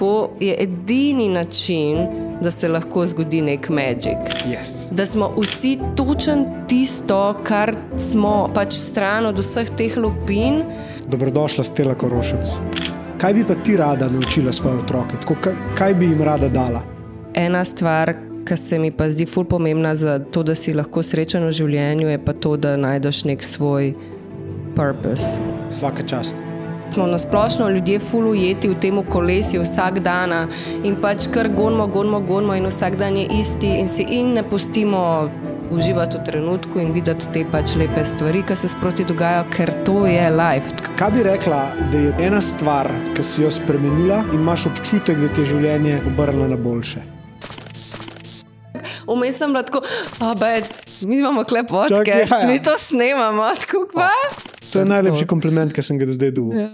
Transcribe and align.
tako 0.00 0.30
je 0.40 0.56
edini 0.58 1.28
način, 1.28 2.06
da 2.42 2.50
se 2.50 2.68
lahko 2.68 3.06
zgodi 3.06 3.42
nek 3.42 3.68
magic. 3.68 4.16
Yes. 4.46 4.92
Da 4.92 5.06
smo 5.06 5.34
vsi 5.36 5.78
točen 5.96 6.44
tisto, 6.68 7.36
kar 7.44 7.76
smo 7.98 8.50
pač 8.54 8.74
stran 8.74 9.26
od 9.26 9.38
vseh 9.38 9.68
teh 9.76 9.96
lupin. 9.96 10.62
Dobrodošla, 11.08 11.64
Stela 11.64 11.94
Korošec. 11.94 12.56
Kaj 13.18 13.34
bi 13.34 13.44
pa 13.44 13.54
ti 13.54 13.76
rada 13.76 14.08
naučila 14.08 14.52
svoje 14.52 14.78
otroke? 14.78 15.16
Tako, 15.20 15.36
kaj, 15.40 15.54
kaj 15.78 15.94
bi 15.94 16.06
jim 16.06 16.22
rada 16.22 16.48
dala? 16.48 16.82
Ena 17.34 17.64
stvar, 17.64 18.14
ki 18.48 18.56
se 18.56 18.78
mi 18.78 18.90
pa 18.90 19.10
zdi 19.10 19.26
ful 19.26 19.44
pomembna 19.44 19.94
za 19.94 20.18
to, 20.18 20.42
da 20.42 20.54
si 20.54 20.72
lahko 20.74 21.02
srečen 21.02 21.44
v 21.44 21.52
življenju, 21.52 22.08
je 22.08 22.24
pa 22.24 22.32
to, 22.32 22.56
da 22.56 22.76
najdeš 22.76 23.24
nek 23.24 23.44
svoj 23.44 23.92
purpose. 24.76 25.42
Vsaka 25.68 26.02
čast. 26.02 26.49
Smo 26.94 27.06
na 27.06 27.18
splošno 27.18 27.68
ljudje 27.68 27.98
ful 27.98 28.28
ujeti 28.28 28.68
v 28.68 28.74
tem 28.80 29.02
kolesju 29.06 29.62
vsak 29.62 30.00
dan 30.02 30.32
in 30.84 30.96
pač 31.02 31.28
kar 31.30 31.48
gonimo, 31.48 31.86
gonimo, 31.86 32.20
gonimo 32.20 32.54
in 32.54 32.66
vsak 32.66 32.96
dan 32.96 33.16
je 33.16 33.28
isti 33.38 33.68
in 33.78 33.88
si 33.88 34.02
in 34.02 34.32
ne 34.34 34.42
pustimo 34.42 35.30
uživati 35.70 36.18
v 36.18 36.24
trenutku 36.24 36.80
in 36.80 36.92
videti 36.92 37.28
te 37.32 37.44
pač 37.52 37.76
lepe 37.78 38.04
stvari, 38.04 38.42
ki 38.42 38.56
se 38.56 38.68
sproti 38.68 39.04
dogajajo, 39.04 39.44
ker 39.54 39.72
to 39.86 40.06
je 40.06 40.26
life. 40.30 40.74
Kaj 40.98 41.10
bi 41.14 41.22
rekla, 41.22 41.62
da 41.92 41.98
je 41.98 42.14
ena 42.26 42.40
stvar, 42.40 42.90
ki 43.14 43.22
si 43.22 43.42
jo 43.42 43.50
spremenila 43.50 44.24
in 44.32 44.40
imaš 44.42 44.66
občutek, 44.66 45.18
da 45.22 45.28
ti 45.28 45.44
je 45.44 45.52
življenje 45.54 46.02
obrnilo 46.10 46.48
na 46.50 46.58
boljše? 46.58 47.06
Vmes 49.06 49.38
sem 49.38 49.54
bila 49.54 49.62
tako, 49.62 49.82
abed, 50.20 50.66
mi 51.06 51.18
imamo 51.18 51.44
klep 51.44 51.70
podcast, 51.70 52.02
Čakaj, 52.06 52.26
ja, 52.26 52.40
ja. 52.42 52.48
mi 52.50 52.62
to 52.62 52.78
snemamo, 52.78 53.46
tako 53.62 53.86
kva. 53.92 54.10
To 54.72 54.82
je 54.82 54.88
najlepši 54.88 55.26
kompliment, 55.26 55.74
ki 55.74 55.82
sem 55.84 55.98
ga 55.98 56.08
do 56.08 56.14
zdaj 56.16 56.32
dobil. 56.36 56.58
Ja. 56.60 56.70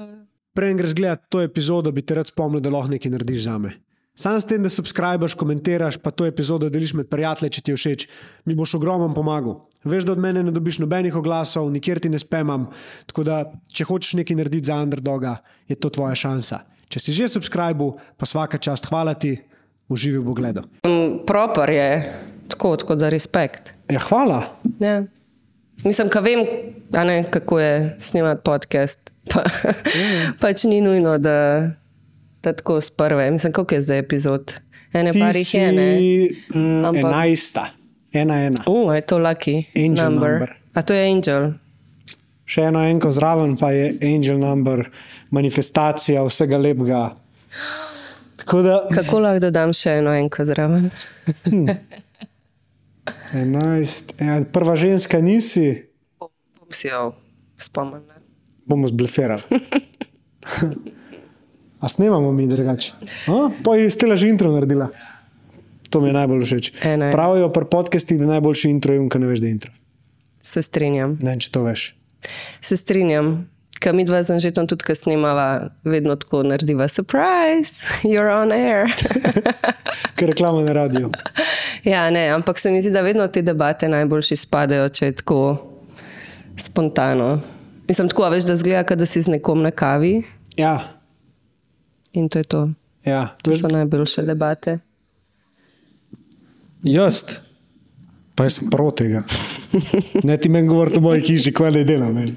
Preden 0.57 0.79
greš 0.81 0.95
gledati 0.97 1.29
to 1.29 1.43
epizodo, 1.45 1.93
bi 1.93 2.03
te 2.03 2.17
rad 2.17 2.31
spomnil, 2.31 2.63
da 2.65 2.73
lahko 2.73 2.95
nekaj 2.95 3.13
narediš 3.13 3.45
za 3.45 3.59
me. 3.61 3.75
Sam 4.17 4.41
s 4.41 4.49
tem, 4.49 4.63
da 4.65 4.71
subskrbiš, 4.73 5.35
komentiraš, 5.37 5.99
pa 6.01 6.09
to 6.11 6.25
epizodo 6.25 6.71
deliš 6.73 6.95
med 6.97 7.11
prijatelji, 7.13 7.53
če 7.53 7.63
ti 7.63 7.73
je 7.75 7.77
všeč, 7.77 8.07
mi 8.49 8.57
boš 8.57 8.79
ogromno 8.79 9.11
pomagal. 9.13 9.59
Veš, 9.85 10.07
da 10.09 10.15
od 10.17 10.23
mene 10.25 10.41
ne 10.43 10.55
dobiš 10.57 10.79
nobenih 10.81 11.19
oglasov, 11.21 11.69
nikjer 11.75 12.01
ti 12.01 12.09
ne 12.09 12.19
spemam. 12.19 12.65
Tako 13.07 13.27
da, 13.29 13.43
če 13.69 13.85
hočeš 13.85 14.17
nekaj 14.23 14.39
narediti 14.41 14.71
za 14.73 14.79
underdoga, 14.81 15.37
je 15.69 15.77
to 15.77 15.93
tvoja 15.93 16.17
šansa. 16.17 16.63
Če 16.89 17.03
si 17.03 17.13
že 17.13 17.29
subskrbil, 17.29 17.93
pa 18.17 18.25
vsaka 18.25 18.57
čast, 18.57 18.89
hvala 18.89 19.13
ti, 19.21 19.37
uživi 19.93 20.23
v 20.23 20.25
pogledu. 20.33 20.65
Proper 21.29 21.75
je, 21.77 21.91
tako, 22.49 22.73
tako 22.81 22.97
da 22.97 23.13
respekt. 23.13 23.75
Ja, 23.93 24.01
hvala. 24.09 24.47
Ja. 24.81 25.03
Mislim, 25.85 26.09
ka 26.09 26.21
vem, 26.21 26.45
ne, 26.91 27.25
kako 27.25 27.61
je 27.61 27.97
snemati 27.99 28.41
podcast. 28.45 29.11
Pa, 29.27 29.43
pač 30.41 30.65
ni 30.65 30.81
nujno, 30.81 31.19
da, 31.19 31.71
da 32.43 32.53
tako 32.53 32.81
z 32.81 32.91
prve. 32.91 33.31
Mislim, 33.31 33.53
koliko 33.53 33.75
je 33.75 33.81
zdaj 33.81 33.99
epizod? 33.99 34.55
Ene 34.93 35.13
Ti 35.13 35.21
par 35.21 35.37
jih 35.37 35.55
je, 35.55 35.73
ne? 35.73 35.89
mm, 36.51 36.85
Ampak- 36.85 37.05
enajsta, 37.05 37.67
ena 38.13 38.35
ena. 38.45 38.63
Uh, 38.67 38.95
je 38.95 39.01
to 39.01 39.19
lucky 39.19 39.65
Angel 39.77 40.05
number. 40.05 40.31
number. 40.31 40.57
A 40.75 40.83
to 40.83 40.95
je 40.95 41.13
angel. 41.13 41.51
Še 42.47 42.61
eno 42.63 42.81
enko 42.81 43.11
zraven, 43.11 43.57
pa 43.59 43.71
je 43.71 43.91
angel 44.05 44.39
number, 44.39 44.87
manifestacija 45.31 46.23
vsega 46.23 46.59
lepega. 46.59 47.11
Tako 48.37 48.63
da 48.63 48.77
Kako 48.95 49.19
lahko 49.19 49.41
dodam 49.41 49.73
še 49.73 49.99
eno 49.99 50.15
enko 50.15 50.45
zraven? 50.45 50.91
11, 53.33 54.13
ja, 54.21 54.43
prva 54.53 54.77
ženska 54.77 55.21
nisi, 55.21 55.87
Bom 56.59 56.71
si 56.71 56.89
jo 56.89 57.13
spomnila. 57.57 58.15
bomo 58.67 58.89
zblefirali. 58.89 59.43
A 61.81 61.89
snemamo 61.89 62.33
mi 62.33 62.47
drugače? 62.47 62.93
Pa 63.65 63.77
je 63.77 63.91
stela 63.91 64.17
že 64.17 64.29
intro 64.29 64.53
naredila. 64.53 64.89
To 65.91 66.01
mi 66.01 66.09
je 66.09 66.13
najbolj 66.13 66.45
všeč. 66.45 66.73
Ena 66.83 67.07
je. 67.07 67.13
Pravijo 67.13 67.49
pri 67.53 67.65
podcastih, 67.71 68.19
da 68.19 68.25
je 68.25 68.29
najboljši 68.29 68.71
intro 68.71 68.93
je 68.93 69.01
unka, 69.01 69.19
ne 69.19 69.27
veš, 69.27 69.41
da 69.41 69.47
je 69.47 69.53
intro. 69.53 69.73
Se 70.43 70.63
strinjam. 70.63 71.19
Ne 71.23 71.37
če 71.41 71.51
to 71.51 71.63
veš. 71.63 71.95
Se 72.61 72.77
strinjam. 72.77 73.47
Kaj 73.79 73.93
mi 73.93 74.05
dva 74.05 74.23
z 74.23 74.31
Anžetom 74.31 74.67
tudi, 74.67 74.85
ko 74.85 74.95
snemava, 74.95 75.69
vedno 75.85 76.17
tako 76.17 76.43
narediva 76.43 76.89
surprise, 76.89 77.85
you're 78.03 78.33
on 78.33 78.53
air. 78.53 78.89
Ker 80.17 80.29
reklama 80.29 80.63
na 80.65 80.73
radiju. 80.73 81.11
ja, 81.85 82.11
ne, 82.11 82.29
ampak 82.29 82.59
se 82.59 82.71
mi 82.71 82.83
zdi, 82.83 82.91
da 82.91 83.01
vedno 83.05 83.29
te 83.29 83.43
debate 83.43 83.89
najboljši 83.89 84.37
spadajo, 84.37 84.89
če 84.89 85.07
je 85.07 85.13
tako 85.21 85.41
spontano. 86.57 87.41
Mislim, 87.89 88.09
tako, 88.09 88.23
a 88.23 88.29
veš, 88.33 88.45
da 88.49 88.57
zgleda, 88.57 88.83
kot 88.89 88.99
da 88.99 89.07
si 89.07 89.23
z 89.23 89.31
nekom 89.37 89.63
na 89.63 89.71
kavi 89.71 90.23
Ja, 90.57 90.81
in 92.13 92.29
to 92.29 92.39
je 92.39 92.45
to. 92.45 92.69
ja. 93.05 93.37
To 93.43 93.55
so 93.55 93.69
najboljše 93.69 94.23
debate. 94.23 94.79
Jaz, 96.83 97.23
pa 98.35 98.45
jaz 98.49 98.57
sem 98.59 98.71
proti 98.71 99.05
tega. 99.05 99.23
Ne 100.25 100.37
ti 100.41 100.49
meni 100.49 100.69
govoriti 100.69 100.99
o 100.99 101.01
moji 101.01 101.21
hiši, 101.23 101.53
kaj 101.53 101.71
ne 101.71 101.85
delam. 101.85 102.15
meni. 102.17 102.37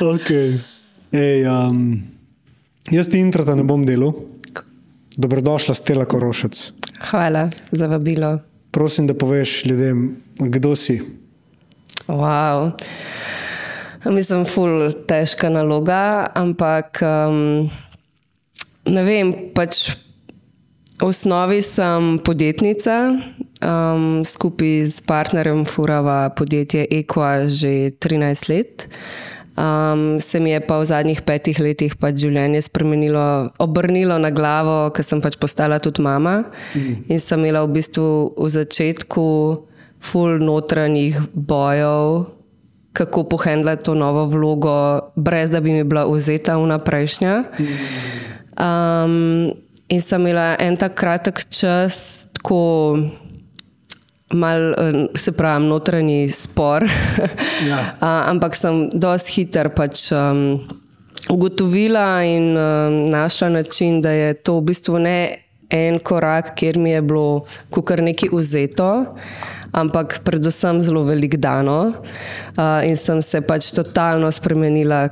Okay. 0.00 0.58
Ej, 1.12 1.46
um, 1.48 2.02
jaz 2.90 3.08
ti 3.08 3.20
introta 3.20 3.54
ne 3.56 3.64
bom 3.64 3.84
delal. 3.86 4.12
Dobrodošla, 5.18 5.74
Stela 5.74 6.04
Korošec. 6.06 6.72
Hvala 7.10 7.48
za 7.70 7.86
vabilo. 7.86 8.38
Prosim, 8.70 9.06
da 9.06 9.14
poveš 9.14 9.64
ljudem, 9.64 10.16
kdo 10.38 10.76
si. 10.76 11.00
Wow. 12.06 12.70
Mislim, 14.04 14.44
ful 14.46 14.90
težka 15.08 15.50
naloga, 15.50 16.30
ampak 16.34 17.00
um, 17.02 17.66
ne 18.86 19.02
vem, 19.02 19.32
pač 19.54 19.88
v 20.98 21.08
osnovi 21.08 21.58
sem 21.62 22.18
podjetnica, 22.24 22.94
um, 23.62 24.22
skupaj 24.24 24.86
s 24.86 25.02
partnerjem 25.02 25.64
Furava 25.66 26.30
podjetje 26.30 26.86
Equa 26.90 27.48
že 27.50 27.90
13 27.98 28.48
let. 28.54 28.86
Um, 29.58 30.20
se 30.20 30.40
mi 30.40 30.50
je 30.50 30.60
pa 30.60 30.78
v 30.78 30.86
zadnjih 30.86 31.18
petih 31.26 31.58
letih 31.58 31.96
pač 31.98 32.20
življenje 32.22 32.60
spremenilo, 32.68 33.50
obrnilo 33.58 34.14
na 34.22 34.30
glavo, 34.30 34.92
ker 34.94 35.02
sem 35.02 35.18
pač 35.18 35.34
postala 35.34 35.80
tudi 35.82 36.04
mama. 36.04 36.44
Mm. 36.78 37.10
In 37.10 37.18
sem 37.18 37.42
imela 37.42 37.64
v 37.66 37.74
bistvu 37.74 38.06
v 38.38 38.50
začetku 38.54 39.26
ful 39.98 40.38
notranjih 40.38 41.18
bojev, 41.34 42.30
kako 42.94 43.24
pohendlati 43.34 43.88
to 43.88 43.98
novo 43.98 44.28
vlogo, 44.30 45.10
brez 45.18 45.50
da 45.50 45.58
bi 45.60 45.74
mi 45.74 45.82
bila 45.82 46.06
vzeta 46.06 46.54
vnaprejšnja. 46.58 47.34
Um, 48.54 49.50
in 49.90 50.00
sem 50.02 50.22
imela 50.22 50.54
en 50.62 50.78
tak 50.78 50.94
kratek 50.94 51.42
čas, 51.50 52.28
tako 52.38 52.62
mal, 54.32 54.72
eh, 54.72 55.06
se 55.14 55.32
pravi, 55.32 55.66
notranji 55.66 56.28
spor. 56.28 56.84
Ja. 57.68 57.78
A, 58.00 58.30
ampak 58.30 58.56
sem 58.56 58.88
dosti 58.92 59.32
hiter 59.32 59.72
pač. 59.74 60.10
Um, 60.12 60.60
Ugotovila 61.28 62.22
in 62.24 62.56
um, 62.56 63.10
našla 63.10 63.48
način, 63.48 64.00
da 64.00 64.10
je 64.10 64.34
to 64.34 64.54
v 64.60 64.70
bistvu 64.70 64.98
ne 64.98 65.18
en 65.68 65.98
korak, 65.98 66.54
kjer 66.56 66.78
mi 66.78 66.90
je 66.90 67.02
bilo 67.02 67.44
kar 67.84 68.00
nekaj 68.00 68.32
vzeto, 68.32 68.88
ampak 69.76 70.20
predvsem 70.24 70.80
zelo 70.80 71.02
velik 71.04 71.36
dano. 71.36 71.92
Uh, 72.56 72.80
in 72.88 72.96
sem 72.96 73.20
se 73.22 73.42
pač 73.44 73.74
totalno 73.76 74.30
spremenila. 74.32 75.08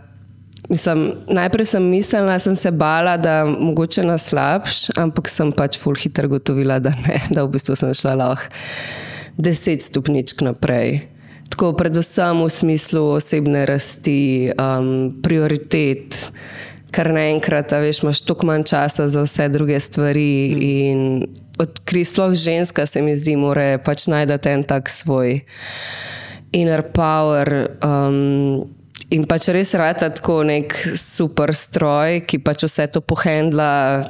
Mislim, 0.69 1.13
najprej 1.31 1.65
sem 1.65 1.83
mislila, 1.83 2.39
sem 2.39 2.57
se 2.57 2.71
bala, 2.71 3.17
da 3.17 3.45
mogoče 3.47 4.03
na 4.03 4.19
slabš, 4.19 4.89
ampak 4.99 5.29
sem 5.31 5.53
pač 5.55 5.79
full 5.79 5.99
hitro 5.99 6.29
gotovila, 6.29 6.81
da 6.83 6.91
ne, 7.07 7.21
da 7.31 7.45
v 7.47 7.55
bistvu 7.55 7.77
sem 7.79 7.95
šla 7.95 8.17
lahko 8.19 8.51
deset 9.37 9.83
stopničk 9.83 10.41
naprej. 10.41 11.01
Tako, 11.51 11.73
predvsem 11.79 12.43
v 12.43 12.51
smislu 12.51 13.03
osebne 13.17 13.67
rasti, 13.69 14.51
um, 14.59 15.13
prioritet, 15.23 16.33
kar 16.91 17.13
naenkrat, 17.15 17.73
a 17.77 17.81
veš, 17.85 18.03
imaš 18.03 18.25
toliko 18.27 18.49
manj 18.51 18.67
časa 18.73 19.09
za 19.09 19.23
vse 19.23 19.49
druge 19.53 19.79
stvari. 19.81 20.31
In 20.57 21.27
odkri 21.61 22.05
sploh 22.05 22.35
ženska, 22.35 22.87
se 22.87 23.03
mi 23.03 23.17
zdi, 23.17 23.37
mora 23.37 23.77
pač 23.79 24.09
najti 24.11 24.51
en 24.51 24.65
tak 24.65 24.91
svoj 24.91 25.45
inner 26.57 26.83
power. 26.83 27.79
Um, 27.85 28.67
In 29.15 29.23
pač 29.31 29.53
res 29.55 29.71
rata 29.79 30.09
tako 30.11 30.41
nek 30.47 30.73
super 30.99 31.53
stroj, 31.55 32.25
ki 32.27 32.41
pač 32.43 32.65
vse 32.67 32.89
to 32.91 33.03
pohendla. 33.05 34.03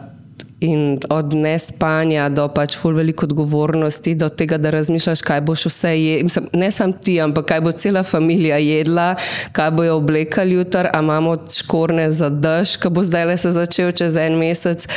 In 0.65 0.97
od 1.13 1.35
nespanja 1.37 2.31
do 2.33 2.47
pač 2.49 2.79
ful 2.81 2.97
veliko 2.97 3.27
odgovornosti, 3.29 4.15
do 4.17 4.31
tega, 4.33 4.57
da 4.57 4.73
razmišljaš, 4.73 5.21
kaj 5.21 5.43
boš 5.45 5.67
vse 5.69 5.93
jedel. 5.93 6.47
Ne 6.57 6.71
samo 6.73 6.97
ti, 6.97 7.19
ampak 7.21 7.51
kaj 7.51 7.61
bo 7.61 7.75
cela 7.77 8.01
družina 8.01 8.57
jedla, 8.57 9.09
kaj 9.53 9.75
bojo 9.77 9.99
oblekali 10.01 10.57
jutr, 10.57 10.89
a 10.89 11.03
imamo 11.05 11.37
škorne 11.45 12.09
za 12.09 12.31
dež, 12.33 12.79
ki 12.81 12.89
bo 12.89 13.05
zdaj 13.05 13.29
le 13.29 13.37
se 13.37 13.53
začel 13.53 13.93
čez 13.93 14.17
en 14.17 14.41
mesec. 14.41 14.89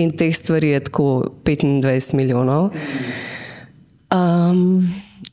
In 0.00 0.14
teh 0.16 0.32
stvari 0.32 0.72
je 0.72 0.80
tako 0.88 1.36
25 1.44 2.16
milijonov. 2.16 2.72
Um, 4.08 4.88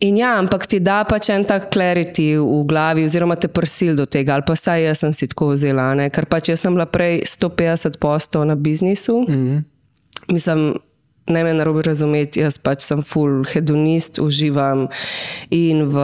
In 0.06 0.18
ja, 0.20 0.36
ampak 0.38 0.68
ti 0.70 0.80
da 0.84 1.02
pač 1.08 1.30
en 1.34 1.46
tak 1.48 1.70
clarity 1.74 2.36
v 2.38 2.64
glavi, 2.70 3.06
oziroma 3.08 3.38
te 3.40 3.50
prsil 3.50 3.96
do 3.98 4.06
tega, 4.06 4.36
ali 4.36 4.46
pa 4.46 4.58
saj 4.60 4.84
jaz 4.86 5.02
sem 5.02 5.14
si 5.16 5.30
tako 5.32 5.54
vzela, 5.54 5.94
ne? 5.98 6.10
ker 6.14 6.28
pač 6.30 6.52
jaz 6.52 6.66
sem 6.66 6.76
bila 6.76 6.86
prej 6.86 7.24
150 7.26 7.98
postov 8.02 8.46
na 8.46 8.56
biznisu. 8.56 9.24
Mm 9.28 9.36
-hmm. 9.36 9.64
Mislim, 10.32 10.76
ne 11.28 11.44
me 11.44 11.54
narobe 11.54 11.82
razumeti, 11.82 12.40
jaz 12.40 12.58
pač 12.58 12.82
sem 12.82 13.02
full 13.02 13.44
hedonist, 13.54 14.20
uživam 14.20 14.88
in 15.50 15.84
v 15.90 15.98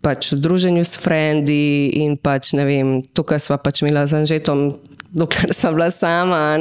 pač 0.00 0.32
v 0.32 0.38
druženju 0.38 0.84
s 0.84 0.98
frendi 1.02 1.90
in 2.04 2.16
pač 2.16 2.52
ne 2.52 2.64
vem, 2.64 3.02
tukaj 3.02 3.40
sva 3.42 3.56
pač 3.58 3.82
imela 3.82 4.06
z 4.06 4.22
Anžetom, 4.22 4.76
dokler 5.10 5.54
sva 5.54 5.72
bila 5.72 5.90
sama. 5.90 6.58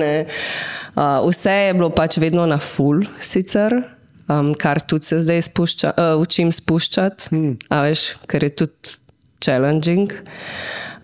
Uh, 0.96 1.30
vse 1.30 1.52
je 1.52 1.74
bilo 1.74 1.90
pač 1.90 2.18
vedno 2.18 2.46
na 2.46 2.58
full 2.58 3.06
sicer 3.20 3.95
um, 4.28 4.54
kar 4.54 4.82
tudi 4.82 5.06
se 5.06 5.20
zdaj 5.20 5.42
spušča, 5.50 5.94
uh, 5.96 6.22
učim 6.22 6.52
spuščati, 6.56 7.32
hmm. 7.32 7.58
veš, 7.70 8.06
ker 8.30 8.46
je 8.48 8.54
tudi 8.64 8.96
challenging. 9.44 10.14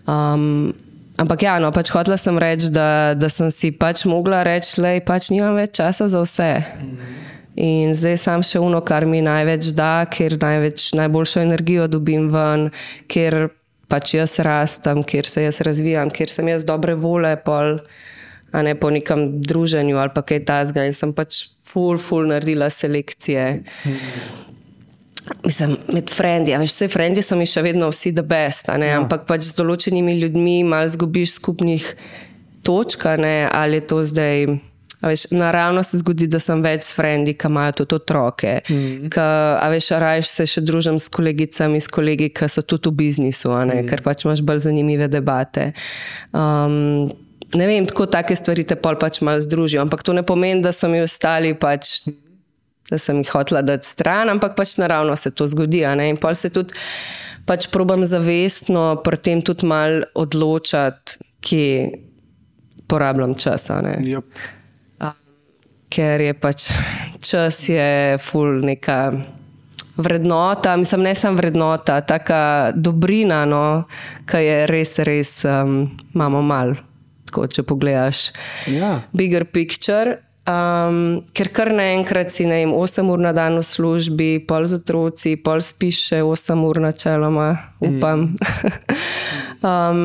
Um, 0.06 0.72
ampak 1.20 1.44
ja, 1.46 1.58
no, 1.62 1.70
pač 1.74 1.92
hotela 1.94 2.18
sem 2.18 2.38
reči, 2.40 2.72
da, 2.74 3.14
da 3.18 3.30
sem 3.30 3.52
si 3.54 3.72
pač 3.74 4.06
mogla 4.10 4.42
reči, 4.46 4.78
da 4.82 4.96
pač 5.06 5.30
nimam 5.34 5.56
več 5.58 5.76
časa 5.78 6.08
za 6.10 6.24
vse. 6.24 6.52
In 7.62 7.92
zdaj 7.92 8.16
sam 8.16 8.44
še 8.46 8.62
uno, 8.64 8.80
kar 8.80 9.04
mi 9.04 9.20
največ 9.24 9.74
da, 9.76 10.06
ker 10.08 10.38
največ, 10.40 10.94
najboljšo 10.96 11.42
energijo 11.44 11.88
dobim 11.90 12.30
ven, 12.32 12.70
ker 13.12 13.50
pač 13.92 14.14
jaz 14.16 14.38
rastem, 14.40 15.02
ker 15.04 15.28
se 15.28 15.44
jaz 15.44 15.60
razvijam, 15.60 16.08
ker 16.08 16.32
sem 16.32 16.48
jaz 16.48 16.64
dobre 16.64 16.96
vole, 16.96 17.34
pol, 17.44 17.82
a 18.52 18.62
ne 18.64 18.72
po 18.76 18.88
nekem 18.92 19.42
druženju 19.44 20.00
ali 20.00 20.12
pa 20.16 20.24
kaj 20.24 20.46
tasga. 20.48 20.86
In 20.88 20.96
sem 20.96 21.12
pač 21.12 21.51
ful, 21.72 21.98
ful 21.98 22.28
naredila 22.28 22.70
selekcije. 22.70 23.62
Mislim, 25.44 25.76
med 25.94 26.10
frendi, 26.10 26.56
veš, 26.58 26.74
vse 26.74 26.88
frendi 26.90 27.22
so 27.22 27.38
mi 27.38 27.46
še 27.46 27.62
vedno 27.62 27.88
vsi 27.92 28.10
the 28.14 28.24
best, 28.26 28.68
ja. 28.68 28.96
ampak 28.98 29.24
pač 29.28 29.46
z 29.52 29.56
določenimi 29.58 30.18
ljudmi 30.18 30.62
malo 30.66 30.90
zgubiš 30.90 31.36
skupnih 31.38 31.86
točk, 32.66 33.06
ali 33.06 33.80
je 33.80 33.86
to 33.86 34.02
zdaj. 34.04 34.46
Veš, 35.02 35.24
naravno 35.34 35.82
se 35.82 35.98
zgodi, 35.98 36.28
da 36.30 36.38
sem 36.38 36.60
več 36.62 36.84
s 36.86 36.94
frendi, 36.94 37.32
ki 37.34 37.48
imajo 37.50 37.72
tudi 37.80 37.96
otroke. 37.98 38.52
Mm. 38.70 39.08
Ka, 39.10 39.24
a 39.58 39.66
veš, 39.72 39.88
rajš 39.98 40.28
se 40.30 40.46
še 40.46 40.62
družim 40.62 41.00
s 41.02 41.10
kolegicami, 41.10 41.80
s 41.82 41.90
kolegi, 41.90 42.28
ki 42.30 42.46
so 42.46 42.62
tudi 42.62 42.92
v 42.92 43.00
biznisu, 43.00 43.50
mm. 43.50 43.88
ker 43.90 44.04
pač 44.06 44.22
imaš 44.22 44.44
bolj 44.46 44.62
zanimive 44.68 45.10
debate. 45.10 45.72
Um, 46.30 47.10
ne 47.54 47.66
vem, 47.66 47.86
tako 47.86 48.06
take 48.10 48.36
stvari 48.36 48.64
te 48.68 48.76
pol 48.80 48.96
pač 49.00 49.20
malo 49.24 49.42
združijo. 49.42 49.82
Ampak 49.82 50.02
to 50.02 50.14
ne 50.16 50.24
pomeni, 50.26 50.62
da 50.64 50.72
so 50.72 50.90
mi 50.92 51.02
ostali 51.02 51.54
pač. 51.58 52.02
Da 52.90 52.98
sem 53.00 53.22
jih 53.22 53.30
hotela 53.32 53.62
dati 53.64 53.88
stran, 53.88 54.28
ampak 54.28 54.56
pač 54.58 54.74
naravno 54.76 55.14
se 55.16 55.30
to 55.32 55.46
zgodi. 55.48 55.80
In 55.80 56.18
pol 56.20 56.34
se 56.36 56.50
tudi 56.52 56.74
pač 57.48 57.70
probam 57.72 58.04
zavestno 58.04 59.00
pri 59.04 59.16
tem 59.16 59.40
tudi 59.40 59.66
malo 59.66 60.04
odločati, 60.14 61.16
kje 61.40 61.88
porabljam 62.90 63.34
čas. 63.34 63.70
Yep. 63.70 64.42
Ker 65.92 66.20
je 66.20 66.34
pač 66.34 66.68
čas, 67.24 67.62
je 67.68 68.18
ful 68.20 68.60
neka 68.60 69.12
vrednota, 69.96 70.76
mislim, 70.76 71.08
ne 71.08 71.14
samo 71.14 71.40
vrednota, 71.40 72.00
taka 72.00 72.72
dobrina, 72.74 73.44
no, 73.48 73.84
ki 74.28 74.40
je 74.40 74.62
res, 74.68 74.96
res 75.04 75.36
um, 75.44 75.84
imamo 76.14 76.40
malo 76.42 76.91
tako, 77.32 77.48
če 77.48 77.64
pogledaš. 77.64 78.28
Ja. 78.68 79.00
Bigger 79.16 79.48
picture. 79.48 80.20
Um, 80.42 81.22
ker 81.38 81.52
kar 81.54 81.70
naenkrat 81.70 82.32
si 82.34 82.48
ne, 82.50 82.64
8 82.66 83.10
ur 83.14 83.20
na 83.22 83.30
dan 83.32 83.60
v 83.60 83.62
službi, 83.62 84.30
pol 84.42 84.66
z 84.66 84.80
otroci, 84.82 85.36
pol 85.38 85.62
spiš 85.62 86.00
še 86.10 86.18
8 86.26 86.64
ur 86.66 86.82
načeloma, 86.82 87.48
upam. 87.78 88.32
Mm. 88.34 88.98
um, 89.70 90.02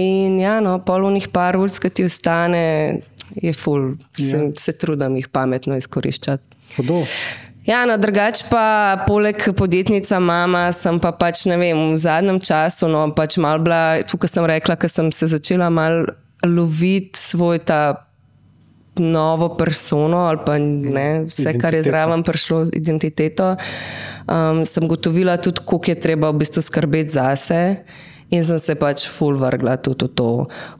in 0.00 0.40
ja, 0.40 0.56
no, 0.64 0.78
pol 0.80 1.04
unih 1.04 1.28
par 1.28 1.60
ur, 1.60 1.68
ki 1.68 1.92
ti 1.92 2.08
ostane, 2.08 3.04
je 3.36 3.52
full, 3.52 3.92
ja. 4.16 4.24
se, 4.24 4.40
se 4.56 4.78
trudim 4.80 5.20
jih 5.20 5.28
pametno 5.28 5.76
izkoriščati. 5.76 6.64
Hodo. 6.78 7.04
Ja, 7.68 7.84
no, 7.88 7.96
drugače 8.00 8.48
pa, 8.48 9.04
poleg 9.06 9.40
podjetnica, 9.56 10.16
mama, 10.20 10.66
sem 10.76 10.96
pa 11.00 11.14
pač 11.16 11.46
ne 11.48 11.56
vem, 11.60 11.78
v 11.92 12.00
zadnjem 12.00 12.40
času, 12.40 12.90
no, 12.92 13.06
pač 13.16 13.38
mal 13.40 13.60
bila, 13.64 14.00
tukaj 14.08 14.32
sem 14.32 14.48
rekla, 14.48 14.76
ker 14.80 14.92
sem 14.92 15.08
se 15.12 15.28
začela 15.32 15.70
mal 15.72 16.04
loviti 16.44 17.18
svoj 17.18 17.58
ta 17.58 18.04
novo 18.96 19.56
persono 19.56 20.16
ali 20.16 20.38
pa 20.46 20.58
ne, 20.58 21.24
vse, 21.24 21.42
identiteto. 21.42 21.60
kar 21.60 21.74
je 21.74 21.82
zraven 21.82 22.22
prišlo 22.22 22.64
z 22.64 22.70
identiteto, 22.72 23.56
um, 24.26 24.64
sem 24.64 24.88
gotovila 24.88 25.36
tudi, 25.36 25.60
koliko 25.64 25.90
je 25.90 26.00
treba 26.00 26.30
v 26.30 26.38
bistvu 26.38 26.62
skrbeti 26.62 27.10
zase. 27.10 27.76
In 28.32 28.42
sem 28.42 28.58
se 28.58 28.74
pač 28.74 29.04
full 29.06 29.36
vrgla 29.38 29.76
tudi 29.84 30.08
v 30.08 30.14
to. 30.16 30.30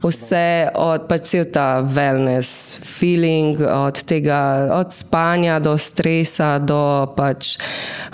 Vse 0.03 0.73
od 0.75 1.05
pač 1.07 1.35
ta 1.53 1.85
wellness 1.85 2.81
feeling, 2.81 3.61
od 3.61 4.01
tega, 4.03 4.73
od 4.75 4.91
spanja 4.91 5.59
do 5.61 5.77
stresa, 5.77 6.57
do 6.59 7.13
pač 7.15 7.55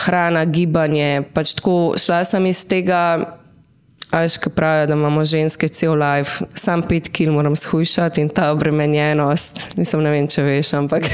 hrana, 0.03 0.43
gibanje. 0.45 1.23
Pač 1.33 1.55
tako 1.57 1.95
šla 1.97 2.21
sem 2.27 2.45
iz 2.51 2.67
tega. 2.67 3.39
Ajš, 4.11 4.37
ki 4.37 4.49
pravijo, 4.49 4.87
da 4.87 4.93
imamo 4.93 5.25
ženske 5.25 5.67
cel 5.67 5.93
life, 5.93 6.45
sam 6.55 6.81
pet 6.81 7.09
kil 7.09 7.31
moram 7.33 7.55
shujšati 7.55 8.21
in 8.21 8.29
ta 8.29 8.51
obremenjenost. 8.51 9.77
Mislim, 9.77 10.03
ne 10.03 10.11
vem, 10.11 10.27
če 10.27 10.43
veš, 10.43 10.73
ampak. 10.73 11.07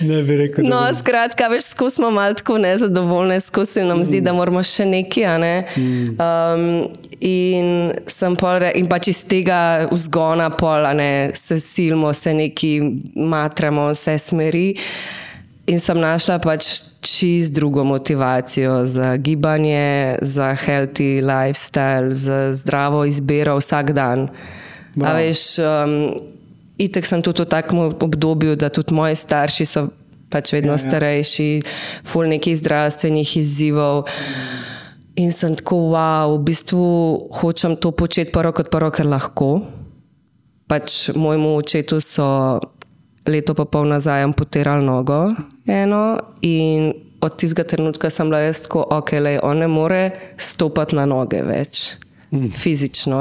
ne 0.00 0.22
bi 0.22 0.36
rekel. 0.36 0.68
No, 0.68 0.82
skratka, 0.98 1.48
veš, 1.48 1.64
skusimo 1.64 2.10
malo 2.10 2.34
tako 2.34 2.58
nezadovoljne, 2.58 3.40
skusimo 3.40 3.86
nam 3.86 3.98
mm. 3.98 4.04
zdi, 4.04 4.20
da 4.20 4.32
moramo 4.32 4.62
še 4.62 4.84
nekaj. 4.84 5.38
Ne? 5.40 5.54
Mm. 5.76 6.16
Um, 6.20 6.68
in 7.20 7.92
sem 8.12 8.36
pol, 8.36 8.68
in 8.76 8.88
pač 8.88 9.08
iz 9.14 9.24
tega 9.28 9.88
vzgona 9.92 10.50
pola, 10.52 10.92
ne, 10.92 11.30
se 11.34 11.56
silimo, 11.60 12.12
se 12.12 12.34
neki 12.34 12.72
matramo, 13.16 13.88
vse 13.94 14.18
smeri. 14.20 14.68
In 15.66 15.80
sem 15.82 15.98
našla 15.98 16.38
pač 16.38 16.86
čist 17.02 17.54
drugo 17.54 17.82
motivacijo 17.84 18.86
za 18.86 19.16
gibanje, 19.16 20.18
za 20.22 20.54
healthy 20.54 21.18
lifestyle, 21.18 22.10
za 22.14 22.54
zdravo 22.54 23.04
izbiro 23.04 23.56
vsak 23.58 23.90
dan. 23.92 24.28
Wow. 24.94 25.18
Veš, 25.18 25.58
um, 25.58 26.14
itek 26.78 27.06
sem 27.06 27.22
tudi 27.22 27.42
v 27.42 27.50
takem 27.50 27.78
obdobju, 27.78 28.54
da 28.56 28.70
tudi 28.70 28.94
moji 28.94 29.18
starši 29.18 29.66
so 29.66 29.88
pač 30.30 30.52
vedno 30.54 30.74
ja, 30.74 30.78
ja. 30.78 30.84
starejši, 30.86 31.50
full 32.06 32.30
nekih 32.30 32.54
zdravstvenih 32.58 33.36
izzivov. 33.36 34.06
In 35.16 35.32
sem 35.32 35.56
tako, 35.56 35.96
wow, 35.96 36.36
v 36.36 36.44
bistvu 36.46 36.86
hočem 37.42 37.74
to 37.74 37.90
početi 37.90 38.30
prvo 38.30 38.52
kot 38.54 38.70
prvo, 38.70 38.90
ker 38.94 39.08
lahko. 39.08 39.66
Pač 40.70 41.10
mojemu 41.14 41.56
očetu 41.58 41.98
so 42.02 42.26
leto 43.26 43.54
pa 43.54 43.64
pol 43.64 43.88
nazaj 43.90 44.22
amputirali 44.22 44.84
nogo 44.86 45.34
eno 45.66 46.18
in 46.42 46.92
od 47.20 47.36
tistega 47.36 47.64
trenutka 47.64 48.10
sem 48.10 48.28
bila 48.30 48.40
jaz 48.44 48.62
tako, 48.66 48.84
ok, 48.90 49.12
le 49.20 49.34
on 49.42 49.58
ne 49.58 49.68
more 49.68 50.10
stopati 50.38 50.96
na 50.96 51.06
noge 51.08 51.42
več, 51.42 51.96
mm. 52.30 52.52
fizično, 52.54 53.20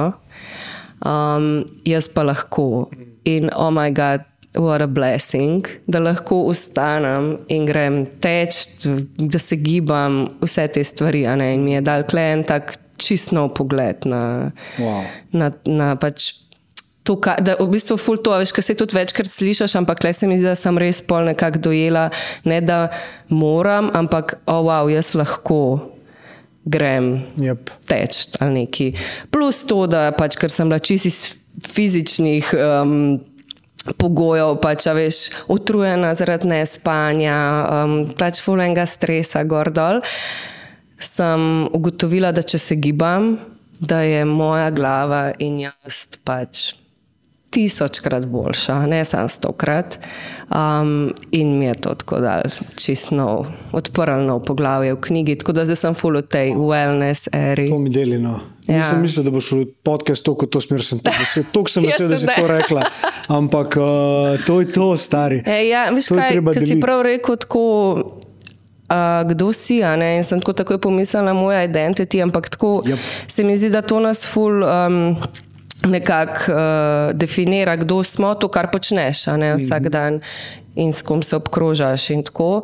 um, 1.06 1.50
jaz 1.88 2.10
pa 2.14 2.26
lahko. 2.28 2.88
In 3.26 3.50
oh 3.56 3.72
moj 3.74 3.94
bog, 3.98 4.28
what 4.62 4.82
a 4.82 4.88
blessing, 4.88 5.66
da 5.88 6.00
lahko 6.00 6.44
ustanem 6.52 7.36
in 7.52 7.66
grem 7.66 8.04
teč, 8.22 8.86
da 9.18 9.42
se 9.42 9.58
gibam, 9.60 10.26
vse 10.44 10.68
te 10.72 10.84
stvari. 10.84 11.26
In 11.26 11.66
mi 11.66 11.76
je 11.76 11.82
dal 11.86 12.06
klen 12.08 12.46
tak 12.48 12.78
čist 13.02 13.34
nov 13.36 13.54
pogled 13.58 14.06
na, 14.08 14.52
wow. 14.80 15.02
na, 15.36 15.52
na 15.66 15.96
pač 16.00 16.45
to, 17.06 17.16
da 17.42 17.56
v 17.60 17.68
bistvu 17.70 17.98
ful 18.02 18.18
to, 18.18 18.34
veš, 18.42 18.52
kaj 18.56 18.66
se 18.66 18.76
tudi 18.78 18.98
večkrat 18.98 19.30
slišiš, 19.30 19.78
ampak 19.78 20.02
le 20.04 20.14
se 20.14 20.28
mi 20.28 20.40
zdi, 20.40 20.50
da 20.50 20.56
sem 20.58 20.78
res 20.82 21.04
pol 21.06 21.30
nekako 21.30 21.62
dojela, 21.70 22.10
ne 22.50 22.60
da 22.66 22.88
moram, 23.30 23.92
ampak 23.94 24.40
oh, 24.50 24.66
wow, 24.66 24.90
jaz 24.90 25.14
lahko 25.14 25.94
grem 26.66 27.20
yep. 27.38 27.70
teč 27.86 28.26
ali 28.42 28.66
neki. 28.66 28.90
Plus 29.30 29.62
to, 29.70 29.86
da 29.86 30.10
pač, 30.18 30.38
ker 30.42 30.50
sem 30.50 30.70
bila 30.70 30.82
čisto 30.82 31.12
iz 31.12 31.22
fizičnih. 31.70 32.52
Um, 32.58 32.98
Pogojev, 34.02 34.56
pač, 34.64 34.88
veš, 34.98 35.18
utrujena 35.54 36.16
zaradi 36.18 36.50
nespanja, 36.50 37.36
um, 37.70 37.92
pač 38.18 38.40
fulenga 38.42 38.82
stresa, 38.90 39.44
gor 39.46 39.70
dol. 39.70 40.00
Sem 40.98 41.68
ugotovila, 41.70 42.32
da 42.34 42.42
če 42.42 42.58
se 42.58 42.80
gibam, 42.82 43.36
da 43.78 44.02
je 44.02 44.24
moja 44.26 44.74
glava 44.74 45.22
in 45.38 45.62
jaz 45.68 46.18
pač 46.26 46.72
tisočkrat 47.56 48.26
boljša, 48.28 48.82
ne 48.92 49.06
samo 49.08 49.30
stokrat. 49.32 49.96
Um, 50.52 51.14
in 51.32 51.56
mi 51.60 51.66
je 51.66 51.74
to 51.74 51.94
tako 51.96 52.20
dal 52.20 52.42
čisto 52.76 53.46
odprl 53.72 54.26
nov 54.28 54.44
poglavje 54.46 54.94
v 54.94 55.00
knjigi, 55.02 55.38
tako 55.40 55.56
da 55.56 55.66
zdaj 55.66 55.76
sem 55.76 55.96
full 55.96 56.20
of 56.20 56.28
tej 56.30 56.52
wellness 56.60 57.32
eri. 57.32 57.70
To 57.72 57.80
mi 57.80 57.90
deli. 57.90 58.20
No. 58.20 58.40
Ja. 58.68 58.78
Nisem 58.82 59.02
mislil, 59.02 59.24
da 59.28 59.32
boš 59.32 59.52
v 59.52 59.66
podcast 59.86 60.26
to, 60.26 60.34
kot 60.36 60.50
to 60.50 60.62
smer 60.62 60.84
sem. 60.84 61.00
Tuk 61.54 61.70
sem 61.70 61.86
vesel, 61.88 62.10
da 62.10 62.18
si 62.18 62.28
to 62.28 62.48
rekla. 62.50 62.86
Ampak 63.30 63.78
uh, 63.78 64.42
to 64.46 64.60
je 64.60 64.72
to, 64.74 64.92
stari. 64.98 65.42
E, 65.46 65.68
ja, 65.70 65.88
veš, 65.94 66.10
to 66.12 66.18
kaj. 66.18 66.42
Ker 66.54 66.68
si 66.68 66.80
prav 66.82 67.06
rekel 67.06 67.38
tako. 67.38 67.66
uh, 68.90 69.22
kdo 69.30 69.54
si. 69.54 69.82
In 69.86 70.24
sem 70.26 70.42
tako 70.42 70.54
takoj 70.54 70.82
pomislila 70.82 71.34
moja 71.34 71.64
identiteta, 71.64 72.24
ampak 72.24 72.50
tako 72.50 72.82
Yep. 72.86 73.00
se 73.28 73.44
mi 73.44 73.58
zdi, 73.58 73.70
da 73.70 73.82
to 73.82 74.00
nas 74.00 74.26
ful. 74.28 74.64
Um, 74.64 75.16
Nekako 75.84 76.52
uh, 76.52 77.14
definira, 77.14 77.76
kdo 77.76 78.04
smo, 78.04 78.32
to, 78.40 78.48
kar 78.48 78.72
počneš, 78.72 79.26
ne 79.36 79.56
vsak 79.60 79.90
dan 79.92 80.22
in 80.76 80.94
s 80.94 81.02
kom 81.02 81.24
se 81.24 81.36
obkrožaš. 81.36 82.10
In, 82.10 82.24
tako. 82.24 82.64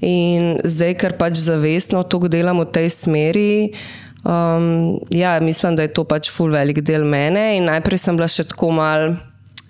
in 0.00 0.56
zdaj, 0.64 0.94
ker 0.98 1.16
pač 1.18 1.42
zavestno 1.42 2.02
to 2.02 2.22
delam 2.28 2.62
v 2.62 2.70
tej 2.70 2.88
smeri, 2.90 3.74
um, 4.22 4.98
ja, 5.10 5.38
mislim, 5.40 5.76
da 5.76 5.86
je 5.86 5.94
to 5.94 6.04
pač 6.04 6.30
ful 6.30 6.50
velik 6.54 6.82
del 6.86 7.04
mene. 7.04 7.56
In 7.58 7.70
najprej 7.70 7.98
sem 7.98 8.16
bila 8.16 8.30
še 8.30 8.46
tako 8.50 8.70
mal, 8.74 9.14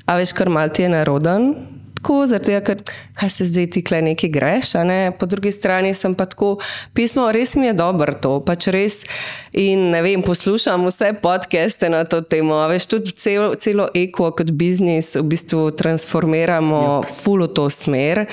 a 0.06 0.18
veš, 0.20 0.36
kar 0.36 0.52
mal 0.52 0.72
ti 0.72 0.84
je 0.84 0.92
naroden. 0.92 1.54
Tako, 2.02 2.26
tega, 2.42 2.58
ker 2.66 2.80
kaj 3.14 3.30
se 3.30 3.44
zdaj 3.46 3.68
ti 3.70 3.80
kle 3.86 4.00
nekaj 4.02 4.30
greš, 4.34 4.74
a 4.74 4.82
ne? 4.84 5.12
po 5.14 5.26
drugi 5.30 5.52
strani 5.54 5.94
sem 5.94 6.16
pa 6.18 6.26
tako, 6.26 6.56
pismo, 6.98 7.28
res 7.32 7.54
mi 7.54 7.68
je 7.68 7.74
dobro 7.78 8.12
to, 8.18 8.32
pač 8.42 8.66
res. 8.74 8.96
In 9.54 9.92
ne 9.92 10.00
vem, 10.02 10.24
poslušam 10.26 10.82
vse 10.88 11.12
podcaste 11.22 11.86
na 11.92 12.02
to 12.02 12.18
temo, 12.26 12.56
a 12.58 12.66
veš, 12.66 12.88
tudi 12.90 13.14
celo, 13.14 13.52
celo 13.54 13.86
eko 13.94 14.32
kot 14.34 14.50
biznis 14.50 15.12
v 15.14 15.22
bistvu 15.30 15.68
transformiramo 15.78 16.80
yep. 16.82 17.12
full 17.22 17.46
v 17.46 17.52
to 17.54 17.68
smer, 17.70 18.24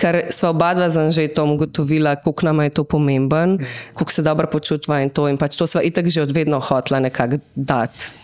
ker 0.00 0.22
sva 0.32 0.54
oba 0.54 0.72
dva 0.78 0.88
z 0.88 1.04
Anžetom 1.04 1.52
ugotovila, 1.58 2.16
koliko 2.24 2.48
nam 2.48 2.62
je 2.64 2.78
to 2.80 2.86
pomemben, 2.88 3.58
koliko 3.92 4.16
se 4.16 4.24
dobro 4.24 4.48
počutva 4.48 5.02
in 5.04 5.12
to. 5.12 5.28
In 5.28 5.36
pač 5.36 5.60
to 5.60 5.68
sva 5.68 5.84
itak 5.84 6.08
že 6.08 6.24
od 6.24 6.32
vedno 6.32 6.62
hotla 6.64 7.02
nekako 7.04 7.42
dati. 7.52 8.17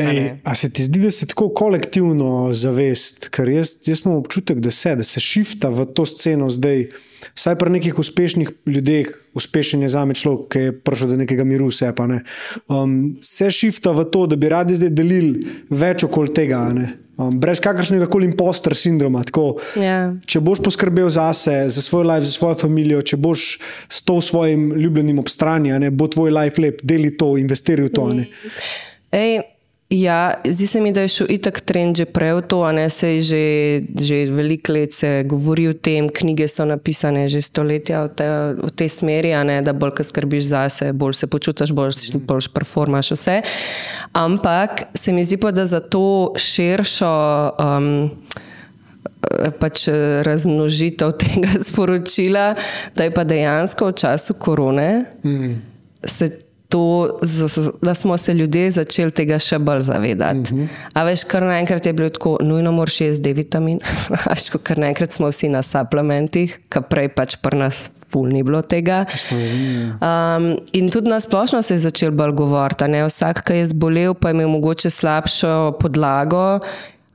Ej, 0.00 0.40
a 0.44 0.54
se 0.54 0.70
ti 0.70 0.84
zdi, 0.84 1.00
da 1.04 1.10
se 1.10 1.26
tako 1.26 1.48
kolektivno 1.54 2.50
zavest, 2.56 3.28
ker 3.34 3.48
jaz, 3.48 3.74
jaz 3.86 4.04
imam 4.04 4.16
občutek, 4.20 4.60
da 4.64 4.70
se, 4.70 4.94
da 4.96 5.04
se 5.04 5.20
šifta 5.20 5.68
v 5.68 5.84
to 5.94 6.06
sceno 6.06 6.48
zdaj, 6.50 6.86
vsaj 7.34 7.58
pri 7.60 7.74
nekih 7.76 7.98
uspešnih 7.98 8.50
ljudeh, 8.66 9.10
uspešen 9.34 9.82
je 9.82 9.92
za 9.92 10.04
me 10.04 10.16
človek, 10.16 10.48
ki 10.52 10.64
je 10.64 10.72
prišel 10.86 11.12
do 11.12 11.20
nekega 11.20 11.44
miru, 11.44 11.68
vse 11.68 11.92
pa 11.96 12.06
ne. 12.08 12.22
Um, 12.68 13.18
se 13.22 13.50
šifta 13.50 13.92
v 13.92 14.06
to, 14.10 14.24
da 14.26 14.40
bi 14.40 14.48
radi 14.48 14.78
zdaj 14.80 14.90
delili 14.96 15.44
več 15.70 16.06
okoli 16.08 16.34
tega. 16.34 16.64
Um, 17.20 17.30
brez 17.36 17.60
kakršnega 17.60 18.08
koli 18.08 18.30
impostor 18.30 18.74
sindroma. 18.76 19.20
Tako, 19.28 19.58
Ja. 19.76 20.14
Če 20.26 20.40
boš 20.40 20.62
poskrbel 20.64 21.10
zase, 21.12 21.68
za 21.68 21.82
svoj 21.84 22.06
life, 22.08 22.24
za 22.24 22.32
svojo 22.32 22.56
družino, 22.62 23.02
če 23.04 23.20
boš 23.20 23.46
s 23.88 24.02
to 24.02 24.20
svojim 24.24 24.70
ljubljenim 24.72 25.20
ob 25.20 25.28
strani, 25.28 25.76
ne, 25.78 25.90
bo 25.90 26.08
tvoj 26.08 26.32
life 26.32 26.62
lep, 26.62 26.80
deli 26.82 27.12
to, 27.16 27.34
investiraj 27.36 27.90
v 27.90 27.92
to. 27.92 28.08
ne. 28.16 28.26
Ej, 29.12 29.42
ja, 29.90 30.34
zdi 30.44 30.66
se 30.66 30.80
mi, 30.80 30.92
da 30.92 31.00
je 31.00 31.08
šel 31.08 31.26
itak 31.34 31.60
trend 31.60 31.96
že 31.98 32.04
prej 32.06 32.34
v 32.38 32.42
to, 32.46 32.62
a 32.62 32.70
ne 32.72 32.86
se 32.90 33.08
je 33.08 33.22
že, 33.22 33.44
že 33.98 34.18
veliko 34.30 34.72
let 34.72 34.94
se 34.94 35.24
govori 35.26 35.68
o 35.68 35.72
tem, 35.72 36.08
knjige 36.08 36.48
so 36.48 36.64
napisane 36.64 37.28
že 37.28 37.42
stoletja 37.42 38.04
v, 38.06 38.08
te, 38.14 38.26
v 38.62 38.70
tej 38.70 38.88
smeri, 38.88 39.34
ne, 39.44 39.58
da 39.66 39.72
bolj, 39.72 39.98
ko 39.98 40.06
skrbiš 40.06 40.44
zase, 40.54 40.92
bolj 40.92 41.18
se 41.18 41.26
počutiš, 41.26 41.72
bolj, 41.74 41.92
bolj 42.22 42.48
performaš 42.54 43.10
vse. 43.10 43.40
Ampak 44.14 44.94
se 44.94 45.12
mi 45.12 45.24
zdi 45.24 45.36
pa, 45.42 45.50
da 45.50 45.66
za 45.66 45.80
to 45.80 46.34
širšo. 46.38 47.14
Um, 47.58 48.10
pač 49.60 49.84
razmnožitev 50.24 51.12
tega 51.20 51.58
sporočila, 51.68 52.54
da 52.96 53.04
je 53.04 53.12
pa 53.14 53.24
dejansko 53.24 53.90
v 53.90 53.96
času 54.00 54.34
korone 54.40 55.04
mm. 55.24 55.54
se 56.04 56.30
to, 56.70 57.18
da 57.82 57.94
smo 57.94 58.16
se 58.16 58.34
ljudje 58.34 58.70
začeli 58.70 59.10
tega 59.10 59.38
še 59.38 59.58
bolj 59.58 59.80
zavedati. 59.80 60.54
Mm 60.54 60.58
-hmm. 60.58 60.68
A 60.92 61.04
veš, 61.04 61.24
kar 61.24 61.42
naenkrat 61.42 61.86
je 61.86 61.92
bilo 61.92 62.08
tako, 62.08 62.36
nujno 62.40 62.72
moraš 62.72 63.00
jesti 63.00 63.22
D 63.22 63.32
vitamin, 63.32 63.80
a 64.26 64.34
veš, 64.34 64.50
kar 64.62 64.78
naenkrat 64.78 65.10
smo 65.10 65.28
vsi 65.28 65.48
na 65.48 65.62
suplementih, 65.62 66.60
kar 66.68 66.82
prej 66.82 67.08
pač 67.08 67.36
pri 67.42 67.58
nas 67.58 67.90
ful 68.12 68.28
ni 68.28 68.42
bilo 68.42 68.62
tega. 68.62 69.04
Um, 69.30 70.58
in 70.72 70.90
tudi 70.90 71.08
na 71.08 71.20
splošno 71.20 71.62
se 71.62 71.74
je 71.74 71.78
začel 71.78 72.10
bolj 72.10 72.32
govoriti. 72.32 72.84
Vsak, 73.06 73.42
ki 73.46 73.52
je 73.52 73.66
zbolel, 73.66 74.14
pa 74.14 74.28
je 74.28 74.34
imel 74.34 74.48
mogoče 74.48 74.90
slabšo 74.90 75.76
podlago. 75.80 76.60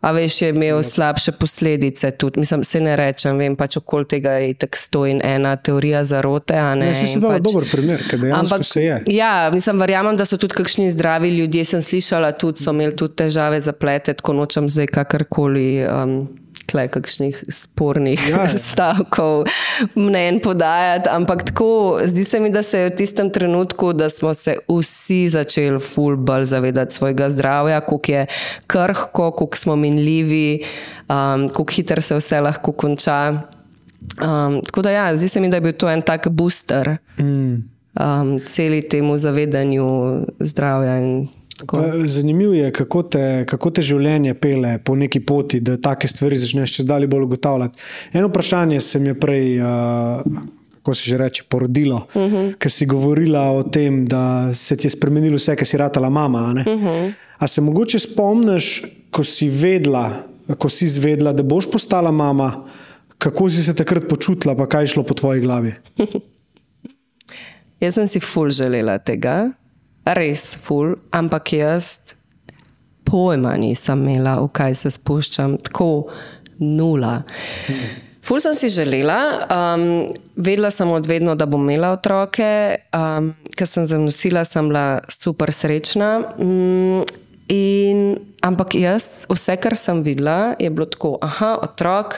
A 0.06 0.12
veš, 0.14 0.42
je 0.42 0.50
imel 0.54 0.84
slabše 0.84 1.32
posledice 1.32 2.12
tudi. 2.12 2.40
Mislim, 2.40 2.64
se 2.64 2.80
ne 2.82 2.94
rečem, 2.96 3.38
vem 3.42 3.56
pač 3.58 3.78
okoli 3.78 4.06
tega 4.06 4.36
je 4.38 4.54
tako 4.54 4.78
stoji 4.78 5.16
ena 5.24 5.56
teorija 5.56 6.04
zarote. 6.04 6.54
Ne, 6.54 6.92
Ja, 6.92 6.94
si 6.94 7.10
in 7.10 7.24
dala 7.24 7.40
pač, 7.40 7.48
dober 7.50 7.66
primer, 7.72 8.04
ker 8.06 8.22
dejansko 8.22 8.64
se 8.64 8.84
je. 8.84 9.02
Ja, 9.18 9.50
mislim, 9.54 9.82
verjamem, 9.82 10.18
da 10.18 10.30
so 10.30 10.38
tudi 10.38 10.54
kakšni 10.62 10.92
zdravi 10.94 11.34
ljudje. 11.40 11.66
Sem 11.66 11.82
slišala, 11.82 12.36
tudi 12.38 12.62
so 12.62 12.76
imeli 12.76 12.94
tudi 12.96 13.18
težave 13.26 13.58
zaplete, 13.66 14.14
tako 14.14 14.38
nočem 14.38 14.70
zdaj 14.70 14.94
kakorkoli. 14.94 15.70
Um, 15.90 16.45
Tle 16.66 16.88
kakšnih 16.88 17.44
spornih 17.50 18.30
Ja, 18.30 18.44
ja, 18.44 18.50
stavkov, 18.50 19.46
mnen 19.96 20.40
podajati, 20.40 21.10
ampak 21.10 21.44
tako, 21.44 22.00
zdi 22.06 22.24
se 22.24 22.40
mi, 22.40 22.50
da 22.50 22.64
se 22.64 22.80
je 22.80 22.90
v 22.90 22.96
tistem 22.96 23.30
trenutku, 23.30 23.94
da 23.94 24.10
smo 24.10 24.34
se 24.34 24.58
vsi 24.68 25.30
začeli 25.30 25.80
ful 25.80 26.16
bolj 26.18 26.44
zavedati 26.50 26.96
svojega 26.96 27.30
zdravja, 27.30 27.82
koliko 27.82 28.12
je 28.12 28.26
krhko, 28.68 29.32
koliko 29.32 29.58
smo 29.58 29.76
minljivi, 29.76 30.64
um, 31.10 31.50
koliko 31.50 31.74
hitro 31.74 32.02
se 32.02 32.16
vse 32.16 32.42
lahko 32.42 32.72
konča. 32.72 33.34
Um, 34.22 34.62
tako 34.66 34.82
da, 34.82 34.92
ja, 34.92 35.16
zdi 35.18 35.28
se 35.28 35.40
mi, 35.40 35.50
da 35.50 35.58
je 35.58 35.62
bil 35.62 35.74
to 35.74 35.90
en 35.90 36.02
tak 36.02 36.28
booster 36.28 36.98
Mm. 37.18 37.64
um, 38.00 38.40
celi 38.46 38.82
temu 38.90 39.18
zavedanju 39.18 39.86
zdravja. 40.40 40.98
in 41.00 41.28
tako. 41.60 41.78
Pa 41.78 42.08
Zanimivo 42.08 42.54
je, 42.54 42.72
kako 42.72 43.04
te, 43.04 43.46
kako 43.48 43.72
te 43.72 43.82
življenje 43.82 44.34
pele 44.34 44.78
po 44.84 44.96
neki 44.96 45.20
poti, 45.20 45.60
da 45.60 45.78
take 45.78 46.08
stvari 46.08 46.38
začneš 46.38 46.76
čez 46.76 46.86
dalje 46.86 47.08
bolj 47.08 47.24
ugotavljati. 47.30 47.80
Eno 48.14 48.28
vprašanje 48.28 48.80
se 48.82 49.00
mi 49.00 49.10
je 49.14 49.20
prej, 49.20 49.60
uh, 49.62 49.68
kako 50.76 50.94
se 50.94 51.10
že 51.10 51.18
reče, 51.18 51.44
porodilo, 51.50 52.08
uh 52.14 52.22
-huh. 52.22 52.56
ker 52.58 52.72
si 52.72 52.86
govorila 52.86 53.52
o 53.52 53.64
tem, 53.64 54.06
da 54.06 54.54
se 54.54 54.78
ti 54.78 54.88
je 54.88 54.92
spremenilo 54.92 55.36
vse, 55.36 55.56
ker 55.56 55.68
si 55.68 55.78
ratala 55.78 56.10
mama. 56.10 56.40
a? 56.40 56.52
Uh 56.52 56.82
-huh. 56.82 57.14
A 57.38 57.48
se 57.48 57.62
mogoče 57.62 58.00
spomniš, 58.00 58.84
ko 59.12 59.24
si 59.24 59.50
vedela, 59.50 60.12
ko 60.58 60.70
si 60.70 60.86
izvedela, 60.86 61.34
da 61.34 61.44
boš 61.44 61.72
postala 61.72 62.12
mama, 62.12 62.66
kako 63.18 63.50
si 63.50 63.64
se 63.64 63.76
takrat 63.76 64.08
počutila, 64.10 64.56
pa 64.56 64.68
kaj 64.68 64.84
je 64.84 64.88
šlo 64.88 65.04
po 65.04 65.14
tvoji 65.14 65.42
glavi? 65.42 65.74
Jaz 67.80 67.94
sem 67.94 68.08
si 68.08 68.20
ful 68.20 68.50
želela 68.50 68.98
tega, 68.98 69.52
res 70.06 70.44
ful, 70.62 70.96
ampak 71.12 71.54
jaz 71.58 72.16
pojma 73.06 73.56
nisem 73.58 74.02
imela, 74.06 74.40
v 74.42 74.50
kaj 74.54 74.76
se 74.82 74.92
spuščam, 74.98 75.58
tako 75.62 76.10
nula. 76.60 77.22
Ful 78.26 78.42
sem 78.42 78.56
si 78.58 78.72
želela, 78.74 79.46
um, 79.46 79.84
vedela 80.36 80.72
sem 80.74 80.90
od 80.90 81.06
vedno, 81.06 81.36
da 81.38 81.46
bom 81.46 81.62
imela 81.62 81.92
otroke, 81.94 82.48
um, 82.90 83.30
ker 83.54 83.70
sem 83.70 83.86
zanosila, 83.86 84.42
sem 84.46 84.72
bila 84.72 85.04
super 85.14 85.54
srečna. 85.54 86.10
Um, 86.42 87.06
in, 87.54 88.16
ampak 88.42 88.74
jaz, 88.82 89.28
vse, 89.30 89.60
kar 89.62 89.78
sem 89.78 90.02
videla, 90.06 90.56
je 90.58 90.72
bilo 90.74 90.90
tako, 90.90 91.20
aha, 91.22 91.54
otrok, 91.68 92.18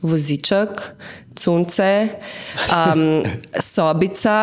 voziček, 0.00 0.80
sunce, 1.36 1.92
um, 2.72 3.20
sobica. 3.72 4.40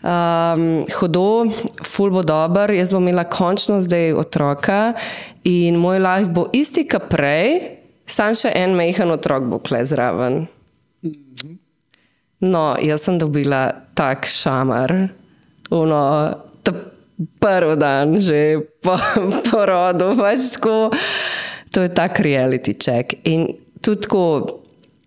Um, 0.00 0.86
hodo, 0.96 1.44
ful 1.84 2.08
bo 2.08 2.22
dober, 2.24 2.72
jaz 2.72 2.88
bom 2.88 3.04
imela 3.04 3.26
končno 3.28 3.82
zdaj 3.84 4.14
otroka 4.16 4.94
in 5.44 5.76
moj 5.76 6.00
life 6.00 6.30
bo 6.32 6.46
isti, 6.56 6.86
kot 6.88 7.10
prej, 7.12 7.60
sam 8.08 8.32
še 8.32 8.54
en 8.56 8.72
mehen 8.78 9.12
otrok 9.12 9.44
bo 9.50 9.58
kle 9.60 9.82
zraven. 9.84 10.46
No, 12.40 12.64
jaz 12.80 13.04
sem 13.04 13.18
dobila 13.20 13.66
tak 13.92 14.24
šamar, 14.24 14.94
uno, 15.76 16.00
ta 16.64 16.72
prvi 17.36 17.76
dan 17.76 18.16
že 18.16 18.56
po 18.80 18.96
porodu, 19.50 20.14
pač 20.16 20.56
tako. 20.56 20.88
To 21.70 21.84
je 21.84 21.92
tak 21.92 22.24
reality 22.24 22.72
check. 22.74 23.20
In 23.28 23.52
tudi 23.84 24.08
tako, 24.08 24.59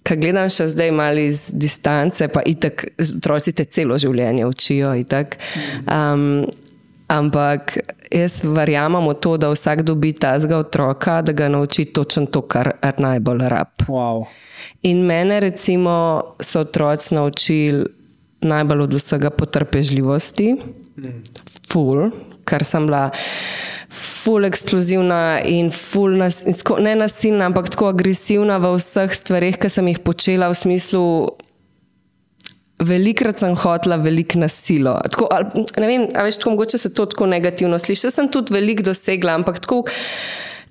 Kaj 0.03 0.19
gledam 0.19 0.49
še 0.51 0.67
zdaj 0.67 0.91
malo 0.91 1.21
iz 1.23 1.47
distance, 1.53 2.27
pa 2.27 2.43
itak, 2.45 2.85
otroci 2.99 3.53
te 3.55 3.65
celo 3.65 3.97
življenje 3.97 4.45
učijo. 4.45 4.91
itak. 4.99 5.37
Um, 5.87 6.43
ampak 7.07 7.77
jaz 8.11 8.41
verjamem 8.43 9.07
v 9.07 9.13
to, 9.21 9.37
da 9.37 9.49
vsak 9.51 9.83
dobi 9.83 10.13
tazga 10.13 10.57
otroka, 10.63 11.21
da 11.21 11.33
ga 11.33 11.49
nauči 11.51 11.85
točno 11.85 12.25
to, 12.25 12.41
kar 12.41 12.73
kar 12.81 12.99
najbolj 12.99 13.47
rab. 13.49 13.87
Wow. 13.87 14.25
In 14.83 15.05
mene, 15.05 15.39
recimo, 15.39 16.35
so 16.39 16.63
otroci 16.67 17.15
naučili 17.15 17.85
najbolj 18.43 18.81
od 18.81 18.93
vsega 18.99 19.29
potrpežljivosti, 19.29 20.55
ful, 21.69 22.09
ker 22.47 22.63
sem 22.65 22.87
bila 22.87 23.07
ful 23.93 24.47
eksplozivna 24.47 25.43
in 25.45 25.69
ful 25.71 26.17
nas, 26.17 26.41
ne 26.79 26.95
nasilna, 26.97 27.49
ampak 27.51 27.69
tako 27.73 27.91
agresivna 27.91 28.57
v 28.63 28.75
vseh 28.77 29.13
stvarih, 29.13 29.57
ki 29.59 29.69
sem 29.69 29.89
jih 29.91 30.03
počela 30.05 30.49
v 30.51 30.57
smislu. 30.57 31.05
Velikrat 32.83 33.39
sem 33.39 33.53
hotela 33.55 33.99
veliko 34.01 34.39
nasilo. 34.41 34.95
Tako, 35.13 35.27
ali, 35.31 35.65
ne 35.79 35.87
vem, 35.87 36.07
a 36.17 36.25
veš, 36.25 36.41
tako 36.41 36.55
mogoče 36.55 36.79
se 36.81 36.89
to 36.93 37.05
tako 37.07 37.29
negativno 37.31 37.77
sliši. 37.79 38.07
Jaz 38.09 38.17
sem 38.17 38.31
tudi 38.33 38.55
veliko 38.55 38.83
dosegla, 38.89 39.37
ampak 39.39 39.61
tako, 39.63 39.83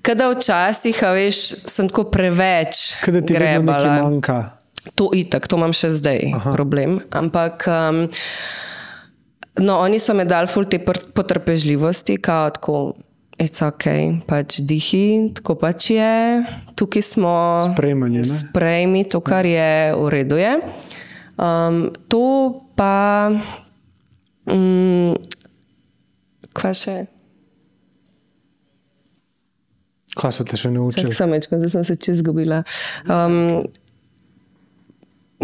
kada 0.04 0.28
včasih, 0.32 0.98
a 1.06 1.12
veš, 1.16 1.44
sem 1.70 1.88
tako 1.88 2.08
preveč 2.12 2.98
Kaj 3.04 3.16
da 3.16 3.22
ti 3.22 3.38
vedno 3.38 3.70
nekaj 3.70 4.02
manjka? 4.02 4.40
To 4.98 5.12
itak, 5.14 5.46
to 5.48 5.56
imam 5.56 5.72
še 5.72 5.92
zdaj 5.94 6.34
Aha. 6.40 6.52
problem. 6.58 6.98
Ampak. 7.14 7.68
Um, 7.70 8.04
No, 9.60 9.78
oni 9.84 9.98
so 10.00 10.14
mi 10.14 10.24
dali 10.24 10.48
ful 10.48 10.64
te 10.64 10.78
potrpežljivosti, 11.14 12.16
kao 12.16 12.50
tako, 12.56 12.76
it's 13.36 13.60
ok, 13.60 13.84
pač 14.26 14.62
dihi, 14.64 15.32
tako 15.36 15.58
pač 15.60 15.90
je, 15.92 16.12
tukaj 16.78 17.04
smo. 17.04 17.34
Sprejmanje. 17.72 18.24
Sprejmi 18.24 19.04
to, 19.04 19.20
kar 19.20 19.46
je 19.46 19.92
v 19.92 20.08
redu. 20.08 20.40
Je. 20.40 20.56
Um, 21.36 21.90
to 22.08 22.24
pa. 22.76 23.28
Um, 24.48 25.12
kaj 26.56 26.74
še? 26.80 26.96
Kaj 30.16 30.32
se 30.32 30.48
te 30.48 30.56
še 30.60 30.72
naučil? 30.72 31.12
Sam 31.16 31.32
večkrat, 31.32 31.60
da 31.60 31.68
sem 31.72 31.84
se 31.88 31.96
čez 31.96 32.20
izgubila. 32.20 32.62
Um, 33.04 33.60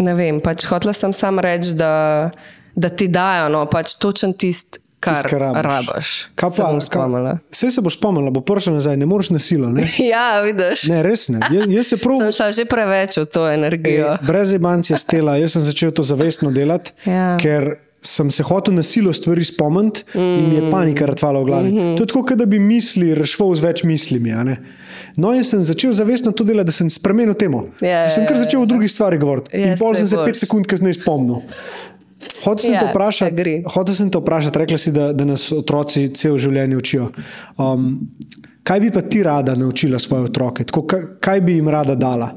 ne 0.01 0.13
vem, 0.17 0.41
pač 0.41 0.65
hotela 0.69 0.93
sem 0.97 1.13
samo 1.13 1.41
reči, 1.45 1.73
da 1.77 2.29
da 2.79 2.89
ti 2.89 3.07
dajo 3.07 3.49
no, 3.53 3.65
pač 3.71 3.97
točen 3.99 4.33
tisti. 4.33 4.79
Kar 4.99 5.23
rabaš. 5.63 6.27
Kaj 6.35 6.49
pa, 6.57 7.35
vse 7.51 7.69
se 7.71 7.81
boš 7.81 7.95
spomnila, 7.95 8.33
bo 8.35 8.41
prišla 8.43 8.73
nazaj, 8.73 8.97
ne 8.99 9.07
moreš 9.07 9.29
na 9.31 9.39
silo. 9.39 9.69
Ne? 9.71 9.85
ja, 10.11 10.41
vidiš. 10.43 10.89
Ne, 10.91 10.99
res 11.03 11.29
ne. 11.31 11.39
Jaz, 11.39 11.69
jaz 11.71 11.91
se 11.93 11.97
prav. 12.01 12.19
Sem 12.19 12.33
šla 12.35 12.47
že 12.57 12.65
preveč 12.67 13.15
v 13.21 13.23
to 13.31 13.45
energijo. 13.47 14.17
E, 14.17 14.27
brez 14.27 14.51
ebancije 14.57 14.99
stela, 14.99 15.37
jaz 15.39 15.55
sem 15.55 15.63
začel 15.63 15.95
to 15.95 16.03
zavestno 16.03 16.51
delati, 16.51 16.91
ja. 17.07 17.37
ker 17.39 17.77
sem 18.03 18.31
se 18.31 18.43
hotel 18.43 18.75
na 18.75 18.83
silo 18.83 19.13
stvari 19.13 19.43
spomniti 19.43 20.03
mm. 20.15 20.35
in 20.39 20.49
mi 20.49 20.55
je 20.55 20.71
panika 20.71 21.07
ratvala 21.07 21.39
v 21.39 21.45
glavi. 21.45 21.71
Mm 21.71 21.77
-hmm. 21.77 21.97
To 21.97 22.03
je 22.03 22.07
tako, 22.07 22.35
da 22.35 22.45
bi 22.45 22.59
misli 22.59 23.15
rešval 23.15 23.55
z 23.55 23.63
več 23.63 23.83
mislimi. 23.83 24.35
No, 25.17 25.33
in 25.33 25.43
sem 25.43 25.63
začel 25.63 25.91
zavestno 25.91 26.31
to 26.31 26.43
delati, 26.43 26.65
da 26.65 26.71
sem 26.71 26.89
spremenil 26.89 27.33
temo. 27.33 27.63
Yeah, 27.81 28.03
ja, 28.03 28.09
sem 28.09 28.25
kar 28.27 28.37
začel 28.37 28.59
yeah, 28.59 28.63
o 28.63 28.65
drugih 28.65 28.91
stvarih 28.91 29.19
govoriti. 29.19 29.51
Yes, 29.51 29.67
in 29.67 29.77
pol 29.77 29.95
sem 29.95 30.07
se 30.07 30.17
pet 30.25 30.39
sekund 30.39 30.67
kasneje 30.67 30.93
spomnil. 30.93 31.41
Hotel 32.43 32.65
sem, 32.65 32.73
ja, 32.73 32.81
hotel 33.73 33.95
sem 33.95 34.09
te 34.11 34.21
vprašati, 34.21 34.59
rekla 34.59 34.77
si, 34.77 34.91
da, 34.95 35.09
da 35.13 35.25
nas 35.27 35.49
otroci 35.55 36.07
cel 36.15 36.37
življenje 36.39 36.77
učijo. 36.79 37.09
Um, 37.59 37.89
kaj 38.63 38.83
bi 38.85 38.91
pa 38.95 39.01
ti 39.01 39.23
rada 39.23 39.55
naučila 39.59 39.99
svoje 39.99 40.29
otroke? 40.29 40.63
Tako, 40.63 40.85
kaj, 40.87 41.03
kaj 41.19 41.41
bi 41.41 41.57
jim 41.59 41.69
rada 41.69 41.95
dala? 41.99 42.31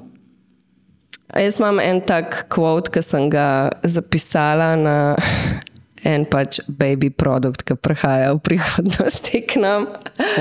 Jaz 1.32 1.56
imam 1.60 1.80
en 1.80 2.02
tak 2.04 2.42
kvot, 2.52 2.90
ki 2.92 3.00
sem 3.04 3.30
ga 3.32 3.72
zapisala 3.88 4.74
na 4.76 4.96
en 6.02 6.24
pač 6.26 6.58
baby 6.66 7.10
produkt, 7.10 7.62
ki 7.62 7.76
prihaja 7.78 8.32
v 8.34 8.40
prihodnosti 8.42 9.38
k 9.46 9.62
nam. 9.62 9.86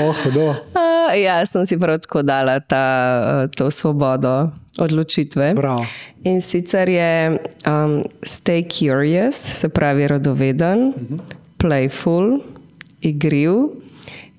Oh, 0.02 0.16
uh, 0.16 1.14
ja, 1.14 1.42
sem 1.46 1.66
si 1.70 1.78
prav 1.78 2.02
tako 2.02 2.26
dala 2.26 2.58
ta, 2.60 3.48
to 3.54 3.70
svobodo 3.70 4.50
odločitve. 4.82 5.54
Bravo. 5.54 5.86
In 6.26 6.42
sicer 6.42 6.90
je 6.90 7.38
um, 7.68 8.02
stay 8.24 8.66
curious, 8.66 9.36
se 9.36 9.70
pravi 9.70 10.08
radoveden, 10.08 10.80
uh. 10.80 10.94
-huh. 10.96 11.20
playful, 11.58 12.42
igriv 13.02 13.52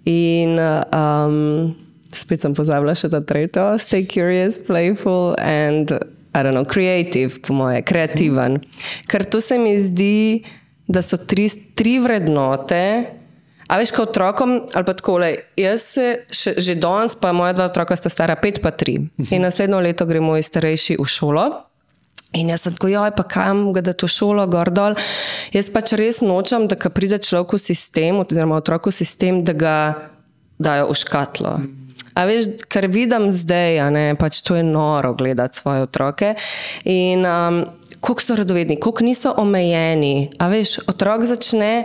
in 0.05 0.59
um, 0.59 1.75
spet 2.13 2.41
sem 2.41 2.55
pozabila 2.55 2.95
še 2.95 3.09
ta 3.09 3.21
tretjo, 3.21 3.79
stay 3.79 4.07
curious, 4.07 4.59
playful 4.59 5.35
and 5.39 5.93
I 6.35 6.41
don't 6.43 6.57
know, 6.57 6.65
creative, 6.65 7.41
po 7.45 7.53
moje, 7.55 7.83
kreativen. 7.83 8.53
Uh. 8.53 8.59
-huh. 8.59 9.07
Ker 9.07 9.25
to 9.25 9.41
se 9.41 9.59
mi 9.59 9.81
zdi, 9.81 10.43
da 10.89 11.03
so 11.03 11.17
tri, 11.17 11.49
tri 11.75 11.99
vrednote. 12.03 12.83
A 13.73 13.79
veš, 13.81 13.93
kot 13.97 14.11
otrokom, 14.13 14.59
ali 14.75 14.85
pa 14.85 14.93
tako, 14.99 15.17
jaz 15.57 15.85
se 15.95 16.07
še, 16.35 16.59
že 16.61 16.77
danes, 16.77 17.15
pa 17.17 17.31
moja 17.33 17.55
dva 17.57 17.71
otroka 17.71 17.97
sta 17.97 18.11
stara 18.13 18.37
pet, 18.37 18.61
pa 18.61 18.75
tri. 18.75 18.99
In 19.31 19.47
naslednjo 19.47 19.81
leto 19.81 20.07
gre 20.09 20.21
moj 20.21 20.45
starejši 20.45 20.99
v 21.01 21.07
šolo. 21.09 21.47
In 22.37 22.49
jaz 22.53 22.65
sem 22.65 22.77
tako, 22.77 22.89
joj, 22.93 23.13
pa 23.17 23.25
kam 23.29 23.71
ga 23.77 23.83
da 23.85 23.93
to 23.97 24.09
šolo, 24.09 24.45
gor 24.49 24.73
dol. 24.73 24.97
Jaz 25.53 25.69
pač 25.73 25.95
res 26.01 26.23
nočem, 26.25 26.65
da 26.69 26.77
pride 26.77 27.21
človek 27.21 27.57
v 27.57 27.61
sistem, 27.61 28.21
oziroma 28.21 28.61
otrok 28.61 28.89
v 28.89 28.97
sistem, 28.97 29.41
da 29.45 29.57
ga 29.57 29.77
dajo 30.61 30.91
v 30.93 30.97
škatlo. 30.97 31.53
A 32.13 32.25
veš, 32.29 32.49
kar 32.73 32.89
vidim 32.93 33.31
zdaj, 33.33 33.81
ne, 33.93 34.05
pač 34.21 34.43
to 34.45 34.57
je 34.57 34.65
noro 34.65 35.15
gledati 35.17 35.61
svoje 35.61 35.85
otroke. 35.89 36.35
In 36.85 37.25
um, 37.25 37.63
koliko 38.03 38.23
so 38.23 38.37
radovedni, 38.37 38.81
koliko 38.83 39.07
niso 39.07 39.33
omejeni. 39.39 40.33
A 40.43 40.51
veš, 40.51 40.83
otrok 40.91 41.25
začne 41.31 41.85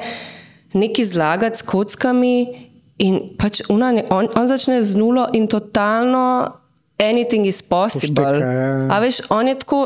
nekaj 0.74 1.06
zlagati 1.14 1.62
s 1.62 1.68
kockami, 1.70 2.68
in 2.98 3.20
pač 3.38 3.62
una, 3.70 3.92
on, 4.10 4.30
on 4.34 4.50
začne 4.50 4.82
z 4.82 4.98
nulo 4.98 5.28
in 5.38 5.46
totalno 5.48 6.50
anything 6.98 7.46
is 7.46 7.62
possible. 7.62 8.26
Pošteka, 8.26 8.52
ja. 8.52 8.76
A 8.90 9.00
veš, 9.04 9.22
on 9.30 9.54
je 9.54 9.56
tako. 9.64 9.82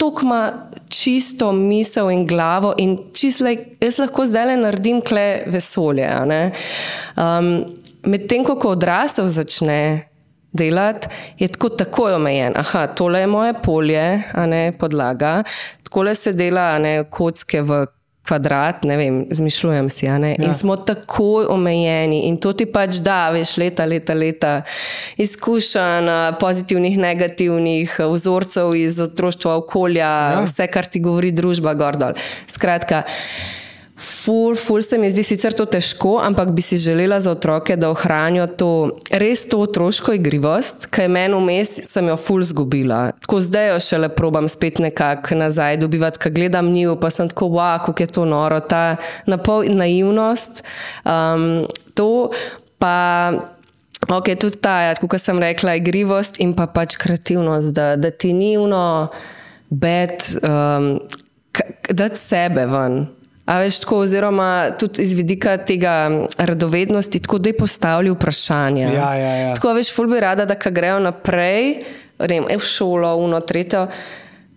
Tuk 0.00 0.22
ima 0.24 0.70
čisto 0.88 1.50
misel 1.52 2.08
in 2.08 2.22
glavo, 2.24 2.70
in 2.80 2.94
čisto, 3.12 3.44
like, 3.44 3.74
jaz 3.84 3.98
lahko 4.00 4.24
zdaj 4.24 4.46
le 4.48 4.54
naredim 4.56 5.02
kle 5.04 5.42
vesolje. 5.52 6.08
Um, 7.20 7.50
Medtem 8.08 8.46
ko 8.48 8.56
odrasel 8.72 9.28
začne 9.28 10.08
delati, 10.52 11.08
je 11.38 11.48
tako 11.48 11.68
takoj 11.68 12.14
omejen. 12.14 12.52
Aha, 12.56 12.86
tole 12.86 13.20
je 13.20 13.26
moje 13.26 13.54
polje, 13.62 14.22
a 14.32 14.46
ne 14.46 14.72
podlaga, 14.78 15.42
tako 15.82 16.02
le 16.02 16.14
se 16.14 16.32
dela, 16.32 16.74
a 16.74 16.78
ne 16.78 17.04
kocke 17.10 17.62
v 17.62 17.86
kvadrat, 18.30 18.84
ne 18.84 18.96
vem, 18.96 19.20
zmišljujem 19.30 19.88
si. 19.90 20.06
Ja. 20.06 20.18
In 20.18 20.54
smo 20.54 20.76
tako 20.76 21.46
omejeni 21.50 22.22
in 22.28 22.36
to 22.38 22.52
ti 22.52 22.66
pač 22.70 23.00
da, 23.02 23.30
veš, 23.34 23.56
leta, 23.58 23.86
leta, 23.90 24.14
leta 24.14 24.52
izkušenj, 25.18 26.10
pozitivnih, 26.40 26.98
negativnih 26.98 27.96
vzorcev 28.12 28.76
iz 28.78 29.00
otroštva, 29.00 29.56
okolja, 29.64 30.12
ja. 30.36 30.44
vse, 30.46 30.68
kar 30.70 30.86
ti 30.86 31.02
govori 31.02 31.32
družba, 31.34 31.74
gordol. 31.74 32.14
Skratka. 32.50 33.02
Ful, 34.00 34.54
ful 34.56 34.80
se 34.82 34.96
mi 34.98 35.10
zdi 35.12 35.20
sicer 35.20 35.52
to 35.52 35.66
težko, 35.68 36.14
ampak 36.24 36.54
bi 36.56 36.62
si 36.64 36.78
želela 36.80 37.18
za 37.20 37.34
otroke, 37.34 37.74
da 37.76 37.90
ohranijo 37.92 38.46
to 38.46 38.68
res 39.12 39.42
to 39.48 39.58
otroško 39.60 40.14
igrivost, 40.16 40.86
ki 40.88 41.04
je 41.04 41.10
meni 41.12 41.36
vmes, 41.36 41.74
sem 41.84 42.08
jo 42.08 42.16
ful 42.16 42.40
zgubila. 42.40 43.00
Tako 43.20 43.42
zdaj 43.44 43.68
jo 43.74 43.76
šele 43.84 44.08
probam 44.16 44.48
spet 44.48 44.80
nekako 44.80 45.36
nazaj 45.42 45.76
dobivati, 45.84 46.18
ko 46.22 46.32
gledam 46.32 46.72
njo, 46.72 46.96
pa 46.96 47.10
sem 47.12 47.28
tako, 47.28 47.50
wow, 47.58 47.76
kako 47.84 48.02
je 48.02 48.06
to 48.06 48.24
noro, 48.24 48.60
ta 48.60 48.96
napol 49.26 49.68
naivnost. 49.68 50.64
Um, 51.04 51.66
to 51.94 52.30
pa. 52.78 53.32
Ok, 54.08 54.32
tudi 54.40 54.56
ta, 54.64 54.78
ja, 54.80 54.94
kot 54.96 55.20
sem 55.20 55.38
rekla, 55.38 55.76
igrivost 55.76 56.40
in 56.40 56.54
pa 56.56 56.64
pač 56.72 56.96
kreativnost, 56.96 57.76
da, 57.76 57.92
da 58.00 58.08
ti 58.10 58.32
ni 58.32 58.54
uno, 58.58 59.10
bed, 59.68 60.24
um, 60.40 60.94
da 61.92 62.08
sebe 62.16 62.64
ven. 62.66 63.02
A 63.50 63.58
veš, 63.58 63.80
tako, 63.82 64.04
oziroma 64.04 64.70
tudi 64.78 65.02
iz 65.02 65.12
vidika 65.12 65.56
tega 65.58 66.26
radovednosti, 66.38 67.18
tako 67.20 67.38
da 67.38 67.48
je 67.48 67.56
postavljal 67.56 68.14
vprašanje. 68.14 68.82
Ja, 68.82 69.14
ja, 69.14 69.34
ja. 69.36 69.54
Tako 69.54 69.72
veš, 69.74 69.90
ful 69.94 70.06
bi 70.06 70.20
rada, 70.22 70.44
da 70.46 70.54
grejo 70.70 71.00
naprej, 71.02 71.80
rem, 72.18 72.46
v 72.46 72.62
šolo, 72.62 73.16
uno, 73.16 73.40
tretje, 73.40 73.88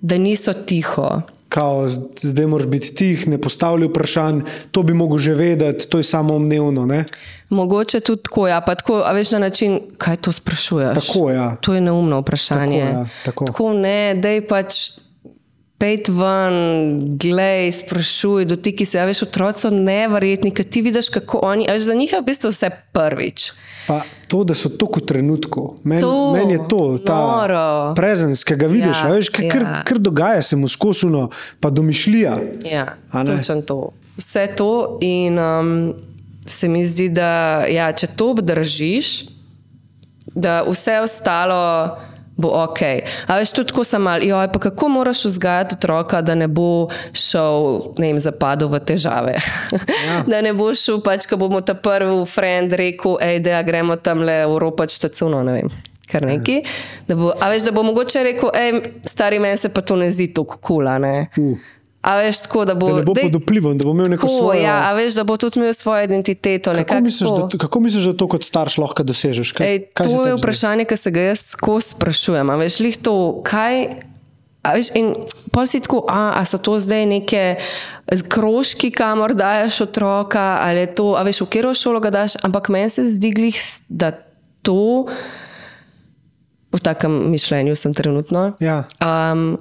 da 0.02 0.18
niso 0.18 0.54
tiho. 0.54 1.22
Kao, 1.50 1.88
zdaj 2.22 2.46
moraš 2.46 2.68
biti 2.68 2.94
tih, 2.96 3.28
ne 3.28 3.42
postavljaj 3.42 3.90
vprašanj, 3.90 4.42
to 4.72 4.84
bi 4.84 4.94
mogel 4.94 5.18
že 5.18 5.34
vedeti, 5.36 5.90
to 5.90 5.98
je 5.98 6.04
samo 6.04 6.36
omnevno. 6.36 6.86
Ne? 6.86 7.04
Mogoče 7.50 8.00
tudi 8.00 8.24
tako, 8.24 8.48
ja, 8.48 8.62
pa 8.62 8.76
tako, 8.76 9.02
a 9.06 9.14
veš 9.14 9.32
na 9.32 9.40
način, 9.40 9.80
kaj 9.98 10.18
to 10.18 10.32
sprašuješ. 10.32 11.08
Tako, 11.08 11.30
ja. 11.32 11.56
To 11.62 11.74
je 11.74 11.82
neumno 11.82 12.22
vprašanje. 12.22 12.86
Tako, 12.86 13.00
ja, 13.00 13.06
tako. 13.26 13.46
tako 13.46 13.74
ne, 13.74 14.16
da 14.16 14.30
je 14.30 14.48
pač 14.48 14.90
pet 15.84 16.08
ven, 16.08 17.10
glej, 17.20 17.72
sprašuj, 17.72 18.46
dotiki 18.46 18.86
se. 18.88 18.98
Ja, 18.98 19.04
veš, 19.06 19.26
otroci 19.28 19.66
so 19.66 19.72
nevrjetni, 19.74 20.54
ker 20.56 20.64
ti 20.64 20.80
vidiš, 20.82 21.10
kako 21.12 21.42
oni, 21.44 21.68
veš, 21.68 21.90
za 21.90 21.96
njih 22.00 22.14
je 22.14 22.22
v 22.22 22.26
bistvu 22.30 22.52
vse 22.54 22.70
prvič. 22.96 23.50
Pa 23.88 23.98
to, 24.32 24.46
da 24.48 24.56
so 24.56 24.72
tako 24.72 25.02
v 25.02 25.08
trenutku, 25.12 25.64
meni 25.84 26.08
men 26.34 26.54
je 26.56 26.62
to, 26.72 26.80
ta 27.04 27.92
prezenc, 27.98 28.40
ki 28.48 28.56
ga 28.56 28.70
vidiš, 28.72 29.02
ja, 29.04 29.10
veš, 29.12 29.32
kar, 29.36 29.60
ja. 29.60 29.82
kar 29.84 30.00
dogaja 30.00 30.42
se 30.42 30.56
mu 30.56 30.72
skosuno, 30.72 31.26
pa 31.60 31.70
domišljija. 31.70 32.38
Ja, 32.64 32.86
točno 33.12 33.60
to. 33.68 33.80
Vse 34.16 34.48
to 34.56 35.00
in 35.02 35.40
um, 35.40 35.94
se 36.48 36.72
mi 36.72 36.86
zdi, 36.88 37.10
da 37.12 37.66
ja, 37.68 37.92
če 37.92 38.08
to 38.16 38.32
obdržiš, 38.38 39.12
da 40.32 40.62
vse 40.64 41.02
ostalo 41.04 41.60
bo 42.38 42.50
ok. 42.64 42.82
A 43.28 43.38
veš, 43.38 43.54
tudi 43.54 43.72
tako 43.72 43.84
sem 43.84 44.02
mal, 44.02 44.24
joj, 44.24 44.48
pa 44.54 44.60
kako 44.60 44.90
moraš 44.90 45.26
vzgajati 45.26 45.76
otroka, 45.78 46.22
da 46.22 46.36
ne 46.36 46.48
bo 46.48 46.90
šel, 47.14 47.80
ne 47.98 48.12
vem, 48.12 48.20
zapadel 48.20 48.72
v 48.72 48.80
težave. 48.86 49.38
Ja. 50.08 50.24
da 50.32 50.42
ne 50.42 50.54
bo 50.58 50.72
šel, 50.74 51.02
pač, 51.06 51.28
ko 51.30 51.38
bomo 51.42 51.62
ta 51.62 51.76
prvi 51.78 52.24
friend 52.30 52.74
rekel, 52.74 53.18
hej, 53.22 53.42
da 53.46 53.62
gremo 53.66 53.98
tam 54.02 54.26
le 54.26 54.44
v 54.44 54.50
Evropo, 54.50 54.86
če 54.86 55.08
tacuno, 55.08 55.44
ne 55.46 55.60
vem. 55.62 55.74
Kar 56.10 56.26
neki. 56.28 56.60
Da 57.08 57.16
bo, 57.18 57.32
a 57.34 57.50
veš, 57.54 57.68
da 57.70 57.76
bo 57.76 57.86
mogoče 57.86 58.26
rekel, 58.28 58.52
hej, 58.54 58.82
stari 59.08 59.40
meni 59.42 59.58
se 59.58 59.72
pa 59.74 59.82
to 59.82 59.96
ne 59.98 60.10
zdi 60.14 60.34
tako 60.34 60.60
kula. 60.62 60.98
Uh. 61.38 61.72
A 62.04 62.18
veš, 62.20 62.42
tako, 62.44 62.66
da, 62.68 62.76
bo, 62.76 62.90
da 62.92 63.00
ne 63.00 63.06
bo 63.08 63.14
pod 63.16 63.36
vplivom, 63.40 63.78
da 63.80 63.88
bo 63.88 63.94
imel 63.96 64.10
neko 64.12 64.28
svojo. 64.28 64.60
Ja, 64.60 64.90
a 64.90 64.94
veš, 64.94 65.16
da 65.16 65.24
bo 65.24 65.38
tudi 65.40 65.60
imel 65.60 65.72
svojo 65.74 66.04
identiteto. 66.04 66.74
Kako 66.76 67.00
misliš, 67.00 67.30
da, 67.30 67.58
kako 67.58 67.80
misliš, 67.80 68.06
da 68.12 68.14
to 68.20 68.28
kot 68.28 68.44
starš 68.44 68.78
lahko 68.84 69.06
dosežeš? 69.08 69.54
Kaj, 69.56 69.68
Ej, 69.68 69.80
kaj 69.96 70.12
to 70.12 70.26
je 70.28 70.34
vprašanje, 70.36 70.86
ki 70.86 70.98
se 71.00 71.12
ga 71.16 71.30
jaz 71.32 71.46
skozi 71.56 71.96
sprašujem. 71.96 72.50
A 72.50 72.60
veš, 72.60 72.82
to, 73.00 73.16
kaj, 73.48 73.88
A 74.64 74.80
veš, 74.80 74.94
in 74.96 75.12
pol 75.52 75.68
si 75.68 75.84
tako, 75.84 76.06
a, 76.08 76.40
a 76.40 76.42
so 76.48 76.56
to 76.56 76.80
zdaj 76.80 77.04
neke 77.04 77.60
krožki, 78.32 78.94
kamor 78.96 79.36
daš 79.36 79.84
otroka, 79.84 80.64
ali 80.64 80.88
je 80.88 80.96
to, 80.96 81.08
a 81.20 81.24
veš, 81.28 81.44
v 81.44 81.48
katero 81.52 81.74
šolo 81.76 82.00
ga 82.00 82.12
daš, 82.16 82.40
ampak 82.48 82.72
meni 82.72 82.88
se 82.88 83.04
zdi, 83.04 83.36
glih, 83.36 83.60
da 83.92 84.16
to, 84.64 85.12
v 86.72 86.80
takem 86.80 87.28
mišljenju 87.36 87.76
sem 87.76 87.92
trenutno, 87.92 88.56
Ja. 88.64 88.88
um, 89.04 89.60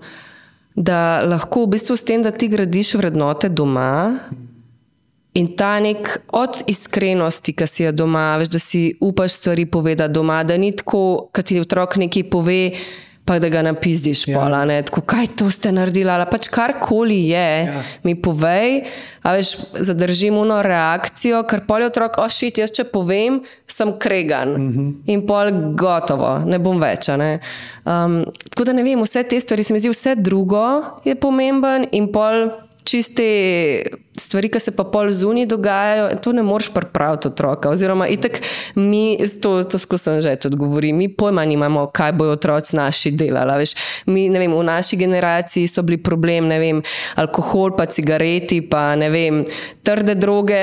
da 0.74 1.22
lahko 1.26 1.66
v 1.66 1.74
bistvu 1.76 1.96
s 1.96 2.04
tem, 2.04 2.22
da 2.22 2.30
ti 2.30 2.48
gradiš 2.48 2.94
vrednote 2.94 3.48
doma. 3.48 4.18
In 5.34 5.48
ta 5.56 5.78
nek 5.80 6.18
od 6.36 6.62
iskrenosti, 6.68 7.54
ki 7.56 7.66
si 7.66 7.86
jo 7.86 7.92
doma, 7.96 8.36
veš, 8.40 8.50
da 8.52 8.60
si 8.60 8.82
upaš 9.00 9.38
stvari 9.40 9.64
povedati 9.66 10.12
doma, 10.12 10.42
da 10.44 10.56
ni 10.56 10.74
tako, 10.76 11.28
kad 11.32 11.48
ti 11.48 11.60
otrok 11.60 11.96
nekaj 11.96 12.28
pove, 12.30 12.60
pa 13.24 13.38
da 13.38 13.48
ga 13.48 13.62
napizdiš, 13.62 14.28
Ja. 14.28 14.38
pola, 14.38 14.64
ne, 14.64 14.82
tako, 14.82 15.00
kaj 15.00 15.26
to 15.36 15.50
ste 15.50 15.72
naredili, 15.72 16.10
ali 16.10 16.24
pač 16.30 16.48
karkoli 16.48 17.28
je, 17.28 17.64
Ja. 17.64 17.82
mi 18.02 18.14
povej, 18.22 18.82
a 19.22 19.32
veš, 19.32 19.56
zadržim 19.78 20.38
uno 20.38 20.62
reakcijo, 20.62 21.42
ker 21.46 21.60
pol 21.66 21.80
je 21.80 21.86
otrok, 21.86 22.18
ošit, 22.18 22.58
jaz 22.58 22.70
če 22.74 22.84
povem, 22.84 23.40
sem 23.66 23.92
kregan 23.98 24.48
uh 24.50 24.58
-huh. 24.58 24.92
in 25.06 25.26
pol 25.26 25.50
gotovo, 25.74 26.38
ne 26.46 26.58
bom 26.58 26.80
več. 26.80 27.08
Ne. 27.08 27.38
Um, 27.84 28.24
tako 28.50 28.64
da 28.64 28.72
ne 28.72 28.82
vem, 28.82 29.02
vse 29.02 29.22
te 29.22 29.40
stvari, 29.40 29.62
se 29.62 29.72
mi 29.72 29.80
zdi, 29.80 29.88
vse 29.88 30.14
drugo 30.16 30.82
je 31.04 31.14
pomemben 31.14 31.86
in 31.92 32.12
pol 32.12 32.50
čiste 32.84 33.22
stvari, 34.16 34.48
ki 34.48 34.60
se 34.60 34.70
pa 34.76 34.84
pol 34.84 35.10
zunaj 35.10 35.46
dogajajo, 35.46 36.08
to 36.22 36.32
ne 36.32 36.42
moreš 36.42 36.68
pripraviti 36.74 37.28
otroka. 37.28 37.70
Oziroma, 37.70 38.08
itek 38.08 38.42
mi, 38.74 39.18
to, 39.42 39.62
to 39.62 39.78
skušam 39.78 40.20
že 40.20 40.36
tudi 40.36 40.56
govoriti, 40.56 40.92
mi 40.92 41.08
pojma 41.08 41.44
nimamo, 41.44 41.86
kaj 41.94 42.12
bojo 42.12 42.36
otroci 42.36 42.76
naši 42.76 43.10
delali. 43.10 43.58
Veš, 43.58 43.74
mi, 44.06 44.28
ne 44.28 44.38
vem, 44.38 44.52
v 44.52 44.62
naši 44.62 44.96
generaciji 44.96 45.66
so 45.66 45.82
bili 45.82 46.02
problem, 46.02 46.48
ne 46.48 46.58
vem, 46.58 46.82
alkohol, 47.16 47.72
pa 47.76 47.86
cigareti, 47.86 48.60
pa 48.68 48.96
ne 48.96 49.08
vem, 49.10 49.42
trde 49.82 50.14
droge, 50.14 50.60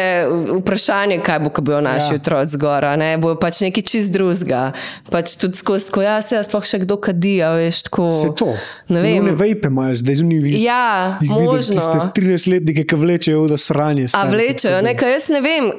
vprašanje, 0.62 1.19
kaj 1.25 1.39
bo, 1.39 1.49
ko 1.49 1.62
bojo 1.65 1.81
naši 1.81 1.99
Ja. 1.99 2.13
ja. 2.13 2.21
otroci 2.21 2.53
zgora, 2.53 2.95
ne, 2.95 3.17
bojo 3.17 3.35
pač 3.41 3.62
neki 3.65 3.81
čist 3.81 4.13
drugega. 4.13 4.71
Pač 5.09 5.35
tudi 5.41 5.57
skozi, 5.57 5.89
ko 5.91 6.03
jaz, 6.05 6.29
jaz 6.31 6.47
sploh 6.47 6.63
še 6.65 6.83
kdo 6.85 6.99
kadi, 7.01 7.39
a 7.43 7.51
veš, 7.57 7.81
tako. 7.89 8.07
Vse 8.13 8.29
to. 8.38 8.53
Ne 8.93 9.01
vem. 9.01 9.25
Ne 9.25 9.35
vejpe 9.38 9.67
imajo, 9.73 9.97
zdaj 9.99 10.21
zunaj 10.21 10.53
Ja, 10.62 11.17
možno. 11.21 11.75
Tiste 11.79 11.97
13-letnike, 12.15 12.85
ki 12.85 12.95
vlečejo 12.99 13.38
v 13.45 13.58
sranje. 13.58 14.08
A 14.13 14.25
vlečejo, 14.30 14.82
ne, 14.82 14.95
kaj 14.97 15.12
jaz 15.12 15.30
ne 15.30 15.41
vem. 15.41 15.71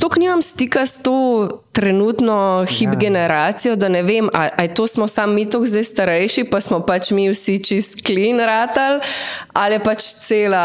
Tako 0.00 0.20
nimam 0.20 0.42
stika 0.42 0.86
s 0.86 1.02
to 1.02 1.62
trenutno 1.78 2.64
hip 2.68 2.88
Ja. 2.92 2.98
generacijo, 2.98 3.76
da 3.76 3.88
ne 3.88 4.02
vem, 4.02 4.28
a, 4.34 4.48
a 4.56 4.62
je 4.62 4.74
to 4.74 4.86
smo 4.86 5.08
sami 5.08 5.34
mi 5.34 5.50
tako 5.50 5.66
zdaj 5.66 5.84
starejši, 5.84 6.44
pa 6.50 6.60
smo 6.60 6.80
pač 6.80 7.10
mi 7.10 7.28
vsi 7.30 7.58
čist 7.64 8.00
clean 8.06 8.40
ratal, 8.40 8.98
ali 9.52 9.78
pač 9.78 10.02
cela 10.02 10.64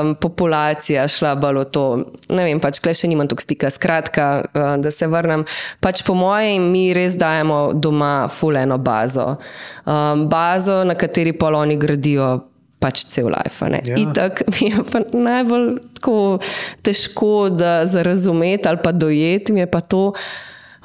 um, 0.00 0.14
populacija 0.14 1.08
šla 1.08 1.34
v 1.34 1.64
to. 1.64 2.04
Ne 2.28 2.44
vem, 2.44 2.60
pač 2.60 2.80
klej 2.80 2.94
še 2.94 3.08
nimam 3.08 3.28
toliko 3.28 3.44
stika. 3.44 3.70
Skratka, 3.70 4.44
uh, 4.48 4.76
da 4.80 4.90
se 4.90 5.06
vrnem. 5.06 5.44
Pač 5.84 6.00
po 6.02 6.14
mojem, 6.14 6.72
mi 6.72 6.94
res 6.96 7.18
dajemo 7.20 7.72
doma 7.74 8.28
fuleno 8.32 8.78
bazo. 8.78 9.36
Um, 9.84 10.28
bazo, 10.28 10.84
na 10.84 10.94
kateri 10.94 11.36
pol 11.36 11.60
oni 11.60 11.76
gradijo 11.76 12.48
pač 12.78 13.04
cel 13.10 13.30
life. 13.30 13.66
Ja. 13.66 13.96
Itak 13.98 14.42
mi 14.54 14.70
je 14.70 14.84
pa 14.86 15.02
najbolj 15.12 15.68
tako 15.98 16.38
težko 16.82 17.48
da 17.50 17.86
za 17.86 18.02
razumeti 18.02 18.68
ali 18.68 18.78
pa 18.82 18.92
dojeti, 18.92 19.52
mi 19.52 19.60
je 19.60 19.70
pa 19.70 19.80
to, 19.80 20.12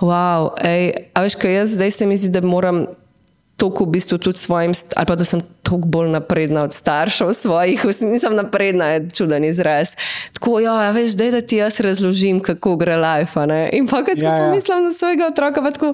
wow, 0.01 0.51
ej, 0.63 0.91
a 1.13 1.23
veš, 1.23 1.38
kaj 1.39 1.53
jaz 1.53 1.77
zdaj 1.77 1.91
se 1.91 2.06
mi 2.06 2.17
zdi, 2.17 2.34
da 2.34 2.45
moram. 2.45 2.86
Toliko 3.53 3.86
v 3.86 3.93
bistvu 3.93 4.17
tudi 4.17 4.41
svojim, 4.41 4.73
ali 4.97 5.06
pa 5.06 5.15
da 5.15 5.23
sem 5.23 5.43
toliko 5.62 5.88
bolj 5.88 6.08
napredna 6.10 6.63
od 6.65 6.73
staršev 6.73 7.29
svojih, 7.38 7.86
nisem 8.01 8.34
napredna, 8.36 8.88
je 8.95 9.03
čuden 9.13 9.45
izraz. 9.45 9.93
Tako, 10.34 10.58
ja, 10.60 10.89
veš, 10.91 11.13
daj, 11.13 11.32
da 11.32 11.41
ti 11.41 11.62
jaz 11.62 11.77
razložim, 11.79 12.41
kako 12.41 12.75
gre 12.82 12.97
life. 12.97 13.45
ne. 13.45 13.69
In 13.77 13.88
pa, 13.88 14.01
ko 14.03 14.12
ja. 14.17 14.25
ja. 14.25 14.39
pomislim 14.41 14.84
na 14.84 14.91
svojega 14.91 15.29
otroka, 15.29 15.62
pa 15.62 15.71
tako, 15.71 15.93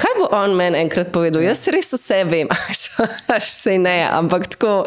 kaj 0.00 0.12
bo 0.16 0.28
on 0.32 0.54
meni 0.54 0.78
enkrat 0.78 1.10
povedal? 1.10 1.42
Jaz 1.42 1.68
res 1.68 1.92
vse 1.92 2.24
vem, 2.24 2.48
až 3.28 3.44
se 3.46 3.76
ne, 3.78 3.98
ampak 4.10 4.46
tako, 4.48 4.84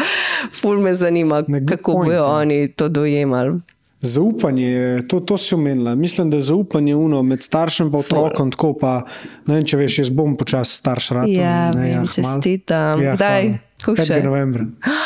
ful 0.51 0.79
me 0.79 0.93
zanima, 0.93 1.43
kako 1.63 1.91
point, 1.93 2.07
bojo 2.07 2.17
ja. 2.19 2.31
oni 2.35 2.67
to 2.69 2.89
dojemali. 2.89 3.59
Zaupanje, 4.01 4.67
je- 4.67 5.07
to, 5.07 5.19
to 5.21 5.37
si 5.37 5.55
omenila. 5.55 5.95
Mislim, 5.95 6.27
da 6.27 6.37
je 6.37 6.41
zaupanje 6.43 6.95
uno 6.97 7.21
med 7.23 7.41
staršem 7.41 7.87
in 7.87 7.95
otrokom, 7.95 8.51
tako 8.51 8.73
pa 8.73 9.05
ne 9.45 9.55
vem, 9.55 9.63
če 9.63 9.77
veš, 9.77 9.99
jaz 9.99 10.09
bom 10.11 10.35
počasi 10.35 10.75
starš. 10.75 11.09
Ratom, 11.11 11.31
Ja, 11.31 11.71
ne, 11.71 11.81
vem, 11.81 11.91
kmalu. 11.93 12.07
čestitam. 12.09 13.01
Ja, 13.01 13.15
Kdaj? 13.15 13.41
hvala. 13.43 13.57
Koliko 13.85 14.03
5. 14.03 14.07
še? 14.07 14.23
novembra. 14.23 14.65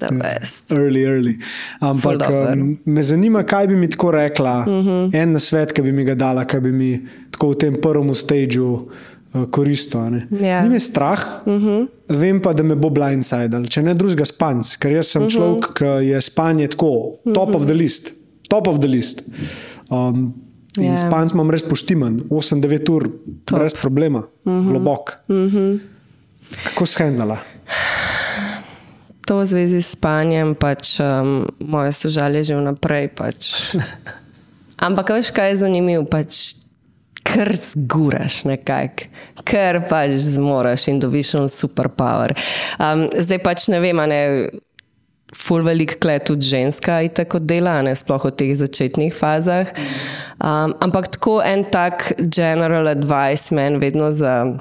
Best. 0.00 0.72
Early, 0.72 1.02
early. 1.02 1.34
Ampak 1.78 2.22
um, 2.24 2.60
me 2.86 3.02
zanima, 3.02 3.42
kaj 3.44 3.66
bi 3.66 3.76
mi 3.76 3.88
tako 3.88 4.10
rekla, 4.10 4.58
uh 4.58 4.66
Mhm. 4.68 4.88
-huh. 4.88 5.14
en 5.14 5.32
nasvet, 5.32 5.72
ki 5.72 5.82
bi 5.82 5.92
mi 5.92 6.04
ga 6.04 6.14
dala, 6.14 6.44
ki 6.44 6.60
bi 6.60 6.72
mi 6.72 7.00
tako 7.30 7.50
v 7.50 7.56
tem 7.56 7.74
prvem 7.76 8.14
stageu 8.14 8.88
koristil. 9.50 10.00
a 10.00 10.10
ne. 10.10 10.26
Ja. 10.40 10.62
Ni 10.62 10.68
me 10.68 10.80
strah, 10.80 11.18
uh 11.46 11.52
Mhm. 11.52 11.66
-huh. 11.66 11.86
vem 12.08 12.40
pa, 12.40 12.52
da 12.52 12.62
me 12.62 12.74
bo 12.74 12.90
blindsidal, 12.90 13.66
če 13.68 13.82
ne 13.82 13.94
drugega 13.94 14.24
spanc, 14.24 14.76
ker 14.78 14.92
jaz 14.92 15.06
sem 15.06 15.22
uh 15.22 15.28
Mhm. 15.28 15.30
-huh. 15.30 15.36
človek, 15.36 15.74
ki 15.74 15.84
je 16.06 16.20
spanje 16.20 16.68
tako, 16.68 17.16
top 17.34 17.48
uh 17.48 17.54
-huh. 17.54 17.56
of 17.56 17.66
the 17.66 17.74
list. 17.74 18.12
Top 18.48 18.66
of 18.66 18.78
the 18.78 18.88
list. 18.88 19.22
Um, 19.90 20.34
in 20.78 20.84
Ja. 20.84 20.90
yeah. 20.92 21.06
spanc 21.08 21.32
imam 21.32 21.50
res 21.50 21.62
poštiman, 21.62 22.20
8-9 22.30 22.88
ur, 22.90 23.08
top. 23.44 23.58
brez 23.58 23.74
problema, 23.74 24.18
uh 24.18 24.52
Mhm. 24.52 24.60
-huh. 24.60 24.68
globok. 24.70 25.16
Uh 25.28 25.36
-huh. 25.36 25.78
Kako 26.64 26.86
shendala? 26.86 27.38
To 29.26 29.38
v 29.38 29.44
zvezi 29.44 29.78
s 29.82 29.94
spanjem, 29.94 30.54
pač 30.54 30.98
um, 31.00 31.46
moje 31.62 31.92
sožalje 31.92 32.44
že 32.44 32.54
vnaprej. 32.56 33.08
Pač. 33.14 33.70
Ampak 34.86 35.08
veš, 35.10 35.30
kaj 35.30 35.48
je 35.50 35.56
zanimivo? 35.56 36.04
Pač, 36.04 36.54
Ker 37.26 37.52
zguraš 37.56 38.42
nekako, 38.48 39.10
ker 39.46 39.82
pač 39.90 40.16
zmoraš 40.24 40.88
in 40.90 41.00
dobiš 41.02 41.34
un 41.40 41.48
superpower. 41.52 42.34
Um, 42.80 43.06
zdaj 43.12 43.42
pač 43.44 43.68
ne 43.72 43.80
vem, 43.82 44.00
a 44.00 44.08
ne. 44.10 44.24
Ful 45.30 45.62
velik 45.62 45.92
klet 46.02 46.24
tudi 46.26 46.42
ženska 46.42 46.96
in 47.06 47.12
tako 47.14 47.38
dela, 47.38 47.76
ne 47.86 47.92
sploh 47.94 48.24
v 48.26 48.32
teh 48.34 48.50
začetnih 48.58 49.14
fazah. 49.14 49.70
Um, 50.42 50.74
ampak 50.82 51.06
tako 51.14 51.36
en 51.46 51.62
tak 51.70 52.08
general 52.18 52.90
advice 52.90 53.54
meni 53.54 53.78
vedno 53.78 54.10
za 54.10 54.58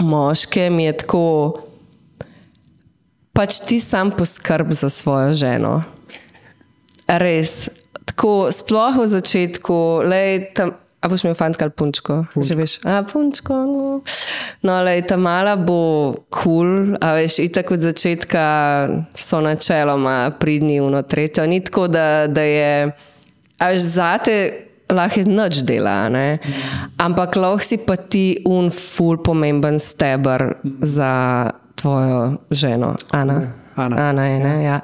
moške 0.00 0.70
mi 0.70 0.84
je 0.84 0.96
tako, 1.04 1.60
pač 3.32 3.60
ti 3.66 3.80
sam 3.80 4.10
poskrb 4.10 4.72
za 4.72 4.88
svojo 4.88 5.34
ženo. 5.34 5.80
Res. 7.08 7.68
Tako, 8.08 8.50
sploh 8.52 8.98
v 8.98 9.06
začetku, 9.06 9.78
lej, 10.08 10.50
tam, 10.56 10.74
a 11.00 11.08
boš 11.08 11.24
imel 11.24 11.34
fantka 11.38 11.64
ali 11.64 11.72
punčko? 11.72 12.24
Že 12.36 12.54
veš, 12.58 12.72
a 12.84 13.02
punčko. 13.06 13.54
No, 13.54 14.00
no 14.62 14.78
lej, 14.82 15.06
ta 15.06 15.16
mala 15.16 15.56
bo 15.56 16.14
kul, 16.28 16.40
cool, 16.42 16.70
a 17.00 17.14
veš, 17.18 17.38
itak 17.44 17.70
od 17.70 17.82
začetka 17.86 18.44
so 19.14 19.40
načeloma 19.40 20.34
pridni 20.40 20.80
v 20.80 20.90
no 20.90 21.02
tretjo. 21.02 21.46
Ni 21.46 21.60
tako, 21.64 21.86
da, 21.88 22.26
da 22.26 22.42
je, 22.42 22.72
a 23.58 23.70
veš, 23.70 23.82
zate 23.94 24.34
lahko 24.88 25.22
noč 25.28 25.62
dela, 25.68 26.08
ne? 26.08 26.38
ampak 26.98 27.36
lahko 27.36 27.62
si 27.62 27.78
pa 27.78 27.96
ti 27.96 28.40
un 28.48 28.72
ful 28.72 29.20
pomemben 29.22 29.78
stebr 29.78 30.58
za 30.82 31.12
tvojo 31.78 32.42
ženo, 32.50 32.96
Ana. 33.12 33.68
Ana. 33.78 34.08
Ana 34.10 34.26
je, 34.26 34.38
ne? 34.42 34.54
Ja. 34.64 34.80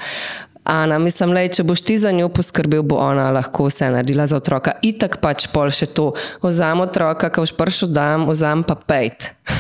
Ana, 0.64 0.98
mislim, 0.98 1.33
le, 1.37 1.48
če 1.48 1.62
boš 1.62 1.81
ti 1.85 1.98
za 1.98 2.11
njo 2.12 2.29
poskrbel, 2.29 2.83
bo 2.83 2.96
ona 2.96 3.31
lahko 3.31 3.66
vse 3.68 3.90
naredila 3.92 4.27
za 4.27 4.37
otroka. 4.37 4.72
Itak 4.83 5.18
pač 5.20 5.46
pol 5.53 5.68
še 5.70 5.87
to. 5.87 6.12
Vzam 6.42 6.81
otroka, 6.81 7.29
ko 7.29 7.44
boš 7.44 7.53
prišel 7.53 7.92
dam, 7.92 8.24
vzam 8.24 8.62
pa 8.64 8.74
pejt. 8.74 9.31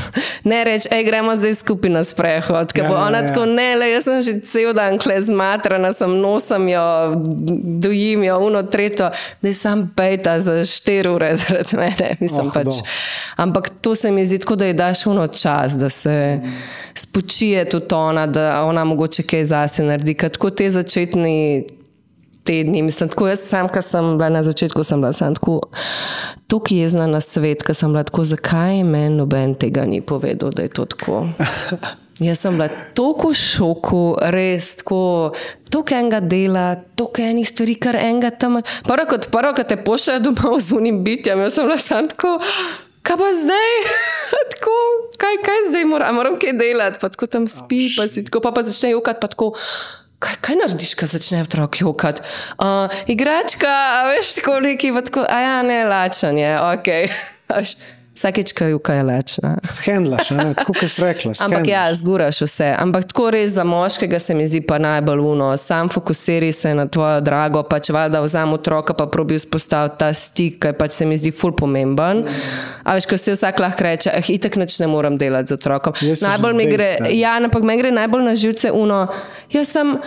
Ne 0.44 0.58
reč, 0.64 0.84
hej, 0.92 1.04
gremo 1.04 1.32
zdaj 1.36 1.54
skupaj 1.56 1.90
na 1.90 2.02
sprehod, 2.04 2.72
ker 2.76 2.84
Ja, 2.84 2.88
bo 2.88 2.96
ja, 2.96 3.04
ona 3.06 3.22
ja. 3.22 3.28
tako, 3.28 3.46
ne, 3.48 3.74
le, 3.76 3.86
jaz 3.90 4.04
sem 4.04 4.20
že 4.20 4.32
cel 4.44 4.74
dan 4.76 4.98
kle 5.00 5.16
zmatrana, 5.16 5.88
sem 5.96 6.12
nosom 6.20 6.68
jo, 6.68 6.82
dojim 7.80 8.24
jo, 8.24 8.36
uno, 8.38 8.60
tretjo, 8.62 9.08
da 9.40 9.48
je 9.48 9.54
sam 9.54 9.86
pejta 9.96 10.36
za 10.40 10.58
štiri 10.62 11.08
ure 11.08 11.32
zaradi 11.34 11.76
mene. 11.76 12.10
Mislim, 12.22 12.46
Oh, 12.46 12.52
pač. 12.52 12.64
do. 12.66 12.76
Ampak 13.36 13.70
to 13.80 13.94
se 13.94 14.12
mi 14.12 14.26
zdi 14.26 14.38
tako, 14.38 14.56
da 14.56 14.66
ji 14.66 14.74
daš 14.74 15.06
uno 15.06 15.26
čas, 15.26 15.72
da 15.74 15.88
se 15.88 16.40
spočije 16.94 17.64
tudi 17.64 17.94
ona, 17.94 18.26
da 18.26 18.64
ona 18.64 18.84
mogoče 18.84 19.22
kaj 19.22 19.44
zase 19.44 19.82
naredi. 19.82 20.14
Tako 20.14 20.50
te 20.50 20.70
začetni 20.94 21.66
tedni, 22.44 22.82
mislim, 22.82 23.08
tako 23.08 23.28
jaz 23.28 23.40
sam, 23.40 23.68
ko 23.68 23.82
sem 23.82 24.16
bila 24.18 24.28
na 24.28 24.42
začetku, 24.42 24.84
sem 24.84 25.00
bila 25.00 25.12
sam 25.12 25.34
tako, 25.34 25.60
tako 26.46 26.74
jezna 26.74 27.06
na 27.06 27.20
svet, 27.20 27.62
ker 27.62 27.74
sem 27.74 27.92
bila 27.92 28.04
tako, 28.04 28.24
zakaj 28.24 28.84
meni 28.84 29.16
noben 29.16 29.54
tega 29.54 29.86
ni 29.88 30.00
povedal, 30.00 30.50
da 30.50 30.62
je 30.62 30.68
to 30.68 30.84
tako. 30.84 31.26
Jaz 32.22 32.44
sem 32.44 32.54
bila 32.54 32.68
tako 32.94 33.32
v 33.32 33.34
šoku, 33.34 34.02
res 34.30 34.76
tako, 34.84 35.32
toliko 35.70 35.96
enega 35.98 36.20
dela, 36.20 36.66
toliko 36.94 37.24
enih 37.24 37.48
stvari, 37.48 37.74
kar 37.74 37.98
enega 37.98 38.30
tam. 38.30 38.60
Prvo 38.86 39.06
kot 39.10 39.26
prvo, 39.32 39.50
ko 39.56 39.64
te 39.66 39.80
pošljajo 39.82 40.22
domov 40.22 40.60
z 40.62 40.76
unim 40.78 41.02
bitjem, 41.04 41.42
jaz 41.42 41.58
sem 41.58 41.66
bila 41.66 41.80
sam 41.82 42.06
tako. 42.12 42.36
Kaj 43.02 43.18
pa 43.18 43.32
zdaj? 43.40 43.74
tako, 44.54 44.76
kaj 45.18 45.40
kaj, 45.42 45.66
zdaj 45.72 45.88
moram, 45.90 46.14
a 46.14 46.16
moram 46.20 46.38
kaj 46.38 46.54
delati, 46.60 47.02
pa 47.02 47.10
tako 47.10 47.26
tam 47.26 47.50
spi, 47.50 47.88
pa 47.96 48.06
si 48.08 48.22
tako, 48.28 48.44
pa, 48.44 48.54
pa 48.54 48.62
začne 48.62 48.94
jokati, 48.94 49.18
pa 49.20 49.32
tako. 49.34 49.50
Kaj, 50.24 50.38
kaj 50.40 50.56
narediš, 50.56 50.94
ko 50.96 51.06
začne 51.10 51.42
otrok 51.44 51.80
jokati? 51.82 52.24
Uh, 52.56 52.88
igračka, 53.12 53.68
a 53.68 54.06
veš, 54.08 54.38
neki, 54.64 54.92
pa 54.96 55.04
tako, 55.04 55.26
a 55.28 55.40
ja, 55.40 55.58
ne, 55.62 55.82
lačanje, 55.84 56.54
ok. 56.60 56.88
Vsakeč, 58.14 58.52
ko 58.52 58.64
joka 58.64 58.94
je 58.94 59.02
lačna. 59.02 59.56
Shendlaš, 59.64 60.30
a 60.30 60.34
ne, 60.34 60.54
tako 60.54 60.72
kot 60.72 60.90
si 60.90 61.02
rekla. 61.02 61.32
Ampak 61.44 61.66
ja, 61.66 61.82
shendlaš. 61.82 61.98
zguraš 61.98 62.40
vse. 62.40 62.68
Ampak 62.78 63.08
tako 63.10 63.30
res 63.34 63.50
za 63.50 63.64
moškega 63.64 64.18
se 64.18 64.34
mi 64.34 64.46
zdi 64.48 64.60
pa 64.62 64.78
najbolj 64.78 65.18
uno. 65.18 65.56
Sam 65.56 65.88
fokusiri 65.88 66.52
se 66.52 66.74
na 66.74 66.86
tvojo 66.86 67.20
drago, 67.20 67.62
pač 67.62 67.90
valjda 67.90 68.20
vzam 68.20 68.52
otroka, 68.52 68.94
pa 68.94 69.06
probi 69.06 69.38
vzpostaviti 69.38 69.98
ta 69.98 70.12
stik, 70.14 70.60
ki 70.62 70.72
pač 70.78 70.94
se 71.00 71.06
mi 71.06 71.18
zdi 71.18 71.32
ful 71.34 71.56
pomemben. 71.56 72.22
A 72.84 72.94
veš, 72.94 73.08
ko 73.10 73.18
se 73.18 73.34
vsak 73.34 73.58
lahko 73.58 73.82
reče, 73.82 74.10
eh, 74.14 74.30
itak 74.36 74.56
nič 74.62 74.78
ne 74.78 74.86
moram 74.86 75.18
delati 75.18 75.50
z 75.50 75.58
otrokom. 75.58 75.98
Jaz 76.00 76.22
Najbolj 76.22 76.54
mi 76.54 76.68
gre, 76.70 76.92
stari. 76.94 77.18
ja, 77.18 77.34
ampak 77.42 77.66
meni 77.66 77.82
gre 77.82 77.90
najbolj 77.90 78.24
na 78.24 78.36
živce 78.38 78.70
uno. 78.70 79.06
Jaz 79.50 79.74
sem. 79.74 79.98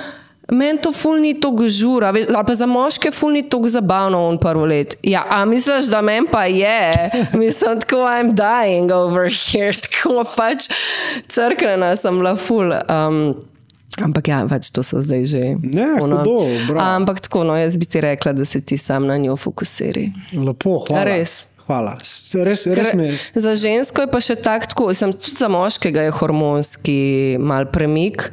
Meni 0.52 0.80
to 0.80 0.94
ful 0.96 1.20
ni 1.20 1.34
tako 1.36 1.68
žura, 1.70 2.12
veš, 2.16 2.30
ali 2.32 2.46
pa 2.48 2.54
za 2.56 2.66
moške 2.66 3.12
ful 3.12 3.34
ni 3.36 3.44
tako 3.50 3.68
zabavno 3.68 4.22
on 4.30 4.38
prvo 4.40 4.66
let. 4.66 4.96
Ja, 5.04 5.26
a 5.30 5.46
misliš, 5.46 5.90
da 5.92 6.02
meni 6.02 6.28
pa 6.32 6.46
je? 6.46 6.92
Mislim, 7.40 7.80
tako 7.80 7.96
I'm 7.96 8.32
dying 8.36 8.94
over 8.94 9.28
here, 9.28 9.74
tako 9.74 10.24
pač 10.38 10.70
crkvena 11.28 11.96
sem 11.96 12.20
bila 12.20 12.36
ful. 12.36 12.72
Um, 12.72 13.36
ampak 14.00 14.28
ja, 14.28 14.46
pač 14.50 14.72
to 14.72 14.84
so 14.84 15.02
zdaj 15.04 15.26
že. 15.26 15.44
Ne, 15.64 15.90
ono. 16.02 16.24
hudo, 16.24 16.48
bravo. 16.68 16.86
Ampak 16.96 17.20
tako, 17.28 17.44
no, 17.44 17.58
jaz 17.60 17.76
bi 17.78 17.86
ti 17.86 18.02
rekla, 18.02 18.32
da 18.34 18.46
se 18.46 18.62
ti 18.62 18.78
sam 18.78 19.08
na 19.08 19.18
njo 19.18 19.36
fokusiri. 19.36 20.12
Lepo, 20.40 20.80
hvala. 20.88 21.04
Res. 21.04 21.48
Hvala. 21.68 21.98
Res, 22.00 22.64
res 22.72 22.94
je. 22.96 23.12
Za 23.36 23.54
žensko 23.60 24.06
je 24.06 24.08
pa 24.08 24.20
še 24.24 24.38
tako, 24.40 24.72
tako 24.72 24.86
sem 24.96 25.12
tudi 25.12 25.36
za 25.36 25.50
moškega 25.52 26.06
je 26.08 26.14
hormonski 26.16 27.00
mal 27.44 27.68
premik. 27.68 28.30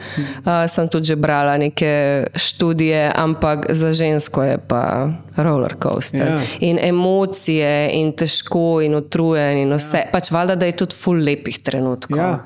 Uh, 0.47 0.63
sem 0.71 0.87
tudi 0.87 1.11
že 1.11 1.17
brala 1.19 1.57
neke 1.59 2.31
študije, 2.31 3.11
ampak 3.11 3.67
za 3.75 3.91
žensko 3.91 4.47
je 4.47 4.59
pa 4.63 5.11
roller 5.35 5.75
coaster. 5.83 6.31
Ja. 6.31 6.39
In 6.63 6.79
emocije, 6.79 7.91
in 7.99 8.15
težko, 8.15 8.79
in 8.87 8.95
utrujen, 8.95 9.65
in 9.67 9.75
vse. 9.75 10.07
Ja. 10.07 10.13
Pač 10.15 10.31
valjda, 10.31 10.55
da 10.55 10.71
je 10.71 10.79
tudi 10.85 10.95
full 10.95 11.19
lepih 11.19 11.59
trenutkov. 11.59 12.23
Ja. 12.23 12.37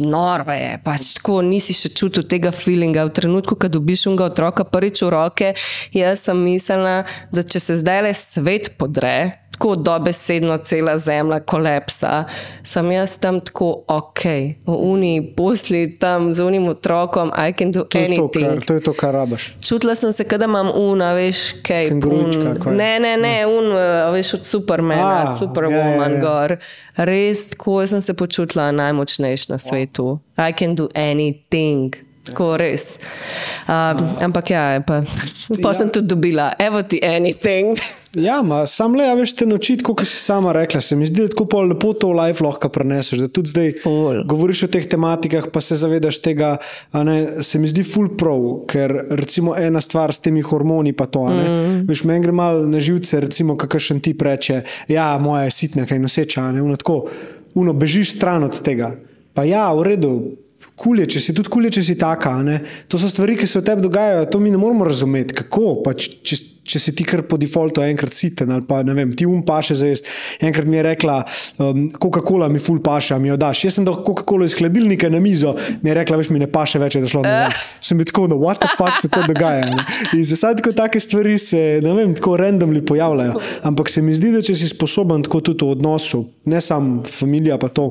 Noro 0.00 0.54
je, 0.54 0.78
pač 0.84 1.10
tako 1.18 1.40
nisi 1.44 1.74
še 1.76 1.90
čutil 1.92 2.24
tega 2.30 2.54
feelinga. 2.54 3.04
V 3.10 3.18
trenutku, 3.18 3.58
ko 3.58 3.68
dobiš 3.68 4.06
unga 4.08 4.30
otroka 4.30 4.64
prvič 4.64 5.02
v 5.04 5.10
roke, 5.12 5.52
jaz 5.92 6.24
sem 6.24 6.38
mislila, 6.38 7.02
da 7.34 7.44
če 7.44 7.60
se 7.60 7.80
zdaj 7.82 8.06
le 8.06 8.14
svet 8.16 8.72
podre, 8.80 9.39
tako 9.60 9.74
dobesedno 9.76 10.58
cela 10.58 10.98
zemlja 10.98 11.40
kolapsa, 11.40 12.24
sem 12.62 12.90
jaz 12.92 13.18
tam 13.18 13.40
tako 13.40 13.84
ok, 13.88 14.24
v 14.66 14.76
uni 14.78 15.32
posli 15.36 15.98
tam 15.98 16.30
z 16.32 16.40
unim 16.40 16.68
otrokom, 16.68 17.32
I 17.48 17.52
can 17.52 17.70
do 17.70 17.84
To 17.84 17.98
je 17.98 18.06
to, 18.06 18.12
anything. 18.12 18.48
kar, 18.48 18.64
to 18.66 18.74
je 18.74 18.80
to, 18.80 18.92
kar 18.92 19.14
rabaš. 19.14 19.56
Čutila 19.68 19.94
sem 19.94 20.12
se, 20.12 20.24
da 20.24 20.44
imam 20.44 20.70
una, 20.74 21.12
veš, 21.12 21.60
kaj. 21.62 21.88
Kengurujčka, 21.88 22.54
kaj? 22.64 22.76
Ne, 22.76 23.00
ne, 23.00 23.16
ne, 23.16 23.46
un, 23.46 23.72
eh, 23.76 24.10
veš, 24.12 24.34
od 24.34 24.46
Supermana, 24.46 25.26
A, 25.26 25.28
od 25.28 25.38
Superwoman 25.38 26.00
ja, 26.00 26.08
ja, 26.08 26.14
ja. 26.14 26.20
gor. 26.20 26.56
Res, 26.96 27.50
tako 27.50 27.86
sem 27.86 28.00
se 28.00 28.14
počutila 28.14 28.72
najmočnejša 28.72 29.52
na 29.52 29.58
svetu. 29.58 30.18
I 30.38 30.52
can 30.58 30.74
do 30.74 30.88
anything. 30.94 32.09
Tako 32.24 32.56
res. 32.60 32.98
Um, 33.64 34.02
ampak 34.20 34.50
ja, 34.52 34.82
pa, 34.86 35.00
pa 35.62 35.72
sem 35.72 35.88
tudi 35.88 36.10
dobila, 36.12 36.52
evo 36.60 36.82
ti 36.82 37.00
anything. 37.00 37.80
Ja, 38.14 38.40
ma, 38.42 38.64
sam 38.66 38.96
le, 38.98 39.04
a 39.06 39.14
veš, 39.14 39.36
te 39.38 39.46
naučiti, 39.46 39.84
kot 39.86 40.02
si 40.02 40.18
sama 40.18 40.50
rekla. 40.52 40.80
Se 40.82 40.96
mi 40.98 41.06
zdi, 41.06 41.22
da 41.22 41.30
tako 41.30 41.62
lepo 41.62 41.92
to 41.94 42.10
v 42.10 42.16
life 42.18 42.42
lahko 42.44 42.68
preneseš. 42.68 43.22
Da 43.22 43.28
tudi 43.30 43.52
zdaj 43.54 43.72
Ful. 43.84 44.24
govoriš 44.26 44.64
o 44.66 44.68
teh 44.74 44.88
tematikah, 44.90 45.46
pa 45.52 45.62
se 45.62 45.78
zavedaš 45.78 46.18
tega. 46.20 46.56
a 46.92 47.04
Ne, 47.06 47.42
se 47.42 47.58
mi 47.58 47.70
zdi 47.70 47.84
ful 47.86 48.10
prav, 48.18 48.66
ker 48.68 48.92
recimo 49.14 49.54
ena 49.56 49.80
stvar 49.80 50.12
s 50.12 50.20
temi 50.20 50.42
hormoni, 50.42 50.92
pa 50.92 51.06
to. 51.06 51.24
Mm. 51.30 51.86
Veš, 51.88 52.04
meni 52.04 52.26
gre 52.26 52.32
malo 52.32 52.66
na 52.66 52.82
živce, 52.82 53.20
recimo, 53.20 53.56
kakšen 53.56 54.00
ti 54.00 54.16
reče, 54.20 54.62
ja, 54.88 55.18
moja 55.18 55.46
je 55.46 55.50
sitna, 55.50 55.86
kaj 55.86 55.98
noseča. 55.98 56.42
a 56.42 56.52
Ne, 56.52 56.62
uno, 56.62 56.76
tako, 56.76 57.06
uno, 57.54 57.72
bežiš 57.72 58.16
stran 58.18 58.44
od 58.44 58.60
tega. 58.62 58.96
Pa 59.34 59.46
ja, 59.46 59.70
v 59.72 59.86
redu. 59.86 60.14
Kulje, 60.80 61.04
če 61.12 61.20
si 61.20 61.34
tudi 61.36 61.50
kulje, 61.52 61.74
če 61.76 61.82
si 61.84 61.94
taka. 62.00 62.38
Ne? 62.44 62.60
To 62.88 62.96
so 63.00 63.10
stvari, 63.10 63.34
ki 63.36 63.48
se 63.48 63.60
v 63.60 63.66
tebi 63.66 63.84
dogajajo, 63.84 64.30
to 64.32 64.38
mi 64.40 64.52
ne 64.52 64.56
moramo 64.60 64.86
razumeti. 64.88 65.36
Kako? 65.36 65.82
Pa, 65.84 65.92
če, 65.92 66.38
če, 66.64 66.80
si 66.80 66.94
ti 66.96 67.04
kar 67.04 67.20
po 67.28 67.36
defaultu 67.40 67.82
enkrat 67.84 68.16
siten 68.16 68.54
ali 68.54 68.64
pa 68.64 68.78
ne 68.86 68.94
vem, 68.96 69.12
ti 69.12 69.26
um 69.28 69.42
paše 69.44 69.76
za 69.76 69.90
jesti. 69.90 70.08
Enkrat 70.48 70.70
mi 70.70 70.78
je 70.78 70.86
rekla, 70.86 71.18
um, 71.60 71.84
Coca-Cola 72.00 72.48
mi 72.48 72.62
ful 72.62 72.80
paše, 72.80 73.18
mi 73.20 73.28
jo 73.28 73.36
daš. 73.40 73.66
Jaz 73.66 73.76
sem 73.76 73.84
dal 73.84 74.00
Coca-Cola 74.06 74.48
iz 74.48 74.56
hladilnika 74.56 75.12
na 75.12 75.20
mizo, 75.20 75.52
mi 75.84 75.92
je 75.92 76.00
rekla, 76.00 76.22
veš, 76.22 76.32
mi 76.32 76.40
ne 76.40 76.48
paše 76.48 76.80
več, 76.80 76.96
da 76.96 77.12
šlo 77.12 77.26
na 77.28 77.36
dan. 77.44 77.56
Sem 77.84 78.00
bil 78.00 78.08
tako, 78.08 78.30
no, 78.32 78.40
what 78.40 78.64
the 78.64 78.72
fuck 78.80 78.96
se 79.02 79.12
to 79.12 79.20
dogaja. 79.28 79.68
Ne? 79.74 79.84
In 80.16 80.24
za 80.24 80.40
sad, 80.40 80.64
ko 80.64 80.72
take 80.76 81.02
stvari 81.02 81.36
se, 81.36 81.80
ne 81.84 81.96
vem, 81.98 82.16
tako 82.16 82.38
randomly 82.40 82.80
pojavljajo. 82.88 83.36
Ampak 83.68 83.92
se 83.92 84.00
mi 84.00 84.16
zdi, 84.16 84.32
da 84.32 84.40
če 84.40 84.56
si 84.56 84.72
sposoben 84.72 85.28
tako 85.28 85.44
tudi 85.50 85.66
v 85.66 85.76
odnosu, 85.76 86.24
ne 86.48 86.62
samo 86.64 87.02
familija, 87.04 87.60
pa 87.60 87.68
to. 87.68 87.90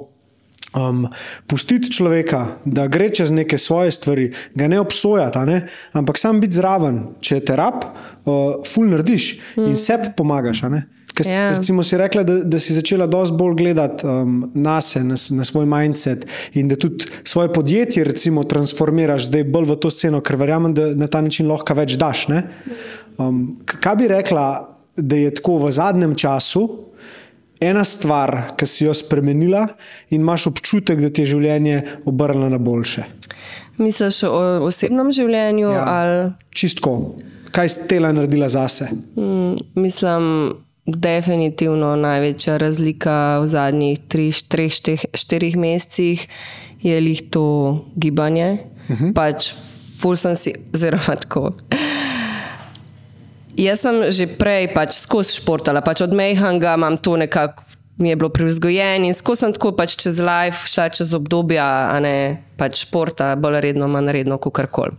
Um, 0.72 1.08
pustiti 1.48 1.90
človeka, 1.90 2.44
da 2.64 2.88
gre 2.88 3.10
čez 3.10 3.32
neke 3.32 3.58
svoje 3.58 3.90
stvari, 3.90 4.28
ga 4.54 4.68
ne 4.68 4.78
obsojati, 4.80 5.40
ne? 5.40 5.64
ampak 5.94 6.18
sam 6.18 6.38
biti 6.40 6.54
zraven, 6.54 7.00
če 7.20 7.40
te 7.42 7.56
rab, 7.56 7.80
uh, 7.84 8.34
ful 8.64 8.86
narediš 8.86 9.26
in 9.58 9.74
sebi 9.76 10.12
pomagaš. 10.14 10.62
Ker 11.10 11.26
si- 11.26 11.32
Ja. 11.32 11.50
Recimo 11.52 11.82
si 11.84 11.98
rekla, 11.98 12.22
da, 12.24 12.36
da 12.46 12.60
si 12.60 12.74
začela 12.74 13.08
dosti 13.08 13.36
bolj 13.36 13.56
gledati 13.56 14.06
um, 14.06 14.52
na 14.54 14.78
sebe, 14.80 15.06
na, 15.06 15.16
na 15.32 15.44
svoj 15.44 15.66
mindset 15.66 16.28
in 16.54 16.68
da 16.68 16.76
tudi 16.76 17.06
svoje 17.24 17.50
podjetje 17.50 18.04
recimo, 18.04 18.44
transformiraš 18.44 19.26
zdaj 19.26 19.44
bolj 19.46 19.66
v 19.66 19.76
to 19.76 19.90
sceno, 19.90 20.22
ker 20.22 20.38
verjamem, 20.38 20.74
da 20.74 20.94
na 20.94 21.08
ta 21.08 21.22
način 21.22 21.48
lahko 21.48 21.74
več 21.74 21.98
daš. 21.98 22.28
ne. 22.28 22.44
Um, 23.18 23.42
kaj 23.66 23.96
bi 23.96 24.08
rekla, 24.08 24.46
da 24.96 25.16
je 25.18 25.34
tako 25.34 25.58
v 25.58 25.72
zadnjem 25.72 26.14
času? 26.16 26.86
Ena 27.60 27.84
stvar, 27.84 28.54
ki 28.58 28.68
si 28.68 28.86
jo 28.86 28.94
spremenila 28.94 29.68
in 30.10 30.22
imaš 30.22 30.48
občutek, 30.48 31.02
da 31.02 31.10
ti 31.10 31.26
je 31.26 31.34
življenje 31.36 31.82
obrnilo 32.06 32.50
na 32.50 32.58
boljše. 32.58 33.04
Misliš 33.80 34.24
o 34.28 34.40
osebnem 34.68 35.12
življenju? 35.16 35.70
Ja. 35.72 35.84
Ali, 35.88 36.32
Čistko, 36.56 36.96
kaj 37.56 37.70
si 37.70 37.88
tela 37.92 38.12
naredila 38.16 38.50
zase? 38.52 38.90
mm, 39.16 39.80
mislim, 39.80 40.56
definitivno 40.86 41.94
največja 41.96 42.58
razlika 42.58 43.40
v 43.44 43.48
zadnjih 43.48 44.00
3-4 44.10 45.56
mesecih 45.58 46.28
je 46.82 47.00
lih 47.00 47.22
to 47.30 47.86
gibanje. 47.96 48.58
Uh 48.90 49.02
-huh. 49.02 49.14
Pač, 49.14 49.52
ful 50.02 50.16
sem 50.16 50.36
si, 50.36 50.54
oziroma 50.74 51.16
tako. 51.16 51.52
Jaz 53.60 53.84
sem 53.84 54.08
že 54.08 54.24
prej 54.40 54.72
pač 54.72 54.96
skozi 55.04 55.36
športala, 55.44 55.84
pač 55.84 56.00
od 56.08 56.16
Mejhanga 56.16 56.80
imam 56.80 56.96
to 56.96 57.20
nekako. 57.20 57.68
Mi 58.00 58.10
je 58.10 58.16
bilo 58.16 58.32
privzgojen 58.32 59.04
in 59.04 59.12
skozi 59.12 59.44
sem 59.44 59.52
tako 59.52 59.74
pač 59.76 60.00
čez 60.00 60.24
life, 60.24 60.64
šla 60.72 60.88
čez 60.88 61.12
obdobja, 61.12 61.92
a 61.92 62.00
ne 62.00 62.40
pač 62.56 62.88
športa, 62.88 63.36
bolj 63.36 63.60
redno, 63.60 63.92
manj 63.92 64.14
redno, 64.16 64.40
kot 64.40 64.56
karkoli. 64.56 64.96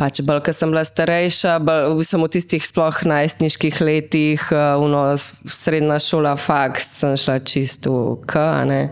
Pač 0.00 0.22
bolj, 0.24 0.40
ker 0.48 0.56
sem 0.56 0.72
bila 0.72 0.80
starejša, 0.80 1.58
bolj 1.60 2.00
sem 2.08 2.24
v 2.24 2.30
tistih 2.32 2.64
sploh 2.64 3.02
najstniških 3.04 3.82
letih, 3.84 4.48
uh, 4.48 4.80
uno, 4.80 5.12
srednja 5.44 6.00
šola, 6.00 6.32
faks, 6.40 6.88
sem 7.02 7.20
šla 7.20 7.36
čisto 7.44 8.16
k, 8.24 8.40
a 8.40 8.64
ne. 8.64 8.82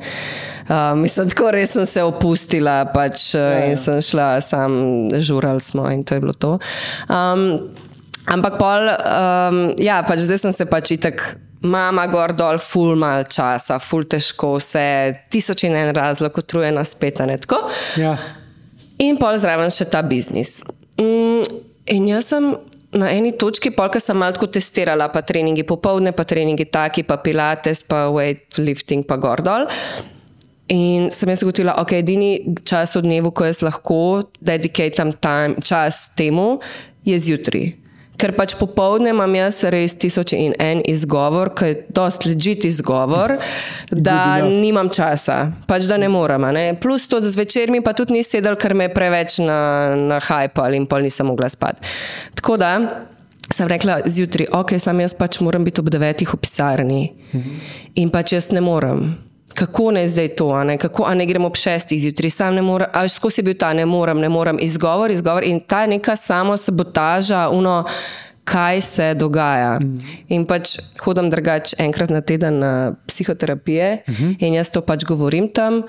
Uh, 0.68 0.92
mislim, 1.00 1.32
tako 1.32 1.56
res 1.56 1.72
sem 1.78 1.88
se 1.88 2.04
opustila 2.04 2.82
pač, 2.92 3.30
ja, 3.32 3.48
ja. 3.56 3.66
in 3.72 3.80
sem 3.80 4.04
šla, 4.04 4.34
sam 4.44 5.08
žurali 5.16 5.64
smo 5.64 5.88
in 5.88 6.04
to 6.04 6.20
je 6.20 6.28
bilo 6.28 6.36
to. 6.36 6.58
Um, 7.08 7.72
Ampak 8.28 8.58
pol, 8.60 8.90
um, 8.92 9.60
ja, 9.80 10.02
pač 10.04 10.24
zdaj 10.26 10.42
sem 10.44 10.54
se 10.54 10.66
pač 10.68 10.96
itak. 10.98 11.22
Mama 11.58 12.04
gor 12.06 12.30
dol, 12.38 12.60
ful 12.62 12.94
mal 12.94 13.24
časa, 13.26 13.80
ful 13.82 14.04
težko, 14.06 14.52
vse 14.60 14.84
tisoč 15.32 15.64
in 15.66 15.74
en 15.74 15.90
razlog, 15.96 16.36
utrujena 16.38 16.84
spet, 16.86 17.18
a 17.18 17.26
ne 17.26 17.34
tako. 17.42 17.64
Ja. 17.98 18.12
In 19.02 19.18
pol 19.18 19.38
zraven 19.42 19.72
še 19.74 19.88
ta 19.90 20.04
biznis. 20.06 20.60
Mm, 21.00 21.42
in 21.96 22.06
jaz 22.12 22.30
sem 22.30 22.52
na 22.94 23.10
eni 23.12 23.32
točki, 23.34 23.72
polka 23.74 24.00
sem 24.00 24.16
malo 24.16 24.46
testirala, 24.46 25.08
pa 25.12 25.22
treningi 25.22 25.66
popovdne, 25.66 26.12
pa 26.14 26.24
treningi 26.24 26.68
taki, 26.70 27.02
pa 27.02 27.18
pilates, 27.20 27.82
pa 27.82 28.06
weightlifting, 28.14 29.04
pa 29.08 29.18
gor 29.20 29.42
dol. 29.44 29.66
In 30.68 31.08
sem 31.10 31.30
jaz 31.32 31.42
ugotovila, 31.42 31.74
da 31.74 31.82
okay, 31.82 32.00
je 32.00 32.04
edini 32.04 32.30
čas 32.64 32.94
v 32.96 33.02
dnevu, 33.06 33.32
ko 33.32 33.48
jaz 33.48 33.62
lahko 33.64 34.00
dedikatam 34.44 35.14
čas 35.64 36.10
temu, 36.16 36.60
je 37.08 37.18
zjutraj. 37.18 37.87
Ker 38.18 38.32
pač 38.34 38.56
popovdne 38.58 39.12
imam 39.14 39.34
jaz 39.38 39.60
res 39.70 39.94
tisoč 39.94 40.32
in 40.34 40.54
en 40.58 40.80
izgovor, 40.90 41.52
ki 41.54 41.68
je 41.68 41.76
dost 41.94 42.26
ležit 42.26 42.66
izgovor, 42.66 43.36
da 43.92 44.40
nimam 44.42 44.90
časa, 44.90 45.52
pač 45.70 45.86
da 45.86 46.00
ne 46.02 46.08
morem. 46.10 46.48
Ne? 46.54 46.72
Plus 46.82 47.06
to 47.08 47.22
za 47.22 47.30
zvečer 47.30 47.70
mi 47.70 47.82
pa 47.84 47.94
tudi 47.94 48.16
ni 48.18 48.24
sedel, 48.26 48.58
ker 48.58 48.74
me 48.74 48.88
je 48.88 48.94
preveč 48.96 49.38
na, 49.44 49.60
na 49.94 50.18
hajpal 50.18 50.74
in 50.74 50.88
pol 50.90 51.06
nisem 51.06 51.30
mogla 51.30 51.50
spati. 51.52 51.86
Tako 52.34 52.58
da 52.58 52.72
sem 53.54 53.68
rekla 53.70 54.00
zjutraj, 54.06 54.50
ok, 54.52 54.76
sam 54.82 55.00
jaz 55.00 55.14
pač 55.16 55.40
moram 55.40 55.64
biti 55.64 55.80
ob 55.80 55.88
devetih 55.92 56.34
v 56.34 56.42
pisarni 56.42 57.02
in 57.96 58.10
pač 58.12 58.34
jaz 58.36 58.50
ne 58.52 58.60
morem. 58.64 59.27
Kako 59.54 59.90
ne 59.90 60.08
zdaj 60.08 60.28
to, 60.28 60.48
a 60.48 60.64
ne, 60.64 60.78
kako, 60.78 61.04
a 61.06 61.14
ne 61.14 61.26
gremo 61.26 61.46
ob 61.46 61.56
šestih 61.56 62.00
zjutraj, 62.00 62.30
sam 62.30 62.54
ne 62.54 62.62
morem, 62.62 62.88
a 62.92 63.08
skozi 63.08 63.40
je 63.40 63.44
bil 63.44 63.54
ta, 63.58 63.72
ne 63.72 63.86
morem, 63.86 64.20
ne 64.20 64.28
morem, 64.28 64.58
izgovor, 64.60 65.10
izgovor 65.10 65.44
in 65.44 65.60
ta 65.60 65.86
neka 65.86 66.16
samo 66.16 66.56
sabotaža, 66.56 67.48
uno, 67.48 67.84
kaj 68.48 68.80
se 68.80 69.14
dogaja. 69.14 69.78
Mm. 69.80 69.98
In 70.28 70.46
pač 70.48 70.78
hodim 71.04 71.30
drugače 71.30 71.76
enkrat 71.84 72.10
na 72.10 72.20
teden 72.20 72.58
na 72.58 72.94
psihoterapije 73.06 74.02
mm 74.06 74.14
-hmm. 74.14 74.36
in 74.38 74.54
jaz 74.54 74.70
to 74.70 74.80
pač 74.80 75.04
govorim 75.04 75.48
tam. 75.52 75.82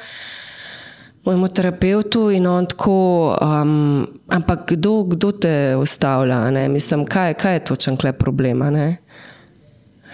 Mojemu 1.23 1.47
terapeutu 1.47 2.29
in 2.31 2.47
on 2.47 2.65
tako, 2.65 3.37
um, 3.41 4.07
ampak 4.27 4.59
kdo, 4.71 5.03
kdo 5.03 5.31
te 5.31 5.75
ustavlja, 5.75 6.51
ne? 6.51 6.69
mislim, 6.69 7.05
kaj, 7.05 7.33
kaj 7.33 7.53
je 7.53 7.59
točen 7.59 7.97
klep 7.97 8.17
problema. 8.17 8.69
Ne? 8.69 8.97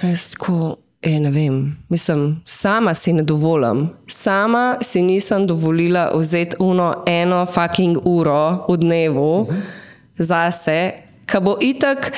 Jaz 0.01 0.31
tako, 0.31 0.77
e, 1.05 1.19
ne 1.19 1.31
vem, 1.31 1.77
mislim, 1.89 2.41
sama 2.45 2.93
si 2.93 3.13
ne 3.13 3.23
dovolim, 3.23 3.89
sama 4.07 4.77
si 4.81 5.01
nisem 5.01 5.45
dovolila 5.45 6.11
vzeti 6.15 6.55
uno 6.59 7.03
eno 7.05 7.45
fucking 7.45 7.97
uro 8.03 8.65
v 8.69 8.77
dnevu 8.77 9.41
uh 9.41 9.47
-huh. 9.47 9.61
zase, 10.17 10.91
ki 11.25 11.37
bo 11.41 11.57
itak 11.61 12.11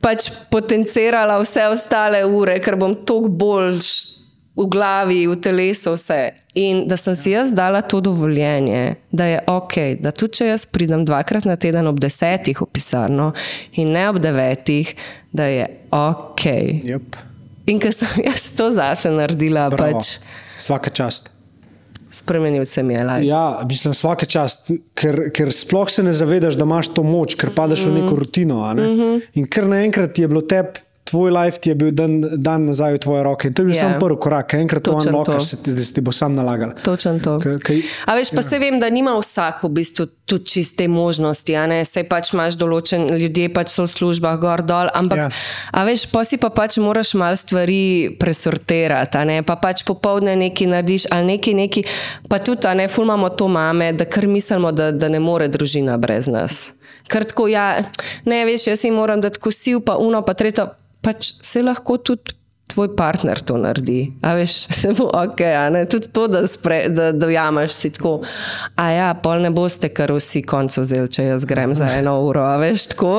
pač 0.00 0.30
potencirala 0.50 1.38
vse 1.40 1.68
ostale 1.68 2.24
ure, 2.24 2.60
ker 2.60 2.76
bom 2.76 2.94
toliko 2.94 3.28
bolj 3.28 3.80
v 4.56 4.68
glavi, 4.70 5.26
v 5.26 5.36
telesu, 5.40 5.92
vse. 5.92 6.32
In 6.54 6.84
da 6.88 6.96
sem 6.96 7.14
si 7.14 7.30
jaz 7.30 7.50
dala 7.54 7.80
to 7.82 8.00
dovoljenje, 8.00 8.94
da 9.10 9.24
je 9.26 9.40
ok, 9.46 9.74
da 10.00 10.10
tudi 10.10 10.32
če 10.32 10.46
jaz 10.46 10.66
pridem 10.66 11.04
dvakrat 11.04 11.44
na 11.44 11.56
teden 11.56 11.86
ob 11.86 11.98
desetih 12.00 12.60
v 12.60 12.66
pisarno 12.72 13.32
in 13.72 13.92
ne 13.92 14.08
ob 14.08 14.18
devetih, 14.22 14.94
da 15.32 15.44
je 15.44 15.66
ok. 15.90 16.44
Yep. 16.84 17.33
In 17.66 17.80
ker 17.80 17.92
sem 17.96 18.08
jaz 18.28 18.50
to 18.56 18.70
zase 18.74 19.10
naredila, 19.14 19.68
Bravo. 19.72 19.98
pač 19.98 20.18
Svaka 20.60 20.90
čast. 20.90 21.30
spremenil 22.14 22.62
se 22.64 22.82
mi 22.82 22.94
je 22.94 23.02
life. 23.04 23.26
Ja, 23.26 23.58
mislim, 23.68 23.94
svaka 23.94 24.26
čast, 24.26 24.70
ker, 24.94 25.32
ker 25.34 25.50
sploh 25.52 25.90
se 25.90 26.02
ne 26.06 26.12
zavedaš, 26.14 26.54
da 26.54 26.62
imaš 26.62 26.92
to 26.94 27.02
moč, 27.02 27.34
ker 27.34 27.50
padeš 27.50 27.88
v 27.88 27.96
neko 27.96 28.14
rutino. 28.20 28.60
Ne? 28.78 28.86
In 29.34 29.48
ker 29.50 29.66
naenkrat 29.66 30.18
je 30.18 30.28
bilo 30.30 30.44
tebi. 30.46 30.83
Tvoj 31.04 31.30
life 31.32 31.58
ti 31.58 31.68
je 31.68 31.74
bil 31.74 31.90
dan, 31.90 32.14
dan 32.34 32.64
nazaj 32.64 32.92
v 32.92 32.98
tvoje 32.98 33.22
roke 33.22 33.44
in 33.44 33.52
to 33.52 33.60
je 33.60 33.66
bil 33.66 33.74
Ja. 33.74 33.76
yeah. 33.76 33.84
samo 33.86 34.00
prvi 34.00 34.16
korak, 34.18 34.54
enkrat 34.54 34.82
to 34.82 34.90
Točno 34.90 35.04
to. 35.04 35.08
unlockaš, 35.10 35.44
se 35.44 35.56
ti, 35.58 35.70
se 35.78 35.92
ti 35.92 36.00
bo 36.00 36.12
sam 36.12 36.32
nalagal. 36.32 36.70
Točno 36.78 37.18
to. 37.18 37.38
Kaj- 37.38 37.58
kaj- 37.60 37.82
A 38.06 38.14
veš, 38.14 38.30
pa 38.30 38.42
se 38.42 38.58
vem, 38.58 38.80
da 38.80 38.88
nima 38.88 39.12
vsak 39.14 39.62
v 39.62 39.68
bistvu 39.70 40.06
tudi 40.24 40.46
čiste 40.46 40.88
možnosti, 40.88 41.52
a 41.52 41.66
ne, 41.66 41.84
sej 41.84 42.04
pač 42.04 42.32
imaš 42.32 42.54
določen, 42.54 43.04
ljudje 43.10 43.50
pač 43.50 43.68
so 43.68 43.82
v 43.82 43.90
službah 43.90 44.38
gor 44.38 44.62
dol, 44.62 44.88
ampak, 44.90 45.18
Ja. 45.18 45.28
a 45.70 45.84
veš, 45.84 46.06
pa 46.06 46.24
si 46.24 46.36
pa 46.36 46.48
pač 46.48 46.76
moraš 46.78 47.12
malo 47.14 47.36
stvari 47.36 48.08
presortirati, 48.18 49.14
a 49.14 49.24
ne, 49.24 49.42
pa 49.42 49.56
pač 49.56 49.82
popovdne 49.82 50.36
nekaj 50.36 50.66
narediš 50.66 51.04
ali 51.10 51.24
nekaj, 51.28 51.54
nekaj, 51.54 51.82
pa 52.24 52.38
tudi, 52.38 52.64
a 52.64 52.74
ne, 52.74 52.88
ful 52.88 53.04
imamo 53.04 53.28
to 53.28 53.44
mame, 53.46 53.92
da 53.92 54.04
kar 54.04 54.26
mislimo, 54.26 54.72
da, 54.72 54.88
da 54.90 55.08
ne 55.08 55.20
more 55.20 55.48
družina 55.48 55.96
brez 55.96 56.26
nas. 56.26 56.72
Ker 57.04 57.24
tako, 57.24 57.46
ja, 57.46 57.76
ne 58.24 58.44
veš, 58.44 58.66
jaz 58.66 58.84
jim 58.84 58.94
moram 58.94 59.20
dati 59.20 59.36
kosil, 59.38 59.80
pa 59.80 59.96
uno, 59.96 60.22
pa 60.22 60.32
tretjo, 60.32 60.70
pač 61.04 61.34
se 61.44 61.62
lahko 61.62 61.98
tudi 62.00 62.34
tvoj 62.74 62.96
partner 62.96 63.40
to 63.40 63.56
naredi. 63.56 64.12
A 64.22 64.34
veš, 64.34 64.52
se 64.52 64.92
bo 64.98 65.06
ok, 65.12 65.40
tudi 65.90 66.08
to, 66.12 66.26
da, 66.28 66.46
spre, 66.46 66.88
da 66.88 67.12
dojamaš 67.12 67.72
si 67.72 67.92
tako. 67.92 68.20
A 68.76 68.88
ja, 68.90 69.10
pol 69.14 69.44
ne 69.44 69.50
boste 69.54 69.88
kar 69.94 70.12
vsi 70.12 70.42
koncu 70.42 70.82
vzeli, 70.82 71.10
če 71.10 71.28
jaz 71.28 71.46
grem 71.46 71.74
za 71.74 71.92
eno 71.98 72.16
uro, 72.28 72.42
a 72.42 72.56
veš 72.58 72.88
tako. 72.94 73.12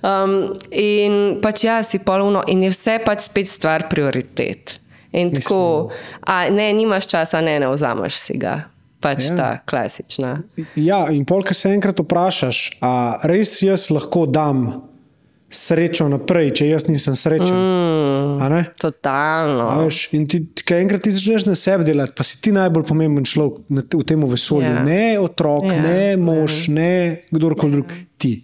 Um, 0.00 0.38
in 0.70 1.40
pač 1.44 1.66
ja, 1.66 1.82
si 1.84 2.00
polno 2.04 2.44
in 2.48 2.64
je 2.64 2.72
vse 2.72 2.98
pač 3.04 3.28
spet 3.28 3.50
stvar 3.50 3.88
prioritet. 3.90 4.78
In 5.14 5.30
tako, 5.30 5.92
a 6.26 6.48
ne, 6.50 6.72
nimaš 6.74 7.06
časa, 7.12 7.42
ne, 7.44 7.58
ne 7.62 7.68
vzameš 7.70 8.16
si 8.18 8.38
ga. 8.40 8.64
Pač 9.04 9.28
ja. 9.28 9.36
ta 9.36 9.48
klasična. 9.68 10.38
Ja, 10.80 11.04
in 11.12 11.26
pol, 11.28 11.44
ki 11.44 11.54
se 11.54 11.70
enkrat 11.76 12.00
vprašaš, 12.00 12.80
a 12.80 13.20
res 13.28 13.58
jaz 13.62 13.90
lahko 13.92 14.24
dam 14.24 14.64
srečo 15.54 16.08
naprej, 16.10 16.50
če 16.58 16.66
jaz 16.68 16.88
nisem 16.90 17.14
srečen. 17.16 17.54
Mm? 17.54 18.64
Totalno. 18.80 19.68
A 19.70 19.76
Veš, 19.84 20.08
in 20.18 20.26
ti, 20.26 20.42
ki 20.66 20.76
enkrat 20.82 21.04
ti 21.06 21.12
začneš 21.14 21.46
na 21.46 21.54
sebi 21.58 21.86
delati, 21.86 22.12
pa 22.18 22.26
si 22.26 22.40
ti 22.42 22.52
najbolj 22.54 22.84
pomemben 22.88 23.24
človek 23.24 23.62
v 23.70 24.04
tem 24.06 24.20
vesolju. 24.26 24.72
Ja. 24.74 24.82
Ne 24.84 25.18
otrok, 25.22 25.70
Ja. 25.70 25.80
ne 25.80 26.16
mož, 26.20 26.66
ne 26.68 27.22
kdorkoli 27.30 27.78
drug, 27.78 27.94
ti. 28.18 28.42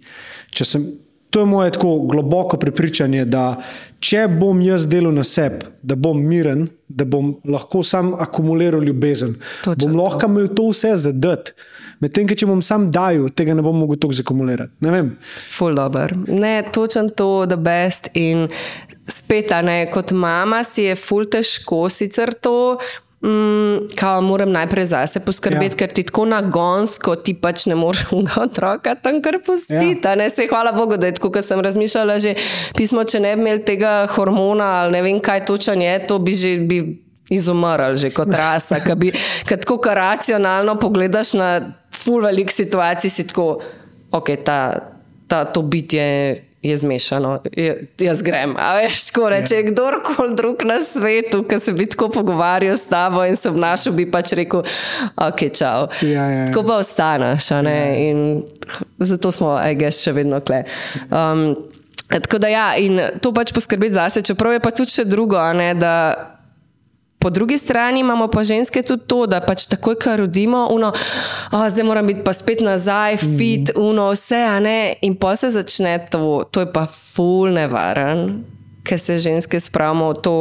Če 0.55 0.65
sem, 0.67 0.87
to 1.31 1.39
je 1.39 1.45
moje 1.45 1.71
tako 1.71 1.99
globoko 1.99 2.57
prepričanje, 2.57 3.25
da 3.25 3.55
če 4.03 4.25
bom 4.27 4.61
jaz 4.61 4.87
delal 4.91 5.13
na 5.15 5.23
sebi, 5.23 5.65
da 5.81 5.95
bom 5.95 6.19
miren, 6.27 6.67
da 6.87 7.05
bom 7.07 7.33
lahko 7.47 7.83
sam 7.83 8.13
akumuliral 8.13 8.83
ljubezen, 8.83 9.37
Točno 9.63 9.87
bom 9.87 9.97
to. 9.97 10.03
lahko 10.03 10.27
imel 10.27 10.47
to 10.55 10.69
vse 10.69 10.95
zadet. 11.07 11.53
Medtem, 12.01 12.27
ko 12.27 12.35
če 12.35 12.47
bom 12.49 12.61
sam 12.65 12.89
dajal, 12.91 13.29
tega 13.37 13.53
ne 13.55 13.61
bom 13.63 13.77
mogel 13.77 13.99
toliko 14.01 14.17
zakumulirati. 14.17 14.73
Ne 14.81 14.91
vem. 14.91 15.11
Ful 15.53 15.75
dobr. 15.77 16.15
Ne, 16.27 16.55
točen 16.73 17.11
to, 17.15 17.45
da 17.45 17.55
best. 17.55 18.09
In 18.17 18.47
spet, 19.07 19.53
ne, 19.63 19.85
kot 19.93 20.11
mama 20.11 20.63
si 20.67 20.87
je 20.89 20.95
ful 20.97 21.29
težko 21.29 21.85
sicer 21.93 22.33
to. 22.41 22.57
Mm, 23.21 23.87
kao, 23.95 24.21
moram 24.21 24.51
najprej 24.51 24.85
zase 24.85 25.19
poskrbeti, 25.19 25.65
Ja. 25.67 25.77
ker 25.77 25.89
ti 25.89 26.03
tako 26.03 26.25
nagonsko 26.25 27.15
ti 27.15 27.33
pač 27.33 27.65
ne 27.65 27.75
moreš 27.75 28.05
unga 28.11 28.41
otroka 28.41 28.95
tam 28.95 29.21
kar 29.21 29.37
pustiti. 29.45 29.75
Ja. 30.03 30.15
Ja. 30.15 30.29
Se, 30.29 30.47
hvala 30.49 30.71
Bogu, 30.71 30.97
da 30.97 31.07
je 31.07 31.13
tako, 31.13 31.31
kot 31.31 31.45
sem 31.45 31.59
razmišljala, 31.59 32.19
že 32.19 32.33
pismo, 32.75 33.03
če 33.03 33.19
ne 33.19 33.35
bi 33.35 33.41
imeli 33.41 33.63
tega 33.63 34.07
hormona 34.07 34.63
ali 34.81 34.91
ne 34.91 35.01
vem 35.01 35.19
kaj 35.19 35.45
točen 35.45 35.81
je, 35.81 36.07
to 36.07 36.17
bi 36.19 36.33
že 36.33 36.57
bi 36.59 36.79
izumrl 37.29 37.93
že 37.95 38.09
kot 38.09 38.27
rasa. 38.29 38.79
Ker 38.79 38.95
bi- 38.95 39.13
tako 39.45 39.77
racionalno 39.85 40.75
pogledaš 40.75 41.33
na 41.33 41.49
ful 41.93 42.21
velik 42.21 42.51
situacij, 42.51 43.09
si 43.09 43.27
tako, 43.27 43.61
ok, 44.11 44.29
ta, 44.43 44.59
ta, 45.27 45.45
to 45.45 45.61
bitje 45.61 46.35
je 46.61 46.75
zmešano, 46.77 47.39
je, 47.57 47.87
jaz 47.99 48.21
grem. 48.21 48.53
A 48.57 48.75
veš, 48.75 49.05
tako 49.05 49.29
reče, 49.29 49.55
yeah. 49.55 49.71
kdorkoli 49.71 50.35
drug 50.35 50.63
na 50.63 50.79
svetu, 50.81 51.43
ki 51.43 51.59
se 51.59 51.73
bi 51.73 51.85
tako 51.89 52.09
pogovarjal 52.09 52.77
s 52.77 52.87
tabo 52.87 53.25
in 53.25 53.35
se 53.35 53.49
obnašal, 53.49 53.93
bi 53.93 54.05
pač 54.11 54.33
rekel, 54.37 54.61
ok, 55.15 55.41
čau. 55.57 55.87
Ja, 56.01 56.09
ja, 56.09 56.29
ja. 56.29 56.45
Tako 56.47 56.63
pa 56.67 56.77
ostaneš, 56.77 57.51
a 57.51 57.61
ne? 57.65 57.79
In 58.09 58.43
zato 58.99 59.31
smo, 59.31 59.55
aj 59.57 59.75
geš, 59.75 60.03
še 60.05 60.13
vedno 60.13 60.39
kle. 60.45 60.63
Um, 61.09 61.55
tako 62.11 62.37
da 62.37 62.51
ja, 62.53 62.67
in 62.77 63.01
to 63.21 63.33
pač 63.33 63.53
poskrbeti 63.55 63.97
zase, 63.97 64.21
čeprav 64.21 64.53
je 64.53 64.61
pa 64.61 64.71
tudi 64.75 64.93
še 64.93 65.07
drugo, 65.09 65.41
ne, 65.57 65.73
da 65.73 65.95
Po 67.21 67.29
drugi 67.29 67.57
strani 67.57 67.99
imamo 67.99 68.27
pa 68.27 68.43
ženske 68.43 68.81
tudi 68.81 69.03
to, 69.07 69.25
da 69.29 69.41
pač 69.45 69.67
takoj, 69.69 69.95
ko 70.01 70.15
rodimo, 70.17 70.67
uno, 70.73 70.89
oh, 71.51 71.65
zdaj 71.69 71.85
moram 71.85 72.07
biti 72.07 72.23
pa 72.25 72.33
spet 72.33 72.63
nazaj, 72.65 73.17
fit, 73.17 73.69
uno, 73.77 74.07
vse, 74.11 74.39
a 74.41 74.59
ne. 74.59 74.95
In 75.05 75.13
pa 75.15 75.35
se 75.35 75.51
začne 75.53 75.99
to, 76.09 76.43
to 76.51 76.65
je 76.65 76.71
pa 76.73 76.87
ful 76.89 77.53
nevaren, 77.53 78.41
ker 78.83 78.99
se 78.99 79.19
ženske 79.21 79.59
spravimo 79.59 80.09
v 80.15 80.17
to. 80.21 80.35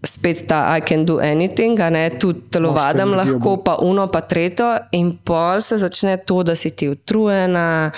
Spet 0.00 0.46
ta 0.48 0.64
I 0.78 0.80
can 0.80 1.04
do 1.04 1.18
anything, 1.20 1.76
ne 1.76 2.06
tudi 2.16 2.40
telovadam 2.48 3.12
energijo 3.12 3.36
lahko, 3.36 3.56
pa 3.64 3.76
uno, 3.84 4.06
pa 4.08 4.24
tretjo, 4.24 4.70
in 4.96 5.12
pol 5.24 5.60
se 5.60 5.76
začne 5.76 6.16
to, 6.24 6.40
da 6.42 6.56
si 6.56 6.70
ti 6.72 6.88
utrujena, 6.88 7.90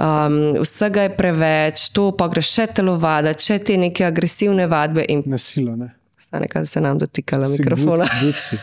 um, 0.00 0.40
vsega 0.56 1.04
je 1.04 1.14
preveč, 1.20 1.90
to 1.92 2.14
pa 2.16 2.32
greš 2.32 2.56
še 2.56 2.70
telovaditi, 2.80 3.44
še 3.44 3.58
te 3.60 3.76
neke 3.76 4.08
agresivne 4.08 4.72
vadbe 4.72 5.04
in 5.04 5.20
Nasilo, 5.28 5.76
ne. 5.76 5.99
Stane, 6.30 6.48
kaj 6.48 6.66
se 6.66 6.80
nam 6.80 6.98
dotikala 6.98 7.48
Si 7.48 7.52
mikrofona. 7.58 8.04
buci, 8.22 8.26
buci. 8.26 8.56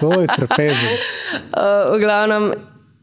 To 0.00 0.20
je 0.20 0.26
trpežno. 0.36 0.88
Uh, 1.32 1.92
v 1.96 2.00
glavnem, 2.00 2.52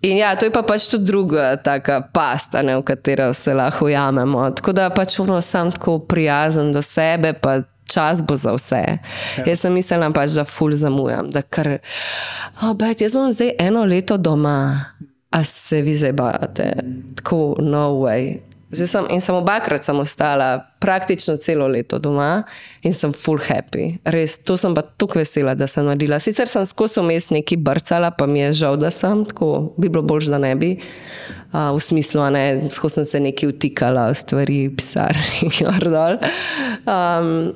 in 0.02 0.18
ja, 0.18 0.36
to 0.36 0.46
je 0.46 0.52
pa 0.54 0.62
pač 0.62 0.86
tudi 0.86 1.10
druga 1.10 1.56
taka 1.58 2.04
pasta, 2.14 2.62
ne, 2.62 2.76
v 2.78 2.84
katero 2.86 3.34
se 3.34 3.54
lahko 3.54 3.86
ujamemo. 3.90 4.52
Tako 4.52 4.76
da 4.78 4.92
pač 4.94 5.18
ono 5.20 5.42
sam 5.42 5.72
tako 5.72 5.98
prijazen 6.00 6.70
do 6.72 6.86
sebe, 6.86 7.34
pa 7.34 7.64
čas 7.90 8.22
bo 8.22 8.38
za 8.38 8.54
vse. 8.54 8.84
Ja. 9.38 9.44
Jaz 9.48 9.66
sem 9.66 9.74
mislila 9.74 10.12
pač, 10.14 10.38
da 10.38 10.46
ful 10.46 10.78
zamujam, 10.78 11.34
da 11.34 11.42
kar, 11.42 11.80
oh, 12.62 12.78
bet, 12.78 13.02
jaz 13.02 13.18
bom 13.18 13.34
zdaj 13.34 13.56
eno 13.58 13.90
leto 13.90 14.22
doma, 14.22 14.86
a 15.34 15.44
se 15.44 15.82
vi 15.82 15.98
zdaj 15.98 16.14
bavate, 16.14 16.74
tako 17.18 17.56
no 17.58 17.90
way. 18.06 18.38
Zdaj 18.72 18.88
sem, 18.88 19.06
in 19.10 19.22
sem 19.22 19.36
obakrat 19.36 19.84
sem 19.86 20.00
ostala 20.00 20.66
praktično 20.82 21.38
celo 21.38 21.68
leto 21.68 22.00
doma 22.00 22.44
in 22.84 22.94
sem 22.94 23.14
full 23.14 23.38
happy. 23.40 23.98
Res, 24.06 24.38
to 24.44 24.58
sem 24.58 24.74
pa 24.76 24.82
tako 24.82 25.20
vesela, 25.20 25.54
da 25.56 25.68
sem 25.68 25.86
naredila. 25.86 26.20
Sicer 26.20 26.48
sem 26.50 26.66
skozi 26.66 27.00
vmes 27.00 27.30
neki 27.30 27.58
brcala, 27.58 28.12
pa 28.12 28.26
mi 28.26 28.40
je 28.40 28.54
žal, 28.54 28.78
da 28.78 28.92
sem, 28.92 29.26
tako 29.26 29.74
bi 29.78 29.90
bilo 29.90 30.04
bolj, 30.04 30.30
da 30.34 30.38
ne 30.42 30.56
bi. 30.56 30.78
Uh, 31.54 31.72
v 31.78 31.80
smislu, 31.80 32.22
a 32.22 32.30
ne, 32.30 32.46
skozi 32.70 32.94
sem 32.94 33.06
se 33.06 33.20
neki 33.20 33.48
vtikala 33.48 34.10
v 34.10 34.16
stvari, 34.16 34.58
pisarni, 34.76 35.50
gor 35.62 35.86
dol. 35.94 36.18
Um, 36.90 37.54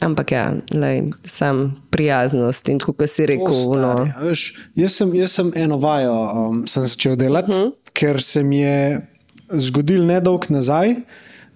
ampak 0.00 0.32
ja, 0.32 0.52
lej, 0.74 1.04
sem 1.24 1.68
prijaznost 1.90 2.68
in 2.68 2.78
tako, 2.82 2.92
kot 2.92 3.10
si 3.10 3.26
rekel, 3.26 3.54
no. 3.78 3.94
Stari, 3.94 4.10
a 4.16 4.26
veš, 4.26 4.42
jaz, 4.76 4.98
sem, 5.00 5.14
jaz 5.14 5.38
sem 5.38 5.52
eno 5.56 5.78
vajo 5.78 6.12
um, 6.12 6.66
sem 6.66 6.82
začel 6.84 7.16
delati, 7.16 7.50
uh 7.52 7.56
Mhm. 7.58 7.64
-huh. 7.68 7.92
ker 7.94 8.20
se 8.22 8.42
mi 8.42 8.60
je 8.60 9.00
zgodil 9.52 10.06
nedolg 10.06 10.50
nazaj. 10.50 10.96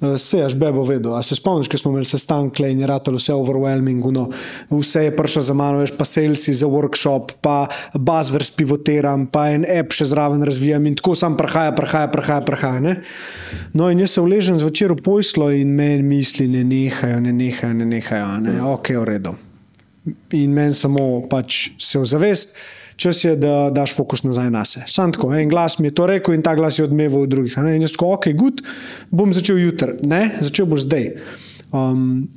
Vse 0.02 0.38
je 0.38 0.54
bebo 0.58 0.82
vedel. 0.82 1.14
A 1.14 1.22
se 1.22 1.36
spomniš, 1.38 1.68
ko 1.70 1.78
smo 1.78 1.90
imeli 1.92 2.04
sestanek 2.04 2.58
in 2.66 2.80
je 2.80 2.86
ratalo 2.90 3.20
vse 3.20 3.34
overwhelming, 3.38 4.02
no, 4.10 4.24
vse 4.70 5.04
je 5.04 5.12
prišlo 5.16 5.42
za 5.42 5.54
mano, 5.54 5.78
veš 5.78 5.92
pa 5.94 6.04
salesi 6.04 6.54
za 6.54 6.66
workshop, 6.66 7.30
pa 7.40 7.68
buzzwords 7.94 8.50
pivotiram, 8.56 9.28
pa 9.30 9.52
en 9.54 9.62
app 9.62 9.94
še 9.94 10.08
zraven 10.10 10.42
razvijam 10.42 10.90
in 10.90 10.98
tako 10.98 11.14
sam 11.14 11.38
prahaja, 11.38 11.70
prahaja, 11.78 12.10
prahaja. 12.10 12.42
prahaja 12.42 12.80
ne? 12.80 12.96
No 13.78 13.90
in 13.94 14.02
jaz 14.02 14.18
se 14.18 14.26
vležem 14.26 14.58
zvečer 14.58 14.90
v 14.90 14.98
pojslo 15.06 15.52
in 15.54 15.70
meni 15.78 16.02
misli 16.02 16.50
ne 16.50 16.64
nehajo, 16.66 17.22
ne 17.22 17.32
nehajo, 17.32 17.72
ne 17.78 17.86
nehajo, 17.86 18.36
ne, 18.42 18.58
ok, 18.74 18.94
v 18.98 19.08
redu. 19.14 19.38
In 20.34 20.50
meni 20.50 20.74
samo 20.74 21.28
pač 21.30 21.68
se 21.78 21.98
ozavest 21.98 22.56
čas 22.96 23.24
je, 23.24 23.36
da 23.36 23.70
daš 23.74 23.96
fokus 23.96 24.22
nazaj 24.22 24.50
na 24.50 24.64
sebe. 24.64 24.86
Sam 24.88 25.12
tako, 25.12 25.32
en 25.34 25.48
glas 25.48 25.78
mi 25.78 25.88
je 25.90 25.94
to 25.94 26.06
rekel 26.06 26.34
in 26.34 26.42
ta 26.42 26.54
glas 26.54 26.78
je 26.78 26.84
odmeval 26.84 27.26
od 27.26 27.32
drugih. 27.32 27.56
Ne? 27.58 27.76
In 27.76 27.82
jaz 27.82 27.96
tako, 27.96 28.12
ok, 28.18 28.30
gut, 28.38 28.62
bom 29.10 29.32
začel 29.34 29.58
jutri. 29.58 29.96
Ne, 30.06 30.22
začel 30.40 30.68
boš 30.70 30.86
zdaj. 30.86 31.08
Um, 31.72 32.28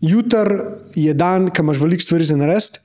jutri 0.00 0.58
je 0.96 1.14
dan, 1.14 1.50
ki 1.50 1.62
imaš 1.62 1.82
veliko 1.82 2.06
stvari 2.06 2.24
za 2.24 2.38
narediti. 2.40 2.82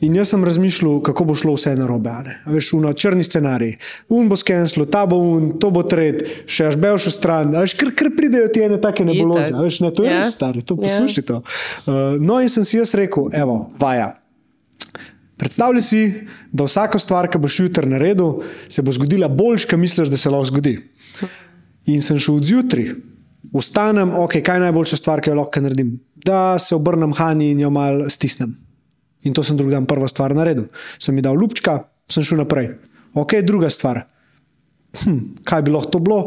In 0.00 0.14
jaz 0.16 0.30
sem 0.32 0.44
razmišljal, 0.44 1.02
kako 1.04 1.24
bo 1.28 1.34
šlo 1.36 1.52
vse 1.58 1.74
na 1.76 1.86
robe. 1.86 2.12
Veš, 2.48 2.72
uno, 2.78 2.92
črni 2.96 3.24
scenarij. 3.24 3.74
Un 4.08 4.30
bo 4.32 4.36
skenslo, 4.36 4.86
ta 4.88 5.02
bo 5.06 5.18
un, 5.20 5.50
to 5.60 5.68
bo 5.70 5.82
tret, 5.84 6.22
še 6.48 6.70
až 6.70 6.78
belš 6.80 7.10
v 7.10 7.12
stran. 7.12 7.52
Veš, 7.52 7.74
kar, 7.76 7.90
kar 7.96 8.08
pridejo 8.16 8.48
ti 8.48 8.64
ene 8.64 8.78
take 8.80 9.04
nebuloze. 9.04 9.52
Veš, 9.52 9.82
ne, 9.84 9.90
to 9.92 10.06
je 10.06 10.14
yeah. 10.14 10.24
res 10.24 10.32
stari, 10.38 10.64
to 10.64 10.78
poslušaj 10.80 11.26
to. 11.28 11.42
Uh, 11.84 12.16
no 12.16 12.38
in 12.40 12.48
sem 12.48 12.64
si 12.64 12.78
jaz 12.78 12.94
rekel, 12.96 13.28
evo, 13.36 13.66
vaja. 13.80 14.14
Predstavljaj 15.40 15.84
si, 15.84 16.00
da 16.52 16.64
vsaka 16.64 17.00
stvar, 17.00 17.28
ki 17.28 17.40
boš 17.40 17.60
jutri 17.60 17.92
naredil, 17.92 18.40
se 18.72 18.84
bo 18.84 18.92
zgodila 18.96 19.28
boljš, 19.28 19.68
kot 19.68 19.80
misliš, 19.80 20.08
da 20.12 20.16
se 20.20 20.32
lahko 20.32 20.48
zgodi. 20.48 20.74
In 21.92 22.00
sem 22.04 22.16
šel 22.20 22.40
zjutraj, 22.44 22.90
vstanem, 23.52 24.16
ok, 24.16 24.40
kaj 24.44 24.60
je 24.60 24.64
najboljša 24.64 25.00
stvar, 25.00 25.20
ki 25.20 25.32
jo 25.32 25.38
lahko 25.42 25.64
naredim? 25.64 25.94
Da 26.24 26.56
se 26.60 26.72
obrnem 26.76 27.12
hani 27.20 27.52
in 27.52 27.64
jo 27.64 27.72
mal 27.72 28.06
stisnem. 28.12 28.56
In 29.28 29.34
to 29.36 29.44
sem 29.44 29.58
drugi 29.58 29.74
dan 29.76 29.88
prva 29.88 30.08
stvar 30.08 30.34
naredil. 30.36 30.70
Sem 30.98 31.14
mi 31.14 31.24
dal 31.24 31.36
lupčka, 31.36 31.82
sem 32.08 32.24
šel 32.24 32.40
naprej. 32.44 32.72
Ok, 33.18 33.40
druga 33.44 33.70
stvar. 33.70 34.04
Hm, 35.02 35.42
kaj 35.44 35.66
bi 35.66 35.74
lahko 35.74 35.96
to 35.96 36.00
bilo? 36.04 36.20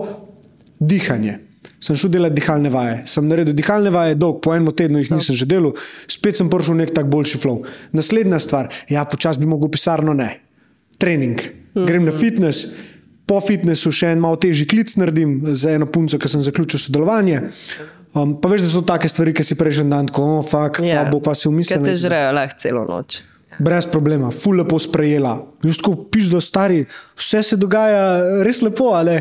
Dihanje 0.79 1.39
sem 1.83 1.97
šel 1.99 2.13
delati 2.13 2.39
dihalne 2.39 2.71
vaje. 2.71 3.01
Sem 3.09 3.27
naredil 3.27 3.55
dihalne 3.57 3.91
vaje, 3.93 4.15
dolg, 4.19 4.39
po 4.43 4.53
enem 4.55 4.71
tednu 4.75 5.01
jih 5.01 5.11
nisem 5.13 5.37
že 5.39 5.47
delal, 5.49 5.75
spet 6.11 6.39
sem 6.39 6.51
prišel 6.51 6.77
v 6.77 6.83
nek 6.83 6.93
tak 6.95 7.09
boljši 7.11 7.41
flow. 7.43 7.63
Naslednja 7.95 8.39
stvar, 8.43 8.71
ja, 8.91 9.03
počasi 9.09 9.43
bi 9.43 9.49
mogel 9.49 9.71
pisarno 9.73 10.15
ne. 10.17 10.29
Trening. 11.01 11.41
Grem 11.73 12.05
na 12.07 12.13
fitness, 12.15 12.69
po 13.27 13.39
fitnessu 13.43 13.91
še 13.91 14.13
en 14.13 14.23
malo 14.23 14.39
težji 14.39 14.67
klic 14.69 14.93
naredim 14.99 15.39
za 15.51 15.73
eno 15.75 15.89
punco, 15.89 16.19
ki 16.19 16.31
sem 16.31 16.43
zaključil 16.45 16.79
sodelovanje. 16.85 17.41
Um, 18.13 18.35
pa 18.41 18.49
veš, 18.51 18.61
da 18.61 18.69
so 18.69 18.83
take 18.85 19.09
stvari, 19.09 19.33
ki 19.33 19.45
si 19.45 19.57
prejšnji 19.57 19.89
dan 19.89 20.09
tako, 20.09 20.25
oh, 20.37 20.41
fuck, 20.45 20.83
ja. 20.85 21.05
bo 21.09 21.21
pa 21.23 21.33
se 21.35 21.49
umislil. 21.49 21.81
Kaj 21.81 21.93
te 21.93 22.01
žrejo 22.05 22.33
lahko 22.37 22.59
celo 22.61 22.85
noč 22.89 23.23
brez 23.59 23.85
problema, 23.85 24.31
ful 24.31 24.55
lepo 24.55 24.79
sprejela. 24.79 25.45
Just 25.63 25.81
tako 25.81 25.95
piš 26.11 26.25
do 26.25 26.41
stari, 26.41 26.85
vse 27.17 27.43
se 27.43 27.57
dogaja 27.57 28.43
res 28.43 28.61
lepo, 28.61 28.91
ali 28.95 29.19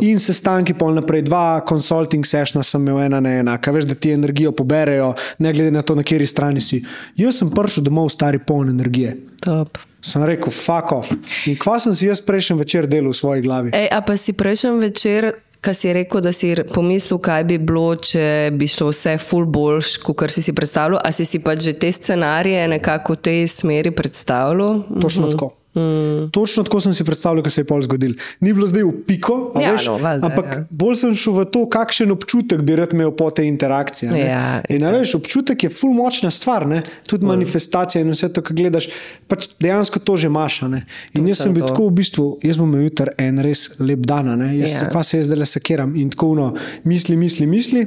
in 0.00 0.18
se 0.18 0.34
stanki 0.34 0.74
pol 0.74 0.94
naprej, 0.94 1.22
dva 1.28 1.60
consulting 1.68 2.26
sešna 2.26 2.62
sem 2.66 2.82
imel 2.82 3.02
ena 3.06 3.20
na 3.20 3.34
ena, 3.40 3.58
kaj 3.58 3.78
veš, 3.78 3.88
da 3.90 3.94
ti 3.94 4.12
energijo 4.12 4.52
poberejo, 4.52 5.14
ne 5.38 5.52
glede 5.52 5.70
na 5.70 5.82
to, 5.82 5.94
na 5.94 6.04
kateri 6.04 6.26
strani 6.26 6.60
si. 6.60 6.82
Jaz 7.16 7.40
sem 7.40 7.52
prišel 7.54 7.86
domov 7.86 8.10
stari 8.12 8.38
poln 8.46 8.68
energije. 8.68 9.16
Top. 9.44 9.78
Sem 10.04 10.24
rekel, 10.24 10.52
fuck 10.52 10.92
off. 10.96 11.12
In 11.48 11.56
kva 11.60 11.78
sem 11.80 11.94
si 11.94 12.08
jaz 12.08 12.22
prejšnji 12.24 12.56
večer 12.60 12.88
delal 12.88 13.12
v 13.12 13.16
svoji 13.16 13.44
glavi? 13.44 13.72
Ej, 13.76 13.88
a 13.92 14.00
pa 14.04 14.16
si 14.16 14.32
prejšnji 14.32 14.76
večer 14.80 15.32
Kaj 15.60 15.74
si 15.76 15.92
rekel, 15.92 16.22
da 16.24 16.32
si 16.32 16.54
pomislil, 16.74 17.18
kaj 17.20 17.44
bi 17.44 17.58
bilo, 17.60 17.92
če 17.96 18.50
bi 18.56 18.68
šlo 18.70 18.88
vse 18.94 19.18
ful 19.20 19.44
boljš, 19.44 19.98
kot 20.06 20.24
si 20.32 20.42
si 20.42 20.54
predstavljal? 20.56 21.02
Ali 21.04 21.12
si 21.12 21.28
si 21.28 21.42
pač 21.44 21.66
že 21.68 21.76
te 21.76 21.92
scenarije 21.92 22.68
nekako 22.68 23.18
v 23.18 23.24
tej 23.28 23.48
smeri 23.48 23.92
predstavljal? 23.92 24.82
Točno 25.00 25.28
mhm. 25.28 25.36
tako. 25.36 25.59
Mm. 25.74 26.30
Točno 26.30 26.64
tako 26.64 26.80
sem 26.80 26.94
si 26.94 27.04
predstavljal, 27.04 27.44
kaj 27.46 27.50
se 27.50 27.60
je 27.60 27.64
pol 27.64 27.82
zgodil. 27.82 28.14
Ni 28.40 28.50
bilo 28.52 28.66
zdaj 28.66 28.82
v 28.82 28.94
piko, 29.06 29.34
ja, 29.54 29.72
veš, 29.72 29.84
no, 29.86 29.98
valde, 30.02 30.26
ampak 30.26 30.46
ja. 30.50 30.62
bolj 30.70 30.96
sem 30.98 31.12
šel 31.14 31.36
v 31.36 31.44
to, 31.54 31.62
kakšen 31.70 32.10
občutek 32.10 32.64
bi 32.66 32.74
rad 32.78 32.94
imel 32.96 33.12
po 33.14 33.28
tej 33.30 33.46
interakciji. 33.52 34.10
Ja, 34.18 34.62
in, 34.66 34.82
veš, 34.82 35.14
občutek 35.20 35.62
je 35.62 35.70
ful 35.70 35.92
močna 35.94 36.32
stvar, 36.34 36.66
ne? 36.66 36.82
tudi 37.06 37.22
mm. 37.22 37.30
manifestacija 37.30 38.02
in 38.02 38.10
vse 38.10 38.32
to, 38.34 38.42
kar 38.42 38.58
gledaš, 38.58 38.88
pač 39.30 39.46
dejansko 39.62 40.02
to 40.02 40.16
že 40.18 40.26
imaš. 40.26 40.58
In 40.66 41.28
jaz 41.30 41.44
sem 41.44 41.54
bil 41.54 41.68
tako 41.68 41.86
v 41.86 42.00
bistvu, 42.02 42.26
jaz 42.42 42.58
bom 42.58 42.66
imel 42.66 42.88
jutri 42.88 43.14
en 43.22 43.38
res 43.38 43.68
lep 43.78 44.02
dan, 44.10 44.32
jaz 44.58 44.74
ja. 44.74 44.88
pa 44.90 45.04
se 45.06 45.22
zdaj 45.22 45.38
le 45.38 45.46
sekiram 45.46 45.94
in 45.94 46.10
tako 46.10 46.32
no, 46.34 46.48
misli, 46.82 47.14
misli, 47.16 47.46
misli. 47.46 47.84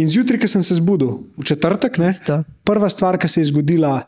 In 0.00 0.08
zjutraj, 0.08 0.40
ko 0.40 0.48
sem 0.48 0.64
se 0.64 0.78
zbudil, 0.80 1.18
v 1.36 1.44
četrtek, 1.44 2.00
ne, 2.00 2.14
prva 2.64 2.88
stvar, 2.88 3.20
ki 3.20 3.28
se 3.28 3.44
je 3.44 3.50
zgodila, 3.52 3.98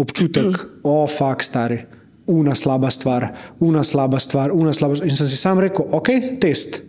občutek, 0.00 0.56
o, 0.82 1.02
oh, 1.02 1.10
fakt, 1.10 1.44
stari 1.44 1.82
una 2.26 2.54
slaba 2.54 2.90
stvar, 2.90 3.28
una 3.60 3.84
slaba 3.84 4.18
stvar, 4.18 4.52
una 4.52 4.72
slaba 4.72 4.96
stvar. 4.96 5.08
In 5.08 5.16
sem 5.16 5.28
si 5.28 5.36
sam 5.36 5.60
rekel, 5.60 5.86
ok, 5.90 6.10
test. 6.40 6.80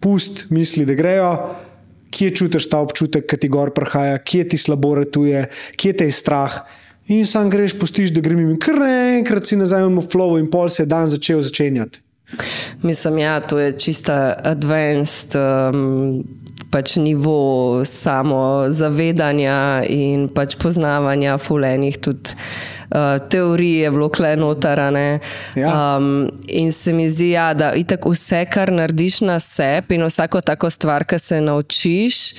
Pust 0.00 0.46
misli, 0.50 0.86
da 0.88 0.96
grejo, 0.96 1.30
kje 2.10 2.30
čutiš 2.34 2.68
ta 2.70 2.80
občutek, 2.82 3.26
ki 3.28 3.38
ti 3.38 3.50
gor 3.52 3.74
prihaja, 3.76 4.18
kje 4.18 4.48
ti 4.52 4.58
slabo 4.58 4.94
retuje, 4.98 5.46
kje 5.76 5.96
te 5.96 6.08
je 6.08 6.16
strah. 6.16 6.62
In 7.10 7.26
sam 7.26 7.50
greš, 7.50 7.74
pustiš, 7.78 8.12
da 8.14 8.22
grem 8.22 8.42
in 8.44 8.58
kar 8.60 8.78
naenkrat 8.78 9.46
si 9.46 9.58
nazaj 9.58 9.86
v 9.88 10.06
flow 10.06 10.38
in 10.38 10.50
pol 10.50 10.70
se 10.70 10.84
je 10.84 10.90
dan 10.90 11.10
začel 11.10 11.42
začenjati. 11.42 12.02
Mislim, 12.82 13.18
ja, 13.18 13.40
to 13.42 13.58
je 13.58 13.72
čista 13.78 14.36
advanced. 14.44 15.34
Um... 15.34 16.39
Pač 16.70 16.96
nivo 16.96 17.82
samo 17.84 18.70
zavedanja 18.70 19.82
in 19.90 20.28
pač 20.30 20.54
poznavanja 20.54 21.38
fulenih 21.38 21.98
tudi 21.98 22.36
uh, 22.94 23.28
teorij 23.28 23.82
je 23.82 23.90
bilo 23.90 24.08
klenotarane. 24.08 25.18
Ja. 25.54 25.96
Um, 25.96 26.30
in 26.46 26.72
se 26.72 26.92
mi 26.92 27.10
zdi, 27.10 27.30
ja, 27.30 27.54
da 27.54 27.72
vse, 28.06 28.44
kar 28.50 28.72
narediš 28.72 29.20
na 29.20 29.40
sebi 29.40 29.94
in 29.94 30.06
vsako 30.06 30.40
tako 30.40 30.70
stvar, 30.70 31.04
ki 31.04 31.18
se 31.18 31.40
naučiš 31.40 32.34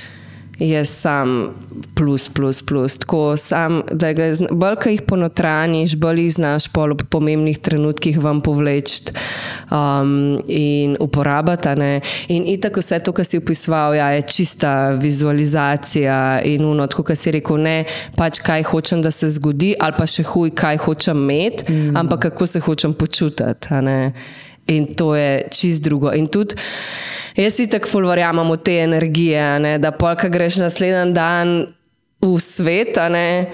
je 0.61 0.85
sam 0.85 1.53
plus, 1.95 2.29
plus, 2.29 2.61
plus. 2.61 2.97
Tako 2.97 3.37
sam, 3.37 3.81
da 3.91 4.13
ga 4.13 4.23
bolj, 4.51 4.75
ki 4.83 4.93
jih 4.93 5.01
ponotraniš, 5.07 5.95
bolj 5.97 6.21
jih 6.21 6.33
znaš 6.33 6.67
po 6.73 6.85
pomembnih 7.09 7.57
trenutkih 7.57 8.19
vam 8.21 8.41
povleči 8.41 9.13
um, 9.71 10.37
in 10.47 10.97
uporabiti. 10.99 11.69
In 12.27 12.45
itak 12.45 12.77
vse 12.77 12.99
to, 12.99 13.11
kar 13.11 13.25
si 13.25 13.41
upisoval, 13.41 13.95
ja, 13.95 14.11
je 14.11 14.21
čista 14.21 14.91
vizualizacija 15.01 16.41
in 16.45 16.65
uno, 16.65 16.87
kot 16.87 17.17
si 17.17 17.31
rekel, 17.31 17.57
ne 17.57 17.85
pač 18.17 18.39
kaj 18.45 18.63
hočem, 18.69 19.01
da 19.01 19.11
se 19.11 19.29
zgodi, 19.33 19.73
ali 19.79 19.97
pa 19.97 20.05
še 20.05 20.23
huj, 20.29 20.53
kaj 20.53 20.77
hočem 20.85 21.17
imeti, 21.25 21.71
mm. 21.73 21.97
ampak 21.97 22.29
kako 22.29 22.47
se 22.47 22.59
hočem 22.59 22.93
počutiti. 22.93 23.73
In 24.71 24.87
to 24.95 25.13
je 25.15 25.47
čist 25.51 25.83
drugo. 25.83 26.13
In 26.15 26.29
tudi. 26.31 26.55
Jaz 27.35 27.55
si 27.55 27.67
tako 27.71 27.87
ful 27.87 28.07
verjamem 28.09 28.49
v 28.51 28.57
te 28.59 28.79
energije, 28.83 29.43
ne, 29.63 29.77
da 29.79 29.93
polka 29.95 30.27
greš 30.31 30.59
naslednji 30.63 31.13
dan 31.15 31.53
v 32.21 32.33
svet. 32.43 32.99
Ne, 33.11 33.47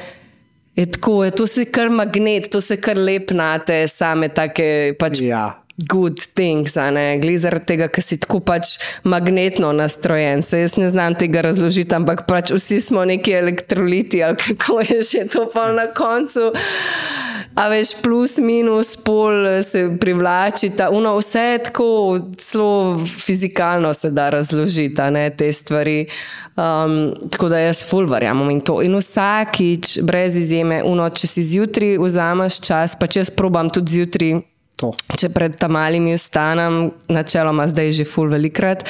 je 0.77 0.85
tako, 0.97 1.23
je, 1.25 1.31
to 1.37 1.47
si 1.47 1.65
kar 1.69 1.89
magnet, 1.93 2.49
to 2.51 2.61
se 2.61 2.79
kar 2.81 2.97
lep 2.97 3.31
na 3.31 3.57
te 3.59 3.83
same 3.87 4.29
take. 4.33 4.95
Pač, 4.99 5.21
ja. 5.25 5.45
Good 5.77 6.17
things, 6.33 6.73
glede 6.73 7.37
zaradi 7.37 7.65
tega, 7.69 7.87
ker 7.93 8.01
si 8.01 8.17
tako 8.17 8.39
pač 8.41 8.79
magnetno 9.05 9.69
nastrojen. 9.77 10.41
Se 10.41 10.63
jaz 10.63 10.73
ne 10.81 10.89
znam 10.89 11.13
tega 11.13 11.43
razložiti, 11.45 11.93
ampak 11.93 12.23
pač 12.25 12.49
vsi 12.55 12.79
smo 12.81 13.03
neki 13.05 13.35
elektroliti, 13.37 14.23
ali 14.23 14.39
kako 14.41 14.79
je 14.81 15.01
že 15.01 15.27
to 15.29 15.45
pa 15.53 15.69
na 15.71 15.85
koncu. 15.93 16.49
A 17.53 17.67
veš, 17.69 17.93
plus, 18.01 18.39
minus, 18.41 18.95
pol 18.97 19.61
se 19.65 19.83
privlači, 20.01 20.71
ta, 20.77 20.89
uno, 20.89 21.13
vse 21.17 21.41
je 21.41 21.63
tako, 21.69 22.19
zelo 22.41 23.05
fizikalno 23.05 23.93
se 23.93 24.09
da 24.09 24.29
razložiti 24.29 25.11
ne, 25.11 25.29
te 25.29 25.51
stvari. 25.53 26.07
Um, 26.57 27.13
tako 27.31 27.49
da 27.53 27.59
jaz 27.59 27.85
ful 27.85 28.09
verjamem 28.09 28.49
in 28.49 28.61
to. 28.65 28.81
In 28.81 28.97
vsakič, 28.97 29.99
brez 30.01 30.35
izjeme, 30.35 30.81
uno, 30.83 31.05
če 31.09 31.29
si 31.29 31.45
zjutraj 31.45 31.99
vzameš 32.01 32.61
čas, 32.65 32.97
pa 32.97 33.05
če 33.05 33.27
jaz 33.27 33.35
probam 33.37 33.69
tudi 33.69 33.99
zjutraj. 33.99 34.39
To. 34.77 34.91
Če 35.17 35.31
pred 35.33 35.55
tam 35.57 35.73
malimi 35.73 36.13
ostanem, 36.13 36.91
načeloma 37.09 37.65
zdaj 37.69 37.95
že 37.97 38.05
ful 38.05 38.29
velikrat. 38.29 38.85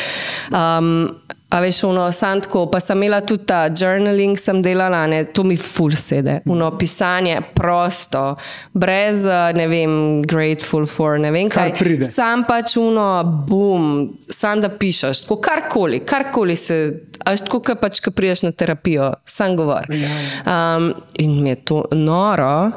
Um, 0.52 1.16
A 1.50 1.62
veš, 1.64 1.84
uno, 1.84 2.12
tako, 2.12 2.66
pa 2.68 2.80
sem 2.80 2.98
imela 2.98 3.22
tudi 3.22 3.46
ta 3.48 3.70
journaling, 3.72 4.36
sem 4.36 4.60
delala, 4.62 5.06
ne, 5.08 5.22
to 5.32 5.46
mi 5.48 5.56
ful 5.56 5.94
sede. 5.96 6.42
Uno, 6.46 6.74
pisanje 6.78 7.40
prosto, 7.56 8.36
brez, 8.74 9.24
ne 9.56 9.68
vem, 9.68 10.22
grateful 10.28 10.86
for, 10.86 11.16
ne 11.20 11.32
vem 11.32 11.48
kaj. 11.50 11.72
kaj. 11.80 12.04
Sam 12.12 12.44
pač 12.44 12.76
uno, 12.78 13.24
bum, 13.48 14.10
sam 14.28 14.60
da 14.60 14.70
pišeš, 14.76 15.24
tako 15.24 15.40
karkoli, 15.48 16.02
karkoli 16.04 16.56
se, 16.60 16.82
až 17.26 17.46
tako, 17.48 17.62
kaj 17.66 17.80
pač, 17.82 18.00
ko 18.04 18.12
priješ 18.12 18.46
na 18.48 18.52
terapijo, 18.52 19.14
sam 19.26 19.58
govor. 19.58 19.90
Um, 19.90 20.94
in 21.18 21.42
mi 21.44 21.56
je 21.56 21.62
to 21.66 21.84
noro. 21.92 22.72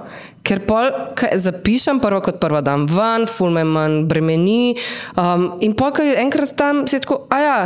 Ker 0.46 0.62
pol, 0.64 0.88
zapišem 1.36 2.00
prvo 2.00 2.22
kot 2.24 2.40
prvo 2.40 2.62
dan 2.64 2.86
ven, 2.88 3.28
ful 3.28 3.52
me 3.52 3.64
manj 3.64 4.04
bremeni. 4.08 4.76
Um, 5.16 5.60
in 5.60 5.76
ko 5.76 5.92
je 6.00 6.16
enkrat 6.16 6.56
tam, 6.56 6.84
je 6.88 7.00
tako, 7.00 7.26
a 7.28 7.38
ja, 7.38 7.58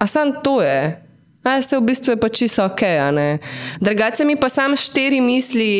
A 0.00 0.06
sam 0.06 0.32
to 0.42 0.62
je. 0.62 0.96
A 1.44 1.62
se 1.62 1.76
v 1.76 1.80
bistvu 1.80 2.12
je 2.12 2.16
pa 2.16 2.28
čisto 2.28 2.64
ok. 2.64 2.80
Drugače 3.80 4.24
mi 4.24 4.36
pa 4.36 4.48
samo 4.48 4.76
štiri 4.76 5.20
misli 5.20 5.72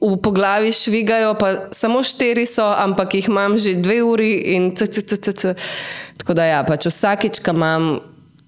v 0.00 0.16
poglavi 0.22 0.72
švigajo, 0.72 1.34
pa 1.34 1.70
samo 1.70 2.02
štiri 2.02 2.46
so, 2.46 2.66
ampak 2.66 3.14
jih 3.14 3.28
imam 3.28 3.58
že 3.58 3.74
dve 3.74 4.02
uri 4.02 4.54
in 4.54 4.74
ccc. 4.76 5.54
Tako 6.18 6.34
da 6.34 6.44
ja, 6.44 6.62
pač 6.66 6.86
vsakič, 6.86 7.42
ko 7.42 7.50
imam 7.50 8.00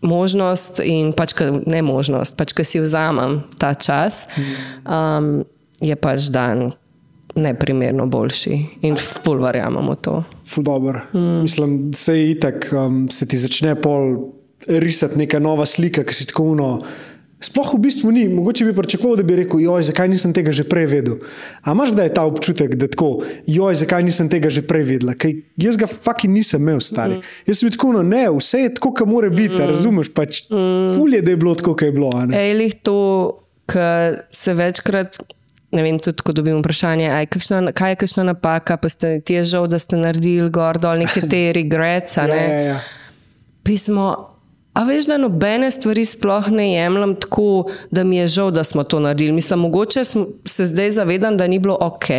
možnost 0.07 0.80
in 0.84 1.12
pač, 1.12 1.34
ne 1.66 1.82
možnost, 1.82 2.36
pač, 2.38 2.54
ko 2.57 2.64
si 2.64 2.80
vzamem 2.80 3.42
ta 3.59 3.74
čas, 3.74 4.26
um, 4.86 5.44
je 5.82 5.96
pač 5.98 6.30
dan 6.32 6.70
neprimerno 7.36 8.07
boljši 8.09 8.57
in 8.88 8.96
ful 8.96 9.42
verjamemo 9.42 9.94
to. 10.00 10.22
Ful 10.48 10.64
dobro. 10.64 11.02
Mm. 11.12 11.42
Mislim, 11.44 11.76
da 11.90 11.96
se 11.96 12.16
je 12.16 12.30
itak, 12.30 12.70
um, 12.72 13.09
se 13.12 13.28
ti 13.28 13.38
začne 13.38 13.74
pol 13.76 14.32
risati 14.66 15.18
neka 15.18 15.38
nova 15.38 15.66
slika, 15.66 16.04
ki 16.04 16.14
si 16.14 16.26
tako 16.26 16.52
uno. 16.57 16.70
Sploh 17.37 17.74
v 17.76 17.78
bistvu 17.84 18.11
ni, 18.16 18.28
mogoče 18.32 18.64
bi 18.64 18.72
pričakoval, 18.72 19.18
da 19.20 19.22
bi 19.22 19.37
rekel: 19.37 19.61
Joj, 19.61 19.82
zakaj 19.91 20.09
nisem 20.09 20.32
tega 20.32 20.53
že 20.57 20.64
prej 20.64 20.87
vedel. 20.89 21.18
Ampak 21.61 21.74
imaš 21.76 21.93
kdaj 21.93 22.09
ta 22.16 22.24
občutek, 22.24 22.74
da 22.80 22.89
tako, 22.89 23.26
joj, 23.47 23.74
zakaj 23.76 24.07
nisem 24.09 24.30
tega 24.32 24.49
že 24.49 24.64
prej 24.64 24.87
vedela? 24.89 25.12
Kaj 25.12 25.34
jaz 25.61 25.76
ga 25.76 25.87
fucking 25.87 26.32
nisem 26.32 26.64
imel, 26.64 26.80
stari. 26.80 27.20
Mm. 27.20 27.34
Jaz 27.47 27.61
sem 27.61 27.72
tako, 27.76 27.93
no, 27.93 28.03
ne, 28.03 28.24
vse 28.32 28.62
je 28.64 28.74
tako, 28.78 28.95
kot 28.97 29.09
mora 29.09 29.28
biti, 29.28 29.53
mm. 29.53 29.68
razumeš? 29.68 30.09
Pač, 30.16 30.47
mm. 30.49 30.97
Hulje, 30.97 31.20
da 31.20 31.34
je 31.34 31.37
bilo 31.37 31.53
tako, 31.55 31.74
kot 31.76 31.84
je 31.84 31.93
bilo. 31.93 32.09
Ej, 32.32 32.70
to, 32.80 32.97
kar 33.68 34.22
se 34.32 34.55
večkrat. 34.57 35.20
Ne 35.76 35.82
vem, 35.82 35.99
tudi 36.01 36.24
ko 36.24 36.32
dobim 36.32 36.62
vprašanje, 36.62 37.11
aj, 37.11 37.26
kakšna, 37.34 37.59
kaj 37.76 37.93
je 37.93 37.99
kakšna 38.01 38.24
napaka, 38.30 38.78
pa 38.80 38.89
ste 38.89 39.18
ti 39.20 39.34
je 39.37 39.43
žal, 39.45 39.66
da 39.68 39.76
ste 39.82 39.99
naredili 40.01 40.49
gor 40.49 40.78
dol 40.80 40.97
neke 41.03 41.20
te 41.32 41.51
regrets. 41.53 42.16
Ne? 42.16 42.32
ja, 42.32 42.49
ja, 42.49 42.61
ja. 42.70 42.78
Pismo, 43.66 44.36
A 44.77 44.83
veš, 44.85 45.07
da 45.09 45.16
nobene 45.16 45.70
stvari 45.70 46.05
sploh 46.05 46.51
ne 46.53 46.66
jemljem 46.74 47.14
tako, 47.20 47.70
da 47.91 48.05
mi 48.05 48.16
je 48.16 48.27
žal, 48.29 48.51
da 48.51 48.64
smo 48.64 48.83
to 48.85 48.99
naredili. 49.01 49.33
Mislim, 49.33 49.59
mogoče 49.64 50.03
se 50.45 50.64
zdaj 50.64 50.91
zavedam, 50.91 51.37
da 51.37 51.47
ni 51.47 51.59
bilo 51.59 51.79
ok, 51.81 52.11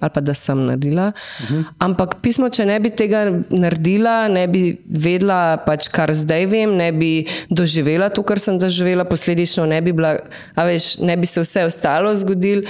ali 0.00 0.10
pa 0.14 0.20
da 0.20 0.34
sem 0.34 0.64
naredila. 0.64 1.12
Uh 1.12 1.50
-huh. 1.50 1.64
Ampak 1.78 2.16
pismo, 2.22 2.48
če 2.48 2.64
ne 2.66 2.80
bi 2.80 2.90
tega 2.90 3.40
naredila, 3.50 4.28
ne 4.28 4.46
bi 4.48 4.80
vedela, 4.88 5.56
pač, 5.66 5.88
kar 5.88 6.14
zdaj 6.14 6.46
vem, 6.46 6.76
ne 6.76 6.92
bi 6.92 7.26
doživela 7.50 8.08
to, 8.08 8.22
kar 8.22 8.40
sem 8.40 8.58
doživela, 8.58 9.04
posledično 9.04 9.66
ne 9.66 9.82
bi, 9.82 9.92
bila, 9.92 10.16
veš, 10.56 10.98
ne 10.98 11.16
bi 11.16 11.26
se 11.26 11.40
vse 11.40 11.64
ostalo 11.64 12.14
zgodilo. 12.16 12.62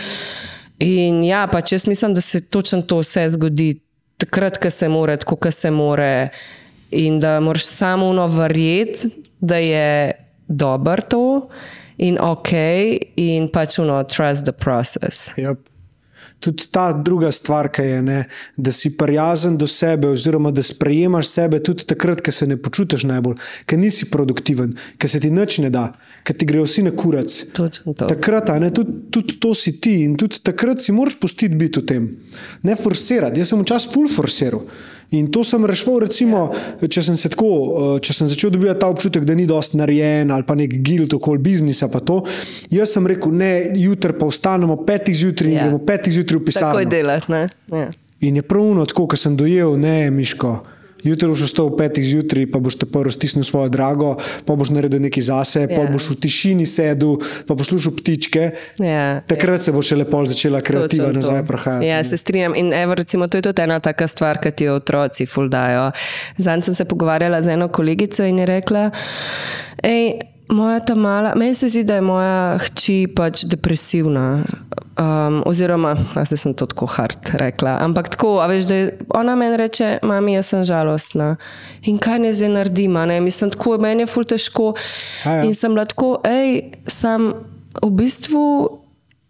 Ja, 1.23 1.47
pač 1.53 1.73
jaz 1.73 1.87
mislim, 1.87 2.15
da 2.15 2.21
se 2.21 2.49
točno 2.51 2.83
to 2.83 2.99
vse 2.99 3.29
zgodi, 3.29 3.81
takrat, 4.17 4.59
ko 4.59 4.71
se 4.71 4.89
more, 4.89 5.17
tako, 5.17 5.37
ko 5.37 5.51
se 5.51 5.71
more. 5.71 6.29
In 6.91 7.21
da 7.21 7.41
moraš 7.41 7.65
samo 7.65 8.27
verjeti, 8.27 9.26
da 9.41 9.57
je 9.57 10.13
dobro 10.49 11.03
to 11.09 11.49
in 11.97 12.19
ok, 12.21 12.53
in 13.17 13.49
pač 13.53 13.79
uno, 13.79 14.03
trust 14.05 14.45
the 14.45 14.53
process. 14.53 15.31
Yep. 15.37 15.59
Tudi 16.41 16.67
ta 16.71 16.93
druga 16.93 17.31
stvar, 17.33 17.71
je, 17.79 18.03
ne, 18.03 18.25
da 18.57 18.73
si 18.73 18.97
prijazen 18.97 19.57
do 19.57 19.67
sebe, 19.67 20.09
oziroma 20.09 20.51
da 20.51 20.63
sprejemaš 20.63 21.29
sebe 21.29 21.63
tudi 21.65 21.87
takrat, 21.89 22.21
ko 22.21 22.33
se 22.33 22.47
ne 22.47 22.59
počutiš 22.61 23.07
najbolj, 23.09 23.39
ker 23.65 23.81
nisi 23.81 24.11
produktiven, 24.11 24.75
ker 25.01 25.11
se 25.11 25.21
ti 25.21 25.31
nič 25.33 25.59
ne 25.65 25.71
da, 25.73 25.87
ker 26.29 26.37
ti 26.37 26.47
grejo 26.47 26.67
vsi 26.69 26.85
na 26.85 26.93
kurac. 26.93 27.39
Takrat, 28.03 28.53
ne, 28.61 28.69
tudi, 28.71 28.99
tudi 29.11 29.39
to 29.41 29.55
si 29.57 29.79
ti 29.81 30.03
in 30.05 30.19
tudi 30.21 30.43
takrat 30.45 30.85
si 30.85 30.93
moraš 30.93 31.17
pustiti 31.21 31.57
biti 31.57 31.81
v 31.81 31.87
tem. 31.89 32.11
Ne 32.69 32.77
forsirati. 32.77 33.41
Jaz 33.41 33.55
sem 33.55 33.65
včasih 33.65 33.97
full 33.97 34.13
forsiral. 34.13 34.69
In 35.11 35.31
to 35.31 35.45
sem 35.47 35.63
rešil, 35.67 36.01
recimo, 36.03 36.49
če 36.83 37.03
sem, 37.03 37.19
tako, 37.31 37.51
eh, 37.97 38.01
če 38.03 38.17
sem 38.17 38.31
začel 38.31 38.51
dobivati 38.51 38.81
ta 38.83 38.89
občutek, 38.91 39.25
da 39.25 39.37
ni 39.39 39.47
dosti 39.47 39.79
narejen 39.79 40.33
ali 40.35 40.47
pa 40.47 40.57
nek 40.59 40.79
gild 40.83 41.15
okoli 41.15 41.39
biznisa. 41.39 41.87
To, 41.87 42.23
jaz 42.71 42.97
sem 42.97 43.07
rekel, 43.07 43.35
ne, 43.35 43.53
jutri 43.79 44.17
pa 44.19 44.27
vstanemo 44.27 44.81
petih 44.87 45.15
zjutraj 45.17 45.51
in 45.51 45.57
ja. 45.57 45.67
gremo 45.67 45.79
petih 45.79 46.13
zjutraj 46.19 46.41
v 46.41 46.45
pisarno. 46.45 46.75
Tako 46.75 46.85
je 46.85 46.91
delati. 46.91 47.33
Ja. 47.73 47.91
In 48.27 48.41
je 48.41 48.43
pravno 48.43 48.87
tako, 48.87 49.07
ker 49.13 49.21
sem 49.21 49.37
dojel, 49.39 49.77
ne, 49.79 50.11
Miško. 50.11 50.57
Jutri 51.05 51.29
boš 51.29 51.47
vstal 51.51 51.69
v 51.71 51.77
petih 51.79 52.05
zjutraj, 52.07 52.47
pa 52.51 52.61
boš 52.63 52.79
te 52.81 52.87
prvo 52.89 53.13
stisnil 53.13 53.45
svojo 53.45 53.69
drago, 53.73 54.17
pa 54.47 54.57
boš 54.57 54.73
naredil 54.75 55.03
nekaj 55.05 55.27
zase, 55.29 55.65
yeah. 55.67 55.75
pa 55.75 55.85
ja. 55.85 55.91
boš 55.93 56.11
v 56.15 56.19
tišini 56.25 56.67
sedel, 56.67 57.19
pa 57.47 57.57
poslušal 57.59 57.95
ptičke. 58.01 58.45
Yeah, 58.81 58.87
ja, 58.87 59.09
Takrat 59.29 59.61
yeah. 59.61 59.67
se 59.69 59.75
bo 59.77 59.85
še 59.85 59.99
lepo 60.01 60.23
začela 60.27 60.63
kreativa 60.65 61.13
nazaj 61.15 61.45
prahajati. 61.47 61.87
Ja, 61.89 62.01
se 62.05 62.17
strinjam. 62.17 62.57
In 62.59 62.73
evo, 62.73 62.97
recimo, 62.99 63.29
to 63.29 63.39
je 63.39 63.49
tudi 63.49 63.63
ena 63.63 63.81
taka 63.81 64.09
stvar, 64.09 64.41
ki 64.43 64.55
ti 64.57 64.71
jo 64.71 64.79
otroci 64.81 65.29
fuldajo. 65.29 65.91
Zanj 66.39 66.71
sem 66.71 66.79
se 66.79 66.89
pogovarjala 66.89 67.43
z 67.43 67.55
eno 67.55 67.69
kolegico 67.69 68.25
in 68.25 68.41
je 68.43 68.49
rekla, 68.49 68.89
hej, 69.85 70.36
moja 70.49 70.81
ta 70.81 70.95
mala, 70.95 71.35
meni 71.35 71.55
se 71.55 71.69
zdi, 71.69 71.85
da 71.85 71.95
je 71.95 72.05
moja 72.05 72.59
hči 72.59 73.07
pač 73.17 73.45
depresivna. 73.45 74.45
Um, 74.97 75.43
oziroma, 75.45 75.93
zdaj 76.15 76.39
sem 76.41 76.55
to 76.57 76.65
tako 76.71 76.87
hard 76.89 77.29
rekla. 77.37 77.75
Ampak 77.85 78.09
tako, 78.15 78.39
a 78.41 78.47
veš, 78.49 78.65
da 78.65 78.79
je, 78.79 78.87
ona 79.13 79.35
meni 79.37 79.59
reče, 79.61 79.99
mami, 80.09 80.39
jaz 80.39 80.55
sem 80.55 80.65
žalostna. 80.65 81.35
In 81.91 82.01
kaj 82.01 82.23
ne 82.25 82.33
zdaj 82.33 82.49
naredim, 82.55 82.97
ne? 83.11 83.21
Mislim, 83.21 83.53
tako, 83.53 83.77
meni 83.83 84.07
je 84.07 84.09
ful 84.09 84.25
težko. 84.25 84.73
Ja. 85.27 85.43
In 85.45 85.53
sem 85.55 85.77
lahko, 85.77 86.15
hej, 86.25 86.73
sem 86.89 87.29
v 87.83 87.91
bistvu 87.93 88.47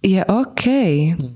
je 0.06 0.22
ok. 0.22 0.64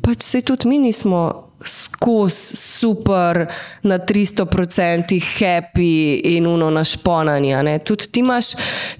Pač 0.07 0.23
se 0.23 0.45
tudi 0.47 0.71
mi 0.71 0.79
nismo 0.79 1.50
skozi 1.65 2.57
super, 2.57 3.47
na 3.83 3.99
300% 3.99 5.21
happy 5.39 6.21
in 6.37 6.47
uno 6.47 6.71
našponanje. 6.71 7.79
Tudi 7.85 8.07
ti 8.07 8.21
imaš 8.21 8.55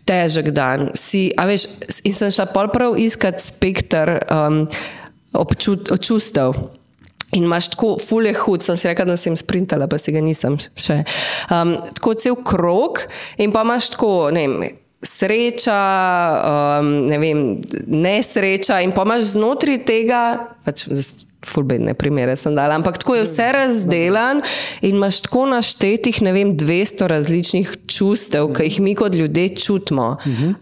težek 0.05 0.51
dan. 0.51 0.91
Si, 0.95 1.31
veš, 1.47 1.67
in 2.05 2.15
sem 2.15 2.31
šla 2.31 2.51
pol 2.53 2.69
prav 2.73 2.99
iskat 2.99 3.41
spektr 3.41 4.19
um, 4.29 4.67
občustev. 5.33 6.55
In 7.33 7.47
imaš 7.47 7.69
tako 7.71 7.95
fulje 8.03 8.35
hud, 8.35 8.63
sem 8.63 8.77
si 8.77 8.89
rekla, 8.91 9.05
da 9.13 9.17
sem 9.17 9.37
sprintala, 9.39 9.87
pa 9.87 9.99
si 10.03 10.13
ga 10.13 10.21
nisem 10.21 10.59
še. 10.59 11.05
Um, 11.47 11.77
tako 11.95 12.17
cel 12.19 12.37
krog, 12.43 13.05
in 13.39 13.55
pa 13.55 13.63
imaš 13.63 13.93
tako, 13.95 14.15
ne 14.35 14.47
vem. 14.49 14.77
Sreča, 15.01 15.79
um, 16.45 16.91
ne 17.09 17.17
vem, 17.23 17.39
nesreča, 17.89 18.83
in 18.85 18.93
pa 18.93 19.07
imaš 19.07 19.31
znotraj 19.39 19.79
tega, 19.89 20.21
pač 20.67 20.85
fulbedne 21.47 21.95
primere 21.95 22.37
sem 22.37 22.55
dala, 22.55 22.75
ampak 22.75 22.99
tako 22.99 23.15
je 23.15 23.25
vse 23.25 23.53
razdelan 23.53 24.43
in 24.81 24.97
imaš 24.97 25.21
tako 25.21 25.47
naštetih, 25.47 26.23
ne 26.23 26.33
vem, 26.33 26.53
200 26.57 27.07
različnih 27.07 27.73
čustev, 27.87 28.53
ki 28.57 28.69
jih 28.69 28.81
mi 28.81 28.95
kot 28.95 29.15
ljudje 29.15 29.57
čutimo. 29.57 30.17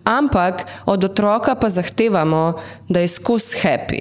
Ampak 0.05 0.67
od 0.87 1.05
otroka 1.05 1.55
pa 1.55 1.69
zahtevamo, 1.69 2.53
da 2.89 3.01
je 3.01 3.09
skozi 3.09 3.57
happy. 3.63 4.01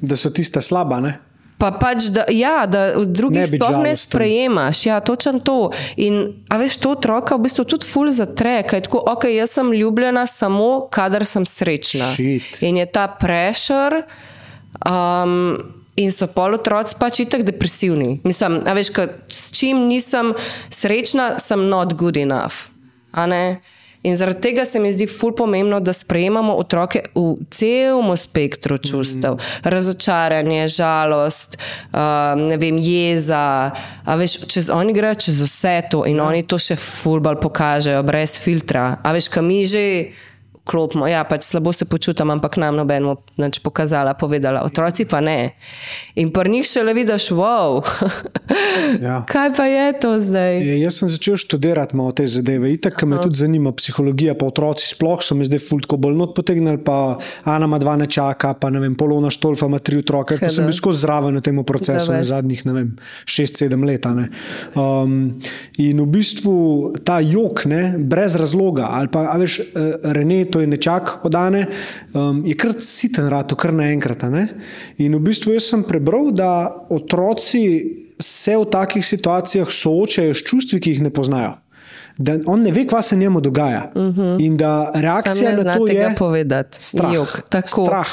Da 0.00 0.16
so 0.16 0.30
tiste 0.30 0.62
slaba, 0.62 1.00
ne? 1.00 1.18
Pa 1.58 1.72
pač, 1.74 2.04
da, 2.14 2.22
ja, 2.30 2.66
da 2.70 2.92
drugih 3.04 3.42
sploh 3.50 3.80
ne 3.82 3.94
sprejemaš. 3.96 4.86
Ja, 4.86 5.00
točno 5.00 5.40
to. 5.42 5.70
In, 5.96 6.20
a 6.48 6.58
veš, 6.58 6.76
to 6.78 6.92
otroka 6.94 7.34
v 7.34 7.48
bistvu 7.48 7.64
tudi 7.66 7.86
ful 7.86 8.12
zatre, 8.14 8.60
kaj 8.62 8.84
tako, 8.86 9.02
ok, 9.10 9.26
jaz 9.32 9.56
sem 9.58 9.72
ljubljena 9.74 10.26
samo, 10.30 10.86
kadar 10.90 11.26
sem 11.26 11.46
srečna. 11.46 12.12
Shit. 12.14 12.62
In 12.62 12.78
je 12.78 12.86
ta 12.86 13.08
pressure. 13.10 14.04
Um, 14.86 15.77
in 15.98 16.12
so 16.14 16.28
pol 16.30 16.54
otroci 16.58 16.96
pač 16.98 17.24
itak 17.26 17.42
depresivni. 17.48 18.20
Mislim, 18.26 18.62
a 18.66 18.74
veš, 18.78 18.92
ka, 18.94 19.08
s 19.32 19.50
čim 19.56 19.88
nisem 19.90 20.34
srečna, 20.70 21.36
sem 21.42 21.66
not 21.68 21.96
good 21.98 22.16
enough. 22.16 22.70
In 24.06 24.14
zaradi 24.16 24.40
tega 24.40 24.62
se 24.64 24.78
mi 24.78 24.92
zdi 24.94 25.08
ful 25.10 25.32
pomembno, 25.34 25.80
da 25.82 25.92
sprejemamo 25.92 26.54
otroke 26.54 27.02
v 27.14 27.34
celem 27.50 28.14
spektru 28.16 28.78
čustev. 28.78 29.34
Mm. 29.34 29.70
Razočaranje, 29.74 30.68
žalost, 30.70 31.58
um, 31.90 32.46
vem, 32.62 32.78
jeza. 32.78 33.74
Veš, 34.06 34.38
čez, 34.46 34.70
oni 34.70 34.94
grejo 34.94 35.18
čez 35.26 35.42
vse 35.42 35.74
to 35.90 36.04
in 36.06 36.22
ja. 36.22 36.28
oni 36.30 36.46
to 36.46 36.60
še 36.62 36.78
fulbal 36.78 37.40
pokažejo, 37.42 38.06
brez 38.06 38.38
filtra. 38.38 39.00
A 39.02 39.12
veš, 39.18 39.32
kam 39.34 39.50
mi 39.50 39.66
že 39.66 40.14
klopimo. 40.68 41.08
Ja, 41.08 41.24
pač 41.24 41.46
slabo 41.48 41.72
se 41.72 41.88
počutim, 41.88 42.30
ampak 42.30 42.58
nam 42.60 42.76
nobeno 42.76 43.16
več 43.40 43.60
pokazala, 43.64 44.14
povedala. 44.18 44.62
Otroci 44.68 45.06
pa 45.08 45.22
ne. 45.24 45.54
In 46.20 46.32
pri 46.34 46.52
njih 46.52 46.68
še 46.68 46.84
le 46.84 46.94
vidiš, 46.96 47.30
wow, 47.36 47.80
ja. 49.06 49.22
kaj 49.28 49.52
pa 49.56 49.68
je 49.70 49.86
to 50.02 50.12
zdaj? 50.20 50.60
Je, 50.60 50.76
jaz 50.82 51.00
sem 51.00 51.12
začel 51.12 51.38
študirati 51.40 51.96
malo 51.98 52.12
te 52.12 52.26
zadeve. 52.28 52.72
Itak 52.74 53.00
me 53.08 53.20
tudi 53.22 53.40
zanima 53.40 53.72
psihologija, 53.76 54.36
pa 54.38 54.50
otroci 54.50 54.86
sploh 54.88 55.22
so 55.24 55.36
me 55.38 55.48
zdaj 55.48 55.62
fultko 55.64 55.98
bolj 56.00 56.18
not 56.18 56.36
potegnili, 56.36 56.80
pa 56.84 57.16
Ana 57.48 57.68
ima 57.68 57.78
dva 57.80 57.96
nečaka, 58.00 58.52
pa 58.60 58.70
ne 58.70 58.82
vem, 58.82 58.96
polona 58.98 59.30
štolfa 59.32 59.68
ima 59.70 59.80
tri 59.82 60.00
otroke, 60.02 60.36
ker 60.38 60.52
sem 60.52 60.66
bil 60.68 60.76
skozi 60.76 61.04
zraven 61.04 61.38
v 61.38 61.44
tem 61.44 61.60
procesu 61.66 62.12
na 62.12 62.22
zadnjih, 62.26 62.64
ne 62.68 62.74
vem, 62.76 62.90
šest, 63.28 63.62
sedem 63.62 63.84
let. 63.88 64.06
Um, 64.08 65.38
in 65.80 66.00
v 66.02 66.06
bistvu 66.12 66.54
ta 67.06 67.18
jok, 67.24 67.64
ne, 67.70 67.82
brez 67.98 68.36
razloga, 68.38 68.90
ali 68.98 69.10
pa, 69.12 69.24
veš, 69.40 69.58
uh, 69.62 70.12
René, 70.16 70.42
to 70.58 70.62
je 70.62 70.66
nečak 70.66 71.22
odane, 71.22 71.66
um, 72.14 72.42
je 72.46 72.56
kar 72.58 72.74
siten 72.82 73.28
rado, 73.30 73.54
kar 73.54 73.70
naenkrat. 73.70 74.26
In 74.98 75.14
v 75.14 75.22
bistvu 75.22 75.54
jaz 75.54 75.70
sem 75.70 75.84
prebral, 75.86 76.32
da 76.34 76.66
otroci 76.90 77.62
se 78.18 78.56
v 78.58 78.66
takih 78.66 79.06
situacijah 79.06 79.70
soočajo 79.70 80.34
s 80.34 80.42
čustvi, 80.42 80.80
ki 80.82 80.96
jih 80.96 81.02
ne 81.06 81.14
poznajo. 81.14 81.54
Da 82.18 82.34
on 82.46 82.62
ne 82.62 82.70
ve, 82.70 82.82
kaj 82.84 83.02
se 83.02 83.16
njemu 83.16 83.40
dogaja. 83.40 83.92
Uh 83.94 84.02
-huh. 84.04 84.36
In 84.40 84.56
da 84.56 84.90
reakcija 84.94 85.52
Mhm. 85.52 85.62
Na 85.62 85.76
to 85.76 85.86
je 85.88 86.14
povedati. 86.16 86.78
strah. 86.80 87.14
Jok, 87.14 87.40
tako. 87.48 87.84
Strah. 87.84 88.08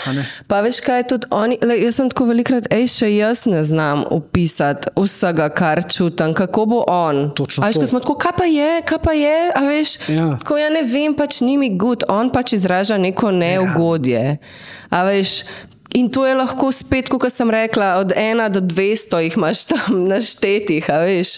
Pa 0.47 0.61
veš 0.61 0.79
kaj, 0.79 1.03
tudi 1.03 1.27
oni, 1.31 1.57
le, 1.61 1.77
jaz 1.77 1.95
sem 1.95 2.09
tako 2.09 2.25
velikrat, 2.25 2.67
ej, 2.69 2.87
še 2.87 3.15
jaz 3.15 3.45
ne 3.45 3.63
znam 3.63 4.03
opisati 4.09 4.87
vsega, 4.97 5.49
kar 5.49 5.83
čutim, 5.87 6.33
kako 6.33 6.65
bo 6.65 6.83
on. 6.87 7.31
Točno 7.33 7.63
A 7.63 7.67
veš, 7.67 7.75
to. 7.75 7.81
ko 7.81 7.87
smo 7.87 7.99
tako, 7.99 8.15
kaj 8.15 8.31
pa 8.37 8.45
je, 8.45 8.81
kaj 8.81 8.97
pa 8.99 9.11
je, 9.13 9.51
a 9.55 9.61
veš, 9.61 10.09
Ja. 10.09 10.37
ko 10.39 10.57
ja 10.57 10.69
ne 10.69 10.83
vem, 10.83 11.15
pač 11.15 11.41
ni 11.41 11.57
mi 11.57 11.69
gud, 11.71 12.03
on 12.07 12.29
pač 12.29 12.53
izraža 12.53 12.97
neko 12.97 13.31
neugodje. 13.31 14.37
A 14.89 15.03
veš, 15.03 15.43
In 15.93 16.09
to 16.09 16.25
je 16.25 16.35
lahko 16.35 16.71
spet, 16.71 17.09
kot 17.09 17.31
sem 17.31 17.49
rekla, 17.49 17.95
od 17.95 18.11
1 18.11 18.49
do 18.49 18.59
200 18.61 19.17
jih 19.17 19.37
imaš 19.37 19.63
tam 19.63 20.03
naštetih. 20.05 20.85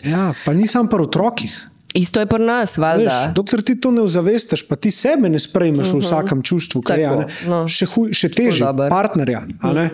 Ja, 0.04 0.34
pa 0.46 0.54
ni 0.54 0.68
samo 0.68 0.90
pri 0.90 1.02
otrokih. 1.02 1.67
Isto 1.94 2.20
je 2.20 2.26
pri 2.26 2.44
nas, 2.44 2.72
Veš, 2.72 2.82
valjda. 2.82 3.32
dokler 3.36 3.62
ti 3.64 3.80
to 3.80 3.92
ne 3.92 4.02
ozavestiš, 4.02 4.68
pa 4.68 4.76
ti 4.76 4.92
sebe 4.92 5.30
ne 5.30 5.40
sprejmeš 5.40 5.88
uh 5.88 5.94
-huh. 5.94 5.98
v 5.98 6.04
vsakem 6.04 6.42
čustvu, 6.44 6.82
kaj 6.82 7.02
je, 7.02 7.10
Mhm. 7.10 7.50
No. 7.50 7.68
še, 7.68 7.86
huj, 7.86 8.14
še 8.14 8.30
dober. 8.60 8.90
partnerja. 8.90 9.48
A, 9.62 9.74
ne? 9.74 9.90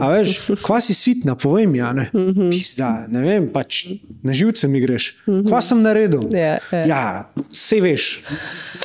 a 0.00 0.08
veš, 0.10 0.50
kva 0.62 0.80
si 0.80 0.94
sitna, 0.94 1.34
povej 1.34 1.66
mi, 1.66 1.78
ne. 1.78 2.10
Mhm. 2.14 2.50
Pizda, 2.50 3.06
ne 3.08 3.20
vem, 3.20 3.48
pač 3.48 3.86
na 4.22 4.32
živce 4.32 4.68
mi 4.68 4.80
greš. 4.80 5.14
Kva 5.48 5.60
sem 5.60 5.82
naredil? 5.82 6.32
Ja, 6.32 6.58
ja. 6.72 6.86
ja 6.86 7.24
vse 7.52 7.80
veš. 7.80 8.22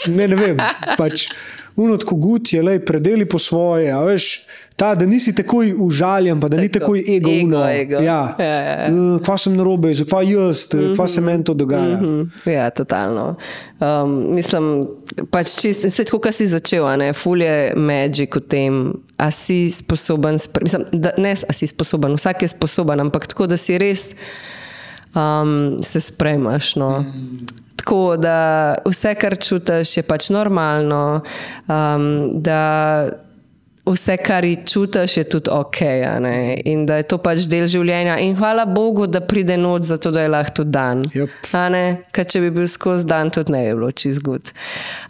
Ne, 0.08 0.28
ne 0.28 0.36
vem, 0.36 0.58
pač 0.98 1.28
unot 1.76 2.04
kogut 2.04 2.54
je, 2.54 2.62
lej, 2.62 2.80
predeli 2.80 3.26
po 3.26 3.40
svoje, 3.40 3.92
a 3.92 4.02
veš. 4.02 4.46
Ta, 4.76 4.96
da 4.96 5.06
nisi 5.06 5.36
takoj 5.36 5.74
užaljen, 5.78 6.40
pa 6.40 6.48
da 6.48 6.58
ni 6.58 6.70
Tako, 6.70 6.80
takoj 6.80 7.00
ego. 7.08 7.30
ego, 7.32 7.46
uno. 7.48 7.70
ego. 7.70 7.96
Ja. 7.96 8.36
Ja, 8.40 8.46
ja, 8.46 8.56
ja. 8.56 8.86
"Eh, 8.86 9.20
Kva 9.20 9.38
sem 9.38 9.56
narobe, 9.56 9.94
zakaj 9.94 10.26
jaz, 10.26 10.62
kva 10.96 11.08
se 11.08 11.22
meni 11.22 11.44
to 11.44 11.54
dogaja. 11.54 11.98
Mhm, 11.98 12.22
Ja, 12.46 12.70
totalno. 12.70 13.36
Um, 13.78 14.36
mislim, 14.36 14.88
pač 15.30 15.56
čist, 15.56 15.84
vse 15.86 16.04
tako, 16.04 16.20
kot 16.20 16.34
si 16.34 16.48
začel, 16.48 16.98
ne, 16.98 17.14
ful 17.14 17.38
je 17.38 17.74
magic 17.76 18.36
v 18.36 18.42
tem, 18.42 18.74
a 19.18 19.32
si 19.32 19.68
sposoben, 19.70 20.40
mislim, 20.62 20.86
da, 20.94 21.12
ne, 21.18 21.36
a 21.40 21.54
si 21.54 21.68
sposoben, 21.68 22.14
vsak 22.14 22.42
je 22.42 22.48
sposoben, 22.50 23.00
ampak 23.00 23.28
tako, 23.28 23.48
da 23.48 23.58
si 23.58 23.78
res 23.78 24.14
um, 25.14 25.78
se 25.84 26.00
spremaš. 26.02 26.76
No. 26.76 27.06
Tako 27.90 28.18
da 28.18 28.76
vse, 28.86 29.16
kar 29.18 29.34
čutiš, 29.42 29.96
je 29.98 30.04
pač 30.06 30.28
normalno, 30.30 31.22
um, 31.66 32.04
da 32.38 32.60
vse, 33.92 34.18
kar 34.18 34.46
čutiš, 34.66 35.18
je 35.18 35.24
tudi 35.24 35.50
ok. 35.52 35.78
In 36.66 36.86
da 36.86 37.00
je 37.00 37.08
to 37.10 37.18
pač 37.22 37.46
del 37.50 37.68
življenja. 37.70 38.18
In 38.24 38.36
hvala 38.38 38.66
Bogu, 38.66 39.08
da 39.08 39.22
pride 39.22 39.58
noč, 39.58 39.90
zato 39.90 40.12
da 40.12 40.24
je 40.24 40.32
lahko 40.32 40.62
tudi 40.62 40.72
dan. 40.72 41.04
Yep. 41.14 41.50
Ker 42.16 42.28
če 42.30 42.42
bi 42.44 42.52
bil 42.60 42.68
skozi 42.70 43.08
dan, 43.10 43.32
tudi 43.34 43.54
ne 43.56 43.64
bi 43.68 43.76
bilo 43.78 43.92
čist 43.92 44.24
gud. 44.26 44.52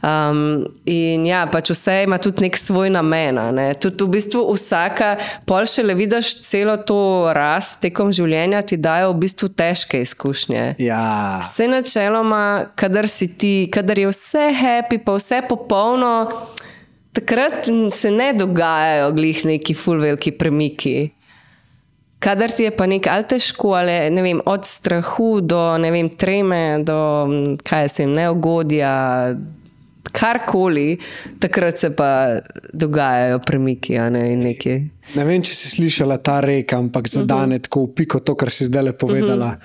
Um, 0.06 0.66
in 0.90 1.26
ja, 1.28 1.46
pač 1.52 1.74
vse 1.74 2.04
ima 2.06 2.20
tudi 2.22 2.46
nek 2.46 2.58
svoj 2.60 2.92
namen. 2.94 3.42
Ne? 3.56 3.68
Tudi 3.80 4.06
v 4.06 4.14
bistvu 4.18 4.44
vsaka, 4.54 5.14
pol 5.50 5.68
še 5.70 5.86
le 5.86 5.96
vidiš 6.00 6.36
celo 6.46 6.78
to 6.88 7.00
rast 7.36 7.82
tekom 7.84 8.14
življenja, 8.16 8.64
ti 8.66 8.80
dajo 8.80 9.14
v 9.14 9.24
bistvu 9.26 9.52
težke 9.60 10.02
izkušnje. 10.06 10.64
Ja. 10.84 11.40
Vse 11.44 11.70
načeloma, 11.72 12.72
kadar 12.80 13.10
si 13.12 13.30
ti, 13.38 13.54
kadar 13.72 14.00
je 14.00 14.10
vse 14.12 14.50
happy, 14.56 15.02
pa 15.04 15.18
vse 15.20 15.44
popolno, 15.50 16.14
takrat 17.20 17.70
se 17.92 18.12
ne 18.12 18.34
dogajajo 18.34 19.12
glih 19.12 19.46
neki 19.46 19.74
fulveliki 19.74 20.32
premiki. 20.32 21.10
Kadar 22.20 22.52
ti 22.52 22.64
je 22.64 22.72
pa 22.76 22.88
nekaj 22.88 23.16
ali 23.16 23.28
težko, 23.32 23.76
ali 23.80 24.10
ne 24.12 24.24
vem, 24.24 24.42
od 24.46 24.66
strahu 24.68 25.40
do 25.42 25.62
ne 25.80 25.92
vem, 25.92 26.10
treme, 26.10 26.82
do 26.84 26.98
kaj 27.64 27.88
se 27.90 28.04
jim 28.04 28.16
neugodja, 28.18 28.92
karkoli, 30.12 30.98
takrat 31.40 31.78
se 31.78 31.94
pa 31.96 32.40
dogajajo 32.74 33.40
premiki. 33.46 33.96
Ne, 34.12 34.36
neki. 34.36 34.76
Ne 35.16 35.26
vem, 35.26 35.44
če 35.44 35.56
si 35.56 35.72
slišala 35.78 36.20
ta 36.24 36.40
rek, 36.44 36.74
ampak 36.74 37.08
zadane 37.08 37.56
uh 37.56 37.60
-huh. 37.60 37.64
tako 37.64 37.86
v 37.86 37.94
piko 37.96 38.20
to, 38.20 38.36
kar 38.36 38.52
si 38.52 38.66
zdaj 38.66 38.84
le 38.84 38.94
povedala. 38.94 39.58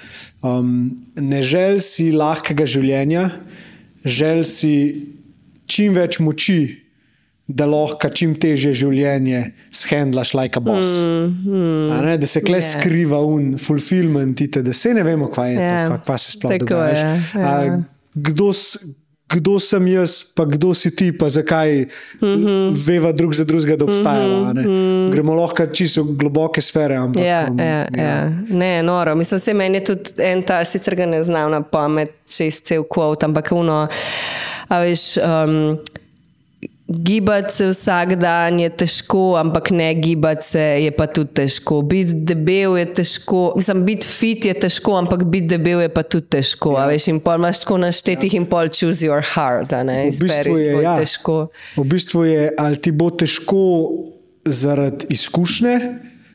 Um, 0.42 0.94
ne 1.16 1.42
žel 1.42 1.80
si 1.80 2.12
lahkega 2.12 2.66
življenja, 2.66 3.30
žel 4.04 4.44
si 4.44 5.06
čim 5.66 5.94
več 5.94 6.18
moči, 6.18 6.83
da 7.48 7.66
lahko 7.66 8.08
čim 8.08 8.34
teže 8.40 8.72
življenje 8.72 9.52
shendlaš 9.70 10.34
like 10.34 10.56
a 10.56 10.60
boss. 10.64 10.96
A 11.92 12.00
Ne, 12.02 12.16
da 12.18 12.26
se 12.26 12.40
kle 12.40 12.56
Ja. 12.58 12.62
skriva 12.64 13.18
un 13.20 13.58
fulfillment, 13.58 14.40
ite, 14.40 14.62
da 14.62 14.72
se 14.72 14.94
ne 14.94 15.02
vemo, 15.02 15.28
kaj 15.30 15.52
je 15.52 15.60
Ja, 15.60 15.84
to, 15.84 15.90
kva, 15.90 15.98
kva 16.04 16.18
se 16.18 16.32
sploh 16.32 16.58
dogaja. 16.58 17.18
ja. 17.34 17.80
Kdo, 18.14 18.52
kdo 19.28 19.58
sem 19.60 19.86
jaz, 19.88 20.22
pa 20.36 20.44
kdo 20.44 20.74
si 20.74 20.90
ti, 20.96 21.12
pa 21.12 21.28
zakaj 21.28 21.84
mm. 22.20 22.26
-hmm. 22.26 22.72
veva 22.86 23.12
drug 23.12 23.34
za 23.34 23.44
drugega, 23.44 23.76
da 23.76 23.84
obstajamo. 23.84 24.52
Mm 24.52 24.56
-hmm. 24.56 25.12
Gremo 25.12 25.34
lahko 25.34 25.66
čisto 25.66 26.02
v 26.02 26.16
globoke 26.16 26.60
sfere. 26.60 26.94
Ampak, 26.96 27.24
Ja, 27.24 27.48
um, 27.50 27.58
ja, 27.58 27.86
ja. 27.96 28.30
Ne, 28.48 28.82
noro. 28.82 29.14
Mislim, 29.14 29.40
se 29.40 29.54
meni 29.54 29.76
je 29.76 29.84
tudi 29.84 30.10
en 30.18 30.42
ta, 30.42 30.64
sicer 30.64 30.94
ga 30.94 31.06
ne 31.06 31.22
znam 31.22 31.50
na 31.50 31.60
pamet, 31.62 32.10
čez 32.28 32.62
cel 32.62 32.84
kvot, 32.90 33.22
ampak 33.24 33.52
uno, 33.52 33.88
a 34.68 34.78
veš. 34.78 35.16
Um, 35.16 35.78
Gibati 36.94 37.54
se 37.54 37.66
vsak 37.68 38.14
dan 38.14 38.60
je 38.60 38.68
težko, 38.70 39.34
ampak 39.36 39.70
ne 39.70 39.94
gibati 39.94 40.44
se 40.46 40.60
je 40.60 40.90
pa 40.94 41.06
tudi 41.06 41.34
težko. 41.34 41.82
Biti 41.82 42.14
debel 42.14 42.78
je 42.78 42.86
težko, 42.94 43.52
mislim, 43.56 43.84
biti 43.84 44.06
fit 44.06 44.44
je 44.44 44.54
težko, 44.54 44.96
ampak 44.96 45.24
biti 45.24 45.46
debel 45.46 45.80
je 45.80 45.88
pa 45.88 46.02
tudi 46.02 46.26
težko. 46.36 46.76
Ja. 46.78 46.86
Veš, 46.86 47.08
in 47.10 47.20
pol 47.20 47.40
imaš 47.40 47.64
tako 47.64 47.78
naštetih 47.82 48.34
in 48.38 48.46
pol 48.46 48.70
choose 48.70 49.06
your 49.06 49.24
heart, 49.34 49.74
ne 49.84 50.04
v 50.04 50.08
izberi 50.12 50.54
bistvu 50.54 50.58
je, 50.58 50.70
svoj 50.70 50.84
ja, 50.84 50.96
težko. 51.00 51.36
v 51.76 51.86
bistvu 51.90 52.24
je, 52.30 52.48
ali 52.58 52.80
ti 52.80 52.92
bo 52.94 53.10
težko 53.10 53.62
zaradi 54.44 55.10
izkušnje, 55.14 55.78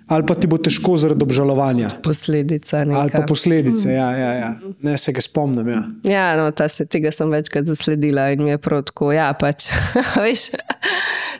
ali 0.09 0.25
pa 0.25 0.35
ti 0.35 0.47
bo 0.47 0.57
težko 0.57 0.97
zaradi 0.97 1.23
obžalovanja. 1.23 1.89
Posledica 2.03 2.77
Ali 2.77 2.89
neka. 2.89 3.21
pa 3.21 3.25
posledice. 3.27 3.93
Ja, 3.93 4.11
ja, 4.17 4.31
ja. 4.33 4.49
Ne 4.81 4.97
se 4.97 5.11
ga 5.13 5.21
spomnim. 5.21 5.67
Ja. 5.69 5.83
Ja, 6.03 6.25
no, 6.37 6.69
se, 6.69 6.85
tega 6.85 7.11
sem 7.11 7.31
večkrat 7.31 7.65
zasledila 7.65 8.29
in 8.33 8.43
mi 8.43 8.49
je 8.49 8.57
prav 8.57 8.83
tako. 8.89 9.11
Ja, 9.13 9.33
pač, 9.33 9.69
veš, 10.23 10.49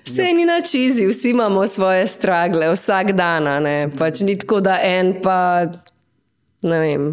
vse 0.05 0.33
ni 0.37 0.45
na 0.45 0.61
čizi, 0.61 1.07
vsi 1.09 1.33
imamo 1.33 1.67
svoje 1.67 2.07
stragle, 2.07 2.69
vsak 2.73 3.11
dan. 3.17 3.49
Pač 3.97 4.21
ni 4.21 4.37
tako, 4.37 4.61
da 4.61 4.77
en 4.83 5.15
pa, 5.23 5.65
ne 6.63 6.79
vem. 6.79 7.09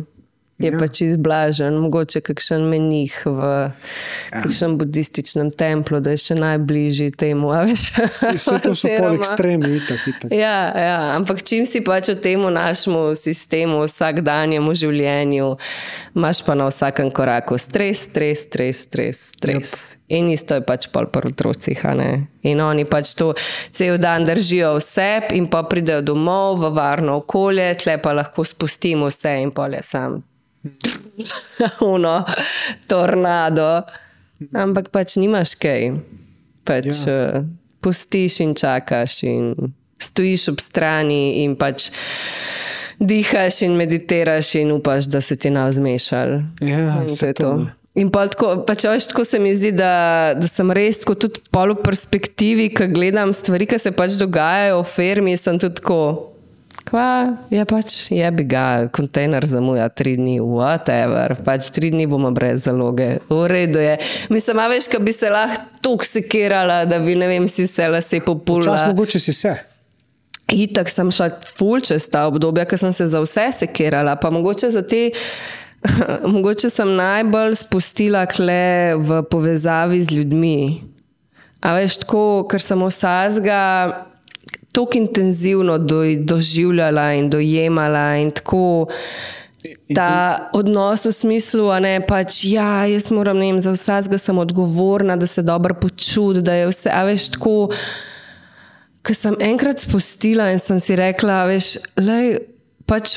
Je 0.56 0.70
ja. 0.72 0.78
pač 0.80 1.02
izblažen, 1.04 1.74
mogoče 1.84 2.22
kakšen 2.24 2.62
menih 2.64 3.12
v 3.28 3.40
ja. 3.44 4.40
kakšnem 4.40 4.78
budističnem 4.80 5.50
templu, 5.52 6.00
da 6.00 6.14
je 6.14 6.22
še 6.22 6.36
najbližji 6.38 7.12
temu. 7.12 7.50
Vse 7.52 8.56
to 8.64 8.72
so 8.72 8.88
pol 8.96 9.18
ekstremi, 9.18 9.74
itak, 9.76 10.06
itak. 10.08 10.32
Ja, 10.32 10.72
ja, 10.72 10.94
ampak 11.12 11.44
čim 11.44 11.68
si 11.68 11.82
pač 11.84 12.08
v 12.08 12.16
tem 12.24 12.40
našemu 12.40 13.12
sistemu, 13.20 13.82
vsakdanjemu 13.84 14.72
življenju, 14.72 15.50
imaš 16.16 16.40
pa 16.46 16.56
na 16.56 16.70
vsakem 16.70 17.12
koraku 17.12 17.60
stres, 17.60 18.06
stres, 18.08 18.46
stres, 18.48 18.80
stres. 18.88 19.20
stres. 19.36 19.74
Yep. 19.92 19.96
In 20.16 20.30
isto 20.30 20.56
je 20.56 20.62
pač 20.64 20.86
pol 20.88 21.10
pri 21.12 21.34
otrocih. 21.34 21.84
In 22.48 22.62
oni 22.64 22.86
pač 22.88 23.12
to 23.18 23.34
cel 23.74 23.98
dan 24.00 24.24
držijo 24.24 24.78
vse, 24.78 25.34
in 25.36 25.50
pa 25.52 25.66
pridejo 25.68 26.00
domov 26.14 26.62
v 26.64 26.72
varno 26.72 27.18
okolje, 27.20 27.74
tle 27.84 27.98
pa 28.00 28.16
lahko 28.16 28.46
spustimo 28.46 29.10
vse 29.12 29.34
in 29.42 29.52
pol 29.52 29.76
je 29.76 29.84
sam. 29.84 30.16
Uno, 31.94 32.24
tornado. 32.86 33.82
Ampak 34.52 34.90
pač 34.92 35.16
nimaš 35.16 35.54
kaj. 35.60 35.96
Pač, 36.66 37.06
Ja. 37.06 37.12
ja. 37.12 37.44
Pustiš 37.80 38.40
in 38.42 38.54
čakaš, 38.58 39.22
in 39.22 39.54
stojiš 40.02 40.48
ob 40.50 40.60
strani, 40.60 41.44
in 41.44 41.54
pač 41.54 41.90
dihaš 42.98 43.62
in 43.62 43.76
meditiraš, 43.78 44.54
in 44.58 44.72
upaš, 44.74 45.06
da 45.06 45.20
se 45.20 45.36
ti 45.36 45.50
ne 45.50 45.68
vzmešal. 45.68 46.40
Ja, 46.60 47.02
In 47.04 47.12
to 47.16 47.26
je 47.26 47.34
to, 47.34 47.50
ne. 47.56 47.72
In 47.96 48.10
pa 48.12 48.26
tako, 48.28 48.64
pač, 48.68 48.84
veš, 48.84 49.06
tako 49.08 49.24
se 49.24 49.38
mi 49.40 49.54
zdi, 49.56 49.70
da, 49.72 50.34
da 50.36 50.48
sem 50.48 50.68
res 50.74 50.98
tako 51.00 51.14
tudi 51.16 51.40
pol 51.48 51.72
v 51.72 51.80
perspektivi, 51.80 52.68
ko 52.74 52.90
gledam 52.92 53.32
stvari, 53.32 53.64
ki 53.64 53.78
se 53.80 53.92
pač 53.96 54.18
dogajajo 54.20 54.82
v 54.82 54.88
firmi, 54.90 55.36
sem 55.40 55.56
tudi 55.56 55.80
tako. 55.80 56.00
Kva 56.86 57.34
je 57.50 57.64
pač, 57.66 57.94
je 58.14 58.28
bi 58.30 58.44
ga, 58.46 58.86
kontejner 58.94 59.42
zamuja 59.50 59.88
tri 59.90 60.14
dni, 60.20 60.36
whatever, 60.38 61.34
pač 61.42 61.72
tri 61.74 61.90
dni 61.90 62.06
bomo 62.06 62.30
brez 62.30 62.62
zaloge, 62.68 63.16
v 63.26 63.40
redu 63.50 63.82
je. 63.82 63.96
Mislim, 64.30 64.60
a 64.62 64.68
veš, 64.70 64.86
ko 64.92 65.00
bi 65.02 65.14
se 65.14 65.30
lahko 65.30 65.64
toksikirala, 65.82 66.84
da 66.86 67.00
bi, 67.02 67.18
ne 67.18 67.26
vem, 67.30 67.48
si 67.50 67.66
vse 67.66 67.90
lase 67.90 68.20
Čas 68.20 68.26
populila. 68.26 68.78
mogoče 68.86 69.18
si 69.18 69.32
se. 69.34 69.56
Itak 70.54 70.90
sem 70.90 71.10
šla 71.10 71.32
ful 71.58 71.82
čez 71.82 72.06
ta 72.10 72.28
obdobja, 72.30 72.68
ker 72.70 72.78
sem 72.78 72.94
se 72.94 73.10
za 73.10 73.18
vse 73.22 73.50
sekirala, 73.52 74.14
pa 74.16 74.30
mogoče 74.30 74.70
za 74.70 74.86
te. 74.86 75.10
Mogoče 76.34 76.70
sem 76.70 76.94
najbolj 76.96 77.54
spustila 77.66 78.24
kle 78.30 78.94
v 78.98 79.22
povezavi 79.30 79.98
z 80.02 80.20
ljudmi. 80.20 80.82
A 81.66 81.74
veš, 81.74 81.98
tako, 82.06 82.46
ker 82.50 82.62
sem 82.62 82.78
vsazga 82.78 83.58
tako 84.76 85.00
intenzivno 85.00 85.78
do, 85.78 86.02
doživljala 86.18 87.12
in 87.16 87.30
dojemala 87.30 88.16
in 88.20 88.30
tako. 88.30 88.86
ta 89.94 90.48
odnos 90.52 91.04
v 91.04 91.12
smislu, 91.12 91.64
da 91.66 91.78
ne 91.80 91.94
pač, 92.06 92.44
ja, 92.44 92.84
jaz 92.86 93.08
moram 93.10 93.40
vem, 93.40 93.58
za 93.60 93.72
vsega 93.74 94.18
sem 94.18 94.38
odgovorna, 94.38 95.16
da 95.16 95.26
se 95.26 95.42
dobro 95.42 95.74
počutim, 95.74 96.44
da 96.44 96.54
je 96.54 96.68
vse, 96.70 96.90
a 96.92 97.02
veš, 97.08 97.30
tako. 97.34 97.56
Ker 99.02 99.14
sem 99.14 99.34
enkrat 99.40 99.82
spustila 99.82 100.50
in 100.52 100.62
sem 100.62 100.78
si 100.82 100.96
rekla, 100.98 101.44
veš, 101.50 101.76
lej, 101.98 102.36
pač 102.86 103.16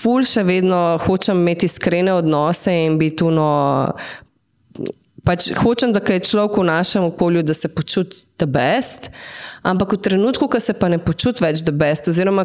ful 0.00 0.24
še 0.26 0.44
vedno 0.46 0.98
hočem 1.04 1.42
imeti 1.42 1.68
iskrene 1.70 2.14
odnose 2.14 2.74
in 2.86 2.98
biti 2.98 3.22
tuno. 3.24 3.50
Pač 5.30 5.52
hočem, 5.54 5.92
da 5.94 6.02
je 6.02 6.18
človek 6.26 6.58
v 6.58 6.66
našem 6.66 7.04
okolju, 7.06 7.44
da 7.46 7.54
se 7.54 7.68
počuti 7.70 8.24
the 8.36 8.46
best, 8.50 9.12
ampak 9.62 9.92
v 9.94 10.02
trenutku, 10.02 10.48
ko 10.50 10.58
se 10.58 10.74
pa 10.74 10.88
ne 10.90 10.98
počuti 10.98 11.44
več 11.44 11.62
the 11.62 11.70
best, 11.70 12.10
oziroma 12.10 12.42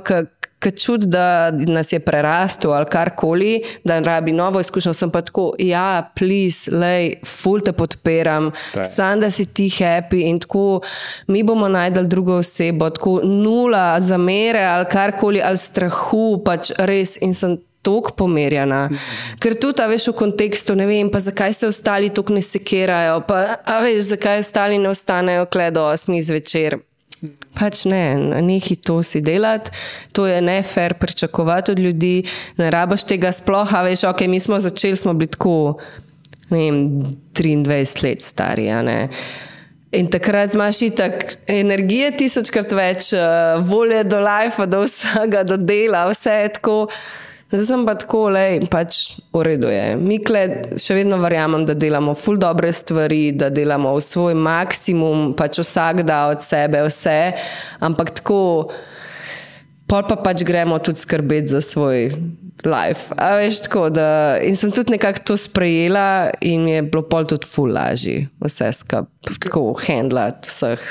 ki 0.61 0.71
čuti, 0.77 1.09
da 1.09 1.49
nas 1.51 1.89
je 1.93 1.99
prerastel 1.99 2.73
ali 2.73 2.85
karkoli, 2.85 3.63
da 3.83 3.99
rabi 4.05 4.31
novo 4.37 4.61
izkušnjo, 4.61 4.93
sem 4.93 5.09
pa 5.09 5.21
tako, 5.25 5.47
ja, 5.57 6.05
please, 6.13 6.69
lej, 6.71 7.15
ful 7.25 7.65
te 7.65 7.73
podpiram, 7.73 8.51
sam 8.85 9.25
da 9.25 9.31
si 9.33 9.45
ti 9.45 9.65
happy 9.69 10.21
in 10.29 10.39
tako 10.45 10.81
mi 11.27 11.43
bomo 11.43 11.67
najdel 11.67 12.05
drugo 12.07 12.37
osebo, 12.45 12.89
tako 12.89 13.19
nula 13.25 13.97
zamere 14.01 14.61
ali 14.61 14.85
karkoli 14.91 15.41
ali 15.41 15.57
strahu, 15.57 16.43
pač 16.45 16.75
res 16.77 17.17
in 17.21 17.33
sem. 17.33 17.57
Tako 17.85 18.15
pomerjena. 18.17 18.87
Ker 19.41 19.53
tudi, 19.61 19.83
a 19.83 19.89
veš, 19.91 20.09
v 20.09 20.17
kontekstu, 20.17 20.73
ne 20.77 20.87
vem, 20.89 21.11
pa 21.13 21.21
zakaj 21.21 21.53
se 21.53 21.69
ostali 21.69 22.09
tako 22.09 22.33
ne 22.33 22.41
sekirajo, 22.41 23.21
pa 23.27 23.59
a 23.61 23.79
veš, 23.85 24.09
zakaj 24.15 24.41
ostali 24.41 24.81
ne 24.81 24.89
ostanejo 24.89 25.45
kledo 25.53 25.85
osmi 25.91 26.21
zvečer. 26.25 26.79
Pač 27.55 27.85
ne, 27.87 28.17
nehi 28.43 28.75
to 28.75 28.99
si 29.05 29.21
delati, 29.23 29.71
to 30.11 30.25
je 30.27 30.41
ne 30.43 30.59
fair 30.63 30.97
pričakovati 30.99 31.71
od 31.71 31.79
ljudi, 31.79 32.25
ne 32.57 32.71
rabaš 32.71 33.05
tega 33.07 33.31
sploh, 33.31 33.73
a 33.73 33.83
veš, 33.85 34.03
ok, 34.09 34.25
mi 34.27 34.39
smo 34.39 34.59
začeli, 34.59 34.97
smo 34.99 35.13
bili 35.13 35.31
tako, 35.31 35.77
ne 36.49 36.59
vem, 36.59 36.81
23 37.33 38.03
let 38.03 38.25
stari, 38.25 38.67
a 38.69 38.81
ne. 38.83 38.99
In 39.95 40.09
takrat 40.11 40.53
imaš 40.53 40.81
itak 40.89 41.37
energije 41.47 42.09
tisočkrat 42.19 42.73
več, 42.75 43.13
uh, 43.15 43.61
volje 43.63 44.03
do 44.03 44.19
life, 44.19 44.65
do 44.67 44.81
vsega, 44.83 45.45
do 45.47 45.55
dela, 45.61 46.03
vse 46.11 46.41
je 46.41 46.49
tako. 46.59 46.79
Zdaj 47.51 47.65
sem 47.65 47.85
pa 47.85 47.93
tako, 47.93 48.29
je 48.33 48.65
pač 48.73 49.19
v 49.33 49.41
redu. 49.45 49.69
Je. 49.69 49.95
Mi 50.01 50.17
kle, 50.17 50.73
še 50.81 50.97
vedno 50.97 51.19
verjamem, 51.21 51.65
da 51.67 51.75
delamo 51.77 52.15
ful 52.17 52.39
dobre 52.41 52.71
stvari, 52.73 53.35
da 53.37 53.51
delamo 53.53 53.93
v 53.93 54.01
svoj 54.01 54.33
maksimum, 54.33 55.35
pač 55.37 55.61
vsak 55.61 56.01
da 56.07 56.25
od 56.33 56.41
sebe 56.41 56.81
vse, 56.87 57.35
ampak 57.85 58.15
tako, 58.17 58.39
pol 59.85 60.03
pa 60.09 60.17
pač 60.25 60.41
gremo 60.47 60.81
tudi 60.81 61.03
skrbeti 61.05 61.53
za 61.53 61.61
svoj 61.61 62.09
life. 62.65 63.13
Veš, 63.13 63.61
tako, 63.69 63.87
da, 63.93 64.41
in 64.41 64.57
sem 64.57 64.73
tudi 64.73 64.97
nekako 64.97 65.21
to 65.29 65.37
sprejela 65.37 66.33
in 66.41 66.65
je 66.67 66.81
bilo 66.81 67.05
pol 67.05 67.29
tudi 67.29 67.45
ful 67.45 67.69
lažje, 67.69 68.25
vse 68.41 68.73
skupaj, 68.73 69.37
kako 69.45 69.67
handlati 69.85 70.49
vseh. 70.49 70.81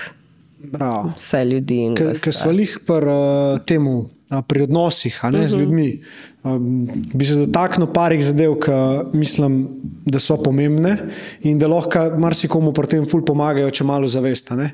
Bravo. 0.65 1.11
Vse 1.17 1.45
ljudi. 1.45 1.81
Ker 1.99 2.33
smo 2.33 2.55
jih 2.55 2.79
pri 2.87 3.11
uh, 3.11 3.59
temu, 3.67 4.05
pri 4.43 4.63
odnosih 4.63 5.21
ne, 5.23 5.29
uh 5.29 5.35
-huh. 5.35 5.49
z 5.49 5.55
mhm. 5.55 5.63
ljudmi. 5.63 6.03
Um, 6.45 6.89
bi 7.15 7.25
se 7.25 7.35
dotaknil 7.35 7.87
parih 7.93 8.25
zadev, 8.27 8.55
ki 8.61 8.71
mislim, 9.13 9.69
da 10.07 10.19
so 10.19 10.37
pomembne 10.37 11.09
in 11.41 11.59
da 11.59 11.67
lahko 11.67 12.19
marsikomu 12.19 12.73
pri 12.73 12.87
tem 12.87 13.07
ful 13.07 13.25
pomagajo, 13.25 13.71
če 13.71 13.85
malo 13.85 14.07
zavesta. 14.07 14.69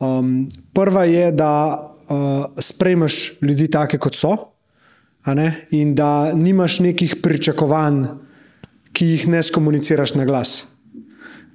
Um, 0.00 0.48
prva 0.72 1.04
je, 1.04 1.32
da 1.32 1.78
uh, 2.08 2.44
sprejmeš 2.58 3.38
ljudi 3.42 3.70
take, 3.70 3.98
kot 3.98 4.14
so, 4.14 4.36
in 5.70 5.94
da 5.94 6.32
nimaš 6.34 6.80
nekih 6.80 7.16
pričakovanj, 7.22 8.04
ki 8.92 9.06
jih 9.06 9.28
ne 9.28 9.42
skomuniciraš 9.42 10.14
na 10.14 10.24
glas. 10.24 10.66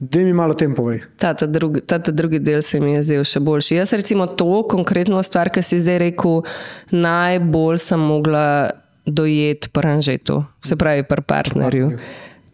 Da 0.01 0.19
mi 0.19 0.33
malo 0.33 0.53
tem 0.57 0.73
povej. 0.73 1.03
Ta, 1.21 1.35
ta, 1.37 1.45
drugi, 1.45 1.83
ta, 1.85 1.99
ta 2.01 2.11
drugi 2.11 2.39
del 2.41 2.63
se 2.65 2.79
mi 2.81 2.95
je 2.95 3.03
zdel 3.05 3.25
še 3.27 3.37
boljši. 3.45 3.75
Jaz, 3.75 3.91
recimo, 3.93 4.25
to 4.25 4.63
konkretno 4.65 5.21
stvar, 5.21 5.51
ki 5.53 5.61
si 5.61 5.77
zdaj 5.77 5.99
rekel, 6.01 6.41
najbolj 6.89 7.77
sem 7.77 8.01
mogla 8.01 8.73
dojeti 9.05 9.69
pranžetu, 9.69 10.39
se 10.57 10.77
pravi, 10.77 11.05
pri 11.05 11.21
partnerju. 11.21 11.91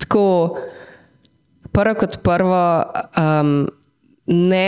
Tako, 0.04 0.26
prvo 1.72 1.96
kot 2.04 2.20
prvo, 2.20 2.60
um, 3.16 3.56
ne 4.28 4.66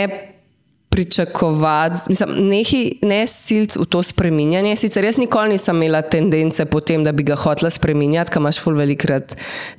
pričakovati, 0.90 2.00
mislim, 2.08 2.30
nehi, 2.48 2.98
ne 3.02 3.26
silc 3.26 3.76
v 3.76 3.84
to 3.86 4.02
spreminjanje. 4.02 4.76
Sicer 4.76 5.04
jaz 5.04 5.18
nikoli 5.18 5.54
nisem 5.54 5.76
imela 5.76 6.02
tendence 6.02 6.64
po 6.66 6.80
tem, 6.80 7.04
da 7.04 7.12
bi 7.12 7.22
ga 7.22 7.36
hotela 7.38 7.70
spreminjati, 7.70 8.32
kam 8.34 8.42
imaš 8.42 8.58
ful 8.60 8.74
velikrat 8.74 9.36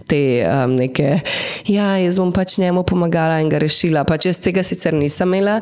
te 0.08 0.22
um, 0.48 0.76
neke, 0.80 1.20
ja, 1.68 1.98
jaz 2.00 2.18
bom 2.18 2.32
pač 2.32 2.58
njemu 2.58 2.84
pomagala 2.88 3.42
in 3.44 3.52
ga 3.52 3.60
rešila. 3.60 4.06
Pač 4.08 4.30
jaz 4.32 4.40
tega 4.40 4.64
sicer 4.64 4.96
nisem 4.96 5.34
imela. 5.34 5.60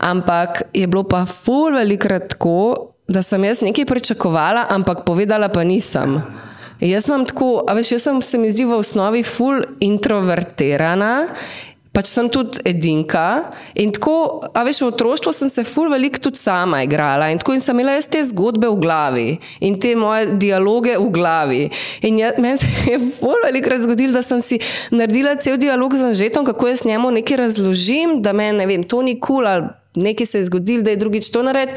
Ampak 0.00 0.62
je 0.72 0.86
bilo 0.86 1.02
pa 1.04 1.26
ful 1.26 1.74
velikrat 1.74 2.30
tako, 2.36 2.94
da 3.10 3.22
sem 3.26 3.44
jaz 3.44 3.64
nekaj 3.66 3.84
pričakovala, 3.90 4.68
ampak 4.70 5.02
povedala 5.04 5.50
pa 5.50 5.64
nisem. 5.66 6.20
Jaz 6.80 7.08
imam 7.08 7.26
tako, 7.28 7.64
a 7.68 7.74
veš, 7.76 7.90
jaz 7.92 8.06
sem 8.06 8.22
se 8.22 8.38
mi 8.38 8.52
zdi 8.52 8.64
v 8.64 8.78
osnovi 8.78 9.20
full 9.26 9.60
introvertirana. 9.84 11.26
Pač 11.90 12.06
sem 12.06 12.28
tudi 12.30 12.60
edinka 12.70 13.50
in 13.74 13.90
tako, 13.90 14.44
a 14.54 14.62
veš, 14.62 14.84
v 14.84 14.90
otroštvu 14.92 15.32
sem 15.34 15.50
se 15.50 15.64
ful 15.66 15.90
veliko 15.90 16.20
tudi 16.22 16.38
sama 16.38 16.84
igrala 16.86 17.32
in 17.34 17.40
tako 17.42 17.56
in 17.56 17.64
sem 17.64 17.74
imela 17.74 17.96
jaz 17.96 18.06
te 18.06 18.20
zgodbe 18.28 18.68
v 18.70 18.78
glavi 18.78 19.26
in 19.58 19.74
te 19.74 19.96
moje 19.98 20.36
dialoge 20.38 20.94
v 20.94 21.08
glavi. 21.10 21.64
In 22.06 22.20
ja, 22.22 22.30
meni 22.38 22.62
se 22.62 22.70
je 22.86 23.00
ful 23.18 23.34
velikrat 23.42 23.82
zgodilo, 23.82 24.14
da 24.14 24.22
sem 24.22 24.38
si 24.38 24.60
naredila 24.94 25.34
cel 25.42 25.58
dialog 25.58 25.98
z 25.98 26.12
Anžetom, 26.12 26.46
kako 26.46 26.70
jaz 26.70 26.86
njemu 26.86 27.10
nekaj 27.18 27.42
razložim, 27.42 28.20
da 28.22 28.32
meni, 28.32 28.62
ne 28.62 28.70
vem, 28.70 28.86
to 28.86 29.02
ni 29.02 29.18
kul 29.18 29.42
cool, 29.42 29.50
ali 29.50 29.66
nekaj 29.98 30.26
se 30.26 30.38
je 30.38 30.46
zgodilo, 30.46 30.86
da 30.86 30.94
je 30.94 31.02
drugič 31.02 31.30
to 31.34 31.42
naredil. 31.42 31.74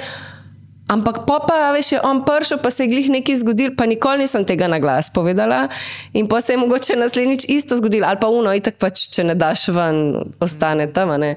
Ampak 0.93 1.23
pa, 1.25 1.39
pa 1.41 1.71
veš, 1.73 1.95
je 1.95 1.99
on 2.05 2.21
prišel, 2.25 2.59
pa 2.61 2.69
se 2.69 2.85
je 2.85 2.91
glih 2.91 3.09
nekaj 3.09 3.39
zgodil, 3.41 3.73
pa 3.77 3.87
nikoli 3.89 4.23
nisem 4.23 4.45
tega 4.45 4.67
na 4.69 4.77
glas 4.79 5.09
povedala. 5.09 5.67
In 6.13 6.27
pa 6.29 6.41
se 6.41 6.53
je 6.53 6.61
mogoče 6.61 6.97
naslednjič 6.99 7.45
isto 7.49 7.77
zgodilo, 7.77 8.05
ali 8.07 8.21
pa 8.21 8.29
uno, 8.29 8.53
itak 8.53 8.77
pač, 8.77 9.07
če 9.09 9.25
ne 9.31 9.35
daš 9.35 9.67
ven, 9.73 10.03
ostane 10.43 10.85
tam. 10.93 11.15
Ne? 11.17 11.33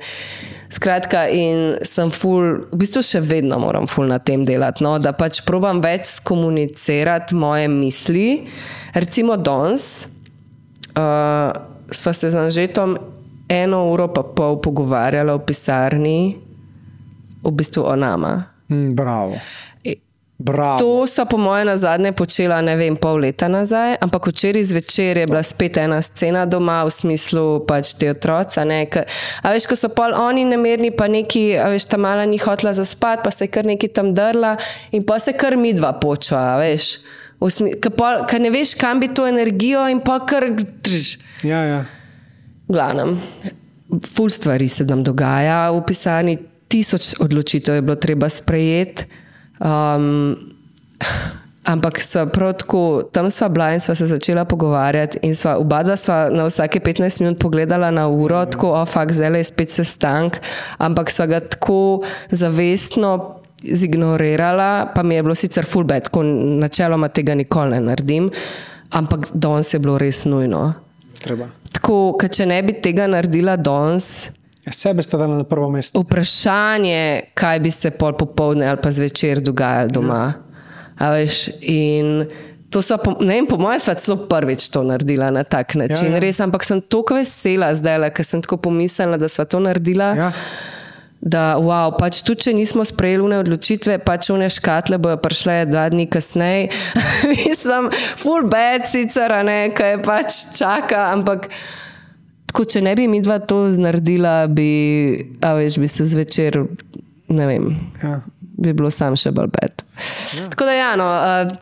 Skratka, 0.69 1.25
in 1.33 1.79
sem 1.87 2.11
ful, 2.13 2.67
v 2.69 2.81
bistvu 2.83 3.01
še 3.07 3.23
vedno 3.25 3.57
moram 3.63 3.89
ful 3.89 4.11
na 4.11 4.19
tem 4.21 4.45
delati, 4.45 4.85
no? 4.85 4.99
da 5.01 5.15
pač 5.17 5.41
probam 5.47 5.81
več 5.81 6.19
komunicirati 6.27 7.39
moje 7.39 7.71
misli. 7.73 8.29
Recimo 8.97 9.39
danes 9.41 10.09
uh, 10.97 11.55
sva 11.91 12.13
se 12.13 12.31
z 12.31 12.37
Anžetom 12.37 12.97
eno 13.49 13.85
uro 13.93 14.09
pa 14.11 14.27
pol 14.27 14.59
pogovarjala 14.59 15.39
v 15.39 15.47
pisarni, 15.47 16.19
v 17.47 17.51
bistvu 17.55 17.87
o 17.87 17.95
nama. 17.95 18.56
Mm, 18.71 18.95
bravo. 18.95 19.41
Bravo. 20.39 20.79
To 20.79 21.07
so, 21.07 21.25
po 21.25 21.39
mojem, 21.39 21.67
na 21.67 21.77
zadnje 21.77 22.13
počela, 22.13 22.61
ne 22.61 22.77
vem, 22.77 22.97
pol 22.97 23.25
leta 23.25 23.49
nazaj, 23.49 23.97
ampak 24.05 24.27
včeraj 24.29 24.67
zvečer 24.69 25.17
je 25.17 25.27
bila 25.27 25.41
spet 25.43 25.79
ena 25.81 26.03
scena 26.05 26.45
doma, 26.45 26.83
v 26.85 26.93
smislu 26.93 27.65
pač 27.65 27.95
te 27.97 28.11
otroci. 28.13 28.61
A 28.61 29.47
veš, 29.49 29.65
ko 29.65 29.73
so 29.73 29.89
pol 29.89 30.13
oni 30.13 30.45
nemirni, 30.45 30.93
pa 30.93 31.09
neki, 31.09 31.57
a 31.57 31.71
veš, 31.73 31.89
ta 31.89 31.97
mala 31.97 32.29
ni 32.29 32.37
hotla 32.37 32.75
zaspati, 32.77 33.25
pa 33.25 33.33
se 33.33 33.49
je 33.49 33.53
kar 33.55 33.65
neki 33.65 33.89
tam 33.89 34.13
drla 34.13 34.59
in 34.93 35.07
pa 35.09 35.17
se 35.19 35.33
kar 35.33 35.57
mi 35.57 35.73
dva 35.73 35.95
počva, 35.97 36.61
veš. 36.61 37.01
Ker 37.41 38.41
ne 38.41 38.53
veš, 38.53 38.75
kam 38.77 39.01
bi 39.01 39.09
to 39.09 39.25
energijo 39.25 39.89
in 39.89 40.05
pa 40.05 40.19
kar 40.21 40.51
drž. 40.53 41.17
Ja, 41.49 41.65
ja. 41.65 41.81
Glavnem, 42.69 43.17
ful 44.05 44.29
stvari 44.29 44.69
se 44.69 44.85
nam 44.85 45.01
dogaja 45.01 45.71
v 45.73 45.81
pisarni 45.89 46.37
tisoč 46.69 47.15
odločitev 47.21 47.75
je 47.75 47.83
bilo 47.83 47.97
treba 47.97 48.29
sprejeti. 48.29 49.05
Um, 49.61 50.37
ampak 51.67 51.99
tako, 52.59 53.03
tam 53.13 53.31
smo 53.31 53.49
bila 53.49 53.73
in 53.73 53.81
smo 53.81 53.95
se 53.95 54.07
začela 54.07 54.45
pogovarjati, 54.45 55.19
in 55.23 55.35
sva, 55.35 55.57
oba 55.59 55.83
dva 55.83 55.97
sva 55.97 56.29
na 56.31 56.47
vsake 56.47 56.81
15 56.81 57.21
minut 57.21 57.39
pogledala 57.39 57.91
na 57.91 58.09
uro, 58.09 58.45
tako, 58.47 58.71
ofak, 58.73 59.11
oh, 59.11 59.15
zdaj 59.15 59.37
je 59.37 59.45
spet 59.45 59.71
sestank, 59.71 60.39
ampak 60.79 61.11
sva 61.11 61.27
ga 61.27 61.41
tako 61.41 62.03
zavestno. 62.31 63.33
Zignorirala, 63.67 64.93
pa 64.95 65.03
mi 65.03 65.15
je 65.15 65.23
bilo 65.23 65.35
sicer 65.35 65.65
fullback, 65.65 66.11
ko 66.13 66.21
načeloma 66.23 67.09
tega 67.09 67.35
nikoli 67.35 67.71
ne 67.71 67.81
naredim, 67.81 68.29
ampak 68.95 69.33
danes 69.35 69.73
je 69.75 69.81
bilo 69.81 69.97
res 69.99 70.25
nujno. 70.29 70.61
Treba. 71.19 71.49
Tako, 71.73 72.15
če 72.31 72.47
ne 72.47 72.61
bi 72.63 72.77
tega 72.85 73.09
naredila 73.11 73.57
danes, 73.57 74.29
sebe 74.73 75.03
ste 75.03 75.17
dali 75.17 75.37
na 75.37 75.45
prvo 75.45 75.71
mesto. 75.71 76.01
Vprašanje, 76.01 77.21
kaj 77.35 77.61
bi 77.61 77.71
se 77.71 77.91
pol 77.91 78.17
popoldne 78.19 78.67
ali 78.67 78.83
pa 78.83 78.91
zvečer 78.91 79.41
dogajalo 79.41 79.95
doma. 79.95 80.25
Ja. 81.01 81.11
Veš, 81.13 81.49
in 81.61 82.25
to 82.71 82.83
so, 82.83 82.99
po, 82.99 83.17
ne 83.21 83.35
vem, 83.35 83.47
po 83.47 83.59
mojem, 83.61 83.81
sva 83.81 83.95
celo 83.95 84.17
prvič 84.29 84.69
to 84.73 84.83
naredila 84.83 85.31
na 85.31 85.45
tak 85.45 85.75
način. 85.75 86.11
Ja, 86.11 86.19
ja. 86.19 86.23
Res, 86.25 86.41
ampak 86.41 86.65
sem 86.65 86.81
tako 86.81 87.19
vesela 87.21 87.71
zdaj, 87.75 88.11
ker 88.17 88.27
sem 88.27 88.43
tako 88.43 88.59
pomislila, 88.69 89.21
da 89.21 89.29
sva 89.29 89.45
to 89.45 89.61
naredila. 89.63 90.15
Ja. 90.17 90.33
da 91.27 91.57
wow, 91.59 91.91
pač 91.97 92.21
tudi 92.23 92.45
če 92.45 92.53
nismo 92.55 92.85
sprejeli 92.87 93.25
une 93.25 93.39
odločitve, 93.41 93.97
pač 94.05 94.29
une 94.31 94.47
škatle 94.53 94.99
bojo 95.03 95.17
prišle 95.19 95.65
dva 95.71 95.87
dni 95.91 96.05
kasneje. 96.13 96.69
Mislim, 97.33 97.89
full 98.21 98.47
bad 98.53 98.87
sicer, 98.87 99.33
ne, 99.47 99.73
kaj 99.75 99.97
pač 100.07 100.37
čaka, 100.59 101.09
ampak 101.17 101.49
tako, 102.57 102.65
če 102.65 102.81
ne 102.81 102.95
bi 102.97 103.05
mi 103.05 103.21
dva 103.21 103.37
to 103.39 103.67
naredila, 103.69 104.47
bi, 104.49 104.65
veš, 105.37 105.77
bi 105.77 105.89
se 105.89 106.07
zvečer, 106.09 106.57
ne 107.29 107.47
vem, 107.47 107.67
Ja. 108.01 108.23
bi 108.41 108.73
bilo 108.73 108.89
sam 108.91 109.13
še 109.13 109.29
bolj 109.31 109.51
bed. 109.53 109.83
Ja. 110.33 110.47
Tako 110.49 110.65
da, 110.65 110.73
ja, 110.73 110.91
no, 110.97 111.05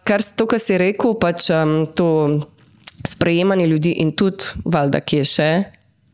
kar 0.07 0.23
to, 0.23 0.47
kar 0.47 0.63
si 0.63 0.79
rekel, 0.79 1.17
pač 1.19 1.51
um, 1.51 1.89
to 1.91 2.07
sprejemanje 3.05 3.67
ljudi 3.67 3.97
in 3.99 4.13
tudi, 4.15 4.55
valjda, 4.65 5.01
ki 5.03 5.17
je 5.17 5.25
še 5.27 5.51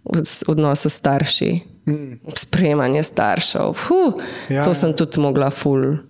v 0.08 0.24
s- 0.24 0.48
starši, 0.88 1.50
mm. 1.84 2.32
sprejemanje 2.34 3.02
staršev. 3.04 3.76
Fuh, 3.76 4.16
ja, 4.48 4.64
to 4.64 4.72
ja. 4.72 4.74
sem 4.74 4.96
tudi 4.96 5.20
mogla 5.20 5.50
ful. 5.52 6.00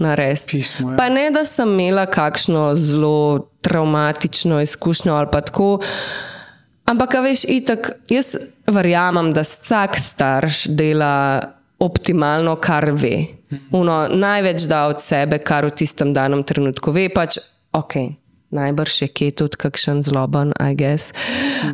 Narediti. 0.00 0.56
Pismo, 0.58 0.90
ja. 0.90 0.96
Pa 0.96 1.06
ne, 1.06 1.28
da 1.30 1.44
sem 1.44 1.68
imela 1.70 2.08
kakšno 2.10 2.72
zelo 2.74 3.52
traumatično 3.62 4.58
izkušnjo 4.64 5.12
ali 5.14 5.28
pa 5.30 5.44
tako. 5.44 5.76
Ampak, 6.84 7.16
veš, 7.24 7.46
itak, 7.48 7.90
jaz 8.12 8.34
verjamem, 8.68 9.32
da 9.32 9.40
vsak 9.40 9.96
starš 9.96 10.66
dela 10.76 11.40
optimalno, 11.80 12.56
kar 12.60 12.90
ve. 12.92 13.40
Uno, 13.72 14.04
največ 14.08 14.66
da 14.68 14.86
od 14.90 15.00
sebe, 15.00 15.38
kar 15.38 15.66
v 15.68 15.74
tistem 15.80 16.12
danem 16.14 16.44
trenutku 16.44 16.92
ve, 16.92 17.08
pač 17.08 17.38
ok. 17.72 18.23
Najbrž 18.54 19.02
je 19.02 19.08
kje 19.08 19.30
tudi 19.42 19.58
kakšen 19.58 20.02
zloben, 20.06 20.52
I 20.60 20.76
guess. 20.78 21.12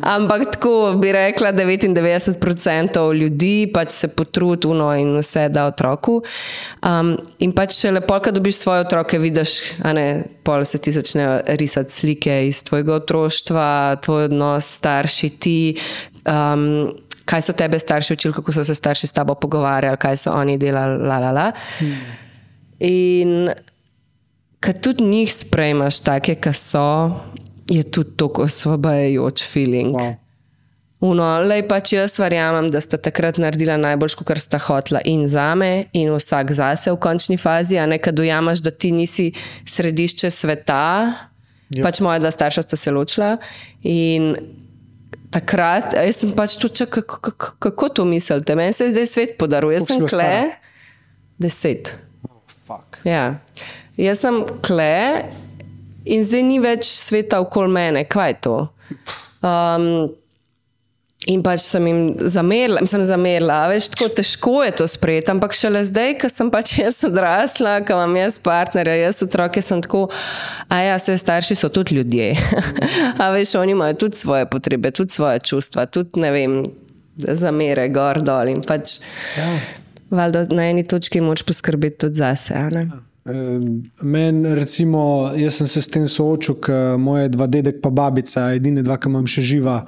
Ampak 0.01 0.51
tako 0.55 0.95
bi 1.01 1.11
rekla, 1.11 1.53
99% 1.53 3.13
ljudi 3.13 3.71
pač 3.73 3.91
se 3.91 4.07
potrudi 4.07 4.67
uno 4.67 4.89
in 4.97 5.13
vse 5.17 5.47
da 5.49 5.65
otroku. 5.69 6.21
Um, 6.81 7.13
in 7.39 7.53
pač 7.53 7.77
še 7.77 7.93
lepo, 7.93 8.17
kad 8.23 8.35
dobiš 8.35 8.63
svoje 8.63 8.85
otroke, 8.85 9.19
vidiš, 9.21 9.59
a 9.85 9.93
ne, 9.93 10.07
pol 10.43 10.65
se 10.65 10.81
ti 10.81 10.91
začnejo 10.91 11.41
risati 11.61 11.93
slike 11.93 12.41
iz 12.47 12.63
tvojega 12.67 12.97
otroštva, 13.01 14.01
tvoj 14.01 14.29
odnos 14.31 14.73
starši, 14.81 15.31
ti. 15.39 15.57
Um, 16.25 16.91
Kaj 17.31 17.45
so 17.45 17.53
tebe 17.55 17.77
starši 17.79 18.15
učili, 18.17 18.33
kako 18.33 18.51
so 18.51 18.63
se 18.67 18.73
starši 18.75 19.07
s 19.07 19.15
tabo 19.15 19.37
pogovarjali, 19.39 19.95
kaj 20.01 20.17
so 20.19 20.33
oni 20.35 20.57
delali, 20.59 20.97
la, 21.07 21.19
la, 21.21 21.29
la. 21.31 21.45
In 22.83 23.45
Kad 24.61 24.81
tudi 24.85 25.03
njih 25.03 25.29
sprejmaš, 25.33 25.99
take, 26.05 26.35
ki 26.37 26.53
so, 26.53 26.85
je 27.69 27.83
tudi 27.83 28.13
tako 28.17 28.45
osvobajajoč 28.45 29.43
feeling. 29.53 29.95
Wow. 29.95 30.13
Uno, 31.01 31.25
lej 31.41 31.63
pač 31.65 31.95
jaz 31.95 32.19
verjamem, 32.21 32.67
da 32.69 32.77
sta 32.83 32.99
takrat 33.01 33.39
naredila 33.41 33.73
najbolj, 33.81 34.19
kar 34.21 34.37
sta 34.37 34.59
hotla 34.61 35.01
in 35.09 35.25
za 35.25 35.47
me, 35.57 35.87
in 35.97 36.11
vsak 36.13 36.53
zase 36.53 36.93
v 36.93 36.99
končni 37.01 37.39
fazi, 37.41 37.79
a 37.81 37.87
ne 37.89 37.97
kad 37.97 38.13
dojamaš, 38.13 38.61
da 38.61 38.69
ti 38.69 38.91
nisi 38.93 39.31
središče 39.65 40.29
sveta. 40.29 40.85
Ja. 41.09 41.27
Ja. 41.71 41.85
Pač 41.87 42.01
moja 42.03 42.19
dva 42.19 42.29
starša 42.31 42.65
sta 42.65 42.75
se 42.75 42.91
ločila 42.91 43.37
in 43.87 44.33
takrat, 45.31 45.93
jaz 45.95 46.17
sem 46.19 46.33
pač 46.35 46.57
tudi, 46.59 46.81
čak, 46.81 46.91
kako, 46.99 47.19
kako, 47.23 47.51
kako 47.63 47.89
to 47.95 48.05
mislite? 48.05 48.55
Meni 48.59 48.75
se 48.75 48.89
zdaj 48.91 49.07
svet 49.07 49.37
podaruje, 49.39 49.79
jaz 49.79 49.87
si 49.87 49.95
sem 49.95 50.03
kle, 50.03 50.27
stara? 50.27 50.49
deset. 51.39 51.93
Fuck. 52.67 52.99
Ja. 53.07 53.39
Jaz 54.01 54.23
sem 54.23 54.41
kle 54.65 55.25
in 56.09 56.23
zdaj 56.25 56.41
ni 56.47 56.57
več 56.61 56.87
sveta 56.89 57.41
okoli 57.43 57.69
mene, 57.73 58.05
kaj 58.09 58.31
je 58.31 58.37
to. 58.47 58.57
Um, 59.45 60.09
in 61.29 61.43
pač 61.45 61.61
sem 61.67 61.85
jim 61.85 61.99
zamerila, 62.33 62.81
sem 62.89 63.03
zamerila, 63.05 63.59
veš, 63.69 63.91
tako 63.93 64.07
težko 64.17 64.55
je 64.65 64.71
to 64.79 64.87
sprejeti, 64.89 65.29
ampak 65.33 65.53
šele 65.53 65.83
zdaj, 65.85 66.15
ko 66.23 66.29
sem 66.33 66.49
pač 66.53 66.73
jaz 66.79 66.97
odrasla, 67.05 67.75
ko 67.85 67.99
imam 67.99 68.17
jaz 68.17 68.39
partnerja, 68.41 68.97
jaz 69.03 69.21
otroke, 69.27 69.61
sem 69.61 69.83
tako, 69.85 70.07
a 70.65 70.81
ja, 70.81 70.97
se 71.01 71.17
starši 71.21 71.59
so 71.59 71.69
tudi 71.69 71.99
ljudje. 71.99 72.31
a 73.21 73.29
veš, 73.35 73.53
oni 73.61 73.77
imajo 73.77 73.99
tudi 74.07 74.17
svoje 74.17 74.49
potrebe, 74.49 74.93
tudi 74.97 75.13
svoje 75.13 75.43
čustva, 75.45 75.85
tudi 75.85 76.25
ne 76.25 76.33
vem, 76.33 76.57
zamere, 77.21 77.85
gor, 77.93 78.23
dol 78.25 78.55
in 78.55 78.65
pač. 78.65 78.97
Ja. 79.37 79.53
Valjda 80.11 80.47
na 80.51 80.67
eni 80.73 80.83
točki 80.83 81.21
moč 81.23 81.45
poskrbeti 81.47 82.07
tudi 82.07 82.19
zase. 82.19 82.57
a 82.57 82.67
ne? 82.73 83.10
Meni, 83.23 84.55
recimo, 84.55 85.31
jaz 85.37 85.59
sem 85.59 85.67
se 85.67 85.81
s 85.81 85.89
tem 85.93 86.07
soočil, 86.09 86.55
ker 86.57 86.97
moje 86.97 87.29
dva 87.29 87.45
dedek 87.47 87.77
pa 87.83 87.91
babica, 87.93 88.47
edine 88.57 88.81
dva, 88.81 88.97
ki 88.97 89.11
imam 89.11 89.27
še 89.29 89.43
živa, 89.45 89.83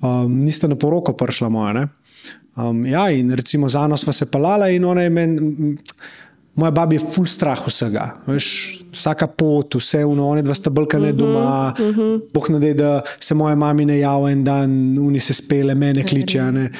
um, 0.00 0.38
nista 0.46 0.70
na 0.70 0.78
poroko 0.80 1.12
prišla 1.12 1.50
moja. 1.52 1.74
Ne? 1.76 1.84
Um, 2.56 2.86
ja, 2.88 3.10
in 3.12 3.28
recimo 3.36 3.68
za 3.68 3.84
nas 3.86 4.06
sva 4.06 4.14
se 4.16 4.26
palala 4.26 4.70
in 4.72 4.88
ona 4.88 5.04
je 5.04 5.10
meni. 5.12 5.74
Moja 6.58 6.72
baba 6.74 6.96
je 6.96 6.98
full 7.04 7.28
strah 7.30 7.60
vsega. 7.68 8.06
Veš, 8.26 8.46
vsaka 8.90 9.28
pot, 9.30 9.76
vse 9.78 10.00
uno, 10.08 10.24
one 10.32 10.42
dva 10.42 10.56
sta 10.56 10.72
bolkane 10.74 11.12
doma, 11.14 11.70
uh 11.70 11.84
-huh. 11.96 12.16
boh 12.34 12.48
ne 12.50 12.58
da, 12.58 12.72
da 12.74 13.02
se 13.20 13.34
moje 13.34 13.56
mami 13.56 13.84
ne 13.84 13.98
javlja 13.98 14.32
en 14.32 14.44
dan, 14.44 14.98
uni 14.98 15.20
se 15.20 15.34
spele, 15.34 15.74
mene 15.74 16.02
kliče. 16.02 16.52
ne. 16.52 16.70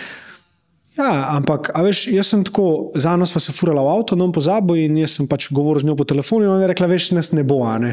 Ja, 0.98 1.36
ampak, 1.36 1.70
veš, 1.84 2.08
jaz 2.10 2.32
sem 2.32 2.42
tako, 2.42 2.90
za 2.98 3.14
nas 3.16 3.30
pa 3.30 3.38
se 3.40 3.52
furala 3.54 3.84
v 3.86 3.90
avto, 3.92 4.16
non 4.18 4.32
pozabo 4.34 4.74
in 4.74 4.96
jaz 4.98 5.14
sem 5.14 5.28
pač 5.30 5.46
govoril 5.54 5.84
z 5.84 5.86
njo 5.86 5.94
po 5.94 6.06
telefonu 6.08 6.48
in 6.48 6.50
ona 6.50 6.64
je 6.64 6.70
rekla, 6.72 6.88
veš, 6.90 7.12
nas 7.14 7.30
ne 7.38 7.44
bo, 7.46 7.60
a 7.62 7.76
ne. 7.78 7.92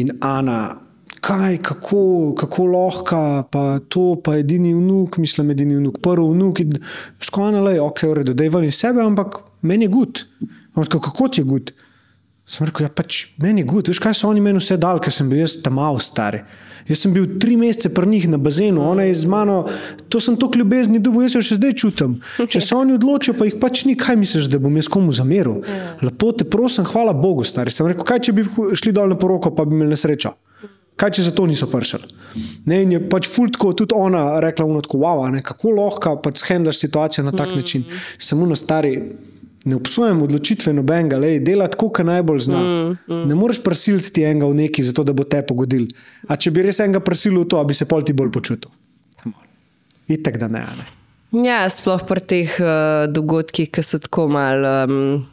In 0.00 0.14
Ana, 0.24 0.78
kaj, 1.20 1.58
kako, 1.60 2.32
kako 2.40 2.66
lahko, 2.72 3.20
pa 3.52 3.64
to, 3.92 4.06
pa 4.24 4.38
edini 4.40 4.72
vnuk, 4.72 5.18
mislim, 5.20 5.52
edini 5.52 5.76
vnuk, 5.76 6.00
prvi 6.00 6.24
vnuk. 6.32 6.62
Ana, 7.36 7.60
le, 7.68 7.76
ok, 7.84 8.06
v 8.08 8.14
redu, 8.22 8.36
da 8.36 8.48
je 8.48 8.64
iz 8.64 8.80
sebe, 8.80 9.04
ampak 9.04 9.42
meni 9.60 9.84
je 9.84 9.92
gud. 9.92 10.24
Rekel, 10.76 11.00
kako 11.00 11.28
ti 11.28 11.44
je 11.44 11.50
gud? 11.52 11.74
Sem 12.48 12.64
rekel, 12.70 12.86
ja, 12.86 12.94
pač 12.96 13.26
meni 13.42 13.60
je 13.60 13.68
gud, 13.68 13.92
veš, 13.92 14.00
kaj 14.00 14.16
so 14.16 14.32
oni 14.32 14.40
meni 14.40 14.62
vse 14.62 14.80
dal, 14.80 15.02
ker 15.04 15.12
sem 15.12 15.28
bil 15.28 15.44
jaz 15.44 15.58
tam 15.60 15.76
malo 15.76 16.00
star. 16.00 16.46
Jaz 16.88 17.02
sem 17.02 17.12
bil 17.12 17.26
tri 17.42 17.56
mesece 17.58 17.90
pri 17.94 18.06
njih 18.06 18.28
na 18.30 18.38
bazenu, 18.38 18.84
ona 18.90 19.08
je 19.08 19.14
z 19.14 19.26
mano, 19.26 19.64
to 20.08 20.20
sem 20.20 20.36
toliko 20.36 20.58
ljubezni 20.58 21.00
dobil, 21.02 21.26
jaz 21.26 21.34
jo 21.34 21.42
še 21.42 21.58
zdaj 21.58 21.74
čutim. 21.82 22.18
Če 22.38 22.62
se 22.62 22.76
oni 22.78 22.94
odločijo, 22.94 23.34
pa 23.38 23.48
jih 23.48 23.58
pač 23.60 23.84
ni, 23.88 23.96
kaj 23.98 24.18
misliš, 24.20 24.50
da 24.52 24.60
bom 24.62 24.76
jaz 24.78 24.90
komu 24.92 25.14
zameril. 25.14 25.62
Lepo 26.02 26.32
te 26.32 26.46
prosim, 26.46 26.86
hvala 26.86 27.14
Bogu, 27.16 27.44
stari. 27.44 27.74
Sem 27.74 27.90
rekel, 27.90 28.06
kaj 28.06 28.26
če 28.28 28.36
bi 28.36 28.46
šli 28.78 28.94
dol 28.94 29.10
na 29.10 29.18
poroko, 29.18 29.50
pa 29.54 29.66
bi 29.66 29.74
imeli 29.78 29.96
nesrečo. 29.96 30.36
Kaj 30.96 31.12
če 31.18 31.26
za 31.26 31.32
to 31.36 31.44
niso 31.44 31.66
prišli? 31.68 32.08
Ne, 32.70 32.80
in 32.86 32.94
je 32.94 33.00
pač 33.10 33.28
fultko 33.28 33.74
tudi 33.76 33.92
ona 33.96 34.38
rekla, 34.40 34.64
unotko, 34.64 35.00
wow, 35.02 35.26
ne, 35.32 35.42
kako 35.44 35.74
lahko 35.76 36.14
pač 36.24 36.40
shendlaš 36.40 36.80
situacijo 36.80 37.26
na 37.26 37.34
tak 37.36 37.52
mm. 37.52 37.60
način. 37.60 37.84
Samo 38.18 38.46
na 38.48 38.56
stari. 38.56 38.94
Ne 39.66 39.74
obsojam 39.74 40.22
odločitve 40.22 40.70
nobenega, 40.76 41.18
le 41.18 41.40
dela 41.42 41.66
tako, 41.70 41.88
kot 41.90 42.06
najbolj 42.06 42.44
zna. 42.46 42.60
Mm, 42.62 42.98
mm. 43.10 43.22
Ne 43.26 43.34
moreš 43.34 43.58
prisiliti 43.64 44.12
ti 44.14 44.26
enega 44.26 44.46
v 44.46 44.60
neki, 44.62 44.84
zato 44.86 45.02
da 45.06 45.14
bo 45.16 45.26
te 45.26 45.40
pogodil. 45.46 45.88
A 46.30 46.38
če 46.38 46.52
bi 46.54 46.62
res 46.66 46.78
enega 46.84 47.02
prisilil 47.02 47.42
v 47.42 47.48
to, 47.50 47.62
bi 47.66 47.74
se 47.74 47.88
pol 47.90 48.06
ti 48.06 48.14
bolj 48.14 48.30
počutil. 48.34 48.70
Itek 50.06 50.38
da 50.38 50.48
ne. 50.48 50.62
ne. 50.78 50.86
Ja, 51.42 51.64
sploh 51.72 52.04
pri 52.06 52.22
teh 52.22 52.52
uh, 52.62 53.08
dogodkih, 53.10 53.72
ki 53.74 53.82
so 53.82 53.98
tako 53.98 54.28
malo. 54.30 54.76
Um, 54.86 55.26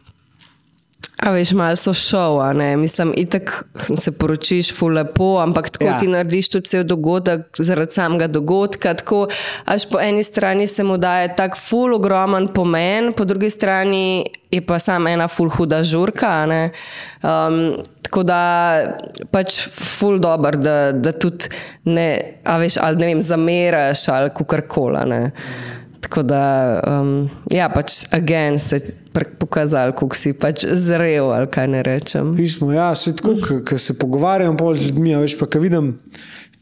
A 1.24 1.32
veš, 1.32 1.54
malo 1.56 1.76
so 1.80 1.94
šov, 1.96 2.42
a 2.44 2.50
ne. 2.54 2.74
Mislim, 2.78 3.14
itek 3.16 3.64
se 4.00 4.12
poročiš, 4.12 4.74
fu 4.76 4.90
lepo, 4.92 5.38
ampak 5.40 5.70
tako 5.70 5.86
Ja. 5.86 5.98
ti 5.98 6.08
narediš 6.08 6.50
tudi 6.50 6.68
cel 6.68 6.84
dogodek 6.84 7.42
zaradi 7.58 7.92
samega 7.92 8.28
dogodka. 8.28 8.94
Tako, 8.94 9.28
až 9.66 9.86
po 9.90 10.00
eni 10.04 10.24
strani 10.24 10.68
se 10.68 10.84
mu 10.84 10.98
daje 10.98 11.36
tak 11.36 11.56
ful 11.58 11.96
ogromen 11.96 12.48
pomen, 12.48 13.14
po 13.14 13.24
drugi 13.26 13.50
strani 13.50 14.26
je 14.52 14.62
pa 14.62 14.80
samo 14.80 15.10
ena 15.10 15.28
ful 15.28 15.50
huda 15.50 15.84
žurka. 15.84 16.46
ne. 16.46 16.72
Um, 17.24 17.78
tako 18.02 18.24
da 18.24 18.40
pač 19.32 19.62
ful 19.72 20.20
dobr, 20.20 20.58
da, 20.60 20.92
da 20.92 21.12
tudi 21.12 21.46
ne, 21.86 22.20
a 22.44 22.58
veš, 22.58 22.78
ali 22.78 22.98
ne 22.98 23.06
vem, 23.06 23.22
zameraš 23.22 24.08
ali 24.10 24.30
kukorkola. 24.30 25.06
ne. 25.06 25.32
Tako 26.04 26.24
da, 26.28 26.44
um, 27.02 27.30
ja, 27.52 27.70
pač 27.72 28.04
agen 28.12 28.60
se 28.60 28.76
je 28.76 29.24
pokazal, 29.40 29.94
kako 29.96 30.18
si 30.20 30.34
pač 30.36 30.66
zrel, 30.68 31.30
ali 31.32 31.48
kaj 31.48 31.70
ne 31.72 31.84
rečem. 31.86 32.34
Pismo, 32.36 32.74
ja, 32.76 32.92
se 32.96 33.16
tako, 33.16 33.38
ko 33.64 33.78
se 33.80 33.96
pogovarjam 33.96 34.58
pol 34.60 34.76
z 34.76 34.90
ljudmi, 34.90 35.16
a 35.16 35.22
veš 35.24 35.38
pa, 35.40 35.48
ko 35.48 35.64
vidim 35.64 35.94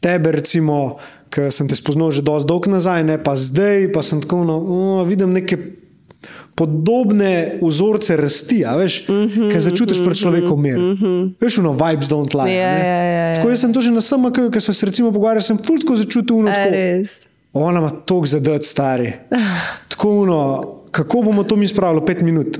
tebe, 0.02 0.30
recimo, 0.38 1.00
ki 1.32 1.50
sem 1.50 1.66
te 1.66 1.78
spoznal 1.78 2.14
že 2.14 2.22
dosti 2.22 2.50
dolgo 2.50 2.70
nazaj, 2.70 3.02
ne 3.08 3.18
pa 3.18 3.34
zdaj, 3.34 3.90
pa 3.90 4.04
sem 4.06 4.22
tako, 4.22 4.44
no, 4.46 4.58
vidim 5.08 5.34
neke 5.34 5.58
podobne 6.54 7.58
vzorce 7.62 8.16
rasti, 8.20 8.62
veš, 8.78 9.08
mm 9.08 9.26
-hmm, 9.26 9.50
ki 9.50 9.60
začutiš 9.60 10.04
pred 10.04 10.16
človekom 10.16 10.62
mir. 10.62 10.78
Mm 10.78 10.94
-hmm. 10.94 11.34
Veš, 11.40 11.58
no, 11.58 11.72
vibes 11.72 12.06
don't 12.06 12.30
lie. 12.44 12.54
Ja, 12.54 12.78
ja, 12.78 13.02
ja, 13.02 13.28
ja. 13.28 13.34
Tako 13.34 13.50
jaz 13.50 13.60
sem 13.60 13.72
to 13.72 13.80
že 13.80 13.90
na 13.90 14.00
SMK, 14.00 14.52
ki 14.52 14.60
smo 14.60 14.74
se 14.74 14.86
recimo 14.86 15.12
pogovarjali, 15.12 15.42
sem 15.42 15.58
fultko 15.58 15.96
začutil 15.96 16.36
uno 16.36 16.50
A 16.50 16.54
tako. 16.54 16.70
res? 16.70 17.31
Ona 17.52 17.80
ima 17.80 17.90
tok 17.90 18.26
zadat, 18.26 18.64
stari. 18.64 19.12
Tako 19.88 20.10
uno, 20.10 20.38
kako 20.90 21.22
bomo 21.22 21.44
to 21.44 21.56
mi 21.56 21.68
spravili 21.68 22.06
pet 22.06 22.20
minut? 22.20 22.58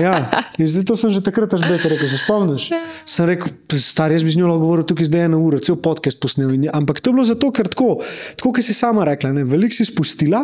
Ja, 0.00 0.30
in 0.58 0.68
zdaj 0.68 0.84
to 0.88 0.96
sem 0.96 1.12
že 1.12 1.20
takrat 1.22 1.52
razbetel, 1.52 1.92
rekel, 1.92 2.08
se 2.08 2.18
spomniš? 2.18 2.68
Sem 3.06 3.28
rekel, 3.28 3.52
star, 3.78 4.12
jaz 4.12 4.24
bi 4.24 4.32
z 4.32 4.40
njo 4.40 4.56
govoril 4.58 4.86
tukaj 4.88 5.06
zdaj 5.06 5.26
eno 5.28 5.38
uro, 5.44 5.60
cel 5.62 5.76
podcast 5.76 6.18
posnel. 6.22 6.54
In, 6.56 6.66
ampak 6.72 7.00
to 7.00 7.10
je 7.10 7.14
bilo 7.14 7.26
zato, 7.28 7.50
ker 7.54 7.68
tako, 7.70 8.00
tako 8.38 8.54
kot 8.56 8.64
si 8.64 8.74
sama 8.74 9.04
rekla, 9.06 9.30
veliko 9.44 9.76
si 9.76 9.86
spustila, 9.86 10.42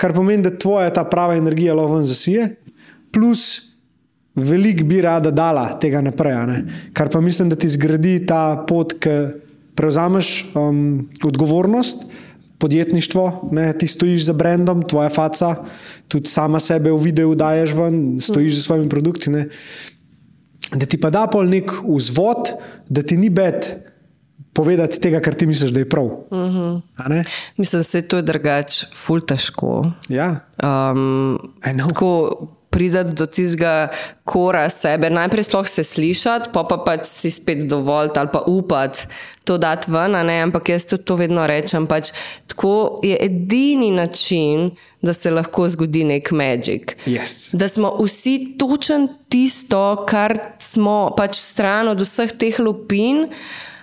kar 0.00 0.14
pomeni, 0.16 0.46
da 0.48 0.54
tvoja 0.58 0.90
ta 0.94 1.04
prava 1.06 1.36
energija 1.38 1.76
lahko 1.76 2.00
ven 2.00 2.08
zasije, 2.08 2.48
plus 3.14 3.74
veliko 4.34 4.88
bi 4.88 5.00
rada 5.04 5.30
dala 5.30 5.68
tega 5.78 6.02
naprej. 6.02 6.38
ne. 6.46 6.58
Kar 6.92 7.12
pa 7.12 7.20
mislim, 7.20 7.52
da 7.52 7.56
ti 7.56 7.68
zgradi 7.68 8.24
ta 8.26 8.64
pot, 8.66 8.96
ki 8.98 9.18
prevzameš 9.74 10.54
um, 10.54 11.10
odgovornost. 11.24 12.06
Podjetništvo, 12.64 13.48
ne, 13.52 13.66
ti 13.78 13.86
stojiš 13.86 14.24
za 14.24 14.32
brandom, 14.32 14.86
tvoja 14.88 15.10
faca, 15.12 15.54
tudi 16.08 16.30
sama 16.32 16.60
sebe 16.60 16.92
v 16.92 17.02
videu 17.02 17.34
daješ 17.36 17.74
ven, 17.76 17.98
stojiš 18.20 18.54
za 18.56 18.62
svojimi 18.62 18.88
produkti. 18.88 19.30
Ne. 19.30 19.48
Da 20.72 20.86
ti 20.86 20.96
pa 21.00 21.10
da 21.12 21.26
pol 21.28 21.44
nek 21.44 21.74
vzvod, 21.84 22.54
da 22.88 23.02
ti 23.02 23.20
ni 23.20 23.28
bed 23.30 23.68
povedati 24.54 25.00
tega, 25.00 25.20
kar 25.20 25.34
ti 25.34 25.46
misliš, 25.46 25.74
da 25.74 25.82
je 25.82 25.88
prav. 25.88 26.04
Uh 26.06 26.30
-huh. 26.30 27.24
Mislim, 27.56 27.80
da 27.80 27.82
se 27.84 28.02
to 28.02 28.16
je 28.16 28.22
drugače, 28.22 28.86
ful 28.94 29.20
težko. 29.20 29.92
Ja, 30.08 30.40
Um, 30.62 31.38
tako 31.78 32.48
prideti 32.74 33.14
do 33.14 33.26
tistega 33.30 33.88
kora 34.26 34.66
sebe, 34.72 35.10
najprej 35.14 35.46
sploh 35.46 35.68
se 35.70 35.84
slišati, 35.86 36.50
pa 36.52 36.64
pa 36.66 36.80
pač 36.82 37.06
si 37.06 37.30
spet 37.30 37.68
dovolj 37.70 38.10
ali 38.18 38.32
pa 38.32 38.42
upati 38.50 39.06
to 39.44 39.58
dati 39.58 39.90
ven, 39.92 40.16
ne? 40.26 40.40
ampak 40.42 40.68
jaz 40.72 40.86
tudi 40.88 41.04
to 41.04 41.16
vedno 41.20 41.44
rečem. 41.46 41.86
Pač, 41.86 42.10
tako 42.48 43.00
je 43.04 43.16
edini 43.20 43.90
način, 43.92 44.70
da 45.02 45.12
se 45.12 45.30
lahko 45.30 45.68
zgodi 45.68 46.04
nek 46.08 46.30
magic. 46.32 46.96
Yes. 47.06 47.52
Da 47.52 47.68
smo 47.68 47.92
vsi 48.00 48.56
točen 48.58 49.08
tisto, 49.28 50.06
kar 50.08 50.38
smo 50.58 51.12
pač 51.16 51.38
stran 51.38 51.92
od 51.92 52.00
vseh 52.00 52.32
teh 52.32 52.58
lupin, 52.58 53.26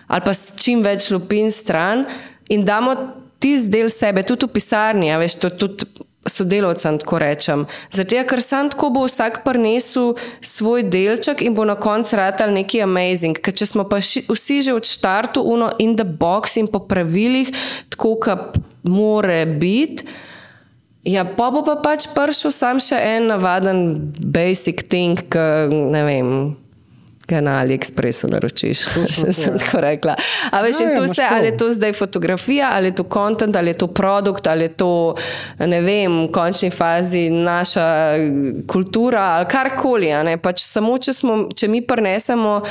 ali 0.07 0.25
pa 0.25 0.33
čim 0.33 0.81
več 0.83 1.11
lupin 1.13 1.51
stran, 1.53 2.07
in 2.49 2.65
damo 2.65 2.95
tisti 3.39 3.69
del 3.71 3.89
sebe, 3.89 4.25
tudi 4.25 4.49
v 4.49 4.57
pisarni, 4.57 5.13
a 5.13 5.21
veš, 5.21 5.37
to 5.45 5.53
tudi 5.61 6.09
sodelovcem 6.25 6.99
tako 7.01 7.19
rečem. 7.19 7.65
Zato, 7.91 8.21
ker 8.29 8.41
sam 8.41 8.69
tako 8.69 8.89
bo 8.89 9.05
vsak 9.07 9.41
prinesel 9.45 10.13
svoj 10.41 10.83
delček 10.83 11.41
in 11.41 11.55
bo 11.57 11.65
na 11.65 11.75
koncu 11.75 12.15
ratal 12.15 12.53
neki 12.53 12.81
amazing. 12.81 13.37
Ker 13.41 13.53
če 13.53 13.65
smo 13.65 13.87
pa 13.89 14.01
ši, 14.01 14.25
vsi 14.29 14.61
že 14.61 14.75
od 14.77 14.85
štartu 14.85 15.41
uno 15.41 15.71
in 15.79 15.95
the 15.97 16.05
box 16.05 16.57
in 16.61 16.69
po 16.69 16.83
pravilih, 16.85 17.49
tako 17.89 18.15
kot 18.21 18.61
more 18.83 19.45
biti. 19.45 20.05
Ja, 21.01 21.25
pa 21.25 21.49
bo 21.49 21.65
pa 21.65 21.79
pač 21.81 22.05
prišel 22.13 22.53
sam 22.53 22.77
še 22.77 22.99
en 23.17 23.31
navaden 23.33 24.13
basic 24.21 24.85
thing, 24.85 25.17
ki 25.17 25.73
ne 25.73 26.03
vem. 26.05 26.60
Ga 27.31 27.41
Na 27.41 27.57
AliExpressu 27.63 28.29
naročiš. 28.31 28.83
sem 29.39 29.57
tako 29.59 29.81
rekla. 29.83 30.15
A 30.51 30.61
veš, 30.61 30.79
Ja, 30.79 30.85
in 30.85 30.91
ja, 30.91 30.95
to 30.95 31.03
vse, 31.07 31.21
to. 31.21 31.35
ali 31.35 31.47
je 31.51 31.57
to 31.57 31.67
zdaj 31.73 31.93
fotografija, 31.93 32.71
ali 32.73 32.91
je 32.91 32.95
to 32.99 33.03
kontent, 33.03 33.55
ali 33.55 33.73
je 33.73 33.77
to 33.83 33.87
produkt, 33.87 34.47
ali 34.47 34.67
je 34.67 34.73
to, 34.77 35.15
ne 35.59 35.81
vem, 35.81 36.25
v 36.27 36.31
končni 36.31 36.69
fazi 36.69 37.29
naša 37.29 37.87
kultura 38.67 39.21
ali 39.37 39.49
karkoli. 39.51 40.11
Pač 40.41 40.65
samo, 40.65 40.97
če, 40.97 41.13
smo, 41.13 41.37
če 41.55 41.67
mi 41.67 41.81
prinesemo 41.85 42.61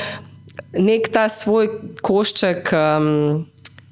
nek 0.79 1.09
ta 1.13 1.29
svoj 1.29 1.69
košček. 2.01 2.73
Um, 2.73 3.47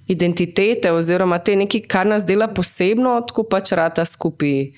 Identitete, 0.10 0.90
oziroma 0.90 1.38
te 1.38 1.54
nekaj, 1.54 1.84
kar 1.86 2.08
nas 2.10 2.24
dela 2.26 2.48
posebno, 2.50 3.12
tako 3.30 3.44
pač 3.46 3.76
rata 3.78 4.02
skupaj 4.10 4.72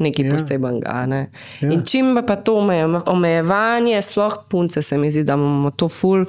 nekaj 0.00 0.24
Ja. 0.24 0.32
posebenega. 0.32 1.06
Ne? 1.06 1.30
Ja. 1.60 1.70
In 1.70 1.80
čim 1.82 2.18
pa 2.26 2.36
to 2.36 2.54
omeje- 2.54 3.02
omejevanje, 3.06 4.02
sploh 4.02 4.36
punce, 4.48 4.82
se 4.82 4.98
mi 4.98 5.10
zdi, 5.10 5.22
da 5.22 5.34
imamo 5.34 5.70
to 5.70 5.88
ful. 5.88 6.24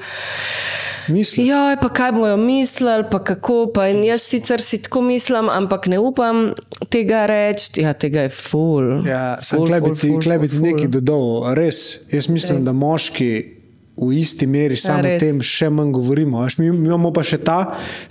Mislim. 1.08 1.48
Ja, 1.48 1.78
pa 1.82 1.90
kaj 1.90 2.12
bojo 2.12 2.38
mislili, 2.38 3.04
pa 3.12 3.20
kako. 3.20 3.72
Pa 3.74 3.88
in 3.88 4.04
jaz 4.04 4.22
sicer 4.22 4.62
si 4.62 4.78
tako 4.80 5.02
mislim, 5.02 5.50
ampak 5.50 5.88
ne 5.88 6.00
upam 6.00 6.54
tega 6.90 7.26
reči. 7.26 7.82
Ja, 7.82 7.94
tega 7.94 8.22
je 8.22 8.30
ful. 8.32 9.08
Ja, 9.08 9.38
sem 9.42 9.58
Ful, 9.58 9.68
klebi 9.68 9.88
ful, 9.88 9.96
ti, 9.96 10.08
ful, 10.08 10.22
klebi 10.22 10.48
ful, 10.48 10.52
ti 10.52 10.58
ful. 10.60 10.68
nekaj 10.68 10.88
dodal. 10.90 11.26
Res, 11.56 11.80
jaz 12.12 12.28
mislim, 12.28 12.64
da 12.64 12.72
moški 12.72 13.61
v 13.98 14.14
isti 14.18 14.48
meri 14.48 14.76
samo 14.76 15.04
o 15.04 15.20
tem 15.20 15.42
še 15.44 15.70
manj 15.74 15.92
govorimo. 15.96 16.42
Veš, 16.46 16.58
mi, 16.62 16.72
mi 16.72 16.90
imamo 16.90 17.12
pa 17.14 17.24
še 17.26 17.42
ta 17.44 17.60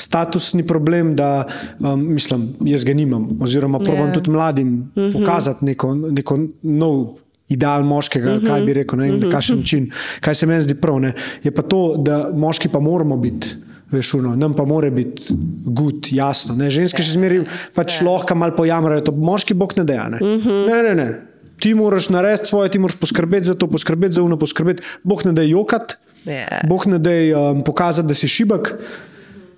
statusni 0.01 0.65
problem, 0.69 1.15
da 1.19 1.47
um, 1.79 2.05
mislim, 2.15 2.51
jaz 2.69 2.85
ga 2.87 2.95
nimam. 2.95 3.29
Oziroma, 3.41 3.81
probam 3.83 4.11
Ja. 4.11 4.13
tudi 4.13 4.31
mladim 4.31 4.69
mm 4.69 4.93
-hmm. 4.97 5.13
pokazati 5.13 5.65
neko, 5.65 5.95
neko 5.95 6.39
nov. 6.63 7.19
Ideal 7.51 7.83
moškega, 7.83 8.31
uh 8.31 8.43
-huh. 8.43 8.47
kaj 8.47 8.63
bi 8.63 8.73
rekel, 8.73 8.99
ne, 8.99 9.13
na 9.13 9.31
kakšen 9.31 9.57
način, 9.59 9.91
kaj 10.21 10.35
se 10.35 10.47
meni 10.47 10.63
zdi 10.63 10.75
prav. 10.75 11.01
Ne. 11.01 11.13
Je 11.43 11.51
pa 11.51 11.63
to, 11.63 11.97
da 11.99 12.31
moški 12.35 12.69
pa 12.69 12.81
moramo 12.81 13.17
biti, 13.17 13.49
veš, 13.91 14.15
uno, 14.15 14.37
nam 14.37 14.55
pa 14.55 14.65
mora 14.65 14.91
biti 14.91 15.35
gud, 15.67 16.07
jasno. 16.11 16.55
Ne. 16.55 16.71
Ženske 16.71 17.03
še 17.03 17.13
zmeraj 17.13 17.45
pač 17.75 18.01
lahko 18.01 18.35
malo 18.35 18.55
pojamrajo, 18.57 19.01
to 19.01 19.13
moški 19.13 19.55
bog 19.55 19.75
ne 19.77 19.85
deja. 19.85 20.09
Ne. 20.09 20.19
Uh 20.23 20.45
-huh. 20.45 20.67
ne, 20.67 20.83
ne, 20.83 20.95
ne. 20.95 21.30
Ti 21.61 21.75
moraš 21.75 22.09
narediti 22.09 22.49
svoje, 22.49 22.71
ti 22.71 22.79
moraš 22.79 22.97
poskrbeti 22.97 23.47
za 23.47 23.55
to, 23.55 23.67
poskrbeti 23.67 24.15
za 24.15 24.23
uno, 24.23 24.39
poskrbeti. 24.39 24.83
Bog 25.03 25.27
ne 25.27 25.33
da 25.33 25.43
jokat, 25.43 25.97
Ja. 26.25 26.61
Bog 26.69 26.87
ne 26.87 26.99
da 26.99 27.11
um, 27.51 27.65
pokazati, 27.65 28.09
da 28.09 28.15
si 28.15 28.29
šibek. 28.29 28.75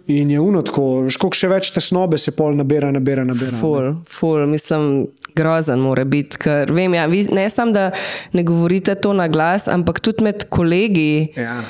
In 0.07 0.31
je 0.31 0.41
uno 0.41 0.63
tako, 0.67 1.07
koliko 1.19 1.39
še 1.39 1.49
več 1.49 1.71
tesnobe 1.71 2.19
se 2.19 2.33
pol 2.35 2.57
nabira, 2.59 2.91
nabira, 2.91 3.23
nabira. 3.25 3.53
ne. 3.55 3.59
Ful, 3.61 3.85
ful, 4.11 4.41
mislim, 4.51 5.07
grozen 5.39 5.79
mora 5.79 6.05
biti. 6.05 6.41
Ker 6.43 6.73
vem, 6.75 6.97
ja, 6.99 7.07
vi, 7.07 7.23
ne 7.31 7.47
samo, 7.51 7.73
da 7.73 7.91
ne 8.35 8.43
govorite 8.43 8.97
to 8.99 9.13
na 9.15 9.29
glas, 9.31 9.69
ampak 9.71 10.03
tudi 10.03 10.27
med 10.27 10.49
kolegi. 10.51 11.31
Ja. 11.39 11.61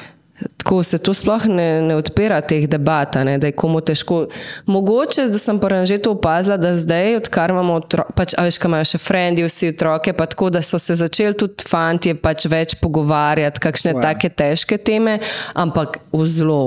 Tako 0.63 0.83
se 0.83 0.99
to 0.99 1.11
sploh 1.15 1.47
ne, 1.51 1.83
ne 1.83 1.97
odpira, 1.99 2.39
teh 2.41 2.69
debat, 2.71 3.17
ne, 3.27 3.35
da 3.43 3.51
je 3.51 3.57
komu 3.59 3.81
težko. 3.83 4.29
Mogoče, 4.71 5.27
da 5.33 5.39
sem 5.39 5.59
pa 5.59 5.83
že 5.85 5.99
to 5.99 6.13
opazila, 6.15 6.57
da 6.57 6.71
zdaj, 6.79 7.17
odkar 7.19 7.51
imamo 7.51 7.81
otroke, 7.81 8.15
pač, 8.15 8.37
a 8.39 8.47
veš, 8.47 8.61
kaj 8.63 8.71
imajo 8.71 8.87
še 8.93 9.01
frendi, 9.03 9.43
vsi 9.43 9.73
otroke, 9.75 10.15
pa 10.15 10.29
tako, 10.31 10.53
da 10.55 10.63
so 10.63 10.79
se 10.79 10.95
začeli 10.95 11.35
tudi 11.35 11.67
fanti 11.67 12.15
pač 12.15 12.47
več 12.47 12.77
pogovarjati, 12.79 13.59
kakšne 13.59 13.97
take 13.99 14.31
težke 14.31 14.79
teme, 14.79 15.19
ampak 15.59 15.99
v 16.15 16.29
zelo 16.31 16.63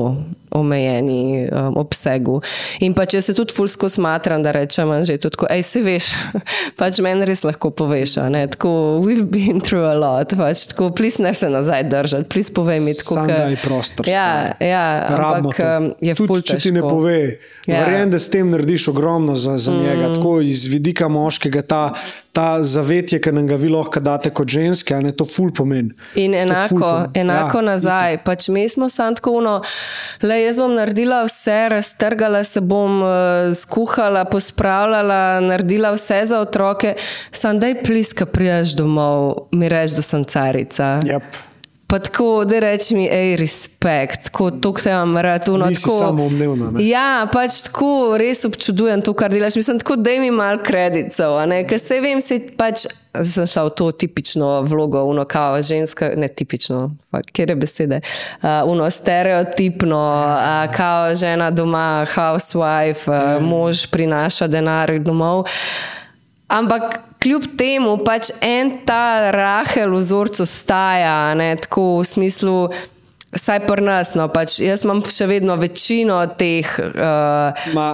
omejeni 0.56 1.48
um, 1.52 1.78
obsegu. 1.78 2.40
In 2.84 2.96
pa 2.96 3.06
če 3.10 3.22
se 3.24 3.36
tudi 3.36 3.54
fulsko 3.56 3.90
smatram, 3.92 4.44
da 4.46 4.54
rečem, 4.56 4.92
že 5.04 5.18
tudi 5.20 5.36
tako, 5.36 5.50
hej, 5.52 5.64
se 5.68 5.84
veš, 5.84 6.10
pač 6.80 7.02
meni 7.04 7.28
res 7.28 7.44
lahko 7.48 7.72
poveš, 7.76 8.18
ne, 8.32 8.46
tako, 8.52 9.02
we've 9.04 9.28
been 9.32 9.60
through 9.60 9.88
a 9.88 9.96
lot, 10.00 10.36
pač 10.40 10.68
tako, 10.72 10.92
plis 10.96 11.20
ne 11.24 11.34
se 11.36 11.52
nazaj 11.52 11.88
držati, 11.92 12.30
plis 12.32 12.52
povej 12.56 12.82
mi 12.86 12.96
tako, 12.96 13.26
daj 13.28 13.60
prostor. 13.90 14.14
Ja, 14.14 14.52
ja 14.60 15.08
Rabimo 15.10 15.50
ampak 15.50 15.58
to. 15.58 15.78
um, 15.78 15.94
je 16.02 16.16
Tudi, 16.16 16.28
ful 16.28 16.42
če 16.42 16.58
ti 16.60 16.72
ne 16.72 16.82
pove, 16.82 17.38
Ja. 17.66 17.80
verjamem, 17.82 18.12
da 18.14 18.20
s 18.20 18.30
tem 18.30 18.50
narediš 18.50 18.88
ogromno 18.88 19.36
za, 19.36 19.58
za 19.58 19.72
mm. 19.72 19.84
njega. 19.84 20.14
Tako 20.14 20.42
iz 20.42 20.66
vidika 20.66 21.08
moškega, 21.08 21.62
ta, 21.62 21.94
ta 22.32 22.64
zavetje, 22.64 23.20
ki 23.22 23.32
nam 23.32 23.48
ga 23.48 23.56
vi 23.56 23.70
lahko 23.70 24.00
date 24.00 24.30
kot 24.30 24.48
ženske, 24.48 24.96
ne 25.02 25.12
to 25.12 25.26
ful 25.26 25.50
pomeni. 25.56 25.96
In 26.16 26.34
enako, 26.34 26.78
pomeni. 26.80 27.10
enako 27.14 27.58
Ja, 27.58 27.64
ja, 27.64 27.66
nazaj. 27.72 28.18
Pač 28.26 28.48
mi 28.54 28.70
smo 28.70 28.90
samo 28.90 29.16
tako, 29.16 29.42
no, 29.42 29.56
le 30.22 30.38
jaz 30.44 30.60
bom 30.62 30.76
naredila 30.78 31.24
vse, 31.26 31.58
raztrgala 31.74 32.44
se 32.44 32.62
bom, 32.62 33.02
uh, 33.02 33.56
skuhala, 33.56 34.26
pospravljala, 34.30 35.40
naredila 35.42 35.92
vse 35.96 36.22
za 36.26 36.40
otroke. 36.40 36.96
Sam 37.32 37.60
daj 37.60 37.82
pliska, 37.84 38.26
prijaš 38.26 38.76
domov, 38.78 39.48
mi 39.52 39.70
reč, 39.70 39.98
da 39.98 40.06
sem 40.06 40.24
carica. 40.24 41.00
Yep. 41.06 41.55
Pa 41.88 42.00
tako, 42.00 42.46
da 42.46 42.60
reči 42.60 42.96
mi, 42.96 43.06
hej, 43.06 43.36
respekt, 43.38 44.30
to, 44.62 44.74
kar 44.74 44.92
imam 44.92 45.18
rad. 45.18 45.50
Uno, 45.50 45.66
Nisi 45.70 45.84
tako, 45.84 45.98
samoumevna, 46.00 46.72
ne? 46.72 46.88
Ja, 46.88 47.28
pač 47.34 47.62
tako 47.68 48.18
res 48.18 48.42
občudujem 48.46 49.04
to, 49.06 49.14
kar 49.14 49.30
delaš. 49.30 49.56
Mislim, 49.56 49.80
tako 49.80 49.96
da 50.02 50.16
mi 50.20 50.32
malo 50.34 50.64
kreditov, 50.66 51.38
ker 51.70 51.80
se 51.80 52.00
vem, 52.02 52.22
se 52.22 52.40
pač. 52.58 52.88
Zdaj 53.16 53.32
sem 53.32 53.48
šla 53.48 53.62
v 53.70 53.72
to 53.80 53.86
tipično 53.96 54.48
vlogo, 54.68 55.06
uno 55.08 55.24
kao 55.24 55.62
ženska, 55.62 56.10
ne 56.20 56.28
tipično, 56.28 56.90
kjer 57.32 57.54
je 57.54 57.56
besede, 57.56 58.00
uh, 58.42 58.68
uno 58.68 58.90
stereotipno, 58.92 60.02
uh, 60.36 60.76
kao 60.76 61.16
žena 61.16 61.48
doma, 61.52 62.04
housewife, 62.12 63.08
uh, 63.08 63.40
mož 63.40 63.86
prinaša 63.88 64.50
denar 64.52 64.92
domov. 65.00 65.46
Ampak 66.52 67.00
kljub 67.26 67.48
temu 67.58 67.98
pač 68.06 68.30
en 68.46 68.70
ta 68.86 69.32
rahel 69.34 69.98
vzorc 69.98 70.44
ostaja, 70.46 71.34
ne, 71.34 71.56
tako 71.58 72.04
v 72.04 72.12
smislu. 72.14 72.60
Saj 73.36 73.66
pri 73.68 73.84
nas, 73.84 74.14
no, 74.16 74.30
pač 74.32 74.62
jaz 74.64 74.86
imam 74.86 75.02
še 75.04 75.26
vedno 75.28 75.58
večino 75.60 76.22
teh, 76.40 76.70
uh, 76.80 77.66
Ma, 77.76 77.88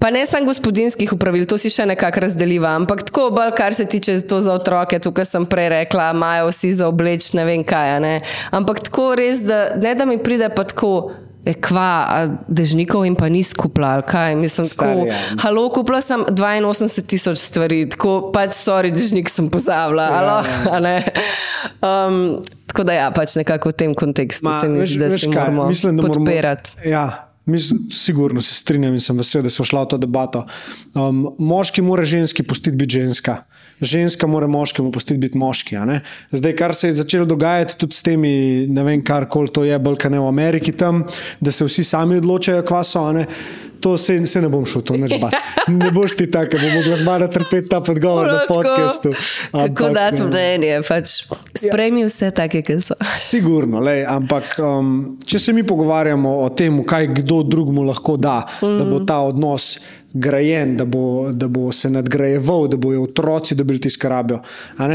pa 0.00 0.08
ne 0.08 0.22
samo 0.24 0.48
gospodinskih 0.48 1.12
upravil, 1.12 1.44
to 1.44 1.58
si 1.60 1.68
še 1.68 1.84
nekako 1.90 2.22
razdeliva, 2.24 2.70
ampak 2.80 3.04
tako 3.10 3.26
bolj, 3.36 3.52
kar 3.58 3.76
se 3.76 3.84
tiče 3.84 4.22
to 4.24 4.40
za 4.40 4.54
otroke, 4.56 4.96
tukaj 4.96 5.28
sem 5.28 5.44
prej 5.44 5.68
rekla, 5.74 6.14
imajo 6.16 6.48
vsi 6.48 6.72
za 6.78 6.88
obleč, 6.88 7.34
ne 7.36 7.44
vem 7.44 7.66
kaj. 7.66 7.98
Ne? 8.00 8.14
Ampak 8.56 8.86
tako 8.88 9.10
res, 9.20 9.44
da 9.44 9.76
ne 9.76 9.92
da 9.98 10.08
mi 10.08 10.16
pride 10.16 10.48
pa 10.56 10.64
tako. 10.64 11.25
Kva, 11.54 12.26
dežnikov 12.48 13.04
in 13.06 13.14
pa 13.14 13.28
ni 13.28 13.42
skupla, 13.42 13.88
ali 13.88 14.02
kaj. 14.02 14.34
Mislim, 14.34 14.66
tako, 14.68 15.06
ja, 15.06 15.14
halo, 15.38 15.68
kupila 15.70 16.00
sem 16.00 16.24
82 16.26 17.06
tisoč 17.06 17.38
stvari, 17.38 17.84
tako 17.88 18.32
pač, 18.34 18.50
sorry, 18.52 18.90
dežnik 18.90 19.30
sem 19.30 19.46
pozabila. 19.46 20.02
Ja, 20.04 20.42
Ja, 20.66 20.78
ja. 20.90 21.02
um, 22.08 22.42
tako 22.66 22.84
da 22.84 22.92
ja, 22.92 23.06
pač 23.10 23.36
nekako 23.36 23.70
v 23.70 23.72
tem 23.74 23.94
kontekstu 23.94 24.50
ma, 24.50 24.58
se 24.60 24.68
mi 24.68 24.82
zdi, 24.82 24.98
da 24.98 25.06
veš 25.06 25.20
se 25.20 25.30
kaj, 25.30 25.42
moramo 25.44 25.68
mislim, 25.68 25.96
da 25.96 26.02
moramo- 26.02 26.14
podpirati. 26.16 26.70
Ja, 26.84 27.22
Mislim, 27.46 27.86
sigurno 27.92 28.40
se 28.40 28.54
strinjam 28.54 28.92
in 28.92 29.00
sem 29.00 29.14
vesel, 29.16 29.42
da 29.42 29.50
smo 29.50 29.62
šli 29.64 29.78
v 29.78 29.86
to 29.86 29.98
debato. 29.98 30.40
Um, 30.94 31.28
moški 31.38 31.78
mora 31.78 32.02
ženski 32.04 32.42
pustiti 32.42 32.76
biti 32.76 32.98
ženska. 32.98 33.36
Ženska 33.80 34.26
mora 34.26 34.46
moškemu 34.46 34.92
pustiti 34.92 35.18
biti 35.18 35.38
moški. 35.38 35.76
Zdaj, 36.32 36.56
kar 36.56 36.74
se 36.74 36.88
je 36.88 36.92
začelo 36.92 37.24
dogajati 37.24 37.76
tudi 37.78 37.94
s 37.94 38.02
temi, 38.02 38.66
ne 38.68 38.82
vem, 38.82 39.04
kar 39.04 39.28
koli 39.28 39.52
to 39.52 39.64
je, 39.64 39.78
bolj 39.78 39.96
kaj 40.00 40.10
ne 40.10 40.20
v 40.20 40.28
Ameriki, 40.28 40.72
tam, 40.72 41.04
da 41.40 41.52
se 41.52 41.64
vsi 41.64 41.84
sami 41.84 42.16
odločajo, 42.16 42.62
kva 42.64 42.82
so. 42.84 43.04
Ne? 43.12 43.26
To 43.80 43.98
se, 43.98 44.16
se 44.26 44.40
ne 44.40 44.48
bom 44.48 44.64
šel, 44.66 44.82
to 44.82 44.96
neč 44.96 45.12
bati. 45.20 45.36
Ne 45.76 45.90
boš 45.90 46.16
ti 46.16 46.30
tako, 46.30 46.58
bo 46.62 46.70
mogla 46.74 46.96
zmara 46.96 47.28
trpeti 47.28 47.68
ta 47.68 47.80
podgovor 47.80 48.26
na 48.26 48.40
podkastu. 48.48 49.12
Kako 49.52 49.88
dati 49.94 50.22
mnenje, 50.22 50.80
pač 50.88 51.26
sprejmi 51.56 52.00
ja. 52.00 52.06
vse 52.06 52.30
take, 52.30 52.62
ki 52.62 52.78
so. 52.80 52.94
Sigurno, 53.18 53.80
lej, 53.80 54.04
ampak 54.08 54.56
um, 54.62 55.18
če 55.26 55.38
se 55.38 55.52
mi 55.56 55.66
pogovarjamo 55.66 56.38
o 56.44 56.48
tem, 56.48 56.82
kaj 56.84 57.12
kdo 57.20 57.42
drugmu 57.42 57.82
lahko 57.82 58.16
da, 58.16 58.40
mm 58.46 58.66
-hmm. 58.66 58.78
da 58.78 58.84
bo 58.84 59.00
ta 59.04 59.20
odnos 59.20 59.78
grajen, 60.18 60.76
da 60.76 60.84
bo, 60.84 61.32
da 61.32 61.48
bo 61.48 61.72
se 61.72 61.90
nadgrajeval, 61.90 62.68
da 62.68 62.76
bojo 62.76 63.02
otroci 63.02 63.54
dobili 63.54 63.80
tisto, 63.80 64.00
kar 64.00 64.10
rabijo. 64.10 64.40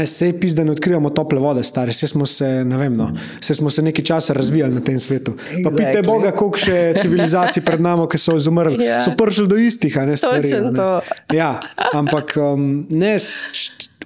Se 0.06 0.26
je 0.26 0.40
pis, 0.40 0.52
da 0.52 0.64
ne 0.64 0.70
odkrivamo 0.70 1.10
tople 1.10 1.40
vode, 1.40 1.62
stari. 1.62 1.90
Vse 1.90 2.08
smo 2.08 2.26
se, 2.26 2.64
ne 2.64 2.76
vem, 2.76 2.96
no, 2.96 3.10
vse 3.40 3.54
smo 3.54 3.70
se 3.70 3.82
nekaj 3.82 4.04
časa 4.04 4.32
razvijali 4.32 4.74
na 4.74 4.80
tem 4.80 4.98
svetu. 5.00 5.32
Pa 5.32 5.56
exactly. 5.56 5.76
pite 5.76 6.02
Boga, 6.06 6.32
koliko 6.32 6.58
še 6.58 6.94
civilizacij 7.00 7.62
pred 7.62 7.80
nami, 7.80 8.08
ki 8.10 8.18
so 8.18 8.36
izumrli. 8.36 8.78
Yeah. 8.78 8.98
Ja. 8.98 9.00
So 9.00 9.14
prišli 9.18 9.48
do 9.48 9.56
istih, 9.56 9.98
a 9.98 10.06
ne 10.06 10.16
stvari. 10.16 10.50
Ne. 10.72 11.36
Ja, 11.36 11.60
ampak 11.92 12.36
um, 12.36 12.86
ne. 12.90 13.16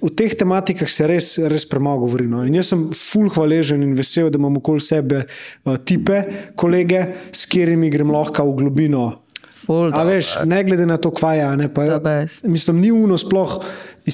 V 0.01 0.11
teh 0.13 0.33
tematikah 0.37 0.89
se 0.91 1.07
res, 1.09 1.29
res 1.49 1.65
premalo 1.69 2.05
govori. 2.05 2.27
No. 2.29 2.43
Jaz 2.45 2.73
sem 2.73 2.87
fulh 2.93 3.31
hvaležen 3.33 3.83
in 3.85 3.95
vesel, 3.97 4.29
da 4.31 4.39
imam 4.39 4.59
okoli 4.59 4.83
sebe 4.83 5.23
uh, 5.25 5.77
tipe, 5.77 6.23
kolege, 6.55 7.03
s 7.31 7.47
katerimi 7.49 7.91
grem 7.93 8.13
lahko 8.13 8.45
v 8.51 8.57
globino 8.61 9.05
A 9.67 10.03
veš, 10.03 10.31
ne 10.45 10.63
glede 10.63 10.85
na 10.85 10.97
to, 10.97 11.11
kva 11.11 11.33
je. 11.33 11.47
Ne, 11.57 11.67
pa, 11.73 11.83
mislim, 12.43 12.79
ni 12.81 12.91
uno 12.91 13.17
sploh. 13.17 13.59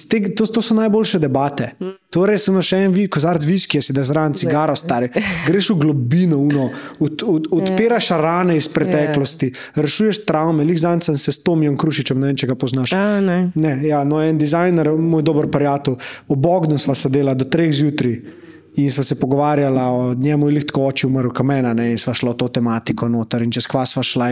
Te, 0.09 0.19
to, 0.35 0.45
to 0.45 0.61
so 0.61 0.73
najboljše 0.73 1.19
debate. 1.19 1.71
Mm. 1.79 1.91
Torej, 2.09 2.39
samo 2.41 2.61
še 2.65 2.79
en 2.87 2.93
vi, 2.95 3.05
kozarc 3.11 3.45
viski, 3.45 3.81
si 3.81 3.93
da 3.93 4.01
zraven 4.05 4.33
cigaro 4.37 4.73
stari. 4.75 5.11
Greš 5.47 5.69
v 5.73 5.77
globino, 5.85 6.39
uno, 6.41 6.69
od, 6.99 7.25
od, 7.27 7.49
odpiraš 7.53 8.09
yeah. 8.09 8.21
rane 8.21 8.57
iz 8.57 8.69
preteklosti, 8.73 9.51
yeah. 9.53 9.81
rešuješ 9.85 10.23
travme. 10.25 10.65
Lik 10.65 10.81
zanj 10.81 11.05
sem 11.09 11.17
se 11.21 11.31
s 11.31 11.43
Tomijem 11.45 11.77
Krušičem, 11.77 12.19
ne 12.19 12.31
vem, 12.31 12.39
če 12.41 12.49
ga 12.49 12.57
poznaš. 12.57 12.95
A, 12.97 13.19
ne. 13.21 13.39
Ne, 13.53 13.75
ja, 13.85 14.01
no, 14.07 14.21
en 14.21 14.41
dizajner, 14.41 14.89
moj 14.97 15.25
dober 15.25 15.51
prijatelj, 15.53 16.01
obogno 16.33 16.81
sva 16.81 16.97
se 16.97 17.13
dela 17.13 17.37
do 17.37 17.45
treh 17.45 17.69
zjutraj. 17.73 18.42
In 18.75 18.91
sva 18.91 19.03
se 19.03 19.15
pogovarjala 19.19 19.83
o 19.93 20.13
njemu, 20.13 20.47
ali 20.47 20.63
tako 20.65 20.87
oči 20.87 21.05
umrl 21.07 21.29
kamena, 21.29 21.73
ne? 21.73 21.91
in 21.91 21.97
sva 21.97 22.13
šla 22.13 22.31
v 22.33 22.37
to 22.41 22.47
tematiko 22.57 23.07
noter 23.07 23.43
in 23.45 23.51
čez 23.53 23.67
kva 23.69 23.85
sva 23.85 24.03
šla. 24.03 24.31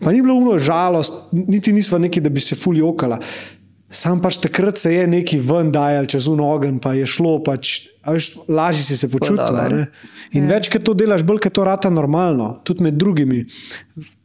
Pa 0.00 0.12
ni 0.12 0.20
bilo 0.22 0.34
uno 0.34 0.58
žalost, 0.58 1.32
niti 1.32 1.72
nisva 1.72 1.98
neki, 1.98 2.20
da 2.20 2.28
bi 2.28 2.40
se 2.40 2.54
fulj 2.54 2.82
okala. 2.82 3.18
Sam 3.92 4.20
pač 4.24 4.38
takrat 4.40 4.78
se 4.78 4.94
je 4.94 5.06
neki 5.06 5.38
ven 5.40 5.72
dajal 5.72 6.06
čez 6.06 6.28
un 6.28 6.40
ogen, 6.40 6.78
pa 6.80 6.94
je 6.96 7.06
šlo, 7.06 7.38
pač, 7.44 7.91
veš, 8.06 8.32
lažje 8.48 8.84
si 8.84 8.96
se 8.96 9.08
počutil. 9.08 9.84
In 10.32 10.46
ja. 10.46 10.56
več, 10.56 10.68
ki 10.72 10.80
to 10.82 10.94
delaš, 10.98 11.22
bolj, 11.26 11.42
ki 11.44 11.52
to 11.54 11.66
rata 11.66 11.90
normalno, 11.90 12.56
tudi 12.66 12.86
med 12.86 12.98
drugimi. 12.98 13.44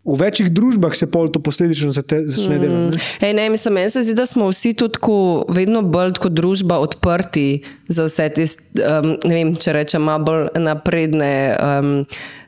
V 0.07 0.15
večjih 0.17 0.49
družbah 0.55 0.95
se 0.95 1.09
pol 1.11 1.27
to 1.33 1.41
posledično 1.43 1.91
začne 1.91 2.57
mm. 2.57 2.61
delati. 2.61 3.01
Ej, 3.21 3.35
ne, 3.37 3.49
mislim, 3.53 3.77
meni 3.77 3.91
se 3.91 4.05
zdi, 4.07 4.15
da 4.17 4.25
smo 4.25 4.47
vsi 4.49 4.73
tudi 4.79 5.01
ko, 5.03 5.19
vedno 5.51 5.83
bolj 5.83 6.15
kot 6.23 6.33
družba 6.37 6.79
odprti 6.83 7.61
za 7.91 8.07
vse 8.07 8.29
te, 8.33 8.47
um, 8.81 9.13
ne 9.27 9.35
vem, 9.35 9.53
če 9.59 9.75
rečem, 9.77 10.07
malo 10.07 10.25
bolj 10.31 10.49
napredne. 10.63 11.31
Um, 11.61 11.93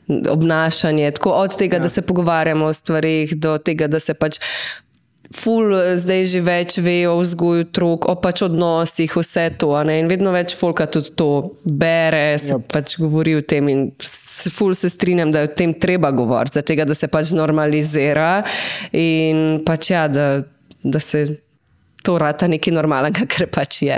Obnašanje, 0.10 1.12
tako 1.20 1.36
od 1.38 1.54
tega, 1.54 1.78
ja. 1.78 1.84
da 1.84 1.90
se 1.94 2.02
pogovarjamo 2.02 2.66
o 2.66 2.74
stvarih, 2.74 3.36
do 3.38 3.60
tega, 3.62 3.86
da 3.86 4.00
se 4.02 4.16
pač 4.18 4.40
ful 5.36 5.74
zdaj 5.96 6.26
že 6.26 6.42
več 6.42 6.78
ve 6.82 7.04
o 7.10 7.18
vzgoju 7.22 7.68
otrok, 7.68 8.08
o 8.10 8.16
pač 8.22 8.42
odnosih, 8.48 9.14
vse 9.14 9.46
to. 9.62 9.72
In 9.94 10.10
vedno 10.10 10.34
več 10.34 10.56
folka 10.58 10.88
tudi 10.90 11.14
to 11.18 11.30
bere, 11.64 12.38
se 12.42 12.56
yep. 12.56 12.66
pač 12.72 12.98
govori 13.02 13.38
o 13.38 13.44
tem. 13.46 13.70
In 13.70 13.84
ful 14.56 14.74
se 14.78 14.90
strinjam, 14.90 15.34
da 15.34 15.44
je 15.44 15.52
o 15.52 15.54
tem 15.54 15.76
treba 15.78 16.12
govoriti, 16.12 16.60
zato 16.60 16.78
da 16.86 16.98
se 16.98 17.12
pač 17.12 17.34
normalizira 17.38 18.40
in 18.92 19.62
pač 19.66 19.94
ja, 19.94 20.08
da, 20.08 20.32
da 20.84 21.04
se. 21.04 21.28
To 22.08 22.14
rata 22.16 22.48
nekaj 22.48 22.72
normalnega, 22.72 23.26
kar 23.32 23.44
pač 23.52 23.82
je. 23.84 23.96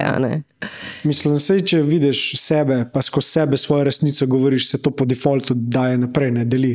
Mislim, 1.06 1.36
da 1.38 1.58
če 1.70 1.84
vidiš 1.86 2.22
sebe, 2.42 2.80
pa 2.90 3.04
skozi 3.06 3.38
sebe 3.38 3.60
svojo 3.62 3.86
resnico 3.86 4.26
govoriš, 4.26 4.72
se 4.72 4.80
to 4.82 4.90
po 4.90 5.06
defaultu 5.06 5.54
daje 5.54 6.00
naprej, 6.02 6.34
ne 6.34 6.46
deli. 6.50 6.74